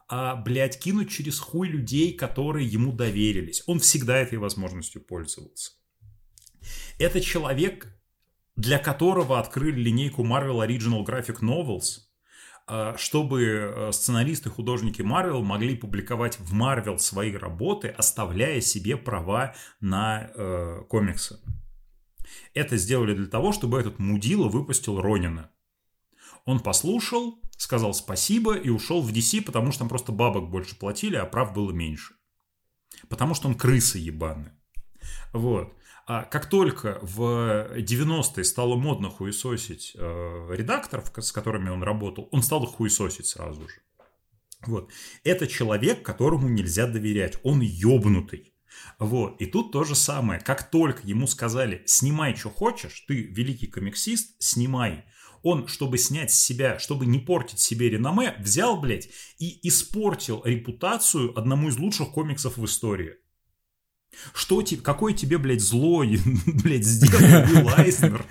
а, 0.09 0.37
блядь, 0.37 0.79
кинуть 0.79 1.11
через 1.11 1.39
хуй 1.39 1.69
людей, 1.69 2.13
которые 2.13 2.67
ему 2.67 2.93
доверились. 2.93 3.63
Он 3.67 3.81
всегда 3.81 4.17
этой 4.19 4.39
возможностью 4.39 5.03
пользовался. 5.03 5.73
Это 6.99 7.21
человек, 7.21 7.89
для 8.55 8.79
которого 8.79 9.39
открыли 9.39 9.81
линейку 9.81 10.25
Marvel 10.25 10.67
Original 10.67 11.05
Graphic 11.05 11.41
Novels, 11.41 12.07
а, 12.69 12.97
чтобы 12.97 13.43
э, 13.43 13.93
сценаристы 13.93 14.51
художники 14.51 15.03
Marvel 15.03 15.43
могли 15.43 15.77
публиковать 15.77 16.39
в 16.41 16.55
Marvel 16.55 16.99
свои 16.99 17.33
работы, 17.33 17.89
оставляя 17.89 18.61
себе 18.61 18.97
права 18.97 19.55
на 19.81 20.31
э, 20.35 20.83
комиксы. 20.89 21.39
Это 22.55 22.77
сделали 22.77 23.15
для 23.15 23.27
того, 23.27 23.53
чтобы 23.53 23.79
этот 23.79 23.99
мудила 23.99 24.49
выпустил 24.49 25.01
Ронина. 25.01 25.51
Он 26.45 26.61
послушал, 26.61 27.41
сказал 27.57 27.95
спасибо 27.95 28.57
и 28.57 28.69
ушел 28.69 29.03
в 29.03 29.13
DC, 29.13 29.43
потому 29.43 29.71
что 29.71 29.81
там 29.81 29.89
просто 29.89 30.13
бабок 30.13 30.51
больше 30.51 30.79
платили, 30.79 31.17
а 31.17 31.27
прав 31.27 31.53
было 31.53 31.73
меньше. 31.73 32.15
Потому 33.09 33.35
что 33.35 33.49
он 33.49 33.55
крыса 33.55 33.99
ебаная. 33.99 34.59
Вот. 35.33 35.75
А 36.07 36.23
как 36.23 36.49
только 36.49 37.01
в 37.03 37.69
90-е 37.77 38.45
стало 38.45 38.77
модно 38.77 39.11
хуесосить 39.11 39.93
э, 39.97 40.49
редакторов, 40.53 41.13
с 41.17 41.33
которыми 41.33 41.69
он 41.69 41.83
работал, 41.83 42.29
он 42.31 42.43
стал 42.43 42.63
их 42.65 42.71
хуесосить 42.71 43.27
сразу 43.27 43.69
же. 43.69 43.75
Вот. 44.65 44.93
Это 45.25 45.49
человек, 45.49 46.05
которому 46.05 46.49
нельзя 46.49 46.87
доверять. 46.87 47.39
Он 47.43 47.61
ёбнутый. 47.61 48.55
Вот. 48.99 49.41
И 49.41 49.47
тут 49.47 49.73
то 49.73 49.83
же 49.83 49.97
самое. 49.97 50.41
Как 50.41 50.71
только 50.71 51.07
ему 51.07 51.27
сказали, 51.27 51.83
снимай, 51.87 52.37
что 52.37 52.51
хочешь, 52.51 53.05
ты 53.09 53.23
великий 53.23 53.67
комиксист, 53.67 54.41
снимай. 54.41 55.05
Он, 55.47 55.69
чтобы 55.69 55.97
снять 55.97 56.33
с 56.33 56.41
себя, 56.41 56.81
чтобы 56.81 57.07
не 57.07 57.21
портить 57.21 57.61
себе 57.61 57.89
реноме, 57.89 58.35
взял, 58.41 58.81
блядь, 58.81 59.09
и 59.39 59.61
испортил 59.69 60.43
репутацию 60.45 61.39
одному 61.39 61.69
из 61.69 61.79
лучших 61.79 62.11
комиксов 62.11 62.57
в 62.57 62.65
истории. 62.65 63.15
Что 64.35 64.61
тебе, 64.63 64.81
какое 64.81 65.15
тебе, 65.15 65.39
блядь, 65.39 65.61
зло, 65.61 66.03
блядь, 66.65 66.85
сделал 66.85 67.49
Уилл 67.49 67.69
Айснер? 67.77 68.27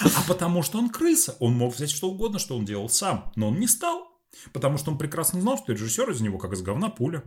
А 0.00 0.22
потому 0.26 0.62
что 0.62 0.78
он 0.78 0.88
крыса. 0.88 1.36
Он 1.40 1.52
мог 1.52 1.74
взять 1.74 1.90
что 1.90 2.10
угодно, 2.10 2.38
что 2.38 2.56
он 2.56 2.64
делал 2.64 2.88
сам. 2.88 3.30
Но 3.36 3.48
он 3.48 3.60
не 3.60 3.68
стал. 3.68 4.08
Потому 4.54 4.78
что 4.78 4.90
он 4.90 4.96
прекрасно 4.96 5.42
знал, 5.42 5.58
что 5.58 5.72
режиссер 5.72 6.10
из 6.10 6.22
него 6.22 6.38
как 6.38 6.54
из 6.54 6.62
говна 6.62 6.88
пуля. 6.88 7.22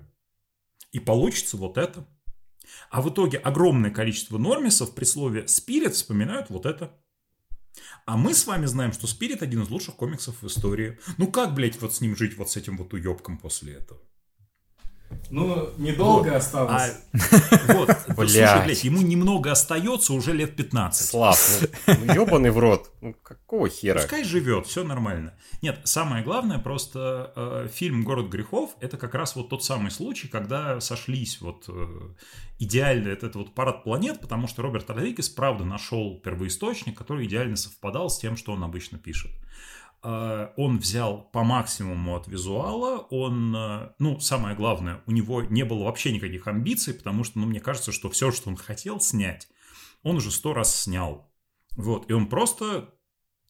И 0.92 1.00
получится 1.00 1.56
вот 1.56 1.78
это. 1.78 2.08
А 2.90 3.04
в 3.04 3.12
итоге 3.12 3.38
огромное 3.38 3.92
количество 3.92 4.40
нормисов 4.40 4.96
при 4.96 5.06
слове 5.06 5.48
«спирит» 5.48 5.94
вспоминают 5.94 6.50
вот 6.50 6.66
это. 6.66 7.00
А 8.06 8.18
мы 8.18 8.34
с 8.34 8.48
вами 8.48 8.66
знаем, 8.66 8.94
что 8.94 9.08
«Спирит» 9.08 9.42
один 9.42 9.64
из 9.64 9.70
лучших 9.70 9.96
комиксов 9.96 10.42
в 10.42 10.48
истории. 10.48 10.98
Ну 11.18 11.32
как, 11.32 11.54
блядь, 11.54 11.80
вот 11.82 11.94
с 11.94 12.02
ним 12.02 12.16
жить, 12.16 12.38
вот 12.38 12.50
с 12.50 12.58
этим 12.58 12.78
вот 12.78 12.94
уебком 12.94 13.38
после 13.38 13.74
этого? 13.74 14.00
Ну, 15.30 15.70
недолго 15.78 16.30
Вот. 16.30 16.36
осталось. 16.38 16.94
А, 17.14 17.74
вот, 17.74 17.88
Блядь. 17.88 18.30
слушай, 18.30 18.64
блядь, 18.66 18.84
ему 18.84 19.02
немного 19.02 19.52
остается 19.52 20.14
уже 20.14 20.32
лет 20.34 20.56
15. 20.56 21.08
Слав, 21.08 21.62
ну, 21.88 21.94
ну 22.06 22.14
ебаный 22.14 22.52
в 22.52 22.60
рот. 22.60 22.92
Ну 23.02 23.14
какого 23.24 23.68
хера? 23.68 24.00
Пускай 24.00 24.24
живет, 24.24 24.68
все 24.68 24.84
нормально. 24.84 25.34
Нет, 25.62 25.82
самое 25.84 26.24
главное, 26.24 26.60
просто 26.60 27.34
э, 27.36 27.68
фильм 27.74 28.04
«Город 28.04 28.30
грехов»— 28.30 28.72
это 28.80 28.98
как 28.98 29.16
раз 29.16 29.36
вот 29.36 29.50
тот 29.50 29.64
самый 29.64 29.92
случай, 29.92 30.28
когда 30.28 30.80
сошлись 30.80 31.42
вот 31.42 31.66
э, 31.68 31.88
идеально 32.60 33.10
этот 33.10 33.36
вот 33.36 33.54
парад 33.54 33.84
планет, 33.84 34.22
потому 34.22 34.48
что 34.48 34.62
Роберт 34.62 34.90
Родригес, 34.90 35.30
правда, 35.30 35.66
нашел 35.66 36.20
первоисточник, 36.20 36.98
который 36.98 37.26
идеально 37.26 37.58
совпадал 37.58 38.10
с 38.10 38.18
тем, 38.18 38.38
что 38.38 38.54
он 38.54 38.64
обычно 38.64 38.98
пишет. 38.98 39.32
Э, 40.04 40.50
Он 40.58 40.80
взял 40.80 41.30
по 41.32 41.44
максимуму 41.44 42.16
от 42.16 42.28
визуала, 42.28 43.00
он, 43.10 43.56
э, 43.56 43.94
ну, 44.00 44.20
самое 44.20 44.56
главное, 44.56 45.02
у 45.06 45.12
него 45.12 45.44
не 45.44 45.64
было 45.64 45.86
вообще 45.86 46.12
никаких 46.12 46.48
амбиций, 46.48 46.94
потому 46.94 47.24
что, 47.24 47.40
ну, 47.40 47.48
мне 47.48 47.60
кажется, 47.60 47.92
что 47.92 48.10
все, 48.10 48.32
что 48.32 48.50
он 48.50 48.58
хотел 48.58 49.00
снять, 49.00 49.48
он 50.04 50.18
уже 50.18 50.32
сто 50.32 50.54
раз 50.54 50.76
снял. 50.76 51.32
Вот, 51.76 52.10
и 52.10 52.14
он 52.14 52.28
просто 52.28 52.94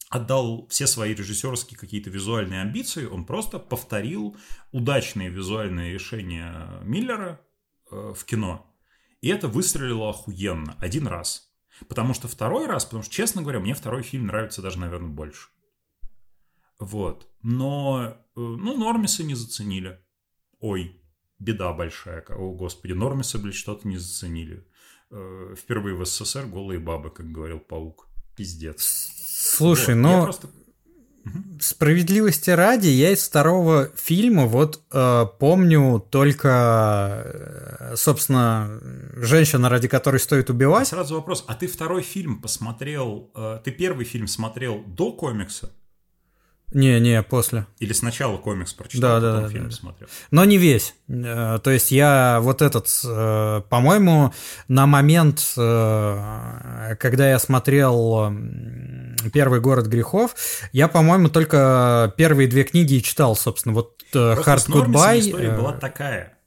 отдал 0.09 0.67
все 0.69 0.87
свои 0.87 1.13
режиссерские 1.13 1.77
какие-то 1.77 2.09
визуальные 2.09 2.61
амбиции, 2.61 3.05
он 3.05 3.25
просто 3.25 3.59
повторил 3.59 4.37
удачные 4.71 5.29
визуальные 5.29 5.93
решения 5.93 6.79
Миллера 6.83 7.41
э, 7.91 8.13
в 8.15 8.23
кино. 8.25 8.65
И 9.21 9.29
это 9.29 9.47
выстрелило 9.47 10.09
охуенно 10.09 10.75
один 10.79 11.07
раз. 11.07 11.51
Потому 11.87 12.13
что 12.13 12.27
второй 12.27 12.65
раз, 12.67 12.85
потому 12.85 13.03
что, 13.03 13.13
честно 13.13 13.41
говоря, 13.41 13.59
мне 13.59 13.73
второй 13.73 14.01
фильм 14.01 14.27
нравится 14.27 14.61
даже, 14.61 14.79
наверное, 14.79 15.09
больше. 15.09 15.49
Вот. 16.79 17.27
Но, 17.43 18.13
э, 18.13 18.39
ну, 18.39 18.77
Нормисы 18.77 19.23
не 19.23 19.35
заценили. 19.35 19.99
Ой, 20.59 20.99
беда 21.39 21.73
большая. 21.73 22.23
О, 22.29 22.51
господи, 22.53 22.93
Нормисы, 22.93 23.37
блядь, 23.37 23.55
что-то 23.55 23.87
не 23.87 23.97
заценили. 23.97 24.65
Э, 25.11 25.55
Впервые 25.57 25.95
в 25.95 26.05
СССР 26.05 26.45
голые 26.45 26.79
бабы, 26.79 27.09
как 27.09 27.31
говорил 27.31 27.59
Паук. 27.59 28.07
Пиздец. 28.35 29.09
Слушай, 29.17 29.95
Вот, 29.95 30.09
я 30.09 30.23
просто- 30.23 30.47
Справедливости 31.59 32.49
ради, 32.51 32.87
я 32.87 33.11
из 33.11 33.27
второго 33.27 33.89
фильма 33.95 34.45
вот 34.45 34.81
э, 34.93 35.25
помню 35.39 35.99
только, 35.99 37.23
э, 37.91 37.95
собственно, 37.97 38.79
женщина, 39.15 39.67
ради 39.67 39.87
которой 39.89 40.19
стоит 40.19 40.49
А 40.49 40.53
убивать. 40.53 40.87
сразу 40.87 41.15
вопрос, 41.15 41.43
а 41.47 41.55
ты 41.55 41.67
второй 41.67 42.01
фильм 42.01 42.41
посмотрел, 42.41 43.29
э, 43.35 43.59
ты 43.63 43.71
первый 43.71 44.05
фильм 44.05 44.27
смотрел 44.27 44.81
до 44.85 45.11
комикса? 45.11 45.71
Не, 46.71 46.99
не, 46.99 47.23
после. 47.23 47.65
Или 47.79 47.93
сначала 47.93 48.37
комикс 48.37 48.73
прочитал, 48.73 49.21
Да, 49.21 49.31
потом 49.31 49.43
да, 49.43 49.49
фильм 49.49 49.69
да. 49.69 49.75
смотрел? 49.75 50.09
Но 50.31 50.43
не 50.43 50.57
весь. 50.57 50.95
Э, 51.07 51.59
То 51.63 51.71
есть 51.71 51.91
я 51.91 52.39
вот 52.41 52.61
этот, 52.61 52.87
э, 53.05 53.61
по-моему, 53.69 54.33
на 54.67 54.85
момент, 54.85 55.53
э, 55.55 56.95
когда 56.99 57.29
я 57.29 57.39
смотрел 57.39 58.33
первый 59.31 59.61
город 59.61 59.87
грехов, 59.87 60.35
я, 60.73 60.89
по-моему, 60.89 61.29
только 61.29 62.13
первые 62.17 62.49
две 62.49 62.63
книги 62.63 62.95
и 62.95 63.03
читал, 63.03 63.35
собственно, 63.35 63.73
вот 63.73 63.93
Просто 64.11 64.71
Hard 64.71 64.87
Goodbye. 64.87 65.19
история 65.19 65.51
была 65.51 65.73
такая. 65.73 66.37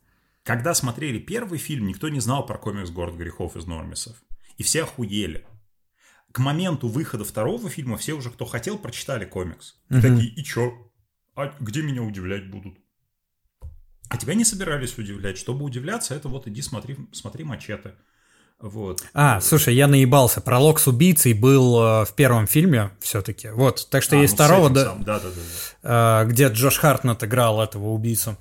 Когда 0.44 0.74
смотрели 0.74 1.18
первый 1.18 1.58
фильм, 1.58 1.86
никто 1.86 2.08
не 2.08 2.20
знал 2.20 2.44
про 2.44 2.58
комикс 2.58 2.90
«Город 2.90 3.14
грехов» 3.16 3.56
из 3.56 3.66
Нормисов. 3.66 4.16
И 4.56 4.62
все 4.62 4.82
охуели. 4.82 5.46
К 6.32 6.38
моменту 6.38 6.88
выхода 6.88 7.24
второго 7.24 7.68
фильма 7.68 7.96
все 7.96 8.12
уже, 8.14 8.30
кто 8.30 8.44
хотел, 8.44 8.78
прочитали 8.78 9.24
комикс. 9.24 9.80
И 9.90 9.94
Мгм. 9.94 10.02
такие, 10.02 10.28
и 10.32 10.44
чё? 10.44 10.92
А 11.34 11.54
где 11.60 11.82
меня 11.82 12.02
удивлять 12.02 12.50
будут? 12.50 12.78
А 14.08 14.16
тебя 14.16 14.34
не 14.34 14.44
собирались 14.44 14.98
удивлять. 14.98 15.38
Чтобы 15.38 15.64
удивляться, 15.64 16.14
это 16.14 16.28
вот 16.28 16.46
иди 16.48 16.62
смотри, 16.62 16.96
смотри 17.12 17.44
мачете. 17.44 17.96
Вот. 18.62 19.02
А, 19.14 19.40
слушай, 19.40 19.74
я 19.74 19.86
наебался. 19.86 20.42
Пролог 20.42 20.80
с 20.80 20.86
убийцей 20.86 21.32
был 21.32 21.78
э, 21.82 22.04
в 22.04 22.12
первом 22.14 22.46
фильме 22.46 22.90
все-таки. 23.00 23.48
Вот, 23.48 23.88
так 23.90 24.02
что 24.02 24.16
А, 24.16 24.20
есть 24.20 24.38
ну, 24.38 24.44
второго, 24.44 24.66
этим 24.66 24.74
да, 24.74 24.84
самым, 24.84 25.02
Да-да-да. 25.04 26.22
э, 26.22 26.26
где 26.26 26.48
Джош 26.48 26.76
Хартнет 26.78 27.24
играл 27.24 27.62
этого 27.62 27.88
убийцу. 27.88 28.36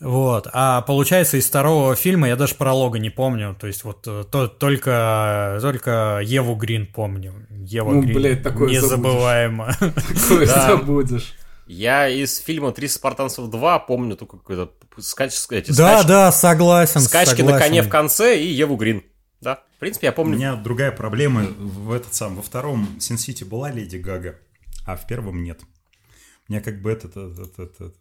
Вот. 0.00 0.48
А 0.52 0.82
получается, 0.82 1.38
из 1.38 1.46
второго 1.46 1.96
фильма 1.96 2.28
я 2.28 2.36
даже 2.36 2.56
пролога 2.56 2.98
не 2.98 3.08
помню. 3.08 3.56
То 3.58 3.66
есть 3.66 3.84
вот 3.84 4.06
э, 4.06 4.24
то, 4.30 4.48
только, 4.48 5.58
только 5.62 6.20
Еву 6.22 6.56
Грин 6.56 6.86
помню. 6.86 7.32
Ева 7.50 7.90
Ну, 7.92 8.02
Грин. 8.02 8.14
блядь, 8.14 8.42
такое 8.42 8.68
Незабываемо. 8.70 9.74
Такое 9.80 10.46
Да. 10.46 10.68
забудешь. 10.76 11.32
Я 11.66 12.08
из 12.10 12.38
фильма 12.38 12.72
«Три 12.72 12.86
спартанцев 12.88 13.46
2» 13.48 13.80
помню 13.88 14.16
только 14.16 14.36
какой-то 14.36 14.70
скач... 14.98 15.32
эти 15.48 15.70
Да, 15.72 16.00
скач- 16.02 16.06
да, 16.06 16.30
согласен. 16.32 17.00
скачки 17.00 17.40
на 17.40 17.52
согласен. 17.52 17.64
коне 17.66 17.82
в 17.82 17.88
конце 17.88 18.38
и 18.38 18.46
Еву 18.46 18.76
Грин. 18.76 19.02
Да, 19.44 19.62
в 19.76 19.78
принципе, 19.80 20.06
я 20.06 20.12
У 20.12 20.16
помню. 20.16 20.36
меня 20.36 20.56
другая 20.56 20.90
проблема 20.90 21.42
в 21.42 21.92
этот 21.92 22.14
сам. 22.14 22.34
Во 22.36 22.42
втором 22.42 22.98
Син 22.98 23.18
Сити 23.18 23.44
была 23.44 23.70
Леди 23.70 23.96
Гага, 23.98 24.36
а 24.86 24.96
в 24.96 25.06
первом 25.06 25.42
нет. 25.44 25.60
У 26.48 26.52
меня 26.52 26.62
как 26.62 26.80
бы 26.80 26.90
этот... 26.90 27.16
этот, 27.16 27.58
этот, 27.58 27.94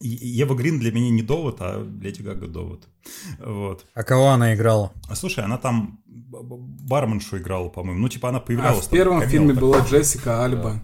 Ева 0.00 0.54
Грин 0.56 0.80
для 0.80 0.90
меня 0.90 1.10
не 1.10 1.22
довод, 1.22 1.58
а 1.60 1.80
Леди 2.00 2.22
Гага 2.22 2.48
довод. 2.48 2.88
Вот. 3.38 3.86
А 3.94 4.02
кого 4.02 4.30
она 4.30 4.52
играла? 4.52 4.92
А 5.08 5.14
слушай, 5.14 5.44
она 5.44 5.58
там 5.58 6.00
барменшу 6.06 7.38
играла, 7.38 7.68
по-моему. 7.68 8.00
Ну, 8.00 8.08
типа 8.08 8.30
она 8.30 8.38
А 8.38 8.40
появлялась. 8.40 8.86
в 8.86 8.88
там, 8.88 8.98
первом 8.98 9.20
камео 9.20 9.30
фильме 9.30 9.54
была 9.54 9.78
Джессика 9.86 10.44
Альба. 10.44 10.80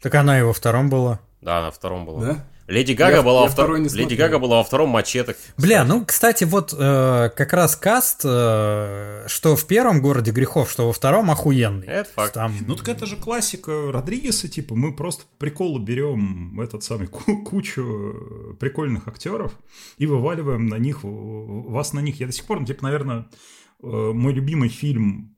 Так 0.00 0.14
она 0.14 0.38
и 0.38 0.42
во 0.42 0.54
втором 0.54 0.88
была. 0.88 1.20
Да, 1.42 1.60
на 1.60 1.70
втором 1.70 2.06
была. 2.06 2.20
Да? 2.24 2.48
Леди 2.66 2.92
Гага 2.92 3.16
Я- 3.16 3.22
была 3.22 3.44
я 3.46 3.50
во 3.50 3.78
не 3.78 3.88
Леди. 3.88 4.14
Гага 4.14 4.38
была 4.38 4.56
во 4.58 4.64
втором 4.64 4.88
мачете. 4.88 5.36
Бля, 5.58 5.84
ну, 5.84 6.04
кстати, 6.04 6.44
вот 6.44 6.72
э, 6.76 7.30
как 7.36 7.52
раз 7.52 7.76
каст, 7.76 8.22
э, 8.24 9.24
что 9.26 9.54
в 9.56 9.66
первом 9.66 10.00
городе 10.00 10.30
грехов, 10.30 10.70
что 10.70 10.86
во 10.86 10.92
втором 10.92 11.30
охуенный. 11.30 11.86
Это 11.86 12.08
факт. 12.10 12.34
Там... 12.34 12.54
Ну, 12.66 12.74
так 12.74 12.88
это 12.88 13.04
же 13.06 13.16
классика 13.16 13.92
Родригеса, 13.92 14.48
типа, 14.48 14.74
мы 14.74 14.96
просто 14.96 15.24
приколы 15.38 15.78
берем 15.78 16.58
этот 16.60 16.82
самый 16.84 17.08
ку- 17.08 17.42
кучу 17.44 18.56
прикольных 18.58 19.08
актеров 19.08 19.52
и 19.98 20.06
вываливаем 20.06 20.66
на 20.66 20.76
них, 20.76 21.00
вас 21.02 21.92
на 21.92 22.00
них. 22.00 22.20
Я 22.20 22.26
до 22.26 22.32
сих 22.32 22.44
пор, 22.46 22.60
ну, 22.60 22.66
типа, 22.66 22.82
наверное, 22.84 23.26
э, 23.82 23.86
мой 23.86 24.32
любимый 24.32 24.70
фильм 24.70 25.33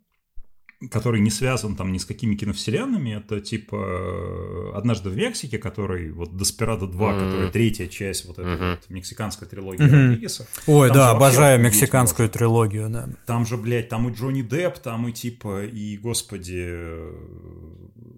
который 0.90 1.20
не 1.20 1.30
связан 1.30 1.74
там 1.74 1.90
ни 1.92 1.98
с 1.98 2.04
какими 2.04 2.34
киновселенными, 2.34 3.16
это 3.16 3.40
типа 3.40 3.76
э, 3.76 4.72
«Однажды 4.76 5.08
в 5.10 5.16
Мексике», 5.16 5.58
который 5.58 6.10
вот 6.12 6.36
«Деспирадо 6.36 6.84
2», 6.86 6.88
Мгм. 6.90 7.26
которая 7.26 7.50
третья 7.50 7.86
часть 7.86 8.26
вот 8.26 8.38
этой 8.38 8.54
Мгм. 8.56 8.70
вот 8.72 8.90
мексиканской 8.90 9.48
трилогии. 9.48 9.82
Родригеса. 9.82 10.46
Ой, 10.66 10.88
Там 10.88 10.96
да, 10.96 11.10
обожаю 11.12 11.60
мексиканскую 11.62 12.26
можно. 12.26 12.38
трилогию, 12.38 12.88
да. 12.90 13.08
Там 13.26 13.46
же, 13.46 13.56
блядь, 13.56 13.88
там 13.88 14.08
и 14.08 14.12
Джонни 14.14 14.42
Депп, 14.42 14.78
там 14.78 15.08
и 15.08 15.12
типа, 15.12 15.64
и, 15.64 15.96
господи, 15.96 16.64
э, 16.68 17.12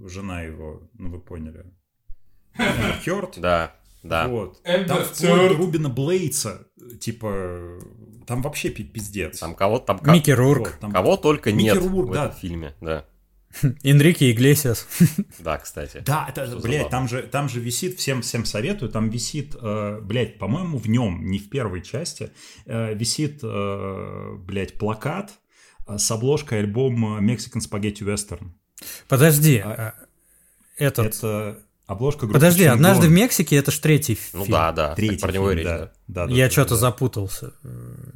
жена 0.07 0.43
его, 0.43 0.83
ну 0.99 1.11
вы 1.11 1.21
поняли. 1.21 1.65
Хёрд. 3.05 3.39
Да, 3.39 3.75
да. 4.03 4.27
Вот. 4.29 4.61
Эмбер 4.65 4.87
Там 4.89 5.03
вплоть 5.05 5.19
Хёрд. 5.21 5.49
до 5.53 5.57
Рубина 5.57 5.89
Блейца, 5.89 6.67
типа, 7.01 7.79
там 8.29 8.43
вообще 8.43 8.69
пи- 8.71 8.85
пиздец. 8.85 9.39
Там 9.41 9.55
кого 9.55 9.79
там 9.81 10.01
Микки 10.05 10.31
Рурк, 10.31 10.69
Вот, 10.69 10.79
там- 10.81 10.93
кого 10.93 11.17
только 11.17 11.51
Микки 11.53 11.65
нет 11.65 11.77
Рурк, 11.79 12.11
в 12.11 12.13
да. 12.15 12.27
этом 12.27 12.37
фильме. 12.39 12.75
Да, 12.81 13.05
Энрике 13.83 14.31
Иглесиас. 14.31 14.87
да, 15.39 15.59
кстати. 15.59 16.03
Да, 16.07 16.27
это, 16.29 16.47
Что 16.47 16.61
блядь, 16.61 16.83
забавно. 16.83 16.91
там 16.91 17.09
же, 17.09 17.23
там 17.23 17.49
же 17.49 17.61
висит, 17.61 17.99
всем, 17.99 18.21
всем 18.23 18.45
советую, 18.45 18.91
там 18.93 19.09
висит, 19.11 19.57
э, 19.61 20.01
блядь, 20.03 20.39
по-моему, 20.39 20.79
в 20.79 20.89
нем, 20.89 21.29
не 21.31 21.39
в 21.39 21.49
первой 21.49 21.83
части, 21.83 22.31
э, 22.67 22.95
висит, 22.95 23.41
э, 23.43 24.35
блядь, 24.39 24.75
плакат 24.75 25.33
э, 25.89 25.97
с 25.99 26.11
обложкой 26.11 26.59
альбома 26.61 27.21
Mexican 27.21 27.61
Spaghetti 27.61 28.03
Western. 28.05 28.51
Подожди, 29.09 29.59
А, 29.65 29.71
а, 29.71 29.95
этот... 30.77 31.07
Это 31.17 31.63
обложка 31.89 32.21
группы 32.21 32.35
Подожди, 32.35 32.61
Чингон. 32.65 32.77
однажды 32.77 33.09
в 33.09 33.11
Мексике 33.11 33.57
это 33.57 33.73
ж 33.73 33.79
третий 33.81 34.17
Ну 34.33 34.45
фильм. 34.45 34.53
да, 34.53 34.73
да. 34.73 34.95
Третий 34.95 35.17
так 35.17 35.21
про 35.23 35.33
него 35.33 35.49
фильм, 35.49 35.59
речь, 35.59 35.67
да. 35.67 35.79
да. 35.79 35.93
Да, 36.07 36.27
да, 36.27 36.33
Я 36.33 36.45
да, 36.47 36.51
что-то 36.53 36.71
да. 36.71 36.77
запутался. 36.77 37.53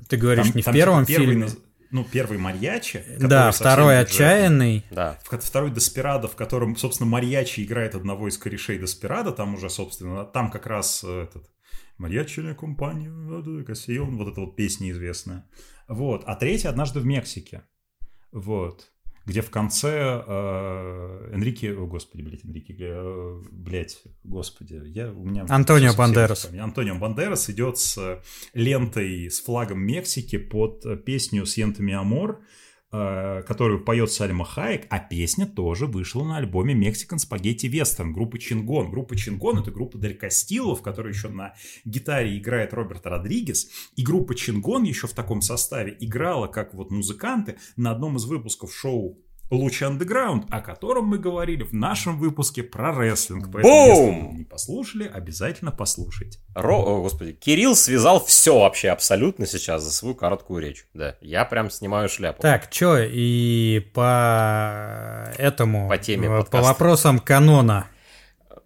Ты 0.08 0.16
говоришь 0.16 0.46
Там- 0.46 0.56
не 0.56 0.62
в 0.62 0.64
там, 0.66 0.74
первом 0.74 1.04
типа, 1.06 1.18
первый 1.18 1.32
фильме. 1.34 1.46
наз- 1.46 1.58
Ну, 1.90 2.04
первый 2.10 2.38
Марьячи. 2.38 3.04
Да, 3.18 3.50
второй 3.50 3.98
отчаянный. 4.00 4.84
Да. 4.90 5.18
В- 5.24 5.38
Второй 5.38 5.70
Деспирадо, 5.70 6.28
в 6.28 6.36
котором, 6.36 6.76
собственно, 6.76 7.10
Марьячи 7.10 7.60
играет 7.62 7.94
одного 7.94 8.28
из 8.28 8.38
корешей 8.38 8.78
Деспирадо, 8.78 9.32
там 9.32 9.54
уже, 9.54 9.68
собственно, 9.68 10.24
там 10.24 10.50
как 10.50 10.66
раз 10.66 11.02
э, 11.04 11.24
этот 11.24 11.50
Марьячи 11.98 12.54
компания, 12.54 13.64
Кассион, 13.64 14.16
вот 14.16 14.28
эта 14.28 14.40
вот 14.40 14.54
песня 14.56 14.90
известная. 14.90 15.44
Вот. 15.88 16.22
А 16.26 16.34
третий 16.36 16.68
однажды 16.68 17.00
в 17.00 17.04
Мексике. 17.06 17.62
Вот. 18.32 18.91
Где 19.24 19.40
в 19.40 19.50
конце 19.50 20.22
э, 20.26 21.30
Энрике, 21.32 21.74
о, 21.74 21.86
господи, 21.86 22.22
блядь, 22.22 22.44
Энрике, 22.44 22.74
э, 22.78 23.42
блядь, 23.50 24.02
господи, 24.24 24.80
я, 24.86 25.12
у 25.12 25.24
меня... 25.24 25.46
Антонио 25.48 25.94
Бандерас. 25.94 26.50
Антонио 26.58 26.96
Бандерас 26.96 27.48
идет 27.50 27.78
с 27.78 28.20
лентой 28.52 29.30
с 29.30 29.40
флагом 29.40 29.80
Мексики 29.80 30.38
под 30.38 31.04
песню 31.04 31.46
«Сьентами 31.46 31.94
Амор», 31.94 32.40
которую 32.92 33.82
поет 33.82 34.12
Сальма 34.12 34.44
Хайек, 34.44 34.86
а 34.90 34.98
песня 34.98 35.46
тоже 35.46 35.86
вышла 35.86 36.24
на 36.24 36.36
альбоме 36.36 36.74
Mexican 36.74 37.16
Spaghetti 37.16 37.70
Western 37.70 38.10
группы 38.10 38.38
Чингон. 38.38 38.90
Группа 38.90 39.16
Чингон— 39.16 39.58
это 39.60 39.70
группа 39.70 39.96
Дель 39.96 40.16
Кастилло, 40.16 40.76
в 40.76 40.82
которой 40.82 41.12
еще 41.12 41.28
на 41.28 41.54
гитаре 41.86 42.36
играет 42.36 42.74
Роберт 42.74 43.06
Родригес. 43.06 43.70
И 43.96 44.02
группа 44.02 44.34
Чингон 44.34 44.82
еще 44.82 45.06
в 45.06 45.14
таком 45.14 45.40
составе 45.40 45.96
играла 46.00 46.48
как 46.48 46.74
вот 46.74 46.90
музыканты 46.90 47.56
на 47.76 47.92
одном 47.92 48.16
из 48.16 48.26
выпусков 48.26 48.74
шоу 48.74 49.18
Луч 49.50 49.82
Underground, 49.82 50.44
о 50.50 50.60
котором 50.60 51.04
мы 51.06 51.18
говорили 51.18 51.62
в 51.62 51.74
нашем 51.74 52.18
выпуске 52.18 52.62
про 52.62 52.94
рестлинг. 52.96 53.50
Поэтому, 53.52 53.74
если 53.88 54.02
Бум! 54.04 54.30
вы 54.30 54.38
не 54.38 54.44
послушали, 54.44 55.06
обязательно 55.12 55.70
послушайте. 55.70 56.38
Ро... 56.54 56.78
О, 56.82 57.02
господи, 57.02 57.32
Кирилл 57.32 57.76
связал 57.76 58.24
все 58.24 58.58
вообще 58.58 58.88
абсолютно 58.88 59.46
сейчас 59.46 59.82
за 59.82 59.90
свою 59.92 60.14
короткую 60.14 60.62
речь. 60.62 60.86
Да, 60.94 61.16
я 61.20 61.44
прям 61.44 61.70
снимаю 61.70 62.08
шляпу. 62.08 62.40
Так, 62.40 62.70
чё, 62.70 62.96
и 62.98 63.86
по 63.92 65.30
этому... 65.36 65.88
По 65.88 65.98
теме 65.98 66.28
По 66.28 66.38
подкаста. 66.38 66.68
вопросам 66.68 67.18
канона. 67.18 67.88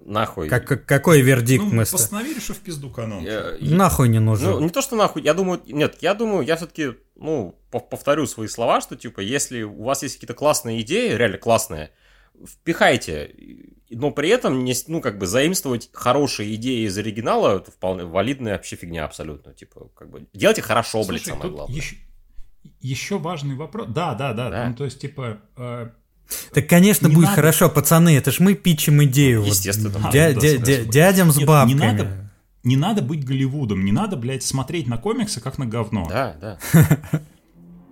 Нахуй. 0.05 0.49
Как, 0.49 0.67
как- 0.69 0.87
какой 0.87 1.21
вердикт 1.21 1.65
Ну, 1.65 1.75
мы... 1.75 1.85
ст- 1.85 1.91
постановили, 1.93 2.39
что 2.39 2.55
в 2.55 2.59
пизду 2.59 2.91
канон. 2.91 3.25
И- 3.27 3.75
Нахуй 3.75 4.09
не 4.09 4.21
нужен. 4.21 4.51
Ну, 4.53 4.61
не 4.61 4.69
то, 4.69 4.81
что 4.81 4.95
нахуй, 4.95 5.21
я 5.23 5.35
думаю, 5.35 5.61
нет, 5.67 5.97
я 6.01 6.15
думаю, 6.15 6.47
я 6.47 6.55
все-таки, 6.55 6.93
ну, 7.17 7.59
пов- 7.66 7.66
повторю 7.81 8.27
свои 8.27 8.49
слова, 8.49 8.81
что, 8.81 8.97
типа, 8.97 9.21
если 9.21 9.63
у 9.63 9.83
вас 9.85 10.03
есть 10.03 10.15
какие-то 10.17 10.35
классные 10.35 10.81
идеи, 10.83 11.15
реально 11.15 11.39
классные, 11.39 11.91
впихайте, 12.47 13.35
но 13.91 14.11
при 14.11 14.29
этом, 14.29 14.65
не, 14.65 14.75
ну, 14.89 15.01
как 15.01 15.19
бы, 15.19 15.27
заимствовать 15.27 15.89
хорошие 15.93 16.55
идеи 16.57 16.87
из 16.87 16.97
оригинала, 16.99 17.57
это 17.59 17.71
вполне 17.71 18.05
валидная 18.05 18.53
вообще 18.55 18.77
фигня 18.77 19.05
абсолютно, 19.05 19.55
типа, 19.55 19.89
как 19.95 20.11
бы, 20.11 20.27
делайте 20.35 20.63
хорошо, 20.63 21.05
блядь, 21.05 21.23
Слушай, 21.23 21.29
самое 21.31 21.43
тут 21.43 21.53
главное. 21.53 21.77
Еще, 21.77 21.97
еще 22.81 23.19
важный 23.19 23.55
вопрос. 23.55 23.87
Да, 23.89 24.15
да, 24.15 24.33
да. 24.33 24.51
Да. 24.51 24.69
Ну, 24.69 24.75
то 24.75 24.85
есть, 24.85 25.01
типа, 25.01 25.39
э, 25.57 25.91
Так, 26.53 26.69
конечно, 26.69 27.07
Не 27.07 27.15
будет 27.15 27.27
надо. 27.27 27.37
хорошо, 27.37 27.71
пацаны, 27.71 28.17
это 28.17 28.33
ж 28.33 28.41
мы 28.41 28.55
пичем 28.55 29.03
идею. 29.05 29.41
вот 29.43 29.49
Естественно. 29.51 29.89
дя- 30.13 30.33
Да, 30.35 30.41
дя- 30.41 30.57
дя- 30.59 30.85
да. 30.85 30.91
дядям 30.93 31.31
с 31.31 31.37
Нет, 31.37 31.49
не 31.69 31.75
надо- 31.75 32.31
не 32.65 32.77
надо 32.77 33.01
быть 33.03 33.25
Голливудом, 33.25 33.85
не 33.85 33.93
надо, 33.93 34.17
блядь, 34.17 34.43
смотреть 34.43 34.89
на 34.89 34.99
комиксы 34.99 35.41
как 35.41 35.57
на 35.59 35.67
говно. 35.67 36.07
Да, 36.09 36.37
да. 36.41 36.59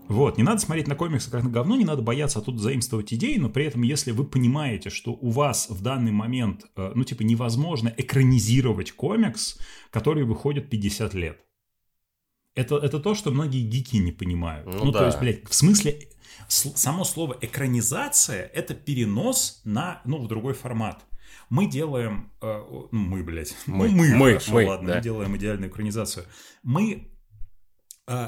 Вот, 0.09 0.37
не 0.37 0.45
надо 0.45 0.61
смотреть 0.61 0.87
на 0.87 0.97
комиксы 0.97 1.31
как 1.31 1.43
на 1.45 1.51
говно, 1.51 1.77
не 1.77 1.85
надо 1.85 2.03
бояться 2.03 2.39
оттуда 2.39 2.59
заимствовать 2.59 3.13
идеи, 3.15 3.37
но 3.37 3.49
при 3.49 3.65
этом, 3.65 3.83
если 3.83 4.11
вы 4.11 4.25
понимаете, 4.25 4.91
что 4.91 5.13
у 5.13 5.31
вас 5.31 5.69
в 5.71 5.83
данный 5.83 6.13
момент, 6.13 6.67
э, 6.77 6.93
ну, 6.95 7.05
типа, 7.05 7.23
невозможно 7.23 7.93
экранизировать 7.97 8.93
комикс, 8.93 9.59
который 9.91 10.25
выходит 10.25 10.69
50 10.69 11.15
лет. 11.15 11.41
Это, 12.55 12.77
это 12.77 13.01
то, 13.01 13.15
что 13.15 13.31
многие 13.31 13.63
гики 13.63 13.97
не 13.97 14.13
понимают. 14.13 14.67
Ну 14.67 14.85
Ну, 14.85 14.93
да. 14.93 15.01
то 15.01 15.07
есть, 15.07 15.19
блядь, 15.19 15.49
в 15.49 15.55
смысле, 15.55 15.99
само 16.49 17.05
слово 17.05 17.37
экранизация— 17.41 18.45
это 18.55 18.75
перенос 18.75 19.63
на, 19.65 20.03
ну, 20.05 20.19
в 20.19 20.29
другой 20.29 20.55
формат. 20.55 21.05
Мы 21.49 21.67
делаем, 21.67 22.31
э, 22.43 22.63
ну, 22.71 22.89
мы, 22.93 23.23
блядь, 23.23 23.57
Мы, 23.67 23.89
мы, 23.91 24.15
мы, 24.15 24.29
хорошо, 24.29 24.53
мы, 24.53 24.67
ладно, 24.67 24.89
да. 24.89 24.95
мы 24.97 25.03
делаем 25.03 25.37
идеальную 25.37 25.71
экранизацию. 25.71 26.27
Мы 26.63 27.14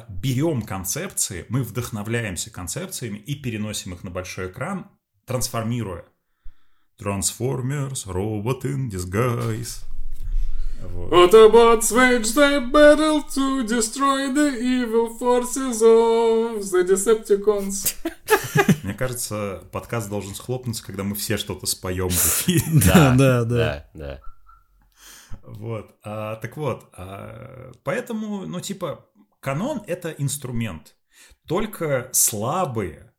берем 0.08 0.62
концепции, 0.62 1.46
мы 1.48 1.62
вдохновляемся 1.62 2.50
концепциями 2.50 3.18
и 3.18 3.34
переносим 3.34 3.94
их 3.94 4.04
на 4.04 4.10
большой 4.10 4.50
экран, 4.50 4.90
трансформируя. 5.26 6.04
Transformers, 6.98 8.06
Robot 8.06 8.62
in 8.62 8.88
Disguise. 8.88 9.84
Вот. 10.82 11.12
Autobots 11.12 11.90
wage 11.92 12.34
their 12.34 12.60
battle 12.70 13.22
to 13.34 13.66
destroy 13.66 14.32
the 14.32 14.58
evil 14.60 15.08
forces 15.18 15.82
of 15.82 16.62
the 16.62 16.84
Decepticons. 16.84 17.94
Мне 18.82 18.94
кажется, 18.94 19.62
подкаст 19.72 20.08
должен 20.08 20.34
схлопнуться, 20.34 20.84
когда 20.84 21.02
мы 21.02 21.14
все 21.14 21.36
что-то 21.36 21.66
споем 21.66 22.08
в 22.08 22.12
эфире. 22.12 22.64
Да, 22.86 23.14
да, 23.14 23.44
да. 23.44 23.56
Да, 23.56 23.88
да. 23.94 24.20
Вот. 25.42 25.94
А, 26.02 26.36
так 26.36 26.56
вот, 26.56 26.88
а, 26.92 27.72
поэтому, 27.82 28.46
ну, 28.46 28.60
типа, 28.60 29.06
канон— 29.46 29.84
это 29.86 30.10
инструмент. 30.10 30.96
Только 31.46 32.08
слабые 32.10 33.12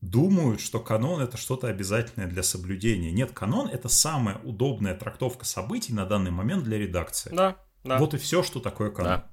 думают, 0.00 0.60
что 0.60 0.78
канон— 0.78 1.20
это 1.22 1.36
что-то 1.36 1.66
обязательное 1.66 2.28
для 2.28 2.44
соблюдения. 2.44 3.10
Нет, 3.10 3.32
канон— 3.32 3.66
это 3.72 3.88
самая 3.88 4.38
удобная 4.44 4.94
трактовка 4.94 5.44
событий 5.44 5.92
на 5.92 6.06
данный 6.06 6.30
момент 6.30 6.62
для 6.62 6.78
редакции. 6.78 7.30
Да, 7.34 7.56
да. 7.82 7.98
Вот 7.98 8.14
и 8.14 8.18
все, 8.18 8.44
что 8.44 8.60
такое 8.60 8.90
канон. 8.92 9.10
Да. 9.12 9.26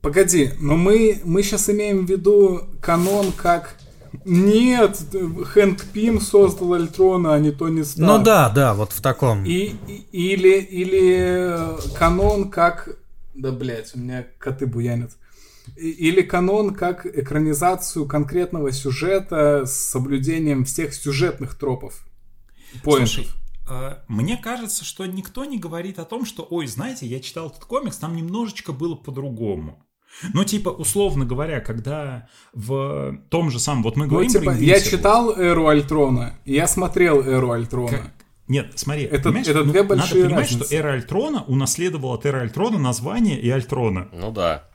Погоди, 0.00 0.52
но 0.58 0.78
мы, 0.78 1.20
мы 1.22 1.42
сейчас 1.42 1.68
имеем 1.68 2.06
в 2.06 2.10
виду 2.10 2.70
канон 2.80 3.30
как... 3.32 3.76
Нет, 4.24 5.00
Хэнк 5.44 5.84
Пим 5.92 6.18
создал 6.20 6.72
Альтрона, 6.72 7.34
а 7.34 7.38
не 7.38 7.50
Тони 7.50 7.82
Старк. 7.82 8.08
Ну 8.08 8.24
да, 8.24 8.48
да, 8.48 8.72
вот 8.72 8.92
в 8.92 9.02
таком. 9.02 9.44
И, 9.44 9.74
и- 9.86 10.06
или, 10.32 10.60
или 10.60 11.94
канон 11.98 12.50
как... 12.50 12.88
Да, 13.34 13.52
блядь, 13.52 13.94
у 13.94 13.98
меня 13.98 14.26
коты 14.38 14.66
буянят. 14.66 15.12
Или 15.76 16.22
канон 16.22 16.74
как 16.74 17.06
экранизацию 17.06 18.06
конкретного 18.06 18.72
сюжета 18.72 19.64
с 19.66 19.72
соблюдением 19.76 20.64
всех 20.64 20.94
сюжетных 20.94 21.54
тропов. 21.58 22.04
Поинтов. 22.82 23.08
Слушай, 23.14 23.28
э, 23.70 23.96
мне 24.08 24.36
кажется, 24.36 24.84
что 24.84 25.06
никто 25.06 25.44
не 25.44 25.58
говорит 25.58 25.98
о 25.98 26.04
том, 26.04 26.24
что, 26.24 26.46
ой, 26.50 26.66
знаете, 26.66 27.06
я 27.06 27.20
читал 27.20 27.48
этот 27.48 27.64
комикс, 27.64 27.96
там 27.96 28.16
немножечко 28.16 28.72
было 28.72 28.94
по-другому. 28.94 29.84
Ну, 30.34 30.44
типа, 30.44 30.68
условно 30.68 31.24
говоря, 31.24 31.60
когда 31.60 32.28
в 32.52 33.16
том 33.30 33.50
же 33.50 33.58
самом, 33.58 33.82
вот 33.82 33.96
мы 33.96 34.04
Ну, 34.04 34.10
говорим 34.10 34.30
типа, 34.30 34.44
про 34.44 34.54
я 34.56 34.76
Invincible. 34.76 34.90
читал 34.90 35.34
Эру 35.38 35.68
Альтрона, 35.68 36.38
и 36.44 36.52
я 36.54 36.66
смотрел 36.66 37.22
Эру 37.22 37.50
Альтрона. 37.52 37.88
Как- 37.98 38.12
Нет, 38.48 38.72
смотри, 38.74 39.04
Это- 39.04 39.30
это 39.30 39.64
ну, 39.64 39.70
две 39.72 39.82
большие 39.82 40.24
надо 40.24 40.28
понимать, 40.34 40.50
разницы. 40.50 40.66
что 40.66 40.74
эра 40.74 40.92
Альтрона 40.94 41.44
унаследовала 41.44 42.14
от 42.16 42.26
эры 42.26 42.40
Альтрона 42.40 42.76
название 42.78 43.40
и 43.40 43.48
Альтрона. 43.48 44.08
Ну 44.12 44.30
да. 44.32 44.68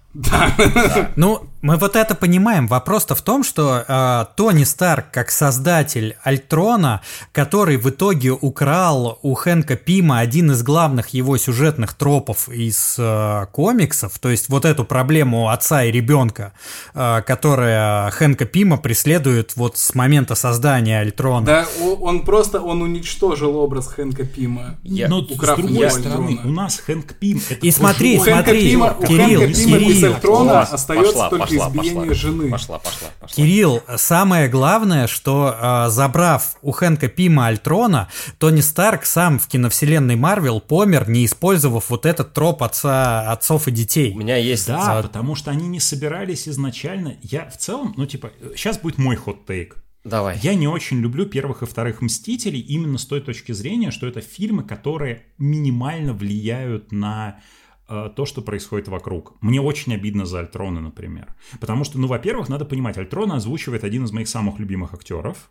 Ну, 1.16 1.48
мы 1.62 1.76
вот 1.78 1.96
это 1.96 2.16
понимаем. 2.16 2.68
Вопрос-то 2.68 3.16
в 3.16 3.22
том, 3.22 3.44
что 3.44 3.84
э, 3.88 4.26
Тони 4.36 4.64
Старк, 4.64 5.06
как 5.12 5.32
создатель 5.32 6.16
Альтрона, 6.24 7.02
который 7.32 7.78
в 7.78 7.90
итоге 7.90 8.32
украл 8.32 9.20
у 9.22 9.34
Хэнка 9.34 9.76
Пима 9.76 10.20
один 10.20 10.52
из 10.52 10.62
главных 10.62 11.10
его 11.10 11.36
сюжетных 11.38 11.94
тропов 11.94 12.48
из 12.48 12.96
э, 13.00 13.48
комиксов, 13.52 14.18
то 14.20 14.30
есть 14.30 14.50
вот 14.50 14.66
эту 14.66 14.86
проблему 14.86 15.50
отца 15.50 15.84
и 15.84 15.92
ребенка, 15.92 16.54
э, 16.94 17.22
которая 17.26 18.12
Хэнка 18.12 18.46
Пима 18.46 18.78
преследует 18.78 19.56
вот 19.56 19.78
с 19.78 19.96
момента 19.96 20.36
создания 20.36 21.02
Альтрона. 21.02 21.46
Да, 21.46 21.68
он 22.00 22.24
просто 22.24 22.62
он 22.62 22.82
уничтожил 22.82 23.58
образ 23.58 23.88
Хэнка 23.88 24.26
Пима. 24.26 24.78
Я, 24.84 25.10
Но 25.10 25.22
с 25.22 25.28
другой 25.28 25.90
стороны, 25.90 26.30
Альтрона. 26.30 26.42
у 26.46 26.52
нас 26.52 26.78
Хэнк 26.78 27.14
Пим. 27.16 27.42
Это 27.50 27.66
и 27.66 27.72
смотри, 27.72 28.20
смотри, 28.20 28.70
Пима, 28.70 28.96
Кирилл, 29.06 29.42
Кирилл, 29.42 30.07
Альтрона 30.16 30.62
остается 30.62 31.14
пошла, 31.14 31.30
только 31.30 31.46
пошла, 31.46 31.68
избиение 31.68 32.10
пошла, 32.10 32.14
жены. 32.14 32.50
Пошла, 32.50 32.80
пошла, 32.80 33.08
пошла. 33.20 33.36
Кирилл, 33.36 33.84
самое 33.96 34.48
главное, 34.50 35.08
что 35.08 35.56
э, 35.60 35.90
забрав 35.90 36.58
у 36.62 36.72
Хэнка 36.72 37.08
Пима 37.08 37.48
Альтрона, 37.48 38.10
Тони 38.38 38.62
Старк 38.62 39.06
сам 39.06 39.40
в 39.40 39.48
киновселенной 39.48 40.16
Марвел 40.16 40.60
помер, 40.60 41.10
не 41.10 41.26
использовав 41.26 41.90
вот 41.90 42.06
этот 42.06 42.34
троп 42.34 42.64
отца, 42.64 43.32
отцов 43.32 43.68
и 43.68 43.72
детей. 43.72 44.14
У 44.14 44.18
меня 44.18 44.38
есть... 44.38 44.68
Да, 44.68 45.00
а... 45.00 45.04
потому 45.04 45.36
что 45.36 45.52
они 45.52 45.68
не 45.68 45.80
собирались 45.80 46.48
изначально. 46.48 47.16
Я 47.22 47.50
в 47.50 47.58
целом, 47.58 47.94
ну 47.98 48.06
типа, 48.06 48.32
сейчас 48.56 48.78
будет 48.78 48.98
мой 48.98 49.16
хот-тейк. 49.16 49.76
Давай. 50.08 50.40
Я 50.42 50.56
не 50.56 50.70
очень 50.70 51.02
люблю 51.02 51.26
первых 51.26 51.64
и 51.64 51.66
вторых 51.66 52.02
Мстителей 52.02 52.62
именно 52.62 52.98
с 52.98 53.06
той 53.06 53.20
точки 53.20 53.52
зрения, 53.52 53.92
что 53.92 54.08
это 54.08 54.22
фильмы, 54.22 54.64
которые 54.64 55.24
минимально 55.38 56.14
влияют 56.14 56.94
на 56.94 57.40
то, 57.88 58.26
что 58.26 58.42
происходит 58.42 58.88
вокруг. 58.90 59.42
Мне 59.42 59.62
очень 59.62 59.94
обидно 59.94 60.26
за 60.26 60.40
Альтрона, 60.40 60.82
например. 60.82 61.36
Потому 61.60 61.86
что, 61.86 61.98
ну, 62.00 62.08
во-первых, 62.08 62.50
надо 62.50 62.66
понимать, 62.66 62.98
Альтрона 62.98 63.36
озвучивает 63.36 63.84
один 63.84 64.04
из 64.04 64.12
моих 64.12 64.28
самых 64.28 64.60
любимых 64.60 64.94
актеров, 64.94 65.50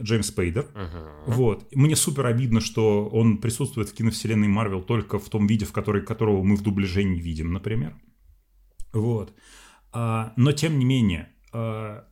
Джеймс 0.00 0.30
Пейдер. 0.30 0.66
Uh-huh. 0.74 1.08
Вот. 1.26 1.74
Мне 1.74 1.96
супер 1.96 2.26
обидно, 2.26 2.60
что 2.60 3.06
он 3.06 3.38
присутствует 3.38 3.88
в 3.88 3.94
киновселенной 3.94 4.48
Марвел 4.48 4.82
только 4.82 5.18
в 5.18 5.28
том 5.28 5.46
виде, 5.46 5.64
в 5.64 5.72
который, 5.72 6.04
которого 6.04 6.42
мы 6.42 6.56
в 6.56 6.62
дубляже 6.62 7.04
не 7.04 7.20
видим, 7.20 7.52
например. 7.52 7.94
Вот. 8.92 9.32
А, 9.92 10.32
но 10.36 10.52
тем 10.52 10.78
не 10.78 10.84
менее, 10.84 11.30
а, 11.52 12.04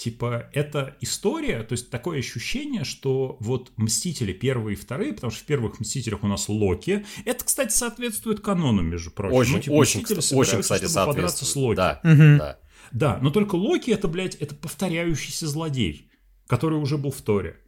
типа, 0.00 0.48
это 0.54 0.96
история, 1.02 1.62
то 1.62 1.72
есть 1.72 1.90
такое 1.90 2.20
ощущение, 2.20 2.84
что 2.84 3.36
вот 3.38 3.70
Мстители 3.76 4.32
первые 4.32 4.74
и 4.74 4.80
вторые, 4.80 5.12
потому 5.12 5.30
что 5.30 5.42
в 5.42 5.46
первых 5.46 5.78
Мстителях 5.78 6.24
у 6.24 6.26
нас 6.26 6.48
Локи, 6.48 7.04
это, 7.26 7.44
кстати, 7.44 7.72
соответствует 7.72 8.40
канону, 8.40 8.80
между 8.80 9.10
прочим. 9.10 9.36
Очень, 9.36 9.52
ну, 9.52 9.60
типа, 9.60 9.72
очень, 9.74 10.00
очень, 10.00 10.60
кстати, 10.62 10.86
соответствует. 10.86 11.50
с 11.50 11.56
Локи. 11.56 11.76
Да, 11.76 12.00
угу. 12.02 12.38
да. 12.38 12.58
Да, 12.92 13.18
но 13.20 13.28
только 13.30 13.56
Локи 13.56 13.90
это, 13.90 14.08
блядь, 14.08 14.36
это 14.36 14.54
повторяющийся 14.54 15.46
злодей, 15.46 16.10
который 16.46 16.78
уже 16.78 16.96
был 16.96 17.10
в 17.10 17.20
Торе. 17.20 17.58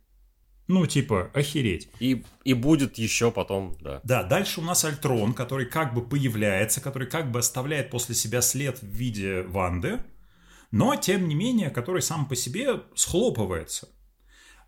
Ну, 0.68 0.86
типа, 0.86 1.30
охереть. 1.34 1.90
И, 2.00 2.24
и 2.44 2.54
будет 2.54 2.96
еще 2.96 3.30
потом, 3.30 3.76
да. 3.82 4.00
Да, 4.04 4.22
дальше 4.22 4.60
у 4.60 4.64
нас 4.64 4.86
Альтрон, 4.86 5.34
который 5.34 5.66
как 5.66 5.92
бы 5.92 6.00
появляется, 6.00 6.80
который 6.80 7.08
как 7.08 7.30
бы 7.30 7.40
оставляет 7.40 7.90
после 7.90 8.14
себя 8.14 8.40
след 8.40 8.80
в 8.80 8.86
виде 8.86 9.42
Ванды 9.42 10.00
но, 10.72 10.96
тем 10.96 11.28
не 11.28 11.34
менее, 11.34 11.70
который 11.70 12.02
сам 12.02 12.26
по 12.26 12.34
себе 12.34 12.82
схлопывается. 12.94 13.88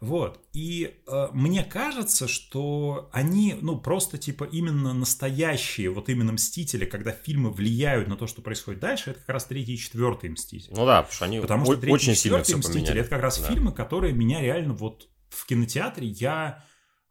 Вот. 0.01 0.39
И 0.53 1.01
э, 1.07 1.29
мне 1.33 1.65
кажется, 1.65 2.29
что 2.29 3.09
они, 3.11 3.57
ну, 3.63 3.81
просто 3.81 4.19
типа 4.19 4.45
именно 4.45 4.93
настоящие, 4.93 5.89
вот 5.89 6.11
именно 6.11 6.33
Мстители, 6.33 6.85
когда 6.85 7.11
фильмы 7.11 7.51
влияют 7.51 8.07
на 8.09 8.17
то, 8.17 8.27
что 8.27 8.43
происходит 8.43 8.81
дальше, 8.81 9.13
это 9.13 9.21
как 9.21 9.31
раз 9.31 9.47
третий 9.47 9.75
и 9.75 9.79
четвертый 9.79 10.29
Мстители. 10.29 10.75
Ну 10.75 10.85
да, 10.85 11.03
потому 11.03 11.15
что 11.15 11.25
они 11.25 11.41
потому 11.41 11.65
что 11.65 11.91
очень 11.91 12.13
и 12.13 12.17
сильно 12.17 12.43
все 12.43 12.59
Мстители 12.59 12.81
поменяли. 12.81 13.01
это 13.01 13.09
как 13.09 13.23
раз 13.23 13.41
да. 13.41 13.49
фильмы, 13.49 13.73
которые 13.73 14.13
меня 14.13 14.43
реально 14.43 14.75
вот 14.75 15.09
в 15.31 15.47
кинотеатре 15.47 16.09
я 16.09 16.65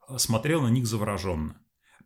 э, 0.08 0.16
смотрел 0.18 0.62
на 0.62 0.68
них 0.68 0.86
завороженно. 0.86 1.60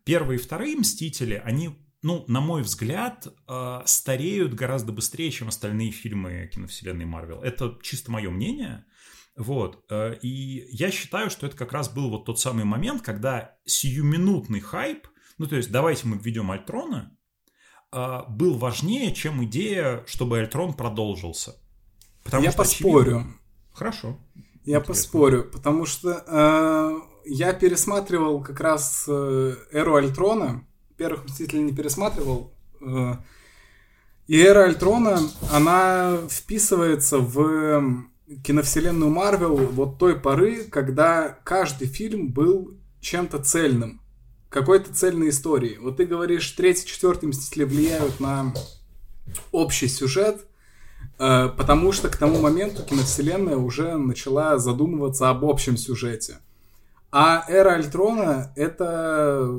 Первые 0.05 0.39
и 0.39 0.41
вторые 0.41 0.75
Мстители, 0.75 1.39
они 1.45 1.69
ну, 2.01 2.23
на 2.27 2.39
мой 2.39 2.61
взгляд, 2.61 3.27
э, 3.27 3.81
стареют 3.85 4.53
гораздо 4.53 4.91
быстрее, 4.91 5.31
чем 5.31 5.49
остальные 5.49 5.91
фильмы 5.91 6.49
киновселенной 6.53 7.05
Марвел. 7.05 7.41
Это 7.41 7.77
чисто 7.81 8.11
мое 8.11 8.29
мнение. 8.29 8.85
Вот. 9.35 9.83
Э, 9.89 10.15
и 10.21 10.65
я 10.71 10.91
считаю, 10.91 11.29
что 11.29 11.47
это 11.47 11.57
как 11.57 11.73
раз 11.73 11.89
был 11.89 12.09
вот 12.09 12.25
тот 12.25 12.39
самый 12.39 12.65
момент, 12.65 13.01
когда 13.01 13.55
сиюминутный 13.65 14.61
хайп, 14.61 15.07
ну, 15.37 15.47
то 15.47 15.55
есть 15.55 15.71
давайте 15.71 16.07
мы 16.07 16.17
введем 16.17 16.51
Альтрона, 16.51 17.17
э, 17.91 18.19
был 18.29 18.57
важнее, 18.57 19.13
чем 19.13 19.43
идея, 19.45 20.03
чтобы 20.07 20.39
Альтрон 20.39 20.73
продолжился. 20.73 21.55
Потому 22.23 22.43
я 22.43 22.51
что, 22.51 22.59
поспорю. 22.59 23.17
Очевидно... 23.17 23.39
Хорошо. 23.73 24.19
Я 24.65 24.77
Интересно. 24.77 24.93
поспорю, 24.93 25.43
потому 25.51 25.85
что 25.85 26.23
э, 26.27 26.99
я 27.25 27.53
пересматривал 27.53 28.43
как 28.43 28.59
раз 28.59 29.05
э, 29.07 29.55
эру 29.71 29.95
Альтрона, 29.95 30.67
первых 30.99 31.25
Мстителей 31.25 31.63
не 31.63 31.73
пересматривал. 31.73 32.51
Э, 32.81 33.15
и 34.27 34.37
Эра 34.37 34.65
Альтрона, 34.65 35.19
она 35.51 36.17
вписывается 36.29 37.17
в 37.17 38.03
киновселенную 38.43 39.09
Марвел 39.09 39.55
вот 39.55 39.97
той 39.97 40.19
поры, 40.19 40.65
когда 40.65 41.39
каждый 41.43 41.87
фильм 41.87 42.31
был 42.31 42.77
чем-то 42.99 43.39
цельным, 43.39 44.01
какой-то 44.49 44.93
цельной 44.93 45.29
историей. 45.29 45.79
Вот 45.79 45.97
ты 45.97 46.05
говоришь, 46.05 46.51
третий, 46.51 46.85
четвертый 46.85 47.29
Мстители 47.29 47.63
влияют 47.63 48.19
на 48.19 48.53
общий 49.51 49.87
сюжет, 49.87 50.45
э, 51.17 51.49
потому 51.57 51.91
что 51.93 52.09
к 52.09 52.17
тому 52.17 52.39
моменту 52.39 52.83
киновселенная 52.83 53.57
уже 53.57 53.97
начала 53.97 54.59
задумываться 54.59 55.29
об 55.29 55.45
общем 55.45 55.77
сюжете. 55.77 56.37
А 57.11 57.45
Эра 57.47 57.75
Альтрона— 57.75 58.51
это 58.55 59.49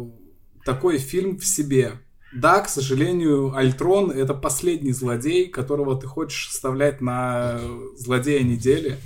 такой 0.65 0.99
фильм 0.99 1.39
в 1.39 1.45
себе. 1.45 2.01
Да, 2.33 2.61
к 2.61 2.69
сожалению, 2.69 3.55
Альтрон— 3.57 4.11
это 4.13 4.35
последний 4.35 4.93
злодей, 4.93 5.49
которого 5.49 5.99
ты 5.99 6.07
хочешь 6.07 6.49
вставлять 6.49 7.01
на 7.01 7.61
злодея 7.97 8.43
недели, 8.43 8.99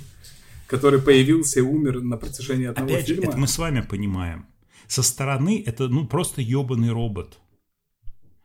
который 0.67 1.01
появился 1.01 1.59
и 1.59 1.63
умер 1.63 2.01
на 2.01 2.17
протяжении 2.17 2.67
одного 2.67 2.87
Опять 2.87 3.07
фильма. 3.07 3.23
Же, 3.23 3.29
это 3.29 3.37
мы 3.37 3.47
с 3.47 3.57
вами 3.57 3.81
понимаем. 3.81 4.45
Со 4.87 5.01
стороны 5.01 5.63
это, 5.65 5.87
ну, 5.87 6.05
просто 6.05 6.41
ебаный 6.41 6.91
робот. 6.91 7.39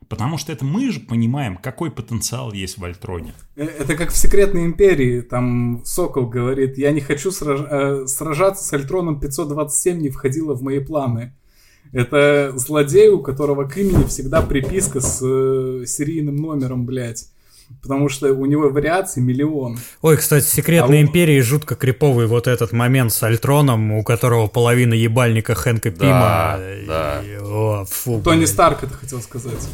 Потому 0.09 0.39
что 0.39 0.51
это 0.51 0.65
мы 0.65 0.91
же 0.91 0.99
понимаем, 0.99 1.57
какой 1.57 1.91
потенциал 1.93 2.53
есть 2.53 2.79
в 2.79 2.85
Альтроне. 2.85 3.33
Э, 3.55 3.65
это 3.65 3.95
как 3.95 4.11
в 4.11 4.17
«Секретной 4.17 4.65
империи». 4.65 5.21
Там 5.21 5.83
Сокол 5.85 6.27
говорит, 6.27 6.79
я 6.79 6.91
не 6.91 7.01
хочу 7.01 7.31
сраж... 7.31 7.61
Э, 7.71 8.07
сражаться 8.07 8.65
с 8.65 8.73
Альтроном 8.73 9.21
527 9.21 10.01
не 10.01 10.09
входило 10.09 10.55
в 10.55 10.63
мои 10.63 10.81
планы. 10.81 11.37
Это 11.93 12.53
злодей, 12.57 13.09
у 13.09 13.21
которого 13.21 13.65
к 13.65 13.77
имени 13.77 14.05
всегда 14.05 14.43
приписка 14.43 15.01
с 15.01 15.21
э, 15.23 15.85
серийным 15.87 16.37
номером, 16.37 16.87
блядь. 16.87 17.27
Потому 17.83 18.09
что 18.09 18.33
у 18.33 18.47
него 18.47 18.69
вариаций 18.69 19.23
миллион. 19.23 19.79
Ой, 20.03 20.17
кстати, 20.17 20.45
в 20.45 20.49
«Секретной 20.49 20.99
а 20.99 21.03
империи» 21.03 21.41
жутко 21.41 21.77
криповый 21.77 22.27
вот 22.27 22.49
этот 22.49 22.73
момент 22.73 23.13
с 23.13 23.23
Альтроном, 23.23 23.93
у 23.93 24.03
которого 24.03 24.49
половина 24.49 24.95
ебальника 24.95 25.55
Хэнка 25.55 25.91
Пима. 25.91 26.59
Да, 26.87 27.23
и, 27.25 27.37
О, 27.41 27.85
фу, 27.89 28.21
Тони 28.23 28.39
блядь. 28.39 28.49
Старк 28.49 28.83
это 28.83 28.95
хотел 28.95 29.21
сказать. 29.21 29.69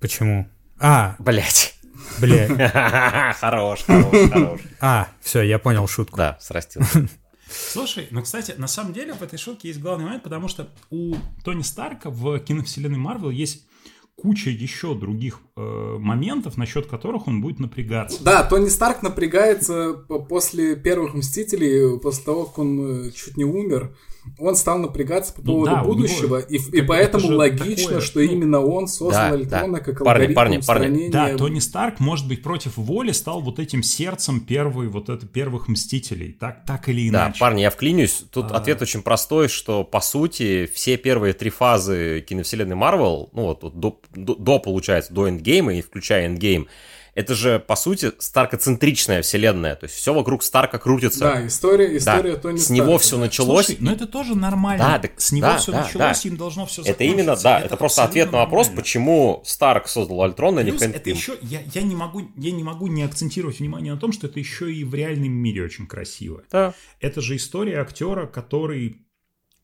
Почему? 0.00 0.48
А, 0.78 1.16
блять. 1.18 1.74
Блядь. 2.18 2.50
Хорош, 3.40 3.84
хорош, 3.84 4.30
хорош. 4.30 4.60
А, 4.80 5.08
все, 5.22 5.42
я 5.42 5.58
понял 5.58 5.86
шутку. 5.86 6.16
Да, 6.18 6.36
срастил. 6.40 6.82
Слушай, 7.50 8.06
ну, 8.10 8.22
кстати, 8.22 8.54
на 8.56 8.68
самом 8.68 8.92
деле 8.92 9.12
в 9.14 9.22
этой 9.22 9.38
шутке 9.38 9.68
есть 9.68 9.80
главный 9.80 10.04
момент, 10.04 10.22
потому 10.22 10.48
что 10.48 10.68
у 10.90 11.14
Тони 11.44 11.62
Старка 11.62 12.10
в 12.10 12.38
киновселенной 12.38 12.98
Марвел 12.98 13.30
есть 13.30 13.66
куча 14.14 14.50
еще 14.50 14.94
других 14.94 15.40
э, 15.56 15.96
моментов, 15.98 16.56
насчет 16.56 16.86
которых 16.86 17.26
он 17.26 17.40
будет 17.40 17.58
напрягаться. 17.58 18.22
Да, 18.22 18.42
Тони 18.44 18.68
Старк 18.68 19.02
напрягается 19.02 19.94
после 19.94 20.76
первых 20.76 21.14
Мстителей, 21.14 21.98
после 21.98 22.24
того, 22.24 22.44
как 22.44 22.58
он 22.58 23.06
э, 23.06 23.10
чуть 23.12 23.36
не 23.36 23.44
умер 23.44 23.96
он 24.38 24.56
стал 24.56 24.78
напрягаться 24.78 25.32
по 25.32 25.40
ну 25.42 25.52
поводу 25.52 25.70
да, 25.70 25.84
будущего, 25.84 26.38
него, 26.38 26.48
и, 26.48 26.78
и 26.78 26.82
поэтому 26.82 27.36
логично, 27.36 27.84
такое, 27.84 28.00
что 28.00 28.20
ну, 28.20 28.24
именно 28.24 28.60
он 28.60 28.88
создал 28.88 29.30
да, 29.30 29.34
Альтрона 29.34 29.78
да. 29.78 29.80
как 29.80 30.04
парни, 30.04 30.08
алгоритм 30.08 30.34
парни, 30.34 30.60
парни. 30.66 31.08
Да, 31.08 31.36
Тони 31.36 31.58
Старк, 31.58 32.00
может 32.00 32.28
быть, 32.28 32.42
против 32.42 32.76
воли 32.76 33.12
стал 33.12 33.40
вот 33.40 33.58
этим 33.58 33.82
сердцем 33.82 34.40
первой, 34.40 34.88
вот 34.88 35.08
это, 35.08 35.26
первых 35.26 35.68
Мстителей, 35.68 36.32
так, 36.32 36.64
так 36.64 36.88
или 36.88 37.08
иначе. 37.08 37.32
Да, 37.32 37.38
парни, 37.38 37.62
я 37.62 37.70
вклинюсь, 37.70 38.24
тут 38.30 38.50
а... 38.50 38.56
ответ 38.56 38.82
очень 38.82 39.02
простой, 39.02 39.48
что, 39.48 39.84
по 39.84 40.00
сути, 40.00 40.70
все 40.72 40.96
первые 40.96 41.32
три 41.32 41.50
фазы 41.50 42.24
киновселенной 42.26 42.76
Марвел, 42.76 43.30
ну 43.32 43.42
вот, 43.42 43.62
вот 43.62 43.78
до, 43.78 44.00
до, 44.14 44.34
до, 44.34 44.58
получается, 44.58 45.12
до 45.12 45.28
Эндгейма 45.28 45.74
и 45.74 45.82
включая 45.82 46.26
Эндгейм, 46.26 46.68
это 47.14 47.34
же, 47.34 47.58
по 47.58 47.76
сути, 47.76 48.12
старкоцентричная 48.18 49.22
вселенная. 49.22 49.76
То 49.76 49.84
есть 49.84 49.96
все 49.96 50.14
вокруг 50.14 50.42
Старка 50.42 50.78
крутится. 50.78 51.20
Да, 51.20 51.46
история, 51.46 51.96
история 51.96 52.34
да. 52.34 52.40
Тони 52.40 52.58
С 52.58 52.70
него 52.70 52.86
Старка, 52.86 53.02
все 53.02 53.16
да. 53.16 53.22
началось. 53.22 53.66
Слушай, 53.66 53.78
но 53.80 53.92
это 53.92 54.06
тоже 54.06 54.34
нормально. 54.34 54.84
Да, 54.84 54.98
так- 54.98 55.20
С 55.20 55.32
него 55.32 55.46
да, 55.48 55.58
все 55.58 55.72
да, 55.72 55.82
началось, 55.82 56.22
да. 56.22 56.28
им 56.28 56.36
должно 56.36 56.66
все 56.66 56.82
Это 56.82 57.04
именно, 57.04 57.36
да, 57.36 57.60
это, 57.60 57.76
просто 57.76 58.04
ответ 58.04 58.32
на 58.32 58.38
вопрос, 58.38 58.68
почему 58.68 59.42
Старк 59.44 59.88
создал 59.88 60.22
Альтрон, 60.22 60.58
а 60.58 60.62
не 60.62 60.70
Плюс 60.70 60.82
это 60.82 61.10
еще, 61.10 61.36
я, 61.42 61.60
я, 61.74 61.82
не 61.82 61.94
могу, 61.94 62.22
я 62.36 62.50
не 62.50 62.62
могу 62.62 62.86
не 62.86 63.02
акцентировать 63.02 63.58
внимание 63.58 63.94
на 63.94 64.00
том, 64.00 64.12
что 64.12 64.26
это 64.26 64.38
еще 64.38 64.72
и 64.72 64.84
в 64.84 64.94
реальном 64.94 65.32
мире 65.32 65.64
очень 65.64 65.86
красиво. 65.86 66.42
Да. 66.50 66.74
Это 67.00 67.20
же 67.20 67.36
история 67.36 67.80
актера, 67.80 68.26
который 68.26 69.02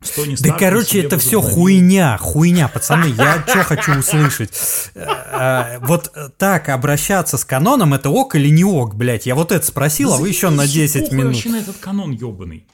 с 0.02 0.10
Тони 0.10 0.36
Да, 0.38 0.52
короче, 0.52 1.02
это 1.02 1.18
все 1.18 1.40
хуйня, 1.40 2.16
хуйня, 2.18 2.68
пацаны, 2.68 3.06
я 3.06 3.42
что 3.48 3.64
хочу 3.64 3.98
услышать. 3.98 4.52
Э, 4.94 5.78
Вот 5.80 6.12
так 6.38 6.68
обращаться 6.68 7.38
с 7.38 7.44
каноном, 7.44 7.94
это 7.94 8.10
ок 8.10 8.34
или 8.36 8.48
не 8.48 8.64
ок, 8.64 8.94
блядь? 8.94 9.26
Я 9.26 9.34
вот 9.34 9.52
это 9.52 9.66
спросил, 9.66 10.14
а 10.14 10.16
вы 10.18 10.28
еще 10.28 10.50
на 10.50 10.66
Заебись, 10.66 10.92
10 10.92 11.02
похуй 11.10 11.18
минут. 11.18 11.46
этот 11.46 11.76
канон 11.78 12.10
ебаный. 12.12 12.66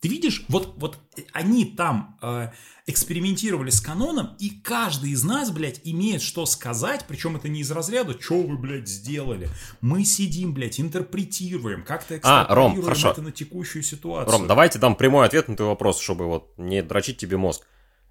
Ты 0.00 0.08
видишь, 0.08 0.44
вот, 0.48 0.74
вот 0.76 0.96
они 1.32 1.64
там 1.64 2.16
э, 2.22 2.50
экспериментировали 2.86 3.70
с 3.70 3.80
каноном, 3.80 4.36
и 4.38 4.50
каждый 4.50 5.10
из 5.10 5.24
нас, 5.24 5.50
блядь, 5.50 5.80
имеет 5.84 6.22
что 6.22 6.46
сказать, 6.46 7.04
причем 7.08 7.34
это 7.36 7.48
не 7.48 7.60
из 7.60 7.70
разряда, 7.72 8.16
что 8.20 8.40
вы, 8.42 8.56
блядь, 8.56 8.88
сделали. 8.88 9.48
Мы 9.80 10.04
сидим, 10.04 10.54
блядь, 10.54 10.78
интерпретируем, 10.78 11.82
как-то 11.82 12.14
А, 12.22 12.46
Ром, 12.54 12.72
экстраполируем 12.72 12.84
хорошо. 12.84 13.10
это 13.10 13.22
на 13.22 13.32
текущую 13.32 13.82
ситуацию. 13.82 14.32
Ром, 14.38 14.46
давайте 14.46 14.78
дам 14.78 14.94
прямой 14.94 15.26
ответ 15.26 15.48
на 15.48 15.56
твой 15.56 15.68
вопрос, 15.70 16.00
чтобы 16.00 16.26
вот 16.26 16.52
не 16.56 16.82
дрочить 16.82 17.18
тебе 17.18 17.36
мозг. 17.36 17.66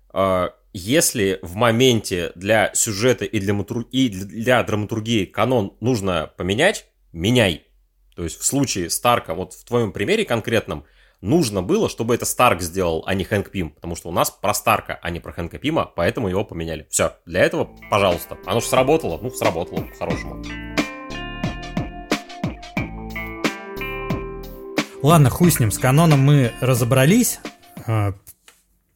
А, 0.09 0.53
Если 0.73 1.39
в 1.41 1.55
моменте 1.55 2.31
для 2.35 2.71
сюжета 2.75 3.25
и 3.25 3.39
для, 3.39 3.53
матур- 3.53 3.87
и 3.91 4.09
для 4.09 4.61
драматургии 4.61 5.25
канон 5.25 5.75
нужно 5.79 6.31
поменять, 6.37 6.85
меняй. 7.13 7.65
То 8.15 8.23
есть 8.23 8.39
в 8.39 8.45
случае 8.45 8.89
Старка, 8.89 9.33
вот 9.33 9.53
в 9.53 9.63
твоем 9.63 9.91
примере 9.91 10.25
конкретном, 10.25 10.83
нужно 11.21 11.61
было, 11.61 11.89
чтобы 11.89 12.15
это 12.15 12.25
Старк 12.25 12.61
сделал, 12.61 13.03
а 13.05 13.13
не 13.13 13.23
Хэнк 13.23 13.49
Пим. 13.49 13.71
Потому 13.71 13.95
что 13.95 14.09
у 14.09 14.11
нас 14.11 14.31
про 14.31 14.53
Старка, 14.53 14.99
а 15.01 15.09
не 15.09 15.19
про 15.19 15.31
Хэнка 15.31 15.57
Пима, 15.57 15.85
поэтому 15.85 16.27
его 16.27 16.43
поменяли. 16.43 16.87
Все, 16.89 17.17
для 17.25 17.41
этого, 17.41 17.69
пожалуйста. 17.89 18.37
Оно 18.45 18.59
же 18.59 18.67
сработало, 18.67 19.19
ну, 19.21 19.29
сработало, 19.29 19.81
по-хорошему. 19.81 20.43
Ладно, 25.03 25.29
хуй 25.29 25.51
с 25.51 25.59
ним, 25.59 25.71
с 25.71 25.77
каноном 25.77 26.19
мы 26.19 26.51
разобрались. 26.59 27.39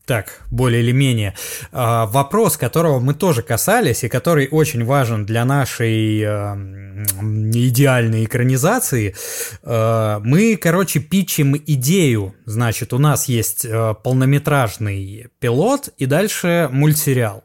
Так, 0.06 0.42
более 0.50 0.82
или 0.82 0.92
менее. 0.92 1.36
А, 1.72 2.08
Вопрос, 2.08 2.58
которого 2.58 3.00
мы 3.00 3.14
тоже 3.14 3.44
касались, 3.44 4.04
и 4.04 4.10
который 4.10 4.48
очень 4.50 4.84
важен 4.84 5.26
для 5.26 5.46
нашей 5.46 6.24
а, 6.26 6.54
м, 6.54 7.52
идеальной 7.52 8.26
экранизации, 8.26 9.16
а, 9.64 10.20
мы, 10.24 10.58
короче, 10.58 11.00
питчим 11.00 11.56
идею. 11.56 12.34
Значит, 12.46 12.94
у 12.94 12.98
нас 12.98 13.26
есть 13.26 13.66
а, 13.70 13.94
полнометражный 13.94 15.28
пилот 15.40 15.90
и 15.98 16.08
дальше 16.08 16.68
мультсериал. 16.72 17.44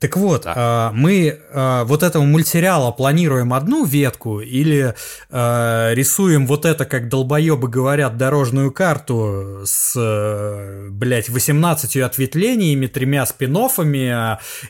Так 0.00 0.16
вот, 0.16 0.44
а, 0.46 0.92
мы 0.94 1.40
а, 1.52 1.84
вот 1.84 2.02
этого 2.02 2.24
мультсериала 2.24 2.90
планируем 2.90 3.52
одну 3.52 3.84
ветку 3.84 4.40
или 4.40 4.94
а, 5.28 5.92
рисуем 5.92 6.46
вот 6.46 6.64
это, 6.64 6.86
как 6.86 7.10
долбоебы 7.10 7.68
говорят, 7.68 8.16
дорожную 8.16 8.72
карту 8.72 9.60
с, 9.66 9.94
э, 9.96 10.88
блядь, 10.88 11.28
18 11.28 11.98
ответвлениями, 11.98 12.86
тремя 12.86 13.26
спин 13.26 13.58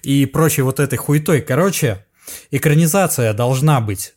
и 0.02 0.27
прочей 0.27 0.62
вот 0.62 0.81
этой 0.81 0.97
хуетой. 0.97 1.43
Короче, 1.43 2.05
экранизация 2.51 3.32
должна 3.32 3.81
быть 3.81 4.15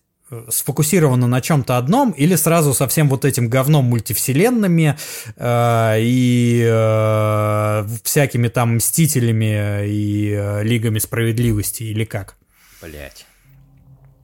сфокусирована 0.50 1.28
на 1.28 1.42
чем-то 1.42 1.78
одном 1.78 2.12
или 2.12 2.36
сразу 2.36 2.74
со 2.74 2.88
всем 2.88 3.10
вот 3.10 3.26
этим 3.26 3.50
говном 3.50 3.86
мультивселенными 3.86 4.98
э, 5.36 5.96
и 6.00 6.64
э, 6.66 7.88
всякими 8.04 8.48
там 8.48 8.76
мстителями 8.76 9.88
и 9.88 10.32
э, 10.32 10.64
лигами 10.64 11.00
справедливости 11.00 11.84
или 11.84 12.06
как? 12.06 12.38
Блять. 12.82 13.26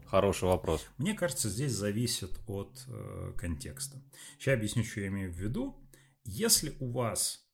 Хороший 0.10 0.46
вопрос. 0.46 0.86
Мне 0.98 1.14
кажется, 1.14 1.50
здесь 1.50 1.72
зависит 1.72 2.32
от 2.48 2.72
э, 2.88 3.32
контекста. 3.38 4.02
Сейчас 4.40 4.56
объясню, 4.56 4.84
что 4.84 5.02
я 5.02 5.08
имею 5.08 5.32
в 5.32 5.36
виду. 5.36 5.78
Если 6.26 6.76
у 6.80 6.92
вас 6.92 7.40
э, 7.42 7.49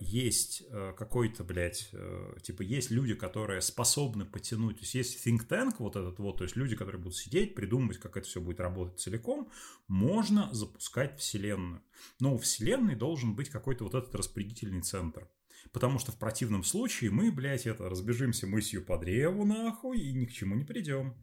есть 0.00 0.64
э, 0.68 0.92
какой-то, 0.96 1.44
блядь, 1.44 1.88
э, 1.92 2.36
типа 2.42 2.62
есть 2.62 2.90
люди, 2.90 3.14
которые 3.14 3.60
способны 3.60 4.24
потянуть, 4.24 4.76
то 4.76 4.82
есть 4.82 4.94
есть 4.94 5.26
think 5.26 5.48
tank 5.48 5.76
вот 5.78 5.96
этот 5.96 6.18
вот, 6.18 6.38
то 6.38 6.44
есть 6.44 6.56
люди, 6.56 6.76
которые 6.76 7.00
будут 7.00 7.16
сидеть, 7.16 7.54
придумывать, 7.54 7.98
как 7.98 8.16
это 8.16 8.26
все 8.26 8.40
будет 8.40 8.60
работать 8.60 9.00
целиком, 9.00 9.50
можно 9.88 10.52
запускать 10.52 11.18
вселенную. 11.18 11.82
Но 12.20 12.34
у 12.34 12.38
вселенной 12.38 12.96
должен 12.96 13.34
быть 13.34 13.48
какой-то 13.48 13.84
вот 13.84 13.94
этот 13.94 14.14
распределительный 14.14 14.82
центр. 14.82 15.28
Потому 15.72 15.98
что 15.98 16.12
в 16.12 16.18
противном 16.18 16.62
случае 16.62 17.10
мы, 17.10 17.32
блядь, 17.32 17.66
это 17.66 17.88
разбежимся 17.88 18.46
мысью 18.46 18.84
по 18.84 18.98
древу 18.98 19.44
нахуй 19.44 19.98
и 19.98 20.12
ни 20.12 20.26
к 20.26 20.32
чему 20.32 20.54
не 20.54 20.64
придем. 20.64 21.14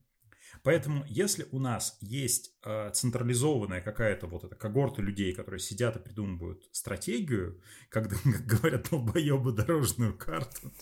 Поэтому, 0.63 1.03
если 1.07 1.45
у 1.51 1.59
нас 1.59 1.97
есть 1.99 2.51
э, 2.63 2.89
централизованная 2.93 3.81
какая-то 3.81 4.27
вот 4.27 4.45
эта 4.45 4.55
когорта 4.55 5.01
людей, 5.01 5.33
которые 5.33 5.59
сидят 5.59 5.97
и 5.97 5.99
придумывают 5.99 6.63
стратегию, 6.71 7.61
когда, 7.89 8.15
как 8.23 8.45
говорят 8.45 8.89
долбоебы, 8.89 9.51
дорожную 9.51 10.17
карту, 10.17 10.71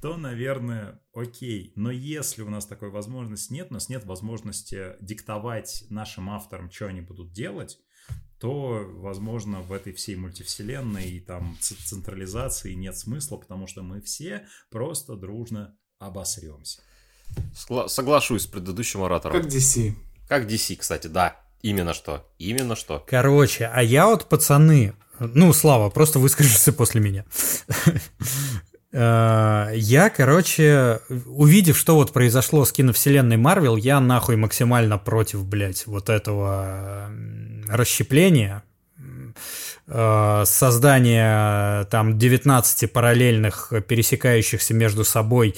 то, 0.00 0.16
наверное, 0.16 1.02
окей. 1.12 1.72
Но 1.74 1.90
если 1.90 2.42
у 2.42 2.50
нас 2.50 2.66
такой 2.66 2.90
возможности 2.90 3.52
нет, 3.52 3.66
у 3.70 3.74
нас 3.74 3.88
нет 3.88 4.04
возможности 4.04 4.96
диктовать 5.00 5.84
нашим 5.90 6.30
авторам, 6.30 6.70
что 6.70 6.86
они 6.86 7.00
будут 7.00 7.32
делать, 7.32 7.80
то, 8.38 8.86
возможно, 8.88 9.60
в 9.60 9.72
этой 9.72 9.92
всей 9.92 10.14
мультивселенной 10.14 11.10
и 11.10 11.20
там 11.20 11.56
централизации 11.60 12.74
нет 12.74 12.96
смысла, 12.96 13.38
потому 13.38 13.66
что 13.66 13.82
мы 13.82 14.00
все 14.00 14.46
просто 14.70 15.16
дружно 15.16 15.76
обосремся. 15.98 16.80
Сгла- 17.54 17.88
Соглашусь 17.88 18.42
с 18.42 18.46
предыдущим 18.46 19.02
оратором. 19.02 19.40
Как 19.40 19.50
DC. 19.50 19.94
Как 20.28 20.46
DC, 20.46 20.76
кстати, 20.76 21.06
да. 21.08 21.36
Именно 21.62 21.92
что. 21.94 22.26
Именно 22.38 22.76
что. 22.76 23.04
Короче, 23.08 23.66
а 23.72 23.82
я 23.82 24.06
вот, 24.06 24.28
пацаны, 24.28 24.94
ну, 25.18 25.52
Слава, 25.52 25.90
просто 25.90 26.18
выскажешься 26.18 26.72
после 26.72 27.00
меня. 27.00 27.24
Э, 28.90 29.68
Я, 29.74 30.08
короче, 30.08 31.00
увидев, 31.26 31.76
что 31.76 31.94
вот 31.96 32.12
произошло 32.12 32.64
с 32.64 32.72
киновселенной 32.72 33.36
Марвел, 33.36 33.76
я 33.76 34.00
нахуй 34.00 34.36
максимально 34.36 34.96
против, 34.96 35.44
блядь, 35.44 35.86
вот 35.86 36.08
этого 36.08 37.10
расщепления, 37.68 38.62
э, 39.88 40.42
создания 40.46 41.84
там 41.86 42.18
19 42.18 42.92
параллельных 42.92 43.68
э, 43.72 43.80
пересекающихся 43.80 44.74
между 44.74 45.04
собой 45.04 45.54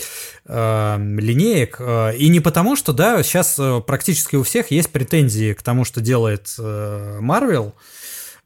э, 0.47 0.97
линеек. 0.99 1.77
э, 1.81 2.17
И 2.17 2.29
не 2.29 2.41
потому, 2.41 2.77
что, 2.77 2.93
да, 2.93 3.23
сейчас 3.23 3.59
э, 3.59 3.81
практически 3.87 4.37
у 4.37 4.43
всех 4.43 4.71
есть 4.71 4.91
претензии 4.91 5.53
к 5.53 5.63
тому, 5.63 5.85
что 5.85 6.01
делает 6.01 6.55
Марвел. 6.59 7.75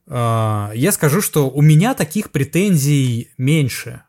Я 0.07 0.91
скажу, 0.91 1.21
что 1.21 1.49
у 1.49 1.61
меня 1.61 1.95
таких 1.95 2.29
претензий 2.29 3.31
меньше, 3.39 4.03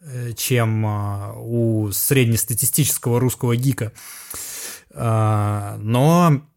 э, 0.00 0.32
чем 0.36 0.84
э, 0.84 1.32
у 1.36 1.90
среднестатистического 1.92 3.20
русского 3.20 3.54
гика. 3.54 3.92
Э, 4.90 5.76
Но 5.78 6.32
э, 6.32 6.55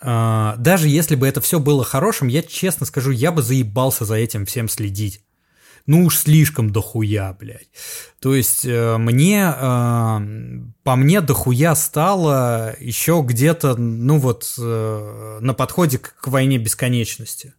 даже 0.00 0.88
если 0.88 1.14
бы 1.16 1.26
это 1.26 1.40
все 1.40 1.58
было 1.58 1.84
хорошим, 1.84 2.28
я 2.28 2.42
честно 2.42 2.86
скажу, 2.86 3.10
я 3.10 3.32
бы 3.32 3.42
заебался 3.42 4.04
за 4.04 4.14
этим 4.14 4.46
всем 4.46 4.68
следить. 4.68 5.22
Ну 5.88 6.04
уж 6.04 6.18
слишком 6.18 6.70
дохуя, 6.70 7.32
блядь. 7.32 7.70
То 8.20 8.34
есть 8.34 8.66
э, 8.66 8.98
мне, 8.98 9.50
э, 9.56 10.20
по 10.82 10.96
мне 10.96 11.22
дохуя 11.22 11.74
стало 11.74 12.76
еще 12.78 13.24
где-то, 13.26 13.74
ну 13.76 14.18
вот, 14.18 14.54
э, 14.58 15.38
на 15.40 15.54
подходе 15.54 15.96
к 15.96 16.26
войне 16.26 16.58
бесконечности. 16.58 17.54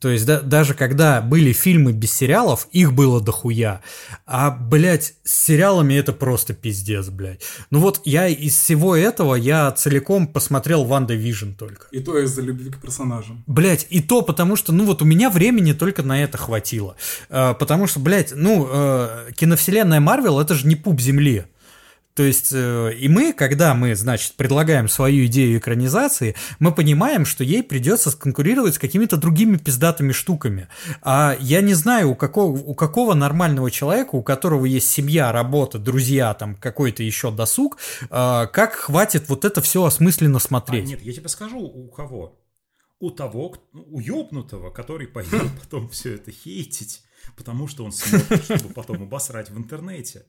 То 0.00 0.10
есть 0.10 0.26
да- 0.26 0.40
даже 0.40 0.74
когда 0.74 1.22
были 1.22 1.52
фильмы 1.52 1.92
без 1.92 2.12
сериалов, 2.12 2.68
их 2.70 2.92
было 2.92 3.20
дохуя. 3.20 3.80
А, 4.26 4.50
блядь, 4.50 5.14
с 5.24 5.44
сериалами 5.46 5.94
это 5.94 6.12
просто 6.12 6.52
пиздец, 6.52 7.08
блядь. 7.08 7.40
Ну 7.70 7.80
вот 7.80 8.02
я 8.04 8.28
из 8.28 8.56
всего 8.56 8.94
этого, 8.94 9.34
я 9.34 9.70
целиком 9.72 10.26
посмотрел 10.26 10.84
WandaVision 10.84 11.52
только. 11.52 11.86
И 11.92 12.00
то 12.00 12.18
из-за 12.18 12.42
любви 12.42 12.70
к 12.70 12.80
персонажам. 12.80 13.42
Блять, 13.46 13.86
и 13.88 14.00
то 14.00 14.20
потому 14.20 14.56
что, 14.56 14.72
ну 14.72 14.84
вот 14.84 15.00
у 15.00 15.06
меня 15.06 15.30
времени 15.30 15.72
только 15.72 16.02
на 16.02 16.22
это 16.22 16.36
хватило. 16.36 16.96
Э, 17.30 17.54
потому 17.58 17.86
что, 17.86 18.00
блядь, 18.00 18.32
ну, 18.34 18.68
э, 18.70 19.30
киновселенная 19.34 20.00
Марвел 20.00 20.38
это 20.40 20.54
же 20.54 20.66
не 20.66 20.76
пуп 20.76 21.00
земли. 21.00 21.46
То 22.16 22.22
есть, 22.22 22.50
э, 22.50 22.94
и 22.98 23.08
мы, 23.08 23.34
когда 23.34 23.74
мы, 23.74 23.94
значит, 23.94 24.36
предлагаем 24.36 24.88
свою 24.88 25.26
идею 25.26 25.58
экранизации, 25.58 26.34
мы 26.58 26.72
понимаем, 26.72 27.26
что 27.26 27.44
ей 27.44 27.62
придется 27.62 28.10
сконкурировать 28.10 28.76
с 28.76 28.78
какими-то 28.78 29.18
другими 29.18 29.58
пиздатыми 29.58 30.12
штуками. 30.12 30.68
А 31.02 31.36
я 31.40 31.60
не 31.60 31.74
знаю, 31.74 32.12
у 32.12 32.14
какого, 32.14 32.56
у 32.56 32.74
какого 32.74 33.12
нормального 33.12 33.70
человека, 33.70 34.14
у 34.14 34.22
которого 34.22 34.64
есть 34.64 34.90
семья, 34.90 35.30
работа, 35.30 35.78
друзья, 35.78 36.32
там, 36.32 36.56
какой-то 36.56 37.02
еще 37.02 37.30
досуг, 37.30 37.76
э, 38.04 38.46
как 38.50 38.72
хватит 38.72 39.28
вот 39.28 39.44
это 39.44 39.60
все 39.60 39.84
осмысленно 39.84 40.38
смотреть. 40.38 40.84
А, 40.84 40.86
нет, 40.86 41.02
я 41.02 41.12
тебе 41.12 41.28
скажу, 41.28 41.58
у 41.58 41.88
кого. 41.88 42.40
У 42.98 43.10
того, 43.10 43.54
у 43.74 44.00
ёбнутого, 44.00 44.70
который 44.70 45.06
пойдет 45.06 45.50
потом 45.60 45.90
все 45.90 46.14
это 46.14 46.32
хейтить, 46.32 47.02
потому 47.36 47.68
что 47.68 47.84
он 47.84 47.92
смотрит, 47.92 48.42
чтобы 48.42 48.72
потом 48.72 49.02
обосрать 49.02 49.50
в 49.50 49.58
интернете. 49.58 50.24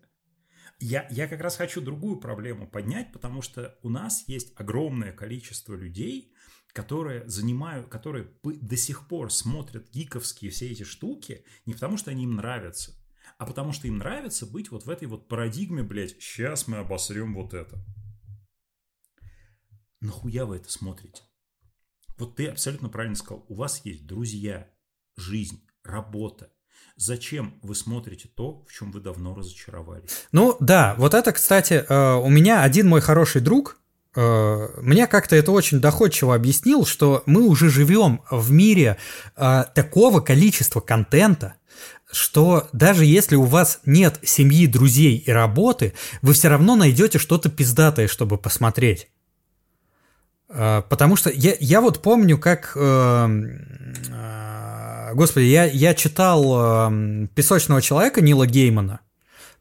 Я, 0.80 1.08
я 1.10 1.28
как 1.28 1.42
раз 1.42 1.58
хочу 1.58 1.82
другую 1.82 2.20
проблему 2.20 2.68
поднять, 2.68 3.12
потому 3.12 3.42
что 3.42 3.78
у 3.82 3.90
нас 3.90 4.24
есть 4.28 4.54
огромное 4.60 5.12
количество 5.12 5.74
людей, 5.74 6.34
которые 6.72 7.28
занимают, 7.28 7.88
которые 7.88 8.32
до 8.44 8.78
сих 8.78 9.08
пор 9.08 9.32
смотрят 9.32 9.90
гиковские 9.90 10.52
все 10.52 10.70
эти 10.70 10.84
штуки 10.84 11.44
не 11.66 11.74
потому, 11.74 11.98
что 11.98 12.12
они 12.12 12.26
им 12.26 12.36
нравятся, 12.36 12.94
а 13.40 13.48
потому 13.48 13.72
что 13.72 13.88
им 13.88 13.98
нравится 13.98 14.46
быть 14.46 14.70
вот 14.70 14.86
в 14.86 14.90
этой 14.90 15.08
вот 15.08 15.28
парадигме, 15.28 15.82
блядь, 15.82 16.22
сейчас 16.22 16.68
мы 16.68 16.78
обосрем 16.78 17.34
вот 17.34 17.56
это. 17.56 17.84
Нахуя 20.00 20.46
вы 20.46 20.58
это 20.58 20.72
смотрите? 20.72 21.24
Вот 22.18 22.36
ты 22.36 22.48
абсолютно 22.48 22.90
правильно 22.90 23.16
сказал. 23.16 23.46
У 23.50 23.56
вас 23.56 23.84
есть 23.84 24.06
друзья, 24.06 24.72
жизнь, 25.16 25.68
работа. 25.84 26.54
Зачем 27.00 27.54
вы 27.62 27.76
смотрите 27.76 28.28
то, 28.28 28.66
в 28.68 28.74
чем 28.74 28.92
вы 28.92 29.00
давно 29.00 29.36
разочаровались? 29.36 30.10
Ну 30.32 30.58
да, 30.60 30.96
вот 30.98 31.14
это, 31.14 31.32
кстати, 31.32 31.86
э, 31.88 32.14
у 32.16 32.28
меня 32.28 32.64
один 32.64 32.88
мой 32.90 33.02
хороший 33.02 33.40
друг, 33.40 33.80
э, 34.16 34.68
мне 34.82 35.06
как-то 35.06 35.36
это 35.36 35.52
очень 35.52 35.80
доходчиво 35.80 36.34
объяснил, 36.34 36.88
что 36.88 37.22
мы 37.28 37.44
уже 37.44 37.70
живем 37.70 38.22
в 38.32 38.50
мире 38.52 38.98
э, 39.36 39.66
такого 39.76 40.22
количества 40.22 40.80
контента, 40.80 41.54
что 42.12 42.68
даже 42.74 43.06
если 43.06 43.36
у 43.36 43.44
вас 43.44 43.80
нет 43.86 44.20
семьи, 44.24 44.66
друзей 44.66 45.18
и 45.18 45.30
работы, 45.30 45.94
вы 46.24 46.34
все 46.34 46.48
равно 46.48 46.76
найдете 46.76 47.20
что-то 47.20 47.50
пиздатое, 47.50 48.08
чтобы 48.08 48.40
посмотреть. 48.40 49.08
Потому 50.48 51.18
что 51.18 51.30
я, 51.30 51.56
я 51.60 51.82
вот 51.82 52.02
помню, 52.02 52.38
как 52.40 52.72
Господи, 55.18 55.46
я, 55.46 55.66
я 55.66 55.96
читал 55.96 56.92
э, 56.92 57.28
«Песочного 57.34 57.82
человека» 57.82 58.22
Нила 58.22 58.46
Геймана. 58.46 59.00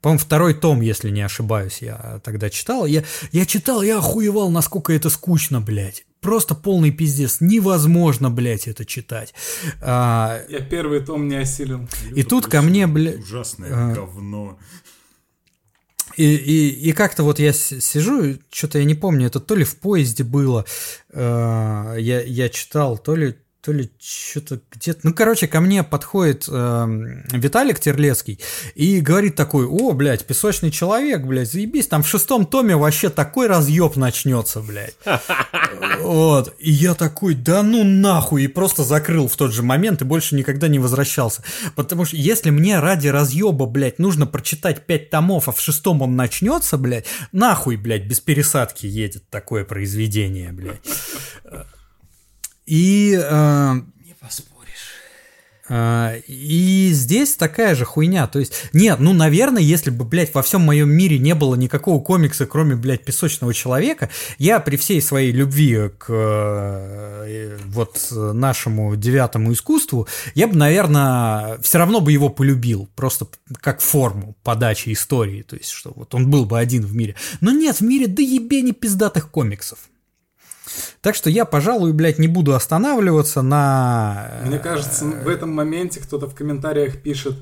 По-моему, 0.03 0.19
второй 0.19 0.53
том, 0.53 0.83
если 0.83 1.09
не 1.09 1.23
ошибаюсь, 1.23 1.79
я 1.81 2.21
тогда 2.23 2.51
читал. 2.51 2.85
Я, 2.85 3.05
я 3.33 3.47
читал, 3.47 3.81
я 3.81 3.97
охуевал, 3.97 4.51
насколько 4.51 4.93
это 4.93 5.09
скучно, 5.09 5.63
блядь. 5.63 6.05
Просто 6.21 6.55
полный 6.55 6.91
пиздец. 6.91 7.39
Невозможно, 7.41 8.29
блядь, 8.29 8.69
это 8.69 8.85
читать. 8.85 9.33
А, 9.81 10.43
я 10.51 10.61
первый 10.61 11.01
том 11.01 11.27
не 11.27 11.37
осилил. 11.37 11.89
И 12.11 12.17
Люто 12.17 12.29
тут 12.29 12.47
ко 12.49 12.61
мне, 12.61 12.87
блядь... 12.87 13.21
Ужасное 13.21 13.71
а, 13.73 13.95
говно. 13.95 14.59
И, 16.19 16.35
и, 16.35 16.69
и 16.91 16.93
как-то 16.93 17.23
вот 17.23 17.39
я 17.39 17.55
сижу, 17.55 18.37
что-то 18.53 18.79
я 18.79 18.85
не 18.85 18.95
помню, 18.95 19.29
это 19.29 19.41
то 19.41 19.55
ли 19.55 19.65
в 19.65 19.77
поезде 19.79 20.23
было, 20.23 20.67
э, 21.13 21.97
я, 21.99 22.21
я 22.23 22.49
читал, 22.51 22.99
то 22.99 23.17
ли 23.17 23.37
то 23.67 23.73
ли 23.73 23.91
что-то 24.01 24.61
где-то... 24.71 25.01
Ну, 25.03 25.13
короче, 25.13 25.49
ко 25.49 25.61
мне 25.61 25.83
подходит 25.83 26.45
э, 26.49 26.87
Виталик 27.33 27.81
Терлецкий 27.81 28.39
и 28.77 29.01
говорит 29.01 29.35
такой, 29.35 29.67
о, 29.67 29.91
блядь, 29.91 30.25
песочный 30.25 30.71
человек, 30.71 31.23
блядь, 31.23 31.51
заебись, 31.51 31.89
там 31.89 32.05
в 32.05 32.09
шестом 32.09 32.47
томе 32.47 32.77
вообще 32.77 33.11
такой 33.11 33.49
разъеб 33.49 33.97
начнется, 33.97 34.61
блядь. 34.61 34.95
Вот. 36.01 36.55
И 36.59 36.71
я 36.71 36.95
такой, 36.95 37.35
да 37.35 37.63
ну 37.63 37.83
нахуй, 37.83 38.45
и 38.45 38.49
просто 38.49 38.85
закрыл 38.85 39.29
в 39.29 39.37
тот 39.37 39.53
же 39.53 39.63
момент 39.63 40.03
и 40.03 40.05
больше 40.05 40.37
никогда 40.37 40.69
не 40.69 40.79
возвращался. 40.79 41.43
Потому 41.75 42.05
что 42.05 42.17
если 42.17 42.51
мне 42.51 42.79
ради 42.79 43.09
разъеба, 43.09 43.67
блядь, 43.67 43.99
нужно 43.99 44.27
прочитать 44.27 44.87
пять 44.87 45.11
томов, 45.11 45.49
а 45.49 45.53
в 45.53 45.61
шестом 45.61 46.03
он 46.03 46.15
начнется, 46.15 46.79
блядь, 46.79 47.07
нахуй, 47.33 47.77
блядь, 47.77 48.05
без 48.05 48.21
пересадки 48.21 48.87
едет 48.87 49.29
такое 49.29 49.65
произведение, 49.65 50.53
блядь. 50.53 50.81
И... 52.67 53.17
Э, 53.17 53.75
Не 54.05 54.15
поспоришь. 54.21 54.57
Э, 55.69 56.21
и 56.27 56.91
здесь 56.93 57.37
такая 57.37 57.75
же 57.75 57.85
хуйня. 57.85 58.27
То 58.27 58.41
есть, 58.41 58.71
нет, 58.73 58.99
ну, 58.99 59.13
наверное, 59.13 59.63
если 59.63 59.91
бы, 59.91 60.05
блядь, 60.05 60.35
во 60.35 60.43
всем 60.43 60.63
моем 60.63 60.91
мире 60.91 61.19
не 61.19 61.35
было 61.35 61.55
никакого 61.55 62.03
комикса, 62.03 62.47
кроме, 62.47 62.75
блядь, 62.75 63.05
песочного 63.05 63.55
человека, 63.55 64.11
я 64.39 64.59
при 64.61 64.77
всей 64.77 65.01
своей 65.01 65.33
любви 65.33 65.91
к 65.97 66.07
э, 66.09 67.59
вот 67.67 68.09
нашему 68.11 68.97
девятому 68.97 69.53
искусству, 69.53 70.09
я 70.35 70.49
бы, 70.49 70.57
наверное, 70.57 71.59
все 71.63 71.79
равно 71.79 72.01
бы 72.01 72.11
его 72.11 72.29
полюбил, 72.29 72.89
просто 72.97 73.29
как 73.61 73.81
форму 73.81 74.37
подачи 74.43 74.93
истории, 74.93 75.43
то 75.43 75.57
есть, 75.57 75.71
что 75.71 75.93
вот 75.95 76.15
он 76.15 76.31
был 76.31 76.47
бы 76.47 76.59
один 76.59 76.85
в 76.85 76.95
мире. 76.95 77.15
Но 77.41 77.53
нет, 77.53 77.77
в 77.77 77.83
мире 77.83 78.09
да 78.09 78.23
ебени 78.23 78.73
пиздатых 78.73 79.31
комиксов. 79.31 79.79
Так 81.01 81.15
что 81.15 81.31
я, 81.31 81.45
пожалуй, 81.45 81.93
блядь, 81.93 82.19
не 82.19 82.29
буду 82.29 82.55
останавливаться 82.55 83.43
на... 83.43 84.41
Мне 84.45 84.59
кажется, 84.59 85.05
в 85.05 85.29
этом 85.29 85.53
моменте 85.53 86.01
кто-то 86.01 86.29
в 86.29 86.35
комментариях 86.35 87.03
пишет, 87.03 87.37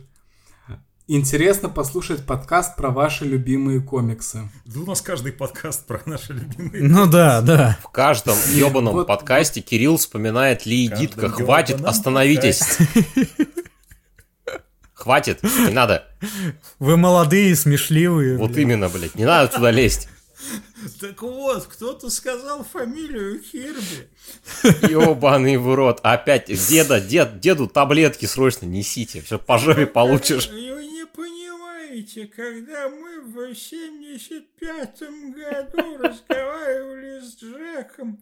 Интересно 1.06 1.68
послушать 1.68 2.24
подкаст 2.24 2.76
про 2.76 2.88
ваши 2.88 3.26
любимые 3.26 3.82
комиксы. 3.82 4.48
Да 4.64 4.80
у 4.80 4.86
нас 4.86 5.02
каждый 5.02 5.32
подкаст 5.32 5.86
про 5.86 6.00
наши 6.06 6.32
любимые 6.32 6.82
Ну 6.82 7.04
да, 7.06 7.42
да. 7.42 7.78
В 7.82 7.90
каждом 7.90 8.38
ебаном 8.54 8.94
вот, 8.94 9.06
подкасте 9.06 9.60
вот. 9.60 9.68
Кирилл 9.68 9.98
вспоминает 9.98 10.64
Ли 10.64 10.88
Дитка. 10.88 11.28
Хватит, 11.28 11.84
остановитесь. 11.84 12.78
Хватит, 14.94 15.42
не 15.42 15.74
надо. 15.74 16.06
Вы 16.78 16.96
молодые, 16.96 17.54
смешливые. 17.54 18.38
Вот 18.38 18.56
именно, 18.56 18.88
блядь, 18.88 19.14
не 19.14 19.26
надо 19.26 19.52
туда 19.52 19.70
лезть. 19.70 20.08
Так 21.00 21.22
вот, 21.22 21.66
кто-то 21.66 22.10
сказал 22.10 22.64
фамилию 22.64 23.40
Хирби. 23.42 24.08
Ёбаный 24.90 25.56
в 25.58 25.74
рот. 25.74 26.00
Опять 26.02 26.46
деда, 26.68 27.00
дед, 27.00 27.40
деду 27.40 27.66
таблетки 27.66 28.26
срочно 28.26 28.66
несите. 28.66 29.20
Все 29.20 29.38
по 29.38 29.58
жопе 29.58 29.86
получишь. 29.86 30.48
Вы 30.52 30.86
не 30.86 31.06
понимаете, 31.06 32.26
когда 32.26 32.88
мы 32.88 33.20
в 33.20 33.38
75-м 33.52 35.32
году 35.32 35.98
разговаривали 35.98 37.20
с 37.20 37.36
Джеком, 37.42 38.20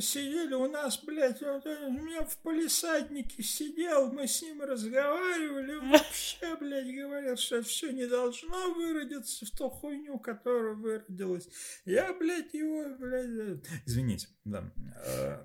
сидели 0.00 0.54
у 0.54 0.68
нас, 0.68 0.98
блядь, 1.04 1.40
вот, 1.42 1.66
у 1.66 1.90
меня 1.90 2.24
в 2.24 2.36
полисаднике 2.38 3.42
сидел, 3.42 4.10
мы 4.12 4.26
с 4.26 4.42
ним 4.42 4.62
разговаривали, 4.62 5.74
вообще, 5.92 6.56
блядь, 6.58 6.94
говорил, 6.94 7.36
что 7.36 7.62
все 7.62 7.92
не 7.92 8.06
должно 8.06 8.72
выродиться 8.74 9.46
в 9.46 9.50
ту 9.50 9.68
хуйню, 9.68 10.18
которая 10.18 10.74
выродилась. 10.74 11.48
Я, 11.84 12.12
блядь, 12.14 12.54
его, 12.54 12.84
блядь, 12.98 13.60
извините, 13.86 14.28
да. 14.44 14.64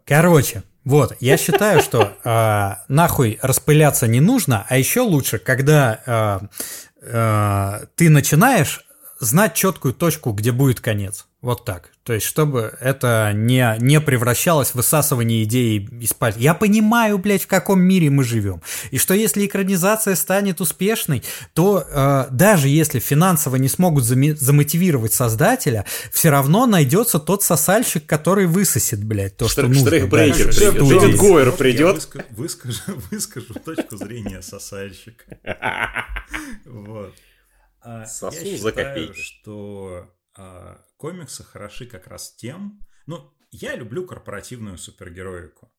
Короче, 0.05 0.63
вот, 0.83 1.17
я 1.19 1.35
считаю, 1.35 1.81
что 1.81 2.17
э, 2.23 2.83
нахуй 2.87 3.39
распыляться 3.41 4.07
не 4.07 4.21
нужно, 4.21 4.65
а 4.69 4.77
еще 4.77 5.01
лучше, 5.01 5.37
когда 5.37 5.99
э, 7.01 7.01
э, 7.01 7.87
ты 7.95 8.09
начинаешь 8.09 8.86
знать 9.19 9.53
четкую 9.55 9.93
точку, 9.93 10.31
где 10.31 10.51
будет 10.51 10.79
конец. 10.79 11.27
Вот 11.41 11.65
так. 11.65 11.91
То 12.03 12.13
есть, 12.13 12.25
чтобы 12.25 12.75
это 12.79 13.31
не, 13.33 13.75
не 13.79 14.01
превращалось 14.01 14.69
в 14.71 14.75
высасывание 14.75 15.43
идеи 15.43 15.87
из 16.01 16.13
пальца. 16.13 16.39
Я 16.39 16.55
понимаю, 16.55 17.19
блядь, 17.19 17.43
в 17.43 17.47
каком 17.47 17.79
мире 17.79 18.09
мы 18.09 18.23
живем. 18.23 18.61
И 18.89 18.97
что 18.97 19.13
если 19.13 19.45
экранизация 19.45 20.15
станет 20.15 20.61
успешной, 20.61 21.23
то 21.53 21.85
э, 21.87 22.25
даже 22.31 22.69
если 22.69 22.97
финансово 22.99 23.57
не 23.57 23.69
смогут 23.69 24.03
зам- 24.03 24.35
замотивировать 24.35 25.13
создателя, 25.13 25.85
все 26.11 26.31
равно 26.31 26.65
найдется 26.65 27.19
тот 27.19 27.43
сосальщик, 27.43 28.05
который 28.07 28.47
высосет, 28.47 29.03
блядь, 29.03 29.37
то, 29.37 29.47
что, 29.47 29.61
что 29.61 29.67
нужно. 29.67 29.87
Штрейхбрейкер 29.87 30.47
придет. 30.47 30.73
Дэвид 30.73 31.17
Гойер 31.17 31.51
придет. 31.51 32.09
Выскажу, 32.31 32.79
выскажу 33.11 33.53
точку 33.53 33.95
зрения 33.97 34.41
сосальщика. 34.41 35.25
Вот. 36.65 37.13
А, 37.89 38.05
Сосу 38.05 38.57
за 38.57 38.73
копейки. 38.73 39.13
что 39.13 40.13
а, 40.35 40.83
комиксы 40.97 41.45
хороши 41.45 41.85
как 41.85 42.07
раз 42.07 42.35
тем, 42.35 42.81
ну, 43.05 43.33
я 43.49 43.77
люблю 43.77 44.05
корпоративную 44.05 44.77
супергероику. 44.77 45.71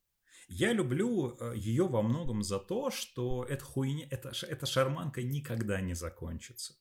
Я 0.49 0.73
люблю 0.73 1.37
э, 1.39 1.53
ее 1.57 1.87
во 1.87 2.01
многом 2.01 2.43
за 2.43 2.59
то, 2.59 2.91
что 2.91 3.45
эта 3.45 3.63
хуйня, 3.63 4.07
эта, 4.11 4.33
эта 4.47 4.65
шарманка 4.65 5.23
никогда 5.23 5.83
не 5.83 5.93
закончится. 5.93 6.75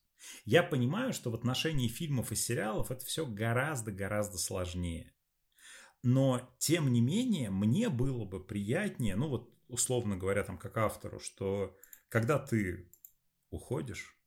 Я 0.46 0.62
понимаю, 0.62 1.12
что 1.12 1.30
в 1.30 1.34
отношении 1.34 1.88
фильмов 1.88 2.32
и 2.32 2.34
сериалов 2.34 2.90
это 2.90 3.04
все 3.04 3.26
гораздо-гораздо 3.26 4.38
сложнее. 4.38 5.12
Но, 6.02 6.48
тем 6.56 6.90
не 6.90 7.02
менее, 7.02 7.50
мне 7.50 7.90
было 7.90 8.24
бы 8.24 8.42
приятнее, 8.42 9.16
ну 9.16 9.28
вот, 9.28 9.52
условно 9.68 10.16
говоря, 10.16 10.42
там, 10.42 10.56
как 10.56 10.78
автору, 10.78 11.20
что 11.20 11.76
когда 12.08 12.38
ты 12.38 12.90
уходишь, 13.50 14.17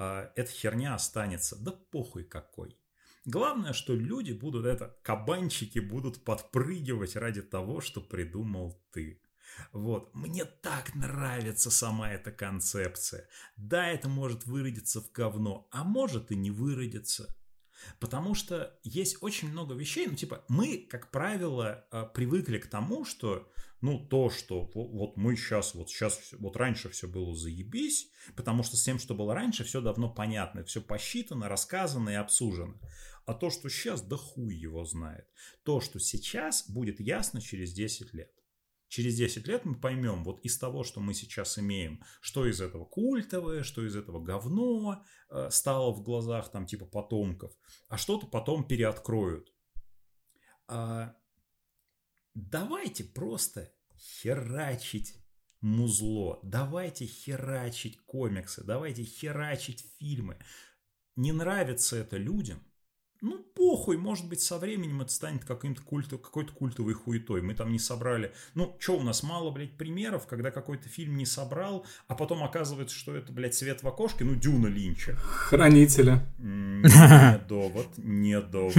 эта 0.00 0.50
херня 0.50 0.94
останется. 0.94 1.56
Да 1.62 1.72
похуй 1.72 2.24
какой. 2.24 2.76
Главное, 3.26 3.74
что 3.74 3.94
люди 3.94 4.32
будут 4.32 4.64
это, 4.64 4.96
кабанчики 5.02 5.78
будут 5.78 6.24
подпрыгивать 6.24 7.16
ради 7.16 7.42
того, 7.42 7.80
что 7.80 8.00
придумал 8.00 8.82
ты. 8.92 9.20
Вот, 9.72 10.14
мне 10.14 10.44
так 10.44 10.94
нравится 10.94 11.70
сама 11.70 12.12
эта 12.12 12.32
концепция. 12.32 13.28
Да, 13.56 13.88
это 13.88 14.08
может 14.08 14.46
выродиться 14.46 15.02
в 15.02 15.12
говно, 15.12 15.68
а 15.70 15.84
может 15.84 16.30
и 16.30 16.36
не 16.36 16.50
выродиться. 16.50 17.36
Потому 17.98 18.34
что 18.34 18.78
есть 18.82 19.22
очень 19.22 19.50
много 19.50 19.74
вещей, 19.74 20.06
ну 20.06 20.14
типа 20.14 20.44
мы, 20.48 20.86
как 20.88 21.10
правило, 21.10 21.86
а, 21.90 22.04
привыкли 22.06 22.58
к 22.58 22.66
тому, 22.66 23.04
что 23.04 23.50
ну 23.80 23.98
то, 23.98 24.30
что 24.30 24.70
вот 24.74 25.16
мы 25.16 25.36
сейчас, 25.36 25.74
вот 25.74 25.88
сейчас, 25.88 26.32
вот 26.32 26.56
раньше 26.56 26.90
все 26.90 27.08
было 27.08 27.34
заебись, 27.34 28.10
потому 28.36 28.62
что 28.62 28.76
с 28.76 28.82
тем, 28.82 28.98
что 28.98 29.14
было 29.14 29.34
раньше, 29.34 29.64
все 29.64 29.80
давно 29.80 30.12
понятно, 30.12 30.64
все 30.64 30.82
посчитано, 30.82 31.48
рассказано 31.48 32.10
и 32.10 32.14
обсужено. 32.14 32.74
А 33.26 33.34
то, 33.34 33.50
что 33.50 33.68
сейчас, 33.68 34.02
да 34.02 34.16
хуй 34.16 34.54
его 34.54 34.84
знает. 34.84 35.26
То, 35.62 35.80
что 35.80 35.98
сейчас, 35.98 36.68
будет 36.68 37.00
ясно 37.00 37.40
через 37.40 37.72
10 37.72 38.12
лет. 38.12 38.32
Через 38.90 39.14
10 39.14 39.46
лет 39.46 39.64
мы 39.64 39.76
поймем 39.76 40.24
вот 40.24 40.40
из 40.40 40.58
того, 40.58 40.82
что 40.82 41.00
мы 41.00 41.14
сейчас 41.14 41.60
имеем, 41.60 42.02
что 42.20 42.44
из 42.44 42.60
этого 42.60 42.84
культовое, 42.84 43.62
что 43.62 43.86
из 43.86 43.94
этого 43.94 44.20
говно 44.20 45.04
э, 45.30 45.48
стало 45.52 45.92
в 45.92 46.02
глазах 46.02 46.50
там 46.50 46.66
типа 46.66 46.86
потомков, 46.86 47.52
а 47.88 47.96
что-то 47.96 48.26
потом 48.26 48.66
переоткроют. 48.66 49.54
А, 50.66 51.14
давайте 52.34 53.04
просто 53.04 53.72
херачить 53.96 55.14
музло, 55.60 56.40
давайте 56.42 57.06
херачить 57.06 57.96
комиксы, 58.06 58.64
давайте 58.64 59.04
херачить 59.04 59.86
фильмы. 60.00 60.36
Не 61.14 61.30
нравится 61.30 61.96
это 61.96 62.16
людям, 62.16 62.60
ну, 63.20 63.38
похуй, 63.54 63.96
может 63.98 64.28
быть, 64.28 64.40
со 64.40 64.58
временем 64.58 65.02
это 65.02 65.12
станет 65.12 65.44
каким-то 65.44 65.82
культу, 65.82 66.18
какой-то 66.18 66.52
культовой 66.52 66.94
хуетой. 66.94 67.42
Мы 67.42 67.54
там 67.54 67.70
не 67.70 67.78
собрали. 67.78 68.32
Ну, 68.54 68.76
что 68.78 68.96
у 68.96 69.02
нас 69.02 69.22
мало, 69.22 69.50
блядь, 69.50 69.76
примеров, 69.76 70.26
когда 70.26 70.50
какой-то 70.50 70.88
фильм 70.88 71.16
не 71.16 71.26
собрал, 71.26 71.86
а 72.08 72.14
потом 72.14 72.42
оказывается, 72.42 72.96
что 72.96 73.14
это, 73.14 73.32
блядь, 73.32 73.54
свет 73.54 73.82
в 73.82 73.88
окошке, 73.88 74.24
ну, 74.24 74.34
Дюна 74.34 74.68
Линча. 74.68 75.16
Хранителя. 75.16 76.26
Не 76.38 77.38
довод, 77.46 77.88
не 77.98 78.40
довод. 78.40 78.74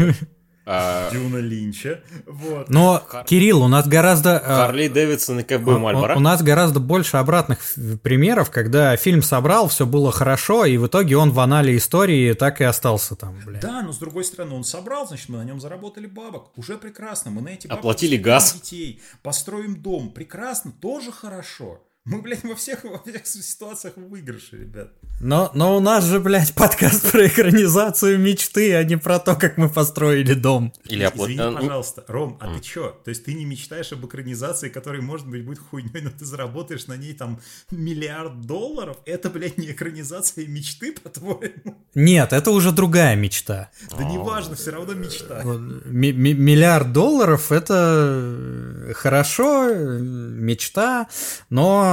А... 0.65 1.09
Дюна 1.11 1.38
Линча. 1.38 2.01
Вот. 2.25 2.69
Но, 2.69 3.03
Хар... 3.07 3.25
Кирилл, 3.25 3.63
у 3.63 3.67
нас 3.67 3.88
гораздо... 3.88 4.35
Э, 4.35 4.39
Харли 4.39 4.88
Дэвидсон 4.88 5.39
и 5.39 5.43
КБ 5.43 5.79
Мальборо. 5.79 6.13
У, 6.13 6.17
у 6.17 6.19
нас 6.19 6.43
гораздо 6.43 6.79
больше 6.79 7.17
обратных 7.17 7.59
примеров, 8.03 8.51
когда 8.51 8.95
фильм 8.95 9.23
собрал, 9.23 9.67
все 9.69 9.85
было 9.85 10.11
хорошо, 10.11 10.65
и 10.65 10.77
в 10.77 10.88
итоге 10.88 11.17
он 11.17 11.31
в 11.31 11.39
анале 11.39 11.75
истории 11.77 12.33
так 12.33 12.61
и 12.61 12.63
остался 12.63 13.15
там, 13.15 13.39
блядь. 13.45 13.61
Да, 13.61 13.81
но 13.81 13.91
с 13.91 13.97
другой 13.97 14.23
стороны, 14.23 14.55
он 14.55 14.63
собрал, 14.63 15.07
значит, 15.07 15.29
мы 15.29 15.39
на 15.39 15.43
нем 15.43 15.59
заработали 15.59 16.05
бабок. 16.05 16.51
Уже 16.55 16.77
прекрасно, 16.77 17.31
мы 17.31 17.41
на 17.41 17.49
эти 17.49 17.67
бабки... 17.67 17.79
Оплатили 17.79 18.17
газ. 18.17 18.53
Детей, 18.53 19.01
построим 19.23 19.81
дом. 19.81 20.11
Прекрасно, 20.11 20.71
тоже 20.71 21.11
хорошо. 21.11 21.81
Мы, 22.03 22.19
блядь, 22.19 22.44
во 22.44 22.56
всех, 22.56 22.84
во 22.84 22.98
всех 22.98 23.28
ситуациях 23.28 23.95
в 23.95 24.10
выигрыше, 24.10 24.57
ребят. 24.57 24.91
Но, 25.19 25.52
но 25.53 25.78
у 25.78 25.80
нас 25.80 26.03
же, 26.03 26.19
блядь, 26.19 26.56
подкаст 26.56 27.11
про 27.11 27.28
экранизацию 27.28 28.18
мечты, 28.18 28.73
а 28.73 28.84
не 28.84 28.98
про 28.98 29.19
то, 29.19 29.36
как 29.36 29.57
мы 29.57 29.69
построили 29.69 30.34
дом. 30.34 30.73
Или 30.86 31.03
оплат... 31.03 31.30
Извини, 31.30 31.44
ну, 31.44 31.57
пожалуйста, 31.57 32.03
Ром, 32.07 32.38
а 32.41 32.48
mm. 32.48 32.56
ты 32.56 32.61
чё? 32.64 32.99
То 33.06 33.10
есть 33.10 33.23
ты 33.23 33.36
не 33.36 33.45
мечтаешь 33.45 33.91
об 33.91 34.03
экранизации, 34.03 34.69
которая, 34.69 35.03
может 35.03 35.28
быть, 35.28 35.45
будет 35.45 35.60
хуйней, 35.60 36.02
но 36.02 36.10
ты 36.10 36.26
заработаешь 36.26 36.88
на 36.88 36.98
ней 36.98 37.14
там 37.14 37.40
миллиард 37.69 38.41
долларов? 38.41 38.98
Это, 39.06 39.30
блядь, 39.30 39.60
не 39.60 39.69
экранизация 39.69 40.48
мечты, 40.48 40.94
по-твоему? 40.94 41.86
Нет, 41.94 42.34
это 42.34 42.49
уже 42.49 42.72
другая 42.72 43.15
мечта. 43.15 43.69
Да 43.95 44.03
неважно, 44.03 44.56
все 44.56 44.72
равно 44.72 44.95
мечта. 44.95 45.44
Миллиард 45.44 46.94
долларов 46.94 47.52
это 47.52 48.91
хорошо, 48.95 49.72
мечта, 49.72 51.07
но 51.52 51.90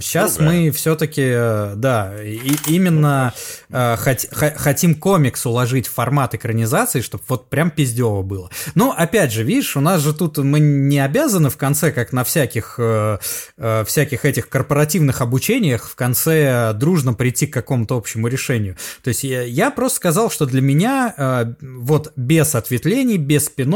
сейчас 0.00 0.36
Другая. 0.36 0.60
мы 0.60 0.70
все-таки, 0.70 1.22
э, 1.24 1.72
да, 1.76 2.22
и, 2.22 2.56
именно 2.66 3.34
э, 3.70 3.96
хот, 3.96 4.26
хотим 4.56 4.94
комикс 4.94 5.44
уложить 5.46 5.86
в 5.86 5.92
формат 5.92 6.34
экранизации, 6.34 7.00
чтобы 7.00 7.24
вот 7.28 7.50
прям 7.50 7.70
пиздево 7.70 8.22
было. 8.22 8.50
Но 8.74 8.94
опять 8.96 9.32
же, 9.32 9.42
видишь, 9.42 9.76
у 9.76 9.80
нас 9.80 10.00
же 10.00 10.14
тут 10.14 10.38
мы 10.38 10.60
не 10.60 11.00
обязаны 11.00 11.50
в 11.50 11.56
конце, 11.56 11.92
как 11.92 12.12
на 12.12 12.24
всяких, 12.24 12.76
э, 12.78 13.18
э, 13.56 13.84
всяких 13.84 14.24
этих 14.24 14.48
корпоративных 14.48 15.20
обучениях, 15.20 15.88
в 15.88 15.94
конце 15.94 16.72
дружно 16.74 17.14
прийти 17.14 17.46
к 17.46 17.52
какому-то 17.52 17.96
общему 17.96 18.28
решению. 18.28 18.76
То 19.02 19.08
есть 19.08 19.24
я, 19.24 19.42
я 19.42 19.70
просто 19.70 19.96
сказал, 19.96 20.30
что 20.30 20.46
для 20.46 20.60
меня 20.60 21.14
э, 21.16 21.54
вот 21.60 22.12
без 22.16 22.54
ответвлений, 22.54 23.16
без 23.16 23.46
спин 23.46 23.74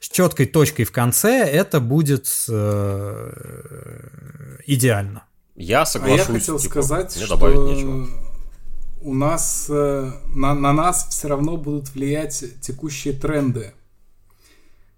с 0.00 0.08
четкой 0.08 0.46
точкой 0.46 0.84
в 0.84 0.92
конце 0.92 1.44
это 1.44 1.80
будет 1.80 2.28
э, 2.48 3.32
идеально. 4.66 4.99
Я 5.60 5.84
соглашусь. 5.84 6.28
А 6.28 6.32
я 6.32 6.38
хотел 6.38 6.58
типа, 6.58 6.70
сказать, 6.70 7.14
что 7.14 7.28
добавить 7.28 7.58
нечего. 7.58 8.08
у 9.02 9.14
нас 9.14 9.66
э, 9.68 10.10
на, 10.34 10.54
на 10.54 10.72
нас 10.72 11.08
все 11.10 11.28
равно 11.28 11.58
будут 11.58 11.90
влиять 11.90 12.42
текущие 12.62 13.12
тренды. 13.12 13.74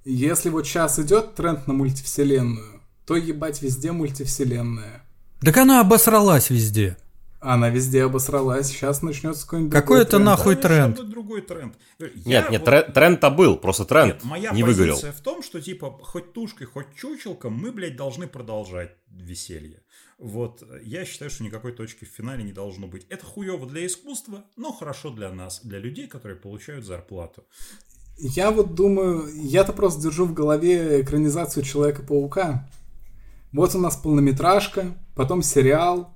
Если 0.04 0.50
вот 0.50 0.66
сейчас 0.66 1.00
идет 1.00 1.34
тренд 1.34 1.66
на 1.66 1.74
мультивселенную, 1.74 2.80
то 3.06 3.16
ебать 3.16 3.60
везде 3.60 3.90
мультивселенная. 3.90 5.04
Так 5.40 5.56
она 5.56 5.80
обосралась 5.80 6.50
везде. 6.50 6.96
Она 7.40 7.68
везде 7.68 8.04
обосралась. 8.04 8.68
Сейчас 8.68 9.02
начнется 9.02 9.44
какой-нибудь 9.44 9.72
Какой 9.72 10.02
это 10.02 10.20
нахуй 10.20 10.54
тренд? 10.54 10.94
Это 10.94 11.08
другой 11.08 11.42
тренд. 11.42 11.74
Нет, 12.24 12.50
нет, 12.50 12.64
тренд, 12.64 12.94
тренд-то 12.94 13.30
был, 13.30 13.56
просто 13.56 13.84
тренд 13.84 14.14
нет, 14.14 14.24
моя 14.24 14.52
не 14.52 14.62
выгорел. 14.62 14.94
позиция 14.94 15.12
в 15.12 15.20
том, 15.22 15.42
что 15.42 15.60
типа 15.60 15.90
хоть 16.02 16.32
тушкой, 16.32 16.68
хоть 16.68 16.94
чучелком 16.94 17.52
мы, 17.52 17.72
блядь, 17.72 17.96
должны 17.96 18.28
продолжать 18.28 18.92
веселье. 19.10 19.81
Вот, 20.22 20.62
я 20.84 21.04
считаю, 21.04 21.32
что 21.32 21.42
никакой 21.42 21.72
точки 21.72 22.04
в 22.04 22.08
финале 22.08 22.44
не 22.44 22.52
должно 22.52 22.86
быть. 22.86 23.04
Это 23.08 23.26
хуево 23.26 23.68
для 23.68 23.84
искусства, 23.84 24.44
но 24.56 24.72
хорошо 24.72 25.10
для 25.10 25.32
нас, 25.32 25.62
для 25.64 25.80
людей, 25.80 26.06
которые 26.06 26.38
получают 26.38 26.84
зарплату. 26.84 27.42
Я 28.18 28.52
вот 28.52 28.76
думаю, 28.76 29.26
я-то 29.34 29.72
просто 29.72 30.00
держу 30.00 30.26
в 30.26 30.32
голове 30.32 31.02
экранизацию 31.02 31.64
Человека-паука. 31.64 32.68
Вот 33.50 33.74
у 33.74 33.80
нас 33.80 33.96
полнометражка, 33.96 34.96
потом 35.16 35.42
сериал, 35.42 36.14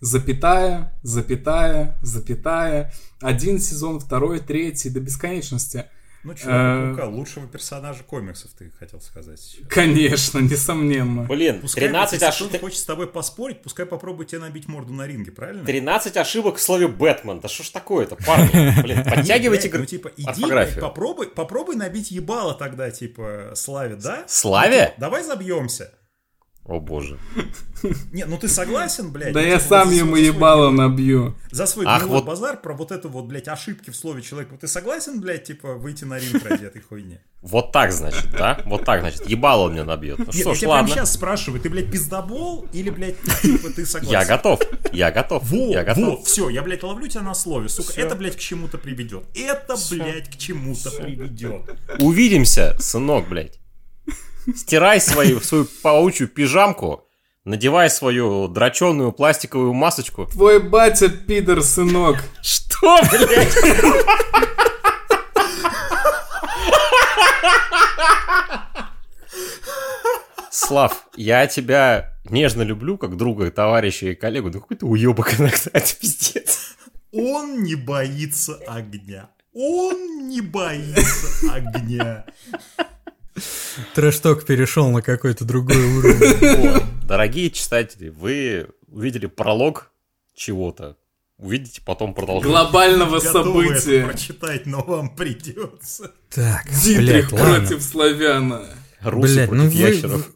запятая, 0.00 0.98
запятая, 1.04 1.96
запятая, 2.02 2.92
один 3.20 3.60
сезон, 3.60 4.00
второй, 4.00 4.40
третий, 4.40 4.90
до 4.90 4.98
бесконечности– 4.98 5.84
ну, 6.24 6.34
Человека-паука, 6.34 7.02
э, 7.02 7.14
лучшего 7.14 7.46
персонажа 7.46 8.02
комиксов, 8.02 8.50
ты 8.58 8.72
хотел 8.78 9.00
сказать 9.00 9.40
сейчас. 9.40 9.68
Конечно, 9.68 10.40
несомненно. 10.40 11.22
Блин, 11.22 11.60
пускай, 11.60 11.84
13 11.84 12.22
ошибок. 12.22 12.52
Если 12.52 12.64
хочет 12.64 12.78
с 12.78 12.84
тобой 12.84 13.06
поспорить, 13.06 13.62
пускай 13.62 13.86
попробует 13.86 14.30
тебе 14.30 14.40
набить 14.40 14.68
морду 14.68 14.92
на 14.92 15.06
ринге, 15.06 15.30
правильно? 15.30 15.64
13 15.64 16.16
ошибок 16.16 16.56
в 16.56 16.60
слове 16.60 16.88
Бэтмен. 16.88 17.40
Да 17.40 17.48
что 17.48 17.62
ж 17.62 17.70
такое-то, 17.70 18.16
парни? 18.16 18.82
Блин, 18.82 19.04
подтягивайте 19.08 19.70
Ну, 19.72 19.84
типа, 19.84 20.10
иди, 20.16 20.44
попробуй, 20.80 21.28
попробуй 21.28 21.76
набить 21.76 22.10
ебало 22.10 22.54
тогда, 22.54 22.90
типа, 22.90 23.52
Славе, 23.54 23.96
да? 23.96 24.24
Славе? 24.26 24.94
Давай 24.98 25.22
забьемся. 25.22 25.92
О 26.68 26.80
боже. 26.80 27.18
Не, 28.12 28.26
ну 28.26 28.36
ты 28.36 28.46
согласен, 28.46 29.10
блядь? 29.10 29.32
Да 29.32 29.40
я 29.40 29.58
сам 29.58 29.90
ему 29.90 30.16
ебало 30.16 30.68
набью. 30.70 31.34
За 31.50 31.66
свой 31.66 31.86
Ах, 31.88 32.06
вот... 32.06 32.26
базар 32.26 32.60
про 32.60 32.74
вот 32.74 32.92
эту 32.92 33.08
вот, 33.08 33.24
блядь, 33.24 33.48
ошибки 33.48 33.88
в 33.88 33.96
слове 33.96 34.20
человека. 34.20 34.54
Ты 34.60 34.68
согласен, 34.68 35.18
блядь, 35.18 35.44
типа, 35.44 35.76
выйти 35.76 36.04
на 36.04 36.18
ринг 36.18 36.44
ради 36.44 36.66
этой 36.66 36.82
хуйни? 36.82 37.20
Вот 37.40 37.72
так, 37.72 37.90
значит, 37.90 38.30
да? 38.32 38.60
Вот 38.66 38.84
так, 38.84 39.00
значит, 39.00 39.26
ебало 39.26 39.64
он 39.64 39.72
мне 39.72 39.82
набьет. 39.84 40.18
Ну 40.18 40.30
что 40.30 40.52
ж, 40.52 40.58
я 40.58 40.86
сейчас 40.86 41.14
спрашиваю, 41.14 41.58
ты, 41.62 41.70
блядь, 41.70 41.90
пиздобол 41.90 42.68
или, 42.74 42.90
блядь, 42.90 43.16
типа, 43.40 43.70
ты 43.70 43.86
согласен? 43.86 44.12
Я 44.12 44.26
готов, 44.26 44.60
я 44.92 45.10
готов, 45.10 45.50
я 45.50 45.84
готов. 45.84 46.26
Все, 46.26 46.50
я, 46.50 46.62
блядь, 46.62 46.82
ловлю 46.82 47.08
тебя 47.08 47.22
на 47.22 47.34
слове, 47.34 47.70
сука, 47.70 47.98
это, 47.98 48.14
блядь, 48.14 48.36
к 48.36 48.40
чему-то 48.40 48.76
приведет. 48.76 49.24
Это, 49.34 49.74
блядь, 49.90 50.28
к 50.28 50.36
чему-то 50.36 50.90
приведет. 50.90 51.62
Увидимся, 51.98 52.76
сынок, 52.78 53.26
блядь. 53.26 53.58
Стирай 54.56 55.00
свою, 55.00 55.40
свою 55.40 55.66
паучью 55.82 56.28
пижамку, 56.28 57.04
надевай 57.44 57.90
свою 57.90 58.48
драченую 58.48 59.12
пластиковую 59.12 59.72
масочку. 59.74 60.26
Твой 60.26 60.60
батя 60.60 61.08
пидор, 61.08 61.62
сынок. 61.62 62.22
Что, 62.42 63.00
блядь? 63.10 63.54
Слав, 70.50 71.06
я 71.16 71.46
тебя 71.46 72.12
нежно 72.28 72.62
люблю, 72.62 72.98
как 72.98 73.16
друга, 73.16 73.50
товарища 73.50 74.08
и 74.08 74.14
коллегу, 74.14 74.50
но 74.50 74.60
какой 74.60 74.76
ты 74.76 74.86
уебок 74.86 75.40
иногда, 75.40 75.70
это 75.72 75.94
пиздец. 75.94 76.76
Он 77.12 77.62
не 77.62 77.74
боится 77.74 78.58
огня. 78.66 79.30
Он 79.54 80.28
не 80.28 80.40
боится 80.40 81.52
огня. 81.52 82.26
Трэшток 83.94 84.44
перешел 84.44 84.90
на 84.90 85.02
какой-то 85.02 85.44
другой 85.44 85.76
уровень. 85.76 86.56
Вот. 86.72 86.82
Дорогие 87.06 87.50
читатели, 87.50 88.08
вы 88.08 88.68
увидели 88.86 89.26
пролог 89.26 89.90
чего-то. 90.34 90.96
увидите 91.38 91.80
потом 91.84 92.14
продолжение. 92.14 92.50
Глобального 92.50 93.20
Готовы 93.20 93.66
это 93.66 93.80
события. 93.80 94.04
прочитать, 94.06 94.66
но 94.66 94.82
вам 94.82 95.14
придется. 95.14 96.12
Так, 96.30 96.66
Дитрих 96.82 97.30
блядь, 97.30 97.32
ладно. 97.32 97.54
против 97.66 97.82
славяна. 97.82 98.66
Руси 99.02 99.34
Блядь, 99.34 99.48
против 99.48 99.64
ну 99.64 99.70
вы- 99.70 99.76
ящеров. 99.76 100.30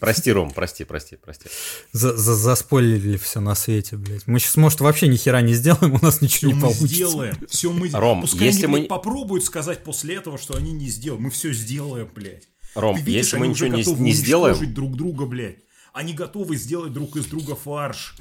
Прости, 0.00 0.32
Ром, 0.32 0.50
прости, 0.50 0.84
прости, 0.84 1.16
прости. 1.16 1.48
За, 1.92 2.16
за, 2.16 2.34
заспойлерили 2.34 3.16
все 3.16 3.40
на 3.40 3.54
свете, 3.54 3.96
блядь. 3.96 4.26
Мы 4.26 4.38
сейчас, 4.38 4.56
может, 4.56 4.80
вообще 4.80 5.08
ни 5.08 5.16
хера 5.16 5.40
не 5.42 5.54
сделаем, 5.54 5.94
у 5.94 5.98
нас 6.04 6.20
ничего 6.20 6.38
Все 6.38 6.46
не 6.48 6.54
мы 6.54 6.60
получится. 6.60 6.86
сделаем. 6.94 7.36
Все 7.48 7.72
мы 7.72 7.90
Ром, 7.90 8.20
Пускай 8.22 8.46
если 8.46 8.64
они, 8.64 8.72
мы- 8.72 8.78
блядь, 8.80 8.88
попробуют 8.88 9.44
сказать 9.44 9.84
после 9.84 10.16
этого, 10.16 10.38
что 10.38 10.56
они 10.56 10.72
не 10.72 10.88
сделают. 10.88 11.22
Мы 11.22 11.30
все 11.30 11.52
сделаем, 11.52 12.08
блядь. 12.14 12.48
Ром, 12.74 12.96
Ты 12.96 13.02
видишь, 13.02 13.24
если 13.26 13.36
мы 13.36 13.44
они 13.46 13.54
ничего 13.54 13.68
не, 13.68 13.82
готовы 13.82 14.00
не 14.02 14.12
сделаем, 14.12 14.74
друг 14.74 14.96
друга, 14.96 15.26
блядь. 15.26 15.58
Они 15.92 16.14
готовы 16.14 16.56
сделать 16.56 16.92
друг 16.94 17.16
из 17.16 17.26
друга 17.26 17.54
фарш. 17.54 18.16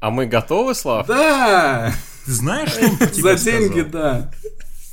а 0.00 0.10
мы 0.10 0.26
готовы, 0.26 0.74
Слав? 0.74 1.06
Да! 1.06 1.94
Ты 2.26 2.32
знаешь, 2.32 2.70
что 2.72 2.84
он 2.86 2.98
про 2.98 3.06
тебя 3.06 3.36
За 3.38 3.50
деньги, 3.50 3.80
да. 3.80 4.32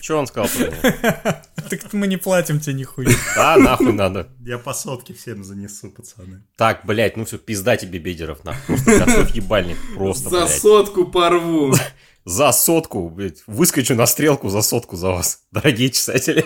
Что 0.09 0.17
он 0.17 0.25
сказал 0.25 0.49
про 0.49 0.65
меня? 0.71 1.41
Так 1.69 1.93
мы 1.93 2.07
не 2.07 2.17
платим 2.17 2.59
тебе 2.59 2.73
нихуя. 2.73 3.11
Да, 3.35 3.57
нахуй 3.57 3.93
надо. 3.93 4.27
Я 4.39 4.57
по 4.57 4.73
сотке 4.73 5.13
всем 5.13 5.43
занесу, 5.43 5.91
пацаны. 5.91 6.41
Так, 6.57 6.83
блядь, 6.83 7.15
ну 7.15 7.25
все, 7.25 7.37
пизда 7.37 7.77
тебе, 7.77 7.99
бедеров, 7.99 8.43
нахуй. 8.43 8.75
Просто 8.75 9.05
готовь 9.05 9.35
ебальник, 9.35 9.77
просто, 9.93 10.31
За 10.31 10.47
сотку 10.47 11.05
порву. 11.05 11.75
За 12.25 12.51
сотку, 12.53 13.07
блядь, 13.07 13.43
выскочу 13.45 13.93
на 13.93 14.07
стрелку 14.07 14.49
за 14.49 14.63
сотку 14.63 14.95
за 14.95 15.09
вас, 15.09 15.41
дорогие 15.51 15.91
читатели. 15.91 16.43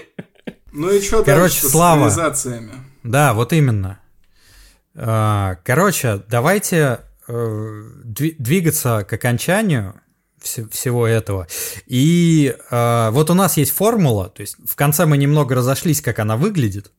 Ну 0.73 0.91
и 0.91 0.99
что 0.99 1.23
Короче, 1.23 1.40
дальше 1.53 1.65
с 1.68 1.72
Слава. 1.72 2.10
цивилизациями? 2.10 2.73
Да, 3.03 3.34
вот 3.34 3.53
именно. 3.53 3.98
А, 4.94 5.56
Короче, 5.64 6.22
давайте 6.27 6.99
э, 7.30 7.34
дви- 8.03 8.35
двигаться 8.38 9.06
к 9.07 9.14
окончанию 9.14 10.02
всего 10.44 11.07
этого. 11.07 11.48
И 11.86 12.56
э, 12.70 13.10
вот 13.11 13.30
у 13.30 13.34
нас 13.34 13.57
есть 13.57 13.72
формула, 13.72 14.30
то 14.30 14.41
есть 14.41 14.57
в 14.65 14.76
конце 14.76 15.06
мы 15.06 15.18
немного 15.18 15.56
разошлись, 15.56 16.02
как 16.02 16.20
она 16.20 16.38
выглядит. 16.38 16.91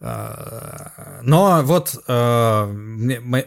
Э, 0.00 1.20
Но 1.22 1.62
вот 1.62 1.96
э, 2.06 2.66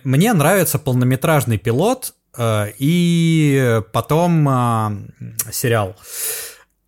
мне 0.03 0.33
нравится 0.33 0.79
полнометражный 0.79 1.57
пилот 1.57 2.13
э, 2.37 2.71
и 2.77 3.81
потом 3.93 4.49
э, 4.49 5.51
сериал. 5.51 5.95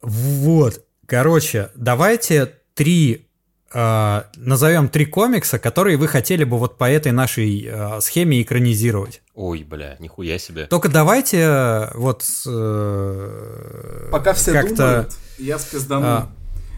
Вот. 0.01 0.85
Короче, 1.05 1.71
давайте 1.75 2.53
три 2.73 3.28
э, 3.73 4.21
назовем 4.35 4.89
три 4.89 5.05
комикса, 5.05 5.59
которые 5.59 5.97
вы 5.97 6.07
хотели 6.07 6.43
бы 6.43 6.57
вот 6.57 6.77
по 6.77 6.89
этой 6.89 7.11
нашей 7.11 7.65
э, 7.65 8.01
схеме 8.01 8.41
экранизировать. 8.41 9.21
Ой, 9.33 9.63
бля, 9.63 9.95
нихуя 9.99 10.37
себе. 10.37 10.65
Только 10.65 10.89
давайте 10.89 11.39
э, 11.39 11.91
вот 11.95 12.25
э, 12.47 14.09
Пока 14.11 14.33
все 14.33 14.51
как-то 14.53 14.75
думают, 14.75 15.15
я 15.37 15.59
спиздану. 15.59 16.05
А. 16.05 16.29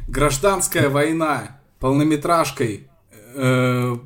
Гражданская 0.07 0.89
война 0.89 1.59
полнометражкой. 1.80 2.88
э, 3.34 3.97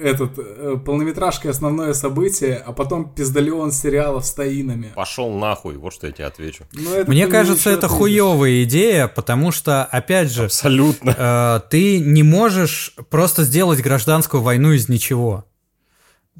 этот 0.00 0.32
э, 0.38 0.76
полнометражкой 0.84 1.50
основное 1.50 1.92
событие, 1.92 2.62
а 2.64 2.72
потом 2.72 3.10
пиздалион 3.14 3.72
сериалов 3.72 4.24
с 4.26 4.32
таинами. 4.32 4.92
Пошел 4.94 5.32
нахуй, 5.32 5.76
вот 5.76 5.92
что 5.92 6.06
я 6.06 6.12
тебе 6.12 6.26
отвечу. 6.26 6.64
Ну, 6.72 6.92
это 6.94 7.10
Мне 7.10 7.26
кажется, 7.26 7.70
это 7.70 7.86
ответишь. 7.86 7.96
хуевая 7.98 8.62
идея, 8.64 9.08
потому 9.08 9.52
что, 9.52 9.84
опять 9.84 10.30
же, 10.32 10.44
Абсолютно. 10.44 11.14
э, 11.16 11.68
ты 11.70 11.98
не 11.98 12.22
можешь 12.22 12.94
просто 13.10 13.44
сделать 13.44 13.80
гражданскую 13.80 14.42
войну 14.42 14.72
из 14.72 14.88
ничего. 14.88 15.44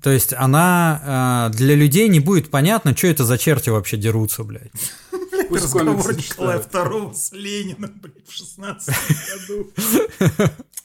То 0.03 0.11
есть 0.11 0.35
она 0.35 1.49
э, 1.51 1.57
для 1.57 1.75
людей 1.75 2.09
не 2.09 2.21
будет 2.21 2.51
понятно, 2.51 2.95
что 2.97 3.07
это 3.07 3.25
за 3.25 3.39
черти 3.39 3.71
вообще 3.71 3.97
дерутся, 3.97 4.45
блядь. 4.45 4.71
Пусть 5.49 5.65
Разговор 5.65 6.15
Николая. 6.15 6.59
II 6.59 7.15
с 7.15 7.33
Лениным, 7.33 7.93
блядь, 8.01 8.29
в 8.29 8.33
16 8.33 8.95
году. 9.49 9.71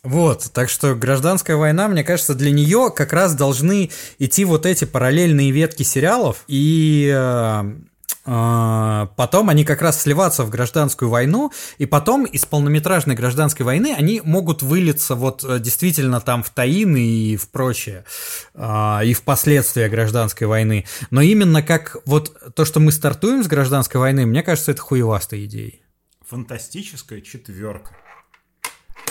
Вот, 0.04 0.50
так 0.52 0.70
что 0.70 0.96
гражданская 0.96 1.58
война, 1.58 1.88
мне 1.88 2.04
кажется, 2.04 2.34
для 2.34 2.52
нее 2.52 2.92
как 2.96 3.14
раз 3.14 3.36
должны 3.36 3.92
идти 4.18 4.46
вот 4.46 4.66
эти 4.66 4.86
параллельные 4.86 5.52
ветки 5.52 5.84
сериалов, 5.84 6.44
и 6.48 7.12
э, 7.14 7.74
потом 8.24 9.50
они 9.50 9.66
как 9.66 9.82
раз 9.82 10.02
сливаться 10.02 10.44
в 10.44 10.50
гражданскую 10.50 11.10
войну, 11.10 11.52
и 11.78 11.86
потом 11.86 12.26
из 12.26 12.46
полнометражной 12.46 13.16
гражданской 13.16 13.66
войны 13.66 13.96
они 13.98 14.22
могут 14.24 14.62
вылиться 14.62 15.16
вот 15.16 15.44
э, 15.44 15.60
действительно 15.60 16.22
там 16.22 16.44
в 16.44 16.50
таины 16.52 17.02
и 17.02 17.38
в 17.38 17.50
прочее, 17.50 18.06
э, 18.54 19.06
и 19.06 19.14
в 19.14 19.24
последствия 19.24 19.90
гражданской 19.90 20.46
войны. 20.48 20.86
Но 21.10 21.22
именно 21.22 21.64
как 21.64 21.98
вот 22.06 22.56
то, 22.56 22.66
что 22.66 22.80
мы 22.80 22.92
стартуем 22.92 23.44
с 23.44 23.48
гражданской 23.48 24.00
войны, 24.00 24.26
мне 24.26 24.44
кажется, 24.44 24.72
это 24.72 24.82
хуевастой 24.82 25.46
идеей. 25.46 25.82
Фантастическая 26.28 27.22
четверка. 27.22 27.96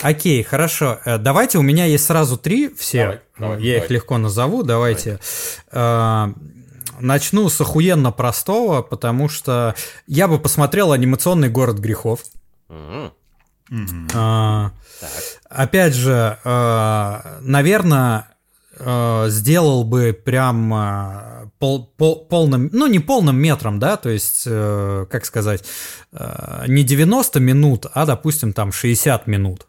Окей, 0.02 0.42
хорошо. 0.42 1.00
Э, 1.04 1.18
Давайте, 1.18 1.58
у 1.58 1.62
меня 1.62 1.84
есть 1.84 2.06
сразу 2.06 2.36
три 2.38 2.72
все. 2.74 3.02
Давай, 3.02 3.20
давай, 3.38 3.62
Я 3.62 3.72
давай. 3.74 3.84
их 3.84 3.90
легко 3.90 4.18
назову. 4.18 4.62
Давайте. 4.62 5.18
Э, 5.72 6.28
Начну 7.00 7.48
с 7.48 7.60
охуенно 7.60 8.12
простого, 8.12 8.82
потому 8.82 9.28
что 9.28 9.74
я 10.06 10.28
бы 10.28 10.38
посмотрел 10.38 10.92
анимационный 10.92 11.48
город 11.48 11.78
грехов. 11.78 12.20
А. 14.14 14.72
Опять 15.48 15.94
же, 15.94 16.38
наверное, 17.40 18.28
сделал 19.28 19.84
бы 19.84 20.12
прям 20.12 21.50
пол- 21.58 21.92
пол- 21.96 22.24
полным, 22.24 22.70
ну 22.72 22.86
не 22.86 22.98
полным 22.98 23.36
метром, 23.36 23.78
да, 23.78 23.96
то 23.96 24.08
есть, 24.08 24.44
э, 24.46 25.06
как 25.10 25.24
сказать, 25.24 25.64
э, 26.12 26.64
не 26.66 26.82
90 26.82 27.40
минут, 27.40 27.86
а, 27.92 28.06
допустим, 28.06 28.52
там 28.52 28.72
60 28.72 29.26
минут. 29.26 29.66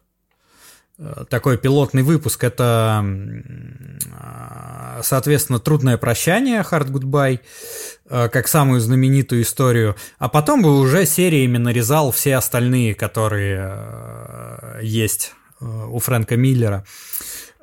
Э, 1.01 1.25
Такой 1.29 1.57
пилотный 1.57 2.03
выпуск 2.03 2.43
это, 2.43 3.03
э, 3.03 5.01
соответственно, 5.03 5.59
трудное 5.59 5.97
прощание, 5.97 6.61
Hard 6.61 6.89
Goodbye, 6.91 7.39
э, 8.09 8.29
как 8.29 8.47
самую 8.47 8.79
знаменитую 8.81 9.41
историю, 9.41 9.95
а 10.19 10.29
потом 10.29 10.61
бы 10.61 10.79
уже 10.79 11.05
сериями 11.05 11.57
нарезал 11.57 12.11
все 12.11 12.35
остальные, 12.35 12.93
которые 12.95 14.79
есть 14.81 15.33
у 15.59 15.99
Фрэнка 15.99 16.37
Миллера. 16.37 16.85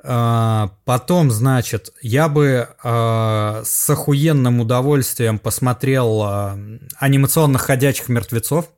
Потом, 0.01 1.31
значит, 1.31 1.91
я 2.01 2.29
бы 2.29 2.69
э, 2.81 3.61
с 3.65 3.89
охуенным 3.89 4.61
удовольствием 4.61 5.37
посмотрел 5.37 6.23
э, 6.23 6.79
анимационных 6.97 7.63
ходячих 7.63 8.07
мертвецов, 8.07 8.69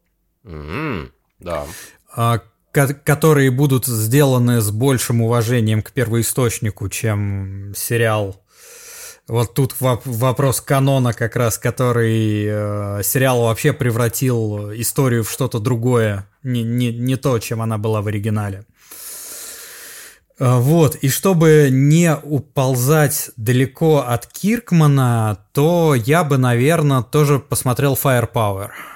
М, 0.43 1.11
Да. 1.39 1.65
Ко- 2.71 2.93
которые 2.93 3.51
будут 3.51 3.85
сделаны 3.85 4.61
с 4.61 4.71
большим 4.71 5.21
уважением 5.21 5.81
к 5.81 5.91
первоисточнику, 5.91 6.89
чем 6.89 7.73
сериал. 7.75 8.35
Вот 9.27 9.53
тут 9.53 9.75
воп- 9.79 10.01
вопрос 10.05 10.59
канона 10.61 11.13
как 11.13 11.35
раз, 11.35 11.57
который 11.57 12.45
э, 12.47 13.01
сериал 13.03 13.43
вообще 13.43 13.71
превратил 13.71 14.73
историю 14.73 15.23
в 15.23 15.31
что-то 15.31 15.59
другое, 15.59 16.27
не, 16.43 16.63
не, 16.63 16.91
не 16.91 17.15
то, 17.15 17.39
чем 17.39 17.61
она 17.61 17.77
была 17.77 18.01
в 18.01 18.07
оригинале. 18.07 18.65
Э, 20.39 20.55
Вот, 20.57 20.95
и 20.95 21.07
чтобы 21.09 21.69
не 21.71 22.13
уползать 22.15 23.29
далеко 23.37 23.99
от 24.07 24.25
Киркмана, 24.27 25.37
то 25.53 25.95
я 25.95 26.23
бы, 26.23 26.37
наверное, 26.37 27.03
тоже 27.03 27.39
посмотрел 27.39 27.93
Firepower. 27.93 28.69
Э, 28.69 28.90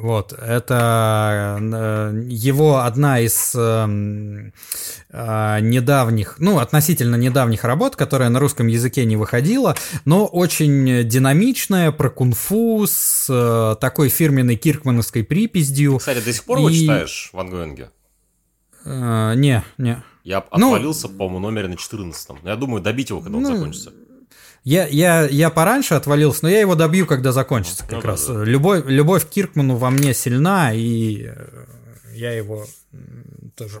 Вот, 0.00 0.32
это 0.32 1.58
э, 1.60 2.22
его 2.28 2.78
одна 2.82 3.18
из 3.18 3.52
эм, 3.56 4.52
э, 5.10 5.60
недавних, 5.60 6.36
ну, 6.38 6.60
относительно 6.60 7.16
недавних 7.16 7.64
работ, 7.64 7.96
которая 7.96 8.28
на 8.28 8.38
русском 8.38 8.68
языке 8.68 9.04
не 9.04 9.16
выходила, 9.16 9.74
но 10.04 10.26
очень 10.26 11.08
динамичная, 11.08 11.90
про 11.90 12.10
кунг-фу, 12.10 12.86
с 12.86 13.26
э, 13.28 13.76
такой 13.80 14.08
фирменной 14.08 14.54
киркмановской 14.54 15.24
припиздью. 15.24 15.98
Кстати, 15.98 16.24
до 16.24 16.32
сих 16.32 16.44
пор 16.44 16.58
его 16.58 16.70
И- 16.70 16.78
читаешь 16.80 17.30
в 17.32 17.38
Ангоинге? 17.40 17.90
Не, 18.84 19.64
не. 19.78 20.02
Я 20.22 20.44
Ну- 20.56 20.74
отвалился, 20.74 21.08
по-моему, 21.08 21.40
номере 21.40 21.68
на 21.68 21.76
14 21.76 22.38
Я 22.44 22.54
думаю, 22.54 22.82
добить 22.82 23.10
его, 23.10 23.20
когда 23.20 23.38
он 23.38 23.42
Ну, 23.42 23.56
закончится. 23.56 23.92
Я, 24.68 24.86
я, 24.86 25.26
я 25.26 25.48
пораньше 25.48 25.94
отвалился, 25.94 26.40
но 26.42 26.50
я 26.50 26.60
его 26.60 26.74
добью, 26.74 27.06
когда 27.06 27.32
закончится 27.32 27.84
Ну 27.88 27.94
как 27.94 28.02
да, 28.02 28.08
раз. 28.10 28.26
да. 28.26 28.44
Любовь, 28.44 28.82
любовь 28.84 29.24
к 29.24 29.30
Киркману 29.30 29.76
во 29.76 29.88
мне 29.88 30.12
сильна, 30.12 30.74
и 30.74 31.24
э, 31.24 31.64
я 32.12 32.32
его 32.32 32.66
тоже 33.56 33.80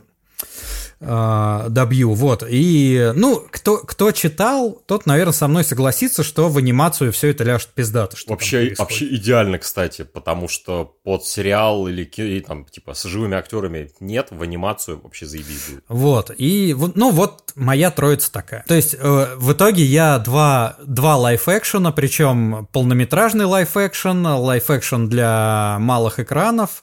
э, 1.00 1.66
добью. 1.68 2.14
Вот. 2.14 2.44
И, 2.48 3.12
ну, 3.14 3.44
кто, 3.50 3.78
кто 3.78 4.12
читал, 4.12 4.82
тот, 4.86 5.06
наверное, 5.06 5.32
со 5.32 5.48
мной 5.48 5.64
согласится, 5.64 6.22
что 6.22 6.48
в 6.48 6.58
анимацию 6.58 7.12
все 7.12 7.28
это 7.28 7.44
ляжет 7.44 7.68
пиздато. 7.74 8.16
Что 8.16 8.30
вообще, 8.30 8.74
вообще 8.78 9.06
идеально, 9.14 9.58
кстати, 9.58 10.02
потому 10.02 10.48
что 10.48 10.96
под 11.04 11.24
сериал 11.24 11.88
или 11.88 12.04
там, 12.40 12.64
типа, 12.64 12.94
с 12.94 13.04
живыми 13.04 13.36
актерами 13.36 13.90
нет, 14.00 14.28
в 14.30 14.42
анимацию 14.42 15.00
вообще 15.00 15.26
заебись 15.26 15.68
будет. 15.68 15.84
Вот. 15.88 16.30
И, 16.36 16.74
ну, 16.94 17.10
вот 17.10 17.52
моя 17.54 17.90
троица 17.90 18.32
такая. 18.32 18.64
То 18.66 18.74
есть, 18.74 18.94
э, 18.98 19.36
в 19.36 19.52
итоге 19.52 19.84
я 19.84 20.18
два, 20.18 20.76
два 20.84 21.16
лайф-экшена, 21.16 21.92
причем 21.92 22.68
полнометражный 22.72 23.44
лайф-экшен, 23.44 24.24
лайф-экшен 24.24 25.08
для 25.08 25.76
малых 25.80 26.18
экранов 26.18 26.82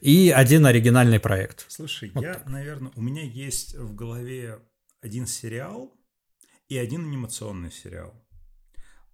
и 0.00 0.32
один 0.34 0.66
оригинальный 0.66 1.20
проект. 1.20 1.66
Слушай, 1.68 2.10
вот 2.14 2.24
я, 2.24 2.34
так. 2.34 2.46
наверное, 2.46 2.92
у 2.96 3.02
меня 3.02 3.22
есть 3.22 3.53
в 3.74 3.94
голове 3.94 4.58
один 5.00 5.26
сериал 5.26 5.92
и 6.68 6.76
один 6.76 7.06
анимационный 7.06 7.70
сериал. 7.70 8.14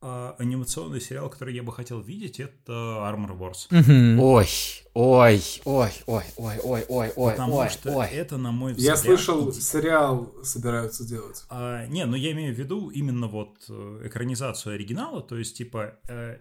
А 0.02 0.34
анимационный 0.38 1.00
сериал, 1.00 1.28
который 1.28 1.54
я 1.54 1.62
бы 1.62 1.72
хотел 1.72 2.00
видеть, 2.00 2.40
это 2.40 2.72
Armor 2.72 3.36
Wars. 3.36 3.66
Угу. 3.68 4.22
Ой, 4.22 4.48
ой, 4.94 5.42
ой, 5.66 5.90
ой, 6.06 6.24
ой, 6.36 6.58
ой, 6.62 6.84
ой, 6.88 7.12
ой, 7.16 7.32
Потому 7.32 7.56
ой, 7.56 7.68
что 7.68 7.90
ой. 7.90 8.06
это, 8.06 8.38
на 8.38 8.50
мой 8.50 8.72
взгляд... 8.72 8.96
Я 8.96 9.02
слышал, 9.02 9.52
сериал 9.52 10.34
собираются 10.42 11.06
делать. 11.06 11.44
А, 11.50 11.86
не, 11.88 12.06
но 12.06 12.16
я 12.16 12.32
имею 12.32 12.54
в 12.54 12.58
виду 12.58 12.88
именно 12.88 13.26
вот 13.26 13.66
э, 13.68 14.02
экранизацию 14.06 14.74
оригинала, 14.76 15.20
то 15.20 15.36
есть, 15.36 15.58
типа, 15.58 15.98
э, 16.08 16.38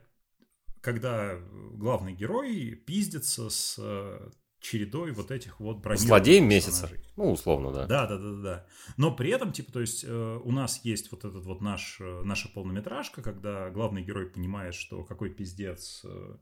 когда 0.80 1.38
главный 1.74 2.14
герой 2.14 2.76
пиздится 2.76 3.50
с 3.50 3.76
э, 3.78 4.30
чередой 4.60 5.12
вот 5.12 5.32
этих 5.32 5.60
вот 5.60 5.78
бронированных 5.78 6.08
Злодей 6.08 6.40
месяца. 6.40 6.90
Ну, 7.16 7.32
условно, 7.32 7.72
да. 7.72 7.86
Да, 7.88 8.08
да, 8.08 8.18
да, 8.18 8.42
да. 8.42 8.66
Но 8.98 9.16
при 9.16 9.30
этом, 9.30 9.52
типа, 9.52 9.72
то 9.72 9.82
есть 9.82 10.04
э, 10.08 10.40
у 10.44 10.52
нас 10.52 10.84
есть 10.84 11.12
вот 11.12 11.26
этот 11.26 11.46
вот 11.46 11.62
наш, 11.62 11.98
э, 12.00 12.22
наша 12.24 12.50
полнометражка, 12.50 13.22
когда 13.22 13.70
главный 13.70 14.02
герой 14.04 14.28
понимает, 14.28 14.76
что 14.76 15.04
какой 15.04 15.30
пиздец 15.30 16.04
э, 16.06 16.38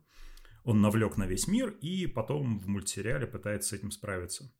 он 0.63 0.81
навлек 0.81 1.17
на 1.17 1.25
весь 1.25 1.47
мир, 1.47 1.69
и 1.81 2.07
потом 2.07 2.59
в 2.59 2.67
мультсериале 2.67 3.25
пытается 3.25 3.69
с 3.69 3.73
этим 3.73 3.91
справиться. 3.91 4.51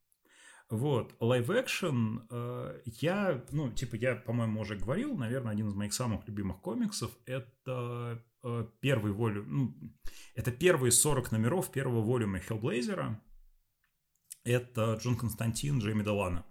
Вот, 0.70 1.14
live-action, 1.18 2.26
э, 2.30 2.80
я, 2.84 3.44
ну, 3.52 3.72
типа, 3.72 3.96
я, 3.96 4.16
по-моему, 4.16 4.60
уже 4.60 4.76
говорил, 4.76 5.16
наверное, 5.16 5.52
один 5.52 5.68
из 5.68 5.74
моих 5.74 5.94
самых 5.94 6.26
любимых 6.28 6.60
комиксов, 6.60 7.10
это 7.24 8.22
э, 8.42 8.66
первый 8.80 9.12
volume, 9.12 9.44
ну, 9.46 9.74
это 10.34 10.50
первые 10.50 10.92
40 10.92 11.32
номеров 11.32 11.70
первого 11.72 12.02
volume 12.02 12.33
а 12.33 12.38
Хеллблейзера, 12.38 13.18
это 14.48 14.98
Джон 15.02 15.16
Константин 15.16 15.78
Джейми 15.78 16.02
Делано. 16.02 16.44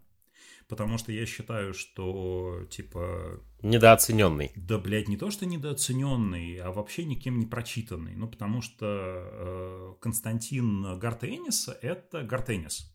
Потому 0.67 0.97
что 0.97 1.13
я 1.13 1.25
считаю, 1.25 1.73
что, 1.73 2.65
типа... 2.69 3.41
Недооцененный. 3.61 4.51
Да, 4.55 4.77
блядь, 4.77 5.07
не 5.07 5.15
то, 5.15 5.31
что 5.31 5.45
недооцененный, 5.45 6.57
а 6.57 6.71
вообще 6.71 7.05
никем 7.05 7.39
не 7.39 7.45
прочитанный. 7.45 8.15
Ну, 8.15 8.27
потому 8.27 8.61
что 8.61 8.85
э, 8.85 9.93
Константин 10.01 10.99
Гартенниса— 10.99 11.77
это 11.81 12.23
Гартеннис. 12.23 12.93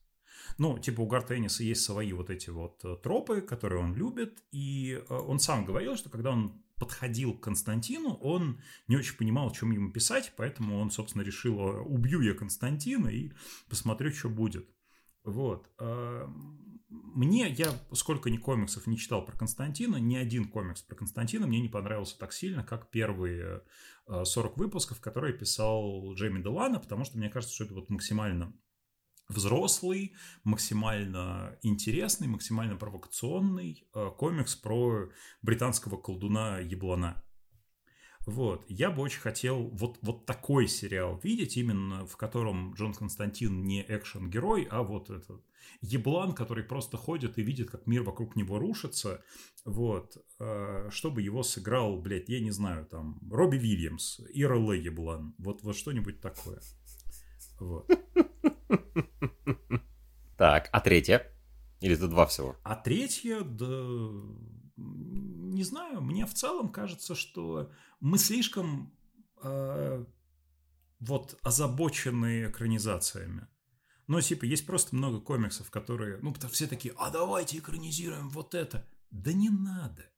Ну, 0.58 0.78
типа 0.78 1.00
у 1.00 1.06
Гартенниса 1.06 1.64
есть 1.64 1.82
свои 1.82 2.12
вот 2.12 2.28
эти 2.28 2.50
вот 2.50 2.84
э, 2.84 2.96
тропы, 3.02 3.40
которые 3.40 3.82
он 3.82 3.94
любит, 3.94 4.42
и 4.50 5.02
э, 5.08 5.14
он 5.14 5.38
сам 5.38 5.64
говорил, 5.64 5.96
что 5.96 6.10
когда 6.10 6.30
он 6.30 6.62
подходил 6.76 7.32
к 7.34 7.40
Константину, 7.40 8.14
он 8.14 8.60
не 8.88 8.96
очень 8.96 9.16
понимал, 9.16 9.48
о 9.48 9.54
чем 9.54 9.70
ему 9.70 9.92
писать, 9.92 10.34
поэтому 10.36 10.78
он, 10.78 10.90
собственно, 10.90 11.22
решил, 11.22 11.58
убью 11.86 12.20
я 12.20 12.34
Константина 12.34 13.08
и 13.08 13.32
посмотрю, 13.68 14.12
что 14.12 14.28
будет. 14.28 14.68
Вот. 15.24 15.70
А, 15.78 16.26
мне, 16.88 17.48
я 17.50 17.72
сколько 17.92 18.30
ни 18.30 18.36
комиксов 18.36 18.86
не 18.86 18.98
читал 18.98 19.24
про 19.24 19.36
Константина, 19.36 19.96
ни 19.96 20.16
один 20.16 20.48
комикс 20.48 20.82
про 20.82 20.96
Константина 20.96 21.46
мне 21.46 21.60
не 21.60 21.68
понравился 21.68 22.18
так 22.18 22.32
сильно, 22.32 22.64
как 22.64 22.90
первые 22.90 23.62
40 24.06 24.52
а, 24.52 24.58
выпусков, 24.58 25.00
которые 25.00 25.32
писал 25.32 26.12
Джейми 26.14 26.42
Делана, 26.42 26.78
потому 26.78 27.04
что 27.04 27.18
мне 27.18 27.28
кажется, 27.28 27.54
что 27.54 27.64
это 27.64 27.74
вот 27.74 27.88
максимально 27.88 28.52
взрослый, 29.28 30.14
максимально 30.44 31.58
интересный, 31.62 32.28
максимально 32.28 32.76
провокационный 32.76 33.86
а, 33.94 34.10
комикс 34.10 34.54
про 34.54 35.10
британского 35.42 35.96
колдуна 35.96 36.58
Еблана. 36.58 37.22
Вот. 38.26 38.64
Я 38.68 38.90
бы 38.90 39.02
очень 39.02 39.20
хотел 39.20 39.68
вот, 39.72 39.98
вот 40.02 40.26
такой 40.26 40.68
сериал 40.68 41.18
видеть, 41.22 41.56
именно 41.56 42.06
в 42.06 42.16
котором 42.16 42.74
Джон 42.74 42.94
Константин 42.94 43.64
не 43.64 43.82
экшен-герой, 43.82 44.68
а 44.70 44.82
вот 44.82 45.10
этот 45.10 45.42
еблан, 45.80 46.32
который 46.32 46.64
просто 46.64 46.96
ходит 46.96 47.38
и 47.38 47.42
видит, 47.42 47.70
как 47.70 47.86
мир 47.86 48.02
вокруг 48.02 48.36
него 48.36 48.58
рушится, 48.58 49.24
вот, 49.64 50.16
э, 50.38 50.88
чтобы 50.90 51.22
его 51.22 51.42
сыграл, 51.42 52.00
блядь, 52.00 52.28
я 52.28 52.40
не 52.40 52.50
знаю, 52.50 52.86
там, 52.86 53.18
Робби 53.30 53.56
Вильямс, 53.56 54.20
ИРЛ 54.32 54.72
еблан, 54.72 55.34
вот, 55.38 55.62
вот 55.62 55.76
что-нибудь 55.76 56.20
такое. 56.20 56.60
Вот. 57.58 57.90
Так, 60.36 60.68
а 60.72 60.80
третье? 60.80 61.30
Или 61.80 61.94
это 61.94 62.08
два 62.08 62.26
всего? 62.26 62.56
А 62.64 62.74
третье, 62.74 63.42
да, 63.42 64.10
не 65.52 65.64
знаю, 65.64 66.00
мне 66.00 66.26
в 66.26 66.34
целом 66.34 66.70
кажется, 66.70 67.14
что 67.14 67.70
мы 68.00 68.18
слишком 68.18 68.92
э, 69.42 70.04
вот 71.00 71.38
озабочены 71.42 72.48
экранизациями. 72.48 73.48
Ну, 74.08 74.20
типа, 74.20 74.44
есть 74.44 74.66
просто 74.66 74.96
много 74.96 75.20
комиксов, 75.20 75.70
которые, 75.70 76.18
ну, 76.22 76.34
все 76.50 76.66
такие, 76.66 76.94
а 76.98 77.10
давайте 77.10 77.58
экранизируем 77.58 78.28
вот 78.30 78.54
это. 78.54 78.86
Да 79.10 79.32
не 79.32 79.50
надо. 79.50 80.10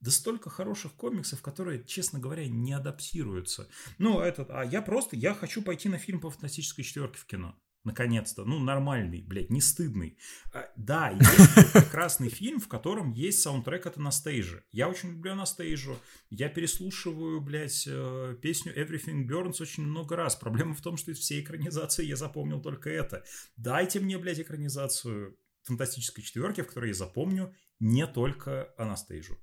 Да 0.00 0.10
столько 0.10 0.50
хороших 0.50 0.92
комиксов, 0.92 1.40
которые, 1.40 1.84
честно 1.84 2.18
говоря, 2.18 2.46
не 2.46 2.72
адаптируются. 2.72 3.68
Ну, 3.98 4.20
этот, 4.20 4.50
а 4.50 4.62
я 4.62 4.82
просто, 4.82 5.16
я 5.16 5.34
хочу 5.34 5.62
пойти 5.62 5.88
на 5.88 5.98
фильм 5.98 6.20
по 6.20 6.30
фантастической 6.30 6.84
четверке 6.84 7.18
в 7.18 7.26
кино. 7.26 7.56
Наконец-то. 7.84 8.44
Ну, 8.44 8.58
нормальный, 8.58 9.20
блядь, 9.20 9.50
не 9.50 9.60
стыдный. 9.60 10.16
А, 10.54 10.70
да, 10.74 11.10
есть 11.20 11.72
прекрасный 11.72 12.30
фильм, 12.30 12.58
в 12.58 12.66
котором 12.66 13.12
есть 13.12 13.42
саундтрек 13.42 13.86
от 13.86 13.98
Анастейжи. 13.98 14.64
Я 14.72 14.88
очень 14.88 15.10
люблю 15.10 15.32
Анастейжу. 15.32 15.98
Я 16.30 16.48
переслушиваю, 16.48 17.42
блядь, 17.42 17.84
э, 17.86 18.36
песню 18.40 18.74
Everything 18.74 19.28
Burns 19.28 19.60
очень 19.60 19.84
много 19.84 20.16
раз. 20.16 20.34
Проблема 20.34 20.74
в 20.74 20.80
том, 20.80 20.96
что 20.96 21.10
из 21.10 21.18
всей 21.18 21.42
экранизации 21.42 22.06
я 22.06 22.16
запомнил 22.16 22.62
только 22.62 22.88
это. 22.88 23.22
Дайте 23.56 24.00
мне, 24.00 24.18
блядь, 24.18 24.40
экранизацию 24.40 25.36
фантастической 25.64 26.24
четверки, 26.24 26.62
в 26.62 26.66
которой 26.66 26.88
я 26.88 26.94
запомню 26.94 27.54
не 27.80 28.06
только 28.06 28.72
Анастейжу. 28.78 29.38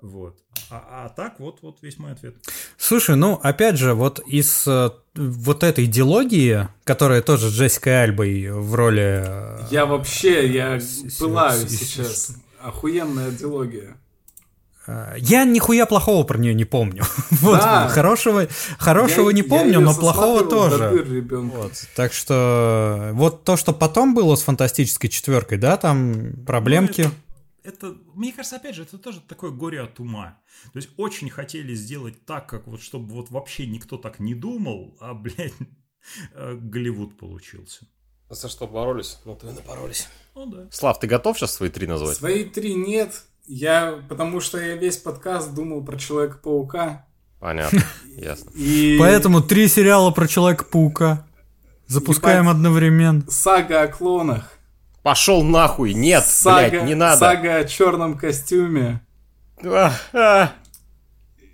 Вот. 0.00 0.36
А, 0.70 1.06
а 1.06 1.08
так 1.08 1.40
вот, 1.40 1.58
вот 1.62 1.78
весь 1.80 1.98
мой 1.98 2.12
ответ. 2.12 2.36
Слушай, 2.76 3.16
ну 3.16 3.40
опять 3.42 3.78
же, 3.78 3.94
вот 3.94 4.20
из 4.26 4.66
э, 4.66 4.90
вот 5.14 5.62
этой 5.62 5.86
идеологии, 5.86 6.68
которая 6.84 7.22
тоже 7.22 7.48
с 7.48 7.54
Джессикой 7.54 8.04
Альбой 8.04 8.50
в 8.50 8.74
роли... 8.74 9.24
Э, 9.26 9.66
я 9.70 9.86
вообще, 9.86 10.48
я 10.52 10.78
пылаю 11.18 11.66
сейчас. 11.68 12.32
Охуенная 12.60 13.30
идеология. 13.30 13.96
Э, 14.86 15.14
я 15.18 15.44
нихуя 15.44 15.86
плохого 15.86 16.24
про 16.24 16.36
нее 16.36 16.52
не 16.52 16.64
помню. 16.64 17.04
вот, 17.30 17.58
да. 17.58 17.88
хорошего, 17.88 18.46
хорошего 18.78 19.30
я, 19.30 19.34
не 19.34 19.42
помню, 19.42 19.80
но 19.80 19.94
плохого 19.94 20.44
тоже. 20.44 21.04
Вот. 21.30 21.72
Так 21.94 22.12
что 22.12 23.10
вот 23.12 23.44
то, 23.44 23.56
что 23.56 23.72
потом 23.72 24.14
было 24.14 24.36
с 24.36 24.42
фантастической 24.42 25.08
четверкой, 25.08 25.58
да, 25.58 25.76
там 25.76 26.32
проблемки. 26.46 27.02
Ну, 27.02 27.10
это 27.66 27.96
мне 28.14 28.32
кажется, 28.32 28.56
опять 28.56 28.74
же, 28.74 28.82
это 28.82 28.98
тоже 28.98 29.20
такое 29.20 29.50
горе 29.50 29.80
от 29.80 29.98
ума. 30.00 30.38
То 30.72 30.78
есть 30.78 30.90
очень 30.96 31.28
хотели 31.28 31.74
сделать 31.74 32.24
так, 32.24 32.48
как 32.48 32.66
вот, 32.66 32.80
чтобы 32.80 33.12
вот 33.12 33.30
вообще 33.30 33.66
никто 33.66 33.96
так 33.98 34.20
не 34.20 34.34
думал, 34.34 34.96
а, 35.00 35.14
блядь, 35.14 35.54
э, 36.34 36.54
Голливуд 36.54 37.18
получился. 37.18 37.86
За 38.28 38.48
что 38.48 38.66
боролись? 38.66 39.18
Ну, 39.24 39.36
ты 39.36 39.46
напоролись. 39.46 40.08
Ну, 40.34 40.46
да. 40.46 40.66
Слав, 40.70 40.98
ты 40.98 41.06
готов 41.06 41.38
сейчас 41.38 41.54
свои 41.54 41.70
три 41.70 41.86
назвать? 41.86 42.16
Свои 42.16 42.44
три 42.44 42.74
нет. 42.74 43.22
Я, 43.46 44.02
потому 44.08 44.40
что 44.40 44.58
я 44.58 44.74
весь 44.74 44.96
подкаст 44.96 45.54
думал 45.54 45.84
про 45.84 45.96
Человека-паука. 45.96 47.06
Понятно, 47.38 47.82
ясно. 48.16 48.50
И... 48.54 48.96
Поэтому 48.98 49.42
три 49.42 49.68
сериала 49.68 50.10
про 50.10 50.26
Человека-паука. 50.26 51.26
Запускаем 51.86 52.44
Ебать, 52.44 52.56
одновременно. 52.56 53.24
Сага 53.30 53.82
о 53.82 53.88
клонах. 53.88 54.55
Пошел 55.06 55.44
нахуй, 55.44 55.94
нет, 55.94 56.24
сага, 56.24 56.68
блядь, 56.68 56.82
не 56.82 56.96
надо. 56.96 57.18
Сага 57.18 57.58
о 57.58 57.64
черном 57.64 58.18
костюме. 58.18 59.06
А, 59.62 59.92
а, 60.12 60.52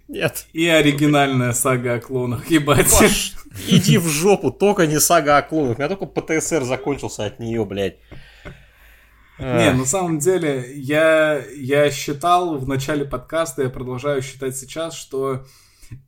нет. 0.09 0.47
И 0.55 0.67
оригинальная 0.67 1.53
сага 1.53 1.97
о 1.97 2.01
клонах, 2.01 2.51
ебать. 2.51 2.91
Паш, 2.91 3.35
иди 3.69 3.99
в 3.99 4.09
жопу, 4.09 4.51
только 4.53 4.87
не 4.87 4.99
сага 4.99 5.37
о 5.37 5.43
клонах. 5.43 5.77
У 5.77 5.83
меня 5.83 5.95
только 5.95 6.07
ПТСР 6.07 6.65
закончился 6.65 7.27
от 7.27 7.41
нее, 7.41 7.63
блядь. 7.67 7.99
Не, 9.39 9.75
на 9.75 9.85
самом 9.85 10.19
деле, 10.19 10.73
я, 10.75 11.45
я 11.55 11.91
считал 11.91 12.57
в 12.57 12.67
начале 12.67 13.05
подкаста, 13.05 13.65
я 13.65 13.69
продолжаю 13.69 14.23
считать 14.23 14.57
сейчас, 14.57 14.95
что 14.95 15.45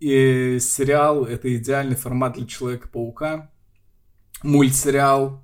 и 0.00 0.58
сериал— 0.62 1.24
это 1.26 1.54
идеальный 1.54 1.96
формат 1.96 2.38
для 2.38 2.46
Человека-паука. 2.46 3.50
Мультсериал 4.42 5.43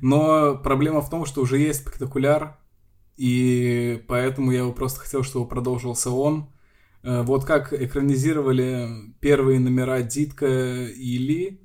но 0.00 0.56
проблема 0.56 1.00
в 1.00 1.10
том, 1.10 1.26
что 1.26 1.42
уже 1.42 1.58
есть 1.58 1.80
спектакуляр, 1.80 2.58
И 3.16 4.02
поэтому 4.08 4.52
я 4.52 4.60
его 4.60 4.72
просто 4.72 5.00
хотел, 5.00 5.22
чтобы 5.22 5.48
продолжился 5.48 6.10
он. 6.10 6.50
Э, 7.02 7.22
вот 7.22 7.44
как 7.44 7.72
экранизировали 7.72 9.14
первые 9.20 9.60
номера 9.60 10.02
Дитка 10.02 10.86
и 10.86 11.18
Ли, 11.18 11.60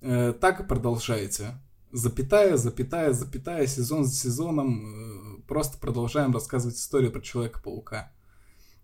э, 0.00 0.32
так 0.40 0.60
и 0.60 0.64
продолжайте. 0.64 1.60
Запятая, 1.92 2.56
запятая, 2.56 3.12
запятая, 3.12 3.66
сезон 3.66 4.04
за 4.04 4.14
сезоном 4.14 5.42
просто 5.46 5.78
продолжаем 5.78 6.32
рассказывать 6.32 6.76
историю 6.76 7.10
про 7.10 7.20
Человека-паука. 7.20 8.12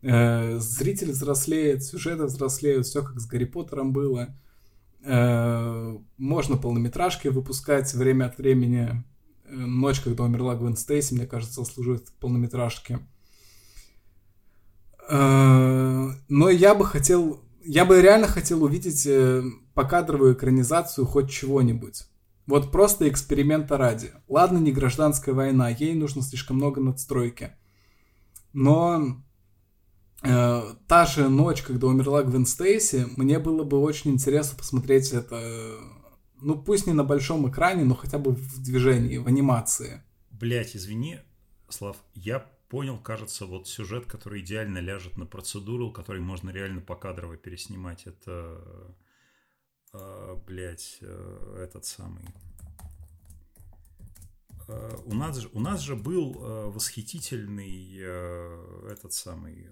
Зритель 0.01 1.13
взрослеет, 1.13 1.83
сюжеты 1.83 2.25
взрослеют, 2.25 2.87
все 2.87 3.03
как 3.03 3.21
с 3.21 3.27
Гарри 3.27 3.45
Поттером 3.45 3.93
было. 3.93 4.35
Можно 5.07 6.57
полнометражки 6.57 7.29
выпускать 7.29 7.93
время 7.95 8.27
от 8.27 8.39
времени. 8.39 9.05
Ночь, 9.49 10.01
когда 10.01 10.25
умерла 10.25 10.55
Гвен 10.55 10.77
Стейси, 10.77 11.15
мне 11.15 11.27
кажется, 11.27 11.65
служит 11.65 12.11
полнометражки. 12.21 13.01
Э, 15.09 16.11
но 16.29 16.49
я 16.49 16.75
бы 16.75 16.85
хотел, 16.87 17.41
я 17.65 17.85
бы 17.85 18.01
реально 18.01 18.27
хотел 18.27 18.63
увидеть 18.65 19.07
э, 19.07 19.43
покадровую 19.75 20.35
экранизацию 20.35 21.07
хоть 21.07 21.31
чего-нибудь. 21.31 22.07
Вот 22.47 22.73
просто 22.73 23.09
эксперимента 23.09 23.77
ради. 23.77 24.13
Ладно, 24.29 24.59
не 24.59 24.73
гражданская 24.73 25.35
война, 25.35 25.69
ей 25.71 25.95
нужно 25.95 26.23
слишком 26.23 26.57
много 26.57 26.81
надстройки. 26.81 27.53
Но 28.53 29.03
э, 29.03 29.07
та 30.25 31.07
же 31.07 31.29
ночь, 31.29 31.63
когда 31.63 31.87
умерла 31.87 32.23
Гвен 32.23 32.47
Стейси, 32.47 33.07
мне 33.17 33.39
было 33.39 33.63
бы 33.65 33.79
очень 33.79 34.13
интересно 34.13 34.57
посмотреть 34.57 35.13
это, 35.13 35.79
ну 36.41 36.61
пусть 36.61 36.87
не 36.87 36.93
на 36.93 37.05
большом 37.05 37.49
экране, 37.51 37.85
но 37.85 37.95
хотя 37.95 38.19
бы 38.19 38.33
в 38.33 38.63
движении, 38.63 39.19
в 39.19 39.27
анимации. 39.27 40.03
Блять, 40.31 40.75
извини, 40.77 41.21
Слав, 41.69 41.97
я 42.15 42.47
понял, 42.69 42.99
кажется, 42.99 43.47
вот 43.47 43.69
сюжет, 43.69 44.07
который 44.07 44.41
идеально 44.41 44.79
ляжет 44.79 45.17
на 45.17 45.27
процедуру, 45.27 45.93
который 45.93 46.21
можно 46.21 46.51
реально 46.51 46.81
покадрово 46.81 47.37
переснимать. 47.37 48.07
Это, 48.07 48.61
э, 49.93 50.37
блядь, 50.47 50.99
э, 51.01 51.65
этот 51.65 51.85
самый... 51.85 52.25
Э, 54.69 54.97
у 55.05 55.15
нас, 55.15 55.37
же, 55.37 55.49
у 55.53 55.61
нас 55.61 55.81
же 55.81 55.97
был 55.97 56.35
э, 56.35 56.71
восхитительный 56.71 57.99
э, 57.99 58.89
этот 58.91 59.13
самый... 59.13 59.71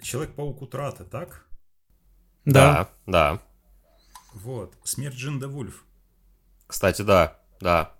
Человек-паук 0.00 0.62
утраты, 0.62 1.04
так? 1.04 1.46
Да, 2.44 2.90
да. 3.06 3.42
Вот. 4.32 4.76
Смерть 4.84 5.16
Джинда 5.16 5.48
Вульф. 5.48 5.84
Кстати, 6.66 7.02
да, 7.02 7.42
да. 7.60 7.98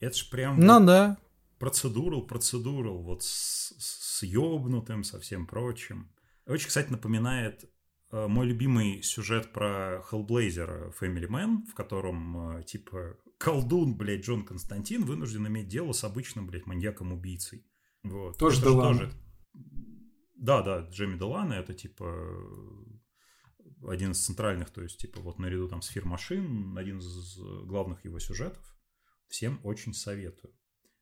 Это 0.00 0.16
ж 0.16 0.28
прям... 0.28 0.60
Ну 0.60 0.78
вот 0.78 0.86
да. 0.86 1.16
Процедурал, 1.58 2.22
процедурал, 2.22 3.02
вот 3.02 3.22
с, 3.22 3.74
с 3.78 4.22
ёбнутым, 4.22 5.04
со 5.04 5.20
всем 5.20 5.46
прочим. 5.46 6.10
Очень, 6.46 6.68
кстати, 6.68 6.90
напоминает 6.90 7.70
мой 8.12 8.46
любимый 8.46 9.02
сюжет 9.02 9.52
про 9.52 10.02
Hellblazer 10.10 10.92
Family 11.00 11.28
Man, 11.28 11.66
в 11.70 11.74
котором, 11.74 12.58
э, 12.58 12.64
типа, 12.64 13.16
колдун, 13.38 13.96
блядь, 13.96 14.24
Джон 14.24 14.44
Константин 14.44 15.04
вынужден 15.04 15.46
иметь 15.46 15.68
дело 15.68 15.92
с 15.92 16.04
обычным, 16.04 16.46
блядь, 16.46 16.66
маньяком-убийцей. 16.66 17.64
Вот. 18.02 18.38
Тоже 18.38 18.60
Это 18.60 18.68
ж 18.68 18.72
Делана. 18.72 19.10
Да, 20.36 20.62
да, 20.62 20.88
Джейми 20.90 21.18
Делана, 21.18 21.52
это, 21.54 21.74
типа, 21.74 22.06
один 23.86 24.12
из 24.12 24.24
центральных, 24.24 24.70
то 24.70 24.82
есть, 24.82 24.98
типа, 24.98 25.20
вот 25.20 25.38
наряду 25.38 25.68
там 25.68 25.82
с 25.82 25.88
Фир 25.88 26.04
Машин, 26.04 26.76
один 26.76 26.98
из 26.98 27.38
главных 27.38 28.04
его 28.04 28.18
сюжетов. 28.18 28.64
Всем 29.28 29.60
очень 29.62 29.94
советую. 29.94 30.52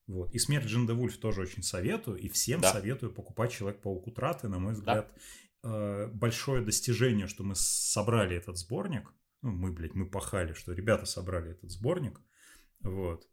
Вот. 0.07 0.35
И 0.35 0.39
«Смерть 0.39 0.67
Джинда 0.67 0.95
Вульф» 0.95 1.19
тоже 1.19 1.43
очень 1.43 1.63
советую. 1.63 2.19
И 2.19 2.29
всем 2.29 2.61
Да. 2.63 2.73
советую 2.73 3.13
покупать 3.13 3.53
«Человек-паук 3.53 4.07
утраты». 4.07 4.49
На 4.49 4.59
мой 4.59 4.73
взгляд, 4.73 5.13
э, 5.15 5.21
большое 5.63 6.63
достижение, 6.65 7.27
что 7.27 7.45
мы 7.45 7.55
собрали 7.57 8.37
этот 8.37 8.57
сборник. 8.57 9.13
Ну, 9.43 9.51
мы, 9.53 9.73
блядь, 9.73 9.95
мы 9.95 10.09
пахали, 10.09 10.53
что 10.53 10.73
ребята 10.73 11.07
собрали 11.07 11.53
этот 11.53 11.71
сборник. 11.71 12.21
Вот. 12.81 13.27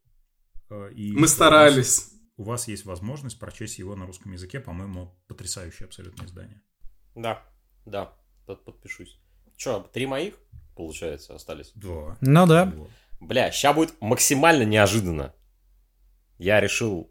Э, 0.70 0.92
И 0.94 1.12
Мы 1.14 1.28
старались. 1.28 2.12
У 2.38 2.44
вас 2.44 2.68
есть 2.68 2.86
возможность 2.86 3.40
прочесть 3.40 3.80
его 3.80 3.96
на 3.96 4.06
русском 4.06 4.32
языке. 4.34 4.60
По-моему, 4.60 5.18
потрясающее 5.28 5.86
абсолютно 5.86 6.26
издание. 6.26 6.62
Да, 7.16 7.44
да, 7.86 8.14
под- 8.46 8.66
подпишусь. 8.66 9.20
Че, 9.56 9.82
три 9.94 10.06
моих, 10.06 10.36
получается, 10.76 11.34
остались? 11.34 11.72
Да. 11.76 12.18
Ну 12.22 12.46
да. 12.48 12.66
Вот. 12.66 12.90
Бля, 13.22 13.52
сейчас 13.52 13.74
будет 13.76 14.00
максимально 14.02 14.64
неожиданно. 14.64 15.34
Я 16.38 16.60
решил 16.60 17.10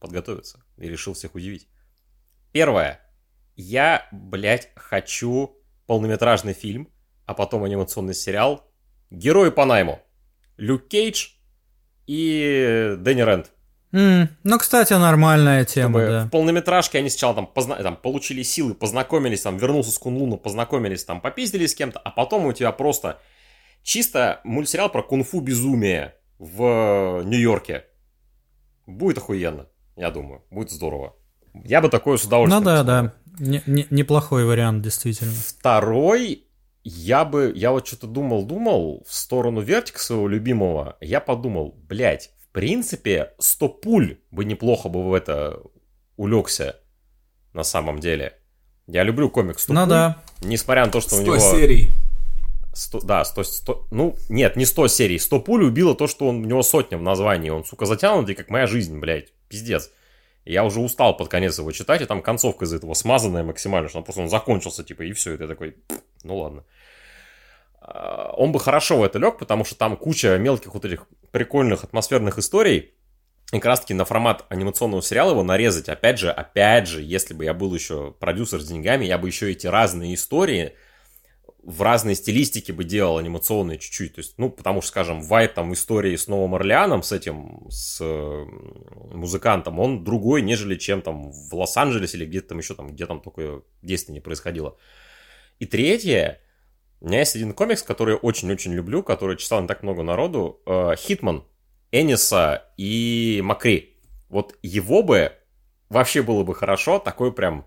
подготовиться 0.00 0.64
и 0.76 0.88
решил 0.88 1.14
всех 1.14 1.34
удивить. 1.36 1.68
Первое. 2.52 3.00
Я, 3.56 4.06
блядь, 4.12 4.70
хочу 4.76 5.56
полнометражный 5.86 6.52
фильм, 6.54 6.88
а 7.26 7.34
потом 7.34 7.64
анимационный 7.64 8.14
сериал 8.14 8.68
«Герои 9.10 9.50
по 9.50 9.64
найму». 9.64 10.00
Люк 10.56 10.88
Кейдж 10.88 11.28
и 12.06 12.94
Дэнни 12.98 13.22
Рент. 13.22 13.50
М, 13.92 14.28
ну, 14.42 14.58
кстати, 14.58 14.92
нормальная 14.94 15.64
тема, 15.64 16.00
Чтобы 16.00 16.06
да. 16.12 16.24
В 16.26 16.30
полнометражке 16.30 16.98
они 16.98 17.08
сначала 17.10 17.34
там, 17.36 17.46
позна- 17.52 17.80
там 17.80 17.96
получили 17.96 18.42
силы, 18.42 18.74
познакомились, 18.74 19.42
там 19.42 19.56
вернулся 19.56 19.92
с 19.92 19.98
Кунлуна, 19.98 20.36
познакомились, 20.36 21.04
там 21.04 21.20
попиздили 21.20 21.66
с 21.66 21.74
кем-то, 21.76 22.00
а 22.00 22.10
потом 22.10 22.44
у 22.46 22.52
тебя 22.52 22.72
просто 22.72 23.20
чисто 23.84 24.40
мультсериал 24.42 24.88
про 24.90 25.02
кунг-фу 25.02 25.40
безумие 25.40 26.14
в 26.38 27.22
Нью-Йорке. 27.24 27.84
Будет 28.86 29.18
охуенно, 29.18 29.66
я 29.96 30.10
думаю. 30.10 30.42
Будет 30.50 30.70
здорово. 30.72 31.14
Я 31.64 31.80
бы 31.80 31.88
такое 31.88 32.16
с 32.16 32.24
удовольствием 32.24 32.64
Ну 32.64 32.68
да, 32.68 32.78
посмотрел. 32.82 33.02
да. 33.04 33.14
Не- 33.38 33.62
не- 33.66 33.86
неплохой 33.90 34.44
вариант, 34.44 34.82
действительно. 34.82 35.32
Второй, 35.32 36.44
я 36.84 37.24
бы, 37.24 37.52
я 37.54 37.72
вот 37.72 37.86
что-то 37.86 38.06
думал-думал 38.06 39.04
в 39.08 39.14
сторону 39.14 39.60
Вертика 39.60 39.98
своего 39.98 40.28
любимого. 40.28 40.96
Я 41.00 41.20
подумал, 41.20 41.74
блядь, 41.88 42.30
в 42.42 42.48
принципе, 42.52 43.32
100 43.38 43.68
пуль 43.68 44.18
бы 44.30 44.44
неплохо 44.44 44.88
бы 44.88 45.02
в 45.08 45.12
это 45.14 45.60
улегся 46.16 46.76
на 47.52 47.64
самом 47.64 47.98
деле. 48.00 48.34
Я 48.86 49.02
люблю 49.02 49.30
комикс 49.30 49.62
100 49.62 49.72
Ну 49.72 49.80
пуль, 49.80 49.88
да. 49.90 50.22
несмотря 50.42 50.84
на 50.84 50.92
то, 50.92 51.00
что 51.00 51.10
100 51.16 51.18
у 51.18 51.24
него... 51.24 51.38
серий. 51.38 51.90
100, 52.74 53.00
да, 53.00 53.24
100, 53.24 53.44
100, 53.44 53.86
ну, 53.92 54.16
нет, 54.28 54.56
не 54.56 54.64
100 54.66 54.88
серий. 54.88 55.18
100 55.18 55.40
пуль 55.40 55.64
убило 55.64 55.94
то, 55.94 56.06
что 56.06 56.28
он, 56.28 56.42
у 56.42 56.44
него 56.44 56.62
сотня 56.62 56.98
в 56.98 57.02
названии. 57.02 57.50
Он, 57.50 57.64
сука, 57.64 57.86
затянутый, 57.86 58.34
как 58.34 58.50
моя 58.50 58.66
жизнь, 58.66 58.98
блядь. 58.98 59.32
Пиздец. 59.48 59.90
Я 60.44 60.64
уже 60.64 60.80
устал 60.80 61.16
под 61.16 61.28
конец 61.28 61.58
его 61.58 61.72
читать, 61.72 62.02
и 62.02 62.06
там 62.06 62.22
концовка 62.22 62.66
из 62.66 62.72
этого 62.72 62.94
смазанная 62.94 63.42
максимально, 63.44 63.88
что 63.88 63.98
он 63.98 64.04
просто 64.04 64.22
он 64.22 64.28
закончился, 64.28 64.84
типа, 64.84 65.02
и 65.02 65.12
все. 65.12 65.34
И 65.34 65.36
ты 65.38 65.48
такой, 65.48 65.72
«Пф, 65.72 66.00
ну 66.22 66.36
ладно. 66.36 66.64
А, 67.80 68.32
Он 68.36 68.52
бы 68.52 68.60
хорошо 68.60 68.98
в 68.98 69.02
это 69.02 69.18
лег, 69.18 69.38
потому 69.38 69.64
что 69.64 69.76
там 69.76 69.96
куча 69.96 70.36
мелких 70.36 70.74
вот 70.74 70.84
этих 70.84 71.06
прикольных 71.30 71.84
атмосферных 71.84 72.38
историй. 72.38 72.92
И 73.52 73.56
как 73.56 73.66
раз 73.66 73.80
таки 73.80 73.94
на 73.94 74.04
формат 74.04 74.44
анимационного 74.48 75.02
сериала 75.02 75.30
его 75.30 75.42
нарезать. 75.42 75.88
Опять 75.88 76.18
же, 76.18 76.30
опять 76.30 76.88
же, 76.88 77.02
если 77.02 77.34
бы 77.34 77.44
я 77.44 77.54
был 77.54 77.74
еще 77.74 78.12
продюсер 78.18 78.60
с 78.60 78.66
деньгами, 78.66 79.04
я 79.04 79.16
бы 79.16 79.28
еще 79.28 79.50
эти 79.50 79.66
разные 79.66 80.14
истории 80.14 80.72
в 81.66 81.82
разной 81.82 82.14
стилистике 82.14 82.72
бы 82.72 82.84
делал 82.84 83.18
анимационные 83.18 83.78
чуть-чуть. 83.78 84.14
То 84.14 84.20
есть, 84.20 84.34
ну, 84.36 84.50
потому 84.50 84.82
что, 84.82 84.88
скажем, 84.90 85.22
вайп 85.22 85.54
там 85.54 85.72
истории 85.72 86.14
с 86.14 86.28
Новым 86.28 86.54
Орлеаном, 86.54 87.02
с 87.02 87.12
этим, 87.12 87.66
с 87.70 87.98
э, 88.00 88.44
музыкантом, 89.12 89.78
он 89.78 90.04
другой, 90.04 90.42
нежели 90.42 90.76
чем 90.76 91.00
там 91.02 91.30
в 91.30 91.54
Лос-Анджелесе 91.54 92.18
или 92.18 92.26
где-то 92.26 92.48
там 92.48 92.58
еще 92.58 92.74
там, 92.74 92.88
где 92.88 93.06
там 93.06 93.20
такое 93.20 93.62
действие 93.82 94.14
не 94.14 94.20
происходило. 94.20 94.76
И 95.58 95.66
третье, 95.66 96.40
у 97.00 97.06
меня 97.06 97.20
есть 97.20 97.36
один 97.36 97.52
комикс, 97.52 97.82
который 97.82 98.14
я 98.14 98.16
очень-очень 98.16 98.72
люблю, 98.72 99.02
который 99.02 99.36
читал 99.36 99.62
не 99.62 99.68
так 99.68 99.82
много 99.82 100.02
народу, 100.02 100.60
э, 100.66 100.94
Хитман, 100.96 101.44
Эниса 101.92 102.72
и 102.76 103.40
Макри. 103.42 103.96
Вот 104.28 104.58
его 104.62 105.02
бы 105.02 105.32
вообще 105.88 106.22
было 106.22 106.44
бы 106.44 106.54
хорошо, 106.54 106.98
такой 106.98 107.32
прям 107.32 107.66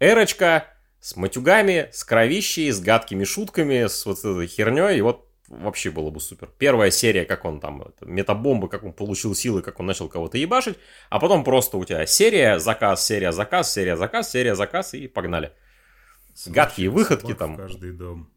эрочка, 0.00 0.66
с 1.00 1.16
матюгами, 1.16 1.88
с 1.92 2.04
кровищей, 2.04 2.70
с 2.70 2.80
гадкими 2.80 3.24
шутками, 3.24 3.86
с 3.86 4.04
вот 4.06 4.18
этой 4.18 4.46
херней, 4.46 4.98
и 4.98 5.00
вот 5.00 5.28
вообще 5.48 5.90
было 5.90 6.10
бы 6.10 6.20
супер. 6.20 6.50
Первая 6.58 6.90
серия, 6.90 7.24
как 7.24 7.44
он 7.44 7.60
там, 7.60 7.82
это, 7.82 8.06
метабомбы, 8.06 8.68
как 8.68 8.84
он 8.84 8.92
получил 8.92 9.34
силы, 9.34 9.62
как 9.62 9.80
он 9.80 9.86
начал 9.86 10.08
кого-то 10.08 10.38
ебашить, 10.38 10.78
а 11.10 11.18
потом 11.18 11.44
просто 11.44 11.76
у 11.76 11.84
тебя 11.84 12.06
серия, 12.06 12.58
заказ, 12.58 13.04
серия, 13.04 13.32
заказ, 13.32 13.72
серия, 13.72 13.96
заказ, 13.96 14.30
серия, 14.30 14.54
заказ, 14.54 14.94
и 14.94 15.08
погнали. 15.08 15.52
Гадкие 16.46 16.90
выходки 16.90 17.34
там. 17.34 17.54
в 17.54 17.56
каждый 17.56 17.92
дом. 17.92 18.30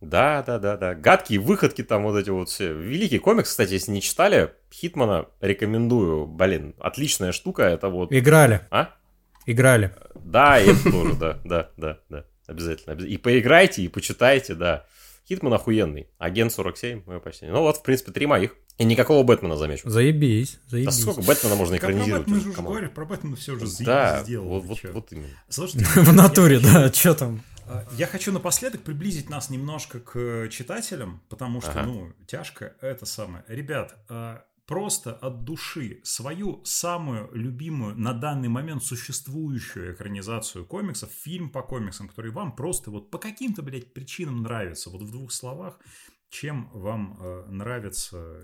Да, 0.00 0.42
да, 0.42 0.58
да, 0.58 0.76
да. 0.76 0.94
Гадкие 0.94 1.38
выходки 1.38 1.82
там 1.82 2.02
вот 2.02 2.16
эти 2.16 2.30
вот 2.30 2.48
все. 2.48 2.72
Великий 2.72 3.18
комикс, 3.18 3.48
кстати, 3.48 3.72
если 3.74 3.92
не 3.92 4.02
читали, 4.02 4.52
Хитмана 4.72 5.28
рекомендую. 5.40 6.26
Блин, 6.26 6.74
отличная 6.78 7.32
штука, 7.32 7.62
это 7.62 7.88
вот... 7.88 8.12
Играли. 8.12 8.66
А? 8.70 8.94
Играли. 9.46 9.94
Да, 10.24 10.58
и 10.60 10.68
это 10.70 10.90
тоже, 10.90 11.14
да, 11.14 11.38
да, 11.44 11.70
да, 11.76 11.98
да. 12.08 12.24
Обязательно. 12.46 12.92
обяз- 12.94 13.06
И 13.06 13.16
поиграйте, 13.18 13.82
и 13.82 13.88
почитайте, 13.88 14.54
да. 14.54 14.86
Хитман 15.28 15.54
охуенный. 15.54 16.08
Агент 16.18 16.52
47, 16.52 17.02
мое 17.06 17.18
почти. 17.18 17.46
Ну 17.46 17.60
вот, 17.60 17.78
в 17.78 17.82
принципе, 17.82 18.12
три 18.12 18.26
моих. 18.26 18.54
И 18.76 18.84
никакого 18.84 19.22
Бэтмена, 19.22 19.56
замечу. 19.56 19.88
Заебись, 19.88 20.58
Да 20.64 20.70
заебись. 20.70 21.00
сколько 21.00 21.22
Бэтмена 21.22 21.54
можно 21.54 21.76
а 21.76 21.78
про 21.78 21.86
экранизировать? 21.90 22.22
Бэтмена 22.26 22.36
уже? 22.36 22.44
же 22.44 22.48
уже 22.50 22.56
Come 22.56 22.65
on. 22.65 22.72
говорят, 22.72 22.94
про 22.94 23.04
Бэтмена 23.06 23.36
все 23.36 23.52
уже 23.52 23.66
Да, 23.84 24.22
сделали. 24.22 24.48
вот, 24.48 24.64
вот, 24.64 24.78
вот 24.92 25.12
именно. 25.12 25.28
Слушайте, 25.48 25.84
В 26.00 26.12
натуре, 26.12 26.58
да, 26.58 26.92
что 26.92 27.14
там? 27.14 27.42
А, 27.66 27.84
Я 27.96 28.06
хочу 28.06 28.32
напоследок 28.32 28.82
приблизить 28.82 29.30
нас 29.30 29.48
немножко 29.48 30.00
к 30.00 30.16
э, 30.18 30.48
читателям, 30.50 31.22
потому 31.30 31.60
что, 31.62 31.70
Ага. 31.70 31.82
ну, 31.84 32.12
тяжко 32.26 32.74
это 32.82 33.06
самое. 33.06 33.44
Ребят, 33.48 33.94
а, 34.10 34.42
просто 34.66 35.12
от 35.12 35.44
души 35.44 36.00
свою 36.04 36.62
самую 36.64 37.30
любимую 37.32 37.96
на 37.96 38.12
данный 38.12 38.48
момент 38.48 38.82
существующую 38.82 39.94
экранизацию 39.94 40.64
комиксов, 40.64 41.10
фильм 41.10 41.50
по 41.50 41.62
комиксам, 41.62 42.08
который 42.08 42.30
вам 42.30 42.54
просто 42.54 42.90
вот 42.90 43.10
по 43.10 43.18
каким-то, 43.18 43.62
блядь, 43.62 43.92
причинам 43.92 44.42
нравится, 44.42 44.90
вот 44.90 45.02
в 45.02 45.10
двух 45.10 45.32
словах, 45.32 45.78
чем 46.30 46.70
вам 46.72 47.18
э, 47.20 47.44
нравится 47.48 48.40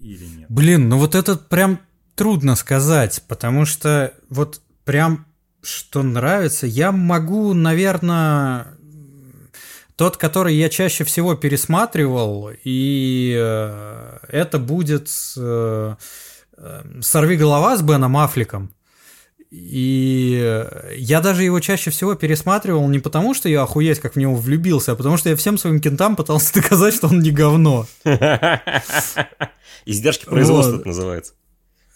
или 0.00 0.24
нет. 0.26 0.46
Блин, 0.50 0.88
ну 0.88 0.98
вот 0.98 1.14
это 1.14 1.36
прям 1.36 1.80
трудно 2.14 2.54
сказать, 2.54 3.24
потому 3.26 3.64
что 3.64 4.14
вот 4.28 4.60
прям 4.84 5.26
что 5.62 6.02
нравится, 6.02 6.66
я 6.66 6.92
могу, 6.92 7.54
наверное, 7.54 8.76
тот, 9.96 10.16
который 10.16 10.54
я 10.54 10.68
чаще 10.68 11.04
всего 11.04 11.34
пересматривал, 11.34 12.50
и 12.64 13.34
э, 13.38 14.18
это 14.28 14.58
будет 14.58 15.08
э, 15.36 15.94
э, 16.56 16.82
«Сорви 17.00 17.36
голова» 17.36 17.76
с 17.76 17.82
Беном 17.82 18.16
Аффлеком. 18.16 18.74
И 19.50 20.66
я 20.96 21.20
даже 21.20 21.44
его 21.44 21.60
чаще 21.60 21.92
всего 21.92 22.16
пересматривал 22.16 22.88
не 22.88 22.98
потому, 22.98 23.34
что 23.34 23.48
я 23.48 23.62
охуеть 23.62 24.00
как 24.00 24.14
в 24.14 24.18
него 24.18 24.34
влюбился, 24.34 24.92
а 24.92 24.96
потому 24.96 25.16
что 25.16 25.28
я 25.28 25.36
всем 25.36 25.58
своим 25.58 25.80
кентам 25.80 26.16
пытался 26.16 26.54
доказать, 26.54 26.94
что 26.94 27.06
он 27.06 27.20
не 27.20 27.30
говно. 27.30 27.86
Издержки 29.86 30.24
производства 30.24 30.78
это 30.78 30.88
называется. 30.88 31.34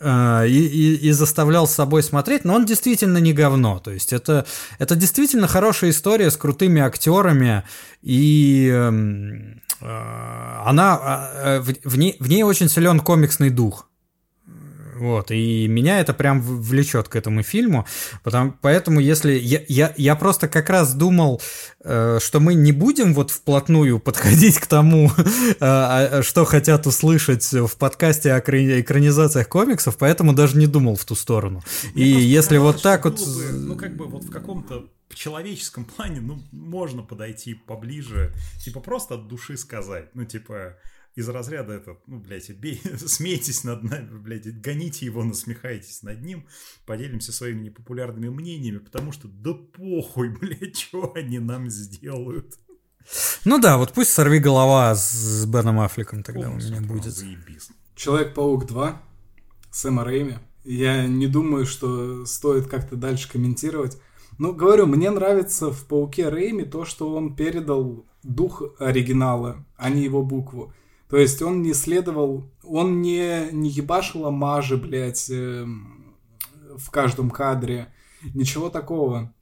А, 0.00 0.44
и, 0.44 0.52
и- 0.52 1.08
и 1.08 1.10
заставлял 1.12 1.66
с 1.66 1.74
собой 1.74 2.02
смотреть, 2.04 2.44
но 2.44 2.54
он 2.54 2.64
действительно 2.64 3.18
не 3.18 3.32
говно. 3.32 3.80
То 3.80 3.90
есть 3.90 4.12
это, 4.12 4.46
это 4.78 4.94
действительно 4.94 5.48
хорошая 5.48 5.90
история 5.90 6.30
с 6.30 6.36
крутыми 6.36 6.80
актерами, 6.80 7.64
и 8.00 8.70
эм, 8.72 9.60
а, 9.80 10.62
она 10.66 10.94
а, 11.02 11.60
в, 11.60 11.72
в 11.84 11.98
ней, 11.98 12.16
в 12.20 12.28
ней 12.28 12.44
очень 12.44 12.68
силен 12.68 13.00
комиксный 13.00 13.50
дух. 13.50 13.87
Вот, 14.98 15.30
и 15.30 15.68
меня 15.68 16.00
это 16.00 16.12
прям 16.12 16.40
влечет 16.40 17.08
к 17.08 17.16
этому 17.16 17.42
фильму. 17.42 17.86
Потому, 18.22 18.54
поэтому, 18.60 19.00
если. 19.00 19.32
Я, 19.32 19.62
я, 19.68 19.94
я 19.96 20.16
просто 20.16 20.48
как 20.48 20.68
раз 20.70 20.94
думал, 20.94 21.40
э, 21.84 22.18
что 22.20 22.40
мы 22.40 22.54
не 22.54 22.72
будем 22.72 23.14
вот 23.14 23.30
вплотную 23.30 24.00
подходить 24.08 24.58
к 24.58 24.66
тому, 24.66 25.10
э, 25.16 25.54
а, 25.60 26.22
что 26.22 26.44
хотят 26.44 26.86
услышать 26.86 27.52
в 27.52 27.76
подкасте 27.78 28.32
о 28.32 28.40
экра- 28.40 28.80
экранизациях 28.80 29.48
комиксов, 29.48 29.96
поэтому 29.96 30.32
даже 30.32 30.56
не 30.58 30.66
думал 30.66 30.96
в 30.96 31.04
ту 31.04 31.14
сторону. 31.14 31.62
И 31.94 32.00
Мне 32.00 32.12
просто 32.12 32.28
если 32.28 32.56
вот 32.58 32.82
так 32.82 33.04
вот. 33.04 33.18
бы, 33.18 33.52
ну, 33.52 33.76
как 33.76 33.96
бы 33.96 34.06
вот 34.06 34.24
в 34.24 34.30
каком-то 34.30 34.88
человеческом 35.14 35.84
плане, 35.84 36.20
ну, 36.20 36.42
можно 36.52 37.02
подойти 37.02 37.54
поближе, 37.54 38.34
типа, 38.62 38.80
просто 38.80 39.14
от 39.14 39.28
души 39.28 39.56
сказать. 39.56 40.10
Ну, 40.14 40.24
типа, 40.24 40.76
из 41.18 41.28
разряда 41.28 41.72
этот, 41.72 41.98
ну, 42.06 42.20
блядь, 42.20 42.48
бей, 42.50 42.80
смейтесь 43.06 43.64
над 43.64 43.82
нами, 43.82 44.18
блядь, 44.18 44.60
гоните 44.60 45.04
его, 45.04 45.24
насмехайтесь 45.24 46.04
над 46.04 46.22
ним, 46.22 46.46
поделимся 46.86 47.32
своими 47.32 47.62
непопулярными 47.62 48.28
мнениями, 48.28 48.78
потому 48.78 49.10
что 49.10 49.26
да 49.26 49.52
похуй, 49.52 50.28
блядь, 50.40 50.78
что 50.78 51.12
они 51.16 51.40
нам 51.40 51.68
сделают. 51.70 52.54
Ну 53.44 53.58
да, 53.58 53.78
вот 53.78 53.94
пусть 53.94 54.12
сорви 54.12 54.38
голова 54.38 54.94
с, 54.94 55.10
с 55.10 55.46
Беном 55.46 55.80
Аффлеком 55.80 56.22
тогда 56.22 56.42
у 56.42 56.44
Полностью 56.44 56.76
меня 56.76 56.86
будет. 56.86 57.14
Человек-паук 57.96 58.66
2 58.66 59.02
Сэма 59.72 60.04
Рэйми. 60.04 60.36
Я 60.62 61.04
не 61.06 61.26
думаю, 61.26 61.66
что 61.66 62.26
стоит 62.26 62.68
как-то 62.68 62.94
дальше 62.94 63.28
комментировать. 63.28 63.98
Ну, 64.38 64.52
говорю, 64.52 64.86
мне 64.86 65.10
нравится 65.10 65.72
в 65.72 65.84
Пауке 65.86 66.28
Рэйми 66.28 66.64
то, 66.64 66.84
что 66.84 67.12
он 67.12 67.34
передал 67.34 68.06
дух 68.22 68.62
оригинала, 68.78 69.64
а 69.76 69.90
не 69.90 70.02
его 70.04 70.22
букву. 70.22 70.72
То 71.08 71.16
есть 71.16 71.40
он 71.42 71.62
не 71.62 71.72
следовал, 71.72 72.50
он 72.62 73.00
не, 73.00 73.50
не 73.52 73.70
ебашил 73.70 74.26
амажи, 74.26 74.76
блядь, 74.76 75.30
эм, 75.30 76.16
в 76.76 76.90
каждом 76.90 77.30
кадре. 77.30 77.92
Ничего 78.34 78.68
такого. 78.68 79.32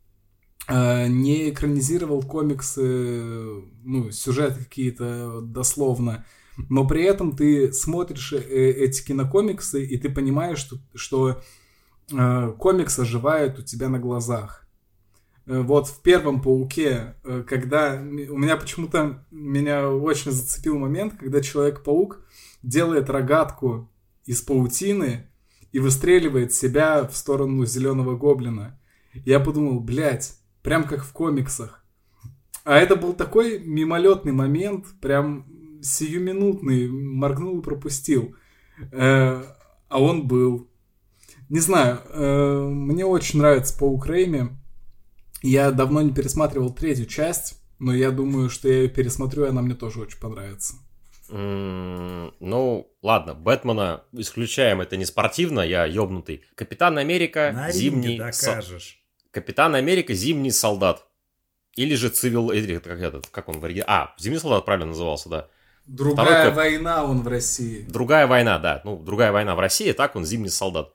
Э, 0.69 1.09
не 1.09 1.51
экранизировал 1.51 2.23
комиксы, 2.23 3.63
ну, 3.85 4.11
сюжеты 4.11 4.65
какие-то 4.65 5.41
дословно. 5.41 6.25
Но 6.69 6.87
при 6.87 7.03
этом 7.03 7.37
ты 7.37 7.73
смотришь 7.73 8.33
э, 8.33 8.39
эти 8.39 9.05
кинокомиксы, 9.05 9.85
и 9.85 9.97
ты 9.99 10.09
понимаешь, 10.09 10.59
что, 10.59 10.77
что 10.95 11.43
э, 12.13 12.53
комикс 12.59 12.99
оживает 12.99 13.59
у 13.59 13.63
тебя 13.63 13.89
на 13.89 13.99
глазах. 13.99 14.66
Э, 15.47 15.61
Вот 15.61 15.89
в 15.89 16.03
первом 16.03 16.43
пауке, 16.43 17.15
э, 17.25 17.45
когда 17.47 17.95
у 17.95 18.39
меня 18.39 18.57
почему-то 18.57 19.25
меня 19.31 19.91
очень 19.91 20.33
зацепил 20.33 20.79
момент, 20.79 21.15
когда 21.19 21.41
Человек-паук 21.41 22.21
делает 22.63 23.11
рогатку 23.11 23.91
из 24.25 24.43
паутины 24.43 25.29
и 25.73 25.79
выстреливает 25.79 26.53
себя 26.53 27.07
в 27.07 27.17
сторону 27.17 27.65
зеленого 27.65 28.17
гоблина. 28.17 28.79
Я 29.25 29.41
подумал, 29.41 29.81
блядь, 29.81 30.37
прям 30.63 30.85
как 30.85 31.05
в 31.05 31.13
комиксах. 31.13 31.85
А 32.65 32.77
это 32.77 32.97
был 32.97 33.13
такой 33.13 33.61
мимолетный 33.61 34.33
момент, 34.33 34.87
прям 35.01 35.47
сиюминутный, 35.81 36.89
моргнул 36.89 37.61
и 37.61 37.63
пропустил. 37.63 38.35
Э, 38.91 39.45
а 39.89 40.03
он 40.03 40.27
был. 40.27 40.69
Не 41.49 41.61
знаю, 41.61 42.01
мне 42.73 43.07
очень 43.07 43.39
нравится 43.39 43.79
Паук 43.79 44.09
Рейми. 44.09 44.49
Я 45.47 45.71
давно 45.71 46.03
не 46.03 46.13
пересматривал 46.13 46.75
третью 46.75 47.07
часть, 47.07 47.61
но 47.79 47.95
я 47.95 48.11
думаю, 48.11 48.51
что 48.51 48.69
я 48.69 48.83
ее 48.83 48.89
пересмотрю, 48.89 49.45
и 49.45 49.49
она 49.49 49.63
мне 49.63 49.75
тоже 49.75 50.01
очень 50.01 50.19
понравится. 50.19 50.75
Ну, 51.29 52.91
ладно, 53.03 53.35
Бэтмена 53.35 54.03
исключаем, 54.13 54.81
это 54.81 54.97
не 54.97 55.05
спортивно, 55.05 55.61
я 55.61 55.85
ёбнутый. 55.85 56.45
Капитан 56.55 56.99
Америка, 56.99 57.53
На 57.55 57.71
зимний... 57.71 58.17
ринге 58.19 58.33
со- 58.33 58.47
докажешь. 58.57 59.01
Капитан 59.31 59.75
Америка, 59.75 60.15
зимний 60.15 60.51
солдат. 60.51 61.05
Или 61.75 61.95
же 61.95 62.09
цивил... 62.09 62.51
или 62.51 62.79
Как, 62.79 62.99
этот, 63.01 63.27
как 63.29 63.49
он 63.49 63.61
в 63.61 63.65
оригинале? 63.65 63.89
А, 63.91 64.15
зимний 64.19 64.39
солдат 64.39 64.65
правильно 64.65 64.87
назывался, 64.87 65.29
да. 65.29 65.49
Другая 65.87 66.51
Второй- 66.51 66.55
война 66.55 67.05
он 67.05 67.23
в 67.23 67.29
России. 67.29 67.85
Другая 67.89 68.27
война, 68.27 68.59
да. 68.59 68.81
Ну, 68.85 68.97
другая 68.99 69.31
война 69.31 69.55
в 69.55 69.61
России, 69.61 69.93
так 69.93 70.17
он 70.17 70.25
зимний 70.25 70.49
солдат. 70.49 70.93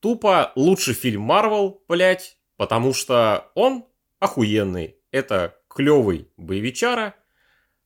Тупо 0.00 0.52
лучший 0.56 0.94
фильм 0.94 1.22
Марвел, 1.22 1.82
блять, 1.88 2.36
потому 2.60 2.92
что 2.92 3.50
он 3.54 3.86
охуенный. 4.18 4.98
Это 5.12 5.56
клевый 5.66 6.28
боевичара 6.36 7.14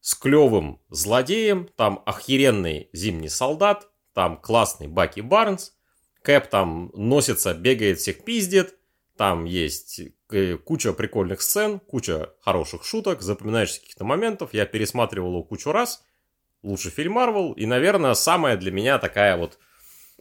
с 0.01 0.17
клевым 0.17 0.81
злодеем, 0.89 1.69
там 1.77 2.03
охеренный 2.07 2.89
зимний 2.93 3.29
солдат, 3.29 3.87
там 4.15 4.37
классный 4.37 4.89
Баки 4.89 5.21
Барнс, 5.21 5.75
Кэп 6.23 6.49
там 6.49 6.91
носится, 6.93 7.55
бегает, 7.55 8.01
всех 8.01 8.25
пиздит, 8.25 8.75
там 9.17 9.45
есть 9.45 10.01
э, 10.33 10.57
куча 10.57 10.93
прикольных 10.93 11.41
сцен, 11.41 11.79
куча 11.79 12.31
хороших 12.41 12.85
шуток, 12.85 13.23
запоминаешься 13.23 13.79
каких-то 13.79 14.03
моментов. 14.03 14.55
Я 14.55 14.67
пересматривал 14.67 15.29
его 15.29 15.45
кучу 15.45 15.71
раз. 15.71 16.03
Лучший 16.65 16.91
фильм 16.91 17.13
Марвел. 17.13 17.53
И, 17.53 17.65
наверное, 17.65 18.15
самая 18.15 18.57
для 18.57 18.73
меня 18.73 18.99
такая 18.99 19.37
вот 19.37 19.57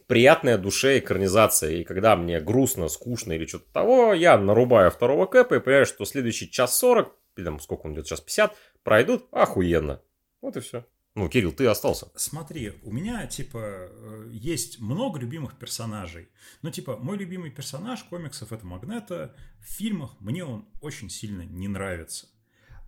приятная 0.06 0.58
душе 0.58 0.98
экранизация. 0.98 1.72
И 1.72 1.84
когда 1.84 2.16
мне 2.16 2.40
грустно, 2.40 2.88
скучно 2.88 3.32
или 3.32 3.46
что-то 3.46 3.72
того, 3.72 4.14
я 4.14 4.38
нарубаю 4.38 4.90
второго 4.90 5.26
кэпа 5.26 5.54
и 5.54 5.60
понимаю, 5.60 5.86
что 5.86 6.04
следующий 6.04 6.50
час 6.50 6.78
40, 6.78 7.14
или 7.36 7.44
там 7.44 7.60
сколько 7.60 7.86
он 7.86 7.94
идет, 7.94 8.06
час 8.06 8.20
50, 8.20 8.56
пройдут 8.82 9.26
охуенно. 9.32 10.00
Вот 10.40 10.56
и 10.56 10.60
все. 10.60 10.84
Ну, 11.14 11.28
Кирилл, 11.28 11.52
ты 11.52 11.66
остался. 11.66 12.08
Смотри, 12.16 12.72
у 12.82 12.90
меня, 12.90 13.24
типа, 13.28 13.58
э, 13.62 14.30
есть 14.32 14.80
много 14.80 15.20
любимых 15.20 15.56
персонажей. 15.56 16.28
Ну, 16.62 16.70
типа, 16.70 16.96
мой 16.96 17.16
любимый 17.16 17.52
персонаж 17.52 18.02
комиксов 18.02 18.52
это 18.52 18.66
Магнета. 18.66 19.36
В 19.60 19.72
фильмах 19.72 20.16
мне 20.18 20.44
он 20.44 20.66
очень 20.80 21.08
сильно 21.08 21.42
не 21.42 21.68
нравится. 21.68 22.26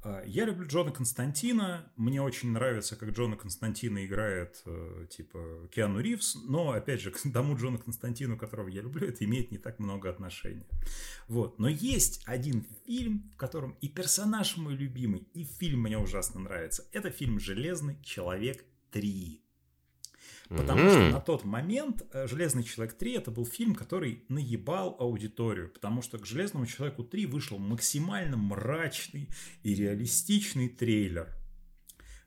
А, 0.08 0.22
Я 0.24 0.44
люблю 0.44 0.68
Джона 0.68 0.92
Константина. 0.92 1.90
Мне 1.96 2.22
очень 2.22 2.52
нравится, 2.52 2.94
как 2.94 3.10
Джона 3.10 3.36
Константина 3.36 4.06
играет, 4.06 4.62
э, 4.64 5.06
типа, 5.10 5.68
Киану 5.74 5.98
Ривз. 5.98 6.36
Но, 6.44 6.70
опять 6.70 7.00
же, 7.00 7.10
к 7.12 7.20
тому 7.32 7.56
Джона 7.56 7.78
Константину, 7.78 8.36
которого 8.38 8.68
я 8.68 8.82
люблю, 8.82 9.08
это 9.08 9.24
имеет 9.24 9.50
не 9.50 9.58
так 9.58 9.80
много 9.80 10.08
отношения. 10.08 10.66
Вот. 11.26 11.58
Но 11.58 11.68
есть 11.68 12.22
один 12.24 12.64
фильм, 12.86 13.28
в 13.34 13.36
котором 13.36 13.76
и 13.80 13.88
персонаж 13.88 14.56
мой 14.56 14.74
любимый, 14.76 15.26
и 15.34 15.42
фильм 15.42 15.80
мне 15.80 15.98
ужасно 15.98 16.40
нравится. 16.40 16.84
Это 16.92 17.10
фильм 17.10 17.40
«Железный 17.40 18.00
человек 18.04 18.64
3». 18.92 19.40
Потому 20.48 20.90
что 20.90 20.98
М. 20.98 21.10
на 21.10 21.20
тот 21.20 21.44
момент 21.44 22.04
э, 22.12 22.26
«Железный 22.28 22.62
человек 22.62 22.96
3» 23.00 23.16
это 23.16 23.30
был 23.30 23.44
фильм, 23.44 23.74
который 23.74 24.24
наебал 24.28 24.96
аудиторию, 24.98 25.70
потому 25.70 26.02
что 26.02 26.18
к 26.18 26.26
«Железному 26.26 26.66
человеку 26.66 27.02
3» 27.02 27.26
вышел 27.26 27.58
максимально 27.58 28.36
мрачный 28.36 29.28
и 29.62 29.74
реалистичный 29.74 30.68
трейлер. 30.68 31.36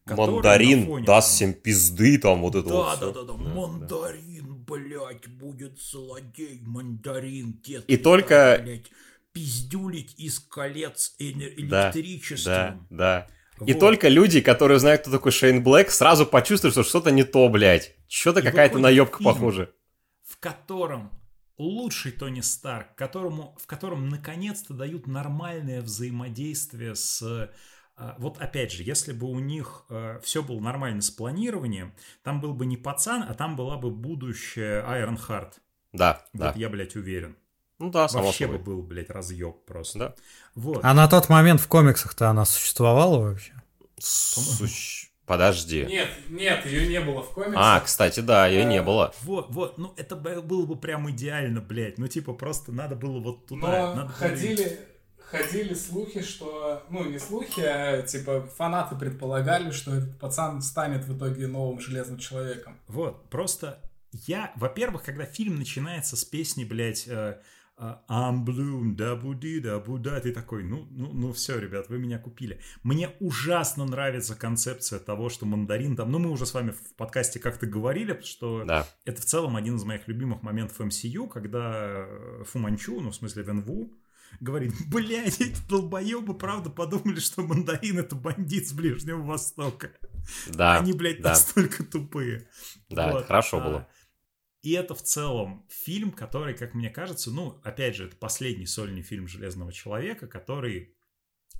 Мандарин 0.06 1.06
даст 1.06 1.36
всем 1.36 1.54
пизды, 1.54 2.18
там 2.18 2.42
вот 2.42 2.56
это 2.56 2.68
да, 2.68 2.76
вот. 2.76 3.00
Да, 3.00 3.12
да, 3.12 3.24
да, 3.24 3.34
мандарин, 3.34 4.56
блядь, 4.66 5.28
будет 5.28 5.80
злодей, 5.80 6.62
мандарин, 6.62 7.60
дед. 7.64 7.86
И 7.88 7.98
только... 7.98 8.60
Блядь, 8.64 8.92
пиздюлить 9.32 10.16
из 10.18 10.40
колец 10.40 11.16
электричеством. 11.20 12.88
Да, 12.90 13.28
да. 13.28 13.28
Вот. 13.60 13.70
И 13.70 13.74
только 13.74 14.08
люди, 14.08 14.42
которые 14.42 14.80
знают, 14.80 15.02
кто 15.02 15.12
такой 15.12 15.32
Шейн 15.32 15.64
Блэк, 15.64 15.90
сразу 15.90 16.26
почувствуют, 16.26 16.74
что 16.74 16.84
что-то 16.84 17.12
не 17.12 17.24
то, 17.24 17.48
блядь. 17.50 17.96
Что-то 18.08 18.42
какая-то 18.42 18.80
наебка 18.80 19.24
похожа. 19.24 19.70
В 20.24 20.38
котором 20.40 21.12
лучший 21.58 22.12
Тони 22.12 22.42
Старк, 22.42 22.96
которому, 22.96 23.56
в 23.62 23.68
котором 23.68 24.10
наконец-то 24.10 24.74
дают 24.74 25.08
нормальное 25.08 25.82
взаимодействие 25.82 26.96
с 26.96 27.52
а, 28.00 28.16
вот 28.18 28.40
опять 28.40 28.72
же, 28.72 28.84
если 28.84 29.12
бы 29.12 29.28
у 29.28 29.40
них 29.40 29.84
э, 29.90 30.22
все 30.24 30.42
было 30.42 30.62
нормально 30.62 31.02
с 31.02 31.12
планированием, 31.12 31.94
там 32.24 32.40
был 32.40 32.54
бы 32.54 32.66
не 32.66 32.78
пацан, 32.78 33.26
а 33.28 33.34
там 33.34 33.58
была 33.58 33.76
бы 33.76 33.92
будущая 33.92 34.90
Айрон 34.90 35.18
Харт. 35.18 35.60
Да, 35.92 36.26
вот 36.32 36.40
да. 36.40 36.54
я, 36.56 36.70
блядь, 36.70 36.96
уверен. 36.96 37.36
Ну 37.80 37.90
да, 37.92 38.08
само 38.10 38.26
Вообще 38.26 38.46
собой. 38.46 38.58
бы 38.60 38.64
был, 38.64 38.82
блядь, 38.82 39.10
разъеб 39.10 39.66
просто. 39.66 40.00
Да. 40.00 40.16
Вот. 40.56 40.80
А 40.84 40.94
на 40.94 41.08
тот 41.08 41.30
момент 41.30 41.62
в 41.62 41.68
комиксах-то 41.68 42.30
она 42.30 42.46
существовала 42.46 43.20
вообще? 43.20 43.54
Сущ... 43.98 45.10
Подожди. 45.26 45.86
Нет, 45.86 46.10
нет, 46.28 46.66
ее 46.66 46.88
не 46.88 47.00
было 47.00 47.22
в 47.22 47.30
комиксах. 47.30 47.62
А, 47.64 47.80
кстати, 47.82 48.20
да, 48.20 48.48
ее 48.48 48.66
не 48.66 48.82
было. 48.82 49.14
Вот, 49.22 49.52
вот, 49.52 49.78
ну 49.78 49.94
это 49.96 50.16
было 50.16 50.66
бы 50.66 50.76
прям 50.76 51.10
идеально, 51.12 51.62
блядь. 51.62 52.00
Ну 52.00 52.08
типа 52.08 52.34
просто 52.34 52.72
надо 52.72 52.96
было 52.96 53.20
вот 53.20 53.46
туда. 53.46 53.94
Но 53.94 53.96
надо 53.96 54.12
ходили, 54.12 54.80
ходили 55.20 55.76
слухи, 55.76 56.24
что, 56.24 56.84
ну 56.90 57.06
не 57.06 57.20
слухи, 57.20 57.62
а 57.62 58.02
типа 58.02 58.50
фанаты 58.58 58.96
предполагали, 58.96 59.70
что 59.70 59.94
этот 59.94 60.18
пацан 60.18 60.64
станет 60.64 61.06
в 61.06 61.16
итоге 61.16 61.46
новым 61.46 61.80
Железным 61.80 62.18
Человеком. 62.18 62.80
Вот, 62.88 63.30
просто 63.30 63.80
я, 64.12 64.52
во-первых, 64.56 65.04
когда 65.04 65.26
фильм 65.26 65.58
начинается 65.58 66.18
с 66.18 66.26
песни, 66.26 66.64
блядь, 66.64 67.08
э, 67.08 67.38
I'm 67.80 68.44
blue, 68.44 68.94
да 68.94 69.16
буди, 69.16 69.60
да 69.60 69.80
буда, 69.80 70.20
ты 70.20 70.34
такой, 70.34 70.64
ну, 70.64 70.86
ну, 70.92 71.14
ну 71.14 71.32
все, 71.32 71.58
ребят, 71.58 71.88
вы 71.88 71.98
меня 71.98 72.20
купили. 72.20 72.60
Мне 72.84 73.12
ужасно 73.20 73.86
нравится 73.86 74.36
концепция 74.36 75.00
того, 75.00 75.30
что 75.30 75.46
мандарин 75.46 75.96
там, 75.96 76.12
ну 76.12 76.20
мы 76.20 76.30
уже 76.30 76.46
с 76.46 76.54
вами 76.54 76.72
в 76.72 76.96
подкасте 76.96 77.40
как-то 77.40 77.66
говорили, 77.68 78.20
что 78.24 78.66
да. 78.66 78.86
это 79.06 79.22
в 79.22 79.26
целом 79.26 79.56
один 79.56 79.78
из 79.78 79.86
моих 79.86 80.08
любимых 80.10 80.42
моментов 80.44 80.80
MCU, 80.82 81.30
когда 81.30 82.06
Фуманчу, 82.46 83.00
ну 83.00 83.12
в 83.12 83.16
смысле 83.16 83.44
Венву, 83.44 83.94
говорит, 84.40 84.74
блядь, 84.88 85.40
эти 85.40 85.58
долбоебы 85.70 86.38
правда 86.38 86.70
подумали, 86.70 87.20
что 87.20 87.44
мандарин 87.44 88.00
это 88.00 88.16
бандит 88.16 88.68
с 88.68 88.74
Ближнего 88.74 89.22
Востока. 89.22 89.92
Да. 90.48 90.80
Они, 90.80 90.94
блядь, 90.94 91.22
да. 91.22 91.30
настолько 91.30 91.84
тупые. 91.84 92.48
Да, 92.90 93.12
вот. 93.12 93.28
хорошо 93.28 93.60
было. 93.60 93.88
И 94.62 94.72
это 94.72 94.94
в 94.94 95.02
целом 95.02 95.66
фильм, 95.70 96.12
который, 96.12 96.54
как 96.54 96.74
мне 96.74 96.90
кажется, 96.90 97.32
ну, 97.32 97.62
опять 97.64 97.96
же, 97.96 98.08
это 98.08 98.18
последний 98.18 98.66
сольный 98.66 99.02
фильм 99.02 99.28
Железного 99.28 99.72
человека, 99.72 100.28
который, 100.28 100.98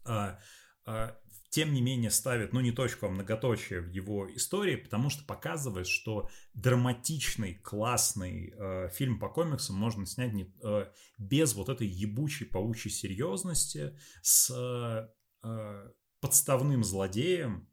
э, 0.06 0.38
э, 0.86 1.12
тем 1.50 1.74
не 1.74 1.82
менее, 1.82 2.12
ставит, 2.12 2.52
ну, 2.52 2.60
не 2.60 2.72
точку, 2.74 3.06
а 3.06 3.10
многоточие 3.10 3.80
в 3.80 3.90
его 3.90 4.30
истории, 4.36 4.76
потому 4.76 5.10
что 5.10 5.24
показывает, 5.24 5.88
что 5.88 6.30
драматичный, 6.54 7.56
классный 7.56 8.54
э, 8.56 8.90
фильм 8.90 9.18
по 9.18 9.30
комиксам 9.30 9.78
можно 9.78 10.06
снять 10.06 10.34
не, 10.34 10.54
э, 10.62 10.92
без 11.18 11.56
вот 11.56 11.70
этой 11.70 11.88
ебучей 11.88 12.48
паучьей 12.48 12.92
серьезности, 12.92 13.98
с 14.22 14.52
э, 14.54 15.92
подставным 16.20 16.84
злодеем, 16.84 17.70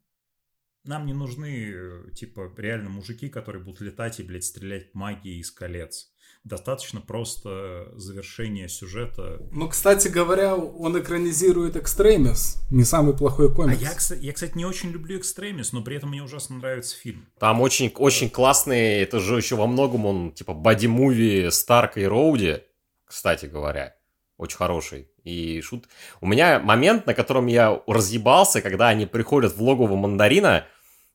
нам 0.87 1.05
не 1.05 1.13
нужны, 1.13 2.11
типа, 2.15 2.51
реально 2.57 2.89
мужики, 2.89 3.29
которые 3.29 3.63
будут 3.63 3.81
летать 3.81 4.19
и, 4.19 4.23
блядь, 4.23 4.45
стрелять 4.45 4.93
магией 4.93 5.39
из 5.39 5.51
колец. 5.51 6.11
Достаточно 6.43 7.01
просто 7.01 7.91
завершения 7.95 8.69
сюжета. 8.69 9.41
Ну, 9.51 9.67
кстати 9.67 10.07
говоря, 10.07 10.55
он 10.55 10.97
экранизирует 10.97 11.75
Экстремис, 11.75 12.63
не 12.71 12.85
самый 12.85 13.17
плохой 13.17 13.53
комикс. 13.53 13.81
А 13.81 13.83
я, 13.83 13.93
кстати, 13.93 14.23
я, 14.23 14.31
кстати, 14.31 14.55
не 14.55 14.65
очень 14.65 14.91
люблю 14.91 15.17
Экстремис, 15.17 15.73
но 15.73 15.81
при 15.81 15.97
этом 15.97 16.09
мне 16.09 16.23
ужасно 16.23 16.57
нравится 16.57 16.95
фильм. 16.95 17.27
Там 17.37 17.59
очень, 17.59 17.91
очень 17.97 18.29
классный, 18.29 19.01
это 19.01 19.19
же 19.19 19.35
еще 19.35 19.55
во 19.55 19.67
многом 19.67 20.05
он, 20.05 20.31
типа, 20.31 20.53
боди-муви 20.53 21.49
Старка 21.51 21.99
и 21.99 22.05
Роуди, 22.05 22.61
кстати 23.05 23.47
говоря. 23.47 23.95
Очень 24.37 24.57
хороший. 24.57 25.09
И 25.23 25.59
шут... 25.61 25.89
У 26.21 26.27
меня 26.27 26.59
момент, 26.59 27.07
на 27.07 27.13
котором 27.13 27.47
я 27.47 27.81
разъебался, 27.87 28.61
когда 28.61 28.87
они 28.87 29.05
приходят 29.05 29.53
в 29.53 29.61
логово 29.61 29.95
мандарина, 29.95 30.65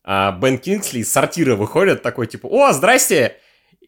а 0.04 0.32
Бен 0.32 0.58
Кингсли 0.58 1.00
из 1.00 1.12
сортира 1.12 1.56
выходит 1.56 2.02
такой, 2.02 2.26
типа, 2.26 2.46
о, 2.46 2.72
здрасте, 2.72 3.36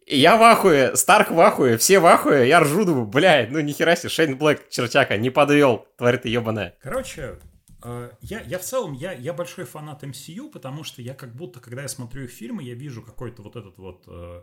я 0.07 0.36
в 0.36 0.43
ахуе, 0.43 0.97
Старк 0.97 1.31
в 1.31 1.41
ахуе, 1.41 1.77
все 1.77 1.99
в 1.99 2.07
ахуе, 2.07 2.49
я 2.49 2.61
ржу, 2.61 2.85
думаю, 2.85 3.07
блядь, 3.07 3.51
ну 3.51 3.61
нихера 3.61 3.97
себе, 3.97 4.09
Шейн 4.09 4.36
Блэк, 4.36 4.69
чертяка, 4.69 5.16
не 5.16 5.31
подвел, 5.31 5.86
тварь 5.97 6.19
ты 6.19 6.28
ебаная. 6.28 6.77
Короче, 6.82 7.39
я, 8.20 8.41
я 8.41 8.59
в 8.59 8.62
целом, 8.62 8.93
я, 8.95 9.12
я 9.12 9.32
большой 9.32 9.65
фанат 9.65 10.03
MCU, 10.05 10.51
потому 10.51 10.85
что 10.85 11.03
я 11.03 11.15
как 11.15 11.35
будто, 11.35 11.61
когда 11.61 11.82
я 11.82 11.89
смотрю 11.89 12.24
их 12.24 12.31
фильмы, 12.31 12.62
я 12.62 12.74
вижу 12.74 13.03
какой-то 13.03 13.43
вот 13.43 13.57
этот 13.57 13.77
вот 13.78 14.05
э, 14.07 14.43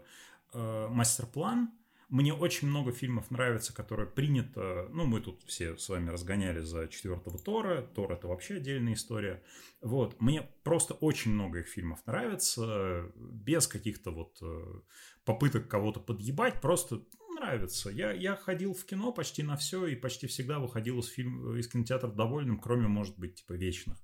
э, 0.54 0.88
мастер-план, 0.90 1.72
мне 2.12 2.34
очень 2.34 2.68
много 2.68 2.92
фильмов 2.92 3.32
нравится, 3.32 3.74
которые 3.74 4.06
принято... 4.06 4.90
Ну, 4.92 5.06
мы 5.06 5.22
тут 5.22 5.44
все 5.44 5.78
с 5.78 5.88
вами 5.88 6.10
разгоняли 6.10 6.60
за 6.60 6.90
четвертого 6.90 7.40
Тора. 7.40 7.84
Тор— 7.96 8.12
это 8.14 8.28
вообще 8.28 8.56
отдельная 8.56 8.94
история. 8.94 9.42
Вот. 9.82 10.20
Мне 10.20 10.50
просто 10.64 10.94
очень 10.94 11.32
много 11.32 11.60
их 11.60 11.68
фильмов 11.68 12.06
нравится. 12.06 13.10
Без 13.16 13.66
каких-то 13.66 14.12
вот 14.12 14.38
э, 14.42 14.82
попыток 15.24 15.70
кого-то 15.70 16.02
подъебать. 16.02 16.60
Просто 16.60 17.02
нравится. 17.34 17.90
Я, 17.90 18.12
я 18.12 18.36
ходил 18.36 18.74
в 18.74 18.84
кино 18.86 19.14
почти 19.14 19.42
на 19.42 19.56
все 19.56 19.88
и 19.88 19.96
почти 19.96 20.28
всегда 20.28 20.60
выходил 20.60 21.00
из, 21.00 21.08
фильм, 21.08 21.56
из 21.56 21.70
кинотеатра 21.70 22.10
довольным, 22.10 22.60
кроме, 22.60 22.90
может 22.90 23.18
быть, 23.18 23.36
типа 23.36 23.54
вечных. 23.54 23.98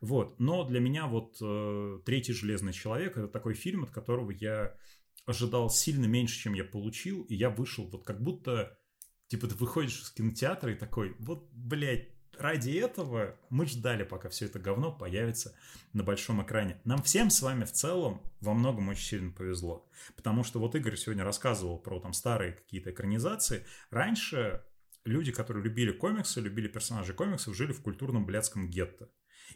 Вот. 0.00 0.40
Но 0.40 0.64
для 0.64 0.80
меня 0.80 1.06
вот 1.06 1.36
э, 1.40 2.00
«Третий 2.04 2.32
железный 2.32 2.72
человек»— 2.72 3.12
это 3.16 3.28
такой 3.28 3.54
фильм, 3.54 3.84
от 3.84 3.92
которого 3.92 4.32
я 4.32 4.76
ожидал 5.26 5.70
сильно 5.70 6.06
меньше, 6.06 6.38
чем 6.38 6.54
я 6.54 6.64
получил, 6.64 7.22
и 7.22 7.34
я 7.34 7.50
вышел 7.50 7.86
вот 7.88 8.04
как 8.04 8.22
будто, 8.22 8.78
типа, 9.28 9.46
ты 9.46 9.54
выходишь 9.54 10.02
из 10.02 10.10
кинотеатра 10.10 10.72
и 10.72 10.76
такой, 10.76 11.14
вот, 11.18 11.48
блядь, 11.52 12.08
ради 12.38 12.70
этого 12.72 13.38
мы 13.50 13.66
ждали, 13.66 14.04
пока 14.04 14.28
все 14.28 14.46
это 14.46 14.58
говно 14.58 14.92
появится 14.92 15.56
на 15.92 16.02
большом 16.02 16.42
экране. 16.42 16.80
Нам 16.84 17.02
всем 17.02 17.30
с 17.30 17.42
вами 17.42 17.64
в 17.64 17.72
целом 17.72 18.22
во 18.40 18.54
многом 18.54 18.88
очень 18.88 19.04
сильно 19.04 19.32
повезло. 19.32 19.88
Потому 20.16 20.44
что 20.44 20.58
вот 20.58 20.74
Игорь 20.74 20.96
сегодня 20.96 21.24
рассказывал 21.24 21.78
про 21.78 22.00
там 22.00 22.12
старые 22.12 22.52
какие-то 22.52 22.90
экранизации. 22.90 23.64
Раньше 23.90 24.64
люди, 25.04 25.32
которые 25.32 25.64
любили 25.64 25.92
комиксы, 25.92 26.40
любили 26.40 26.68
персонажей 26.68 27.14
комиксов, 27.14 27.56
жили 27.56 27.72
в 27.72 27.82
культурном 27.82 28.26
блядском 28.26 28.68
гетто. 28.68 29.10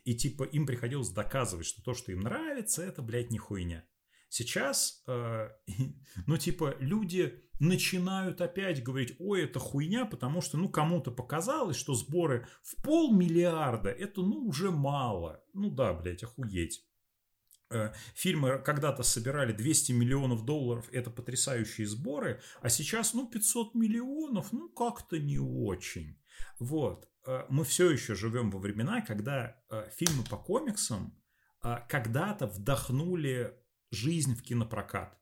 И 0.05 0.15
типа 0.15 0.45
им 0.45 0.67
приходилось 0.67 1.11
доказывать, 1.11 1.67
что 1.67 1.83
то, 1.83 1.95
что 1.95 2.13
им 2.13 2.21
нравится, 2.21 2.83
это, 2.83 3.03
блядь, 3.03 3.31
не 3.31 3.39
хуйня. 3.39 3.85
Сейчас, 4.29 5.03
э, 5.07 5.51
ну, 6.27 6.37
типа, 6.37 6.77
люди 6.79 7.43
начинают 7.59 8.41
опять 8.41 8.83
говорить, 8.83 9.17
ой, 9.19 9.45
это 9.45 9.59
хуйня, 9.59 10.05
потому 10.05 10.41
что, 10.41 10.59
ну, 10.59 10.69
кому-то 10.69 11.11
показалось, 11.11 11.77
что 11.77 11.95
сборы 11.95 12.47
в 12.63 12.83
полмиллиарда, 12.83 13.89
это, 13.89 14.21
ну, 14.21 14.47
уже 14.47 14.71
мало. 14.71 15.43
Ну, 15.55 15.71
да, 15.71 15.95
блядь, 15.95 16.23
охуеть. 16.23 16.85
Э, 17.71 17.93
фильмы 18.15 18.59
когда-то 18.59 19.03
собирали 19.03 19.53
200 19.53 19.93
миллионов 19.93 20.45
долларов, 20.45 20.89
это 20.93 21.11
потрясающие 21.11 21.87
сборы, 21.87 22.41
а 22.61 22.69
сейчас, 22.69 23.15
ну, 23.15 23.29
500 23.29 23.75
миллионов, 23.75 24.53
ну, 24.53 24.69
как-то 24.69 25.19
не 25.19 25.39
очень. 25.39 26.19
Вот. 26.59 27.09
Э, 27.27 27.45
мы 27.49 27.65
все 27.65 27.91
еще 27.91 28.15
живем 28.15 28.51
во 28.51 28.59
времена, 28.59 29.01
когда 29.01 29.57
фильмы 29.97 30.25
по 30.25 30.37
комиксам 30.37 31.17
когда-то 31.89 32.47
вдохнули 32.47 33.53
жизнь 33.91 34.35
в 34.35 34.43
кинопрокат, 34.43 35.19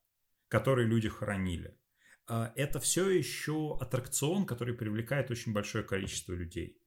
который 0.48 0.86
люди 0.86 1.08
хоронили. 1.08 1.78
А, 2.26 2.52
это 2.56 2.80
все 2.80 3.10
еще 3.10 3.76
аттракцион, 3.80 4.46
который 4.46 4.74
привлекает 4.74 5.30
очень 5.30 5.52
большое 5.52 5.84
количество 5.84 6.32
людей. 6.32 6.78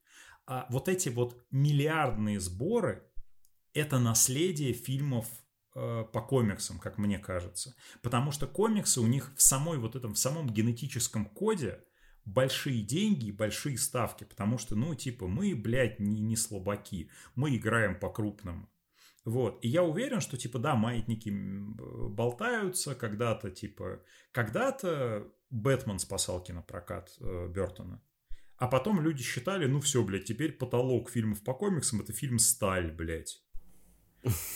А 0.46 0.66
вот 0.70 0.88
эти 0.88 1.10
вот 1.10 1.44
миллиардные 1.50 2.40
сборы– 2.40 3.04
это 3.74 3.98
наследие 3.98 4.72
фильмов 4.72 5.28
э, 5.74 6.04
по 6.10 6.22
комиксам, 6.22 6.78
как 6.78 6.96
мне 6.96 7.18
кажется. 7.18 7.76
Потому 8.02 8.32
что 8.32 8.46
комиксы 8.46 9.00
у 9.00 9.06
них 9.06 9.32
в 9.36 9.42
самой 9.42 9.78
вот 9.78 9.94
этом, 9.94 10.14
в 10.14 10.18
самом 10.18 10.48
генетическом 10.48 11.26
коде 11.26 11.84
большие 12.24 12.82
деньги 12.82 13.26
и 13.26 13.32
большие 13.32 13.76
ставки. 13.76 14.24
Потому 14.24 14.56
что, 14.56 14.74
ну, 14.74 14.94
типа, 14.94 15.26
мы, 15.26 15.54
блядь, 15.54 16.00
не, 16.00 16.20
не 16.20 16.36
слабаки. 16.36 17.10
Мы 17.34 17.54
играем 17.56 17.98
по-крупному. 17.98 18.70
Вот. 19.28 19.58
И 19.62 19.68
я 19.68 19.82
уверен, 19.82 20.20
что, 20.20 20.38
типа, 20.38 20.58
да, 20.58 20.74
маятники 20.74 21.28
болтаются 21.28 22.94
когда-то, 22.94 23.50
типа, 23.50 24.02
когда-то 24.32 25.30
Бэтмен 25.50 25.98
спасал 25.98 26.42
кинопрокат 26.42 27.10
э, 27.20 27.48
Бертона. 27.48 28.02
А 28.56 28.68
потом 28.68 29.02
люди 29.02 29.22
считали, 29.22 29.66
ну 29.66 29.80
все, 29.80 30.02
блядь, 30.02 30.24
теперь 30.24 30.52
потолок 30.52 31.10
фильмов 31.10 31.44
по 31.44 31.52
комиксам 31.52 32.00
это 32.00 32.14
фильм 32.14 32.38
«Сталь», 32.38 32.90
блядь. 32.90 33.42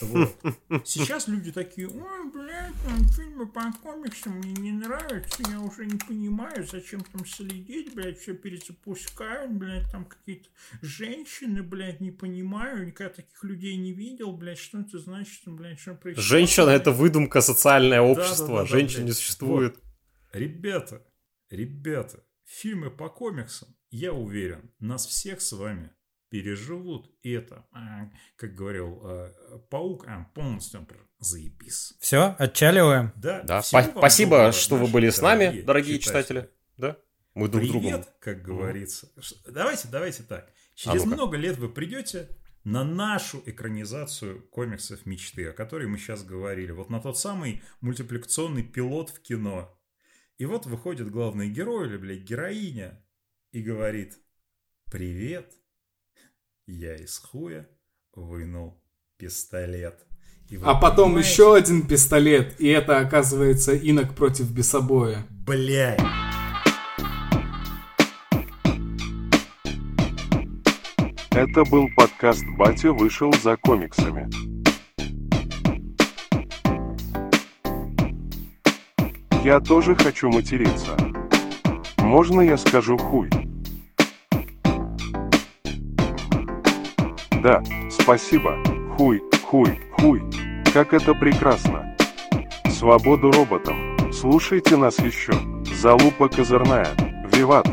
Вот. 0.00 0.36
Сейчас 0.84 1.28
люди 1.28 1.52
такие, 1.52 1.88
ой, 1.88 2.30
блядь, 2.32 2.74
там 2.84 3.04
фильмы 3.08 3.46
по 3.46 3.72
комиксам 3.82 4.34
мне 4.38 4.52
не 4.52 4.72
нравятся, 4.72 5.42
я 5.48 5.60
уже 5.60 5.86
не 5.86 5.98
понимаю, 5.98 6.66
зачем 6.66 7.00
там 7.02 7.24
следить, 7.24 7.94
блядь, 7.94 8.18
все 8.18 8.34
перезапускают, 8.34 9.52
блядь, 9.52 9.90
там 9.90 10.04
какие-то 10.04 10.48
женщины, 10.80 11.62
блядь, 11.62 12.00
не 12.00 12.10
понимаю, 12.10 12.86
никогда 12.86 13.14
таких 13.14 13.42
людей 13.44 13.76
не 13.76 13.92
видел, 13.92 14.32
блядь, 14.32 14.58
что 14.58 14.80
это 14.80 14.98
значит, 14.98 15.42
блядь, 15.46 15.78
что 15.78 15.94
происходит. 15.94 16.28
Женщина— 16.28 16.70
это 16.70 16.90
выдумка, 16.90 17.40
социальное 17.40 18.00
общество, 18.00 18.48
Да-да-да-да, 18.48 18.66
женщин 18.66 19.00
не 19.00 19.04
блядь. 19.06 19.16
существует. 19.16 19.78
Ребята, 20.32 21.06
ребята, 21.50 22.24
фильмы 22.44 22.90
по 22.90 23.08
комиксам, 23.08 23.68
я 23.90 24.12
уверен, 24.12 24.72
нас 24.80 25.06
всех 25.06 25.40
с 25.40 25.52
вами 25.52 25.90
переживут. 26.32 27.10
И 27.22 27.30
это, 27.30 27.66
а, 27.72 28.10
как 28.36 28.54
говорил 28.54 29.00
а, 29.04 29.58
Паук, 29.70 30.06
а, 30.08 30.24
полностью 30.34 30.88
заебись. 31.18 31.92
Все, 32.00 32.34
отчаливаем. 32.38 33.12
Да, 33.16 33.42
Да, 33.42 33.62
спасибо, 33.62 34.30
доброго, 34.30 34.52
что 34.52 34.76
вы 34.76 34.86
были 34.86 35.10
с 35.10 35.20
нами, 35.20 35.44
дорогие 35.44 35.62
дорогие 35.64 35.98
читатели. 35.98 36.50
Да, 36.78 36.96
мы 37.34 37.48
друг 37.48 37.64
Привет, 37.64 37.82
другу. 37.82 38.06
как 38.18 38.42
говорится. 38.42 39.08
Ш- 39.20 39.36
Давайте, 39.46 39.88
давайте 39.88 40.22
так. 40.22 40.50
Через 40.74 41.02
А 41.02 41.06
много 41.06 41.36
лет 41.36 41.58
вы 41.58 41.68
придете 41.68 42.30
на 42.64 42.82
нашу 42.82 43.42
экранизацию 43.44 44.40
комиксов 44.48 45.04
мечты, 45.04 45.48
о 45.48 45.52
которой 45.52 45.86
мы 45.86 45.98
сейчас 45.98 46.24
говорили. 46.24 46.72
Вот 46.72 46.88
на 46.88 46.98
тот 47.00 47.18
самый 47.18 47.62
мультипликационный 47.82 48.62
пилот 48.62 49.10
в 49.10 49.20
кино. 49.20 49.78
И 50.38 50.46
вот 50.46 50.64
выходит 50.64 51.10
главный 51.10 51.50
герой 51.50 51.88
или, 51.88 51.98
блядь, 51.98 52.22
героиня 52.22 53.04
и 53.50 53.62
говорит 53.62 54.18
«Привет, 54.90 55.52
я 56.72 56.96
из 56.96 57.18
хуя 57.18 57.66
вынул 58.14 58.82
пистолет». 59.16 60.06
И 60.52 60.58
вы 60.58 60.66
А 60.66 60.74
потом 60.74 61.10
понимаете, 61.10 61.30
еще 61.30 61.54
один 61.54 61.86
пистолет, 61.86 62.60
и 62.60 62.68
это 62.68 62.98
оказывается 62.98 63.72
инок 63.72 64.14
против 64.14 64.50
бесобоя. 64.50 65.24
Блядь. 65.30 65.98
Это 71.30 71.64
был 71.64 71.88
подкаст 71.96 72.44
«Батя 72.58 72.92
вышел 72.92 73.32
за 73.42 73.56
комиксами». 73.56 74.28
Я 79.42 79.58
тоже 79.58 79.94
хочу 79.96 80.28
материться. 80.28 80.96
Можно 81.96 82.42
я 82.42 82.58
скажу 82.58 82.98
хуй? 82.98 83.30
Да, 87.42 87.60
спасибо. 87.90 88.56
Хуй, 88.96 89.20
хуй, 89.44 89.80
хуй. 89.90 90.22
Как 90.72 90.94
это 90.94 91.12
прекрасно. 91.12 91.96
Свободу 92.70 93.32
роботам. 93.32 94.12
Слушайте 94.12 94.76
нас 94.76 95.00
еще. 95.00 95.32
Залупа 95.74 96.28
козырная. 96.28 96.86
Виват. 97.32 97.66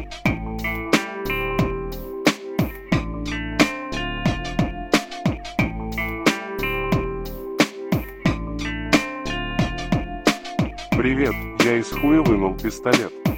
Привет, 10.98 11.36
я 11.64 11.78
из 11.78 11.92
хуя 11.92 12.22
вынул 12.24 12.56
пистолет. 12.56 13.29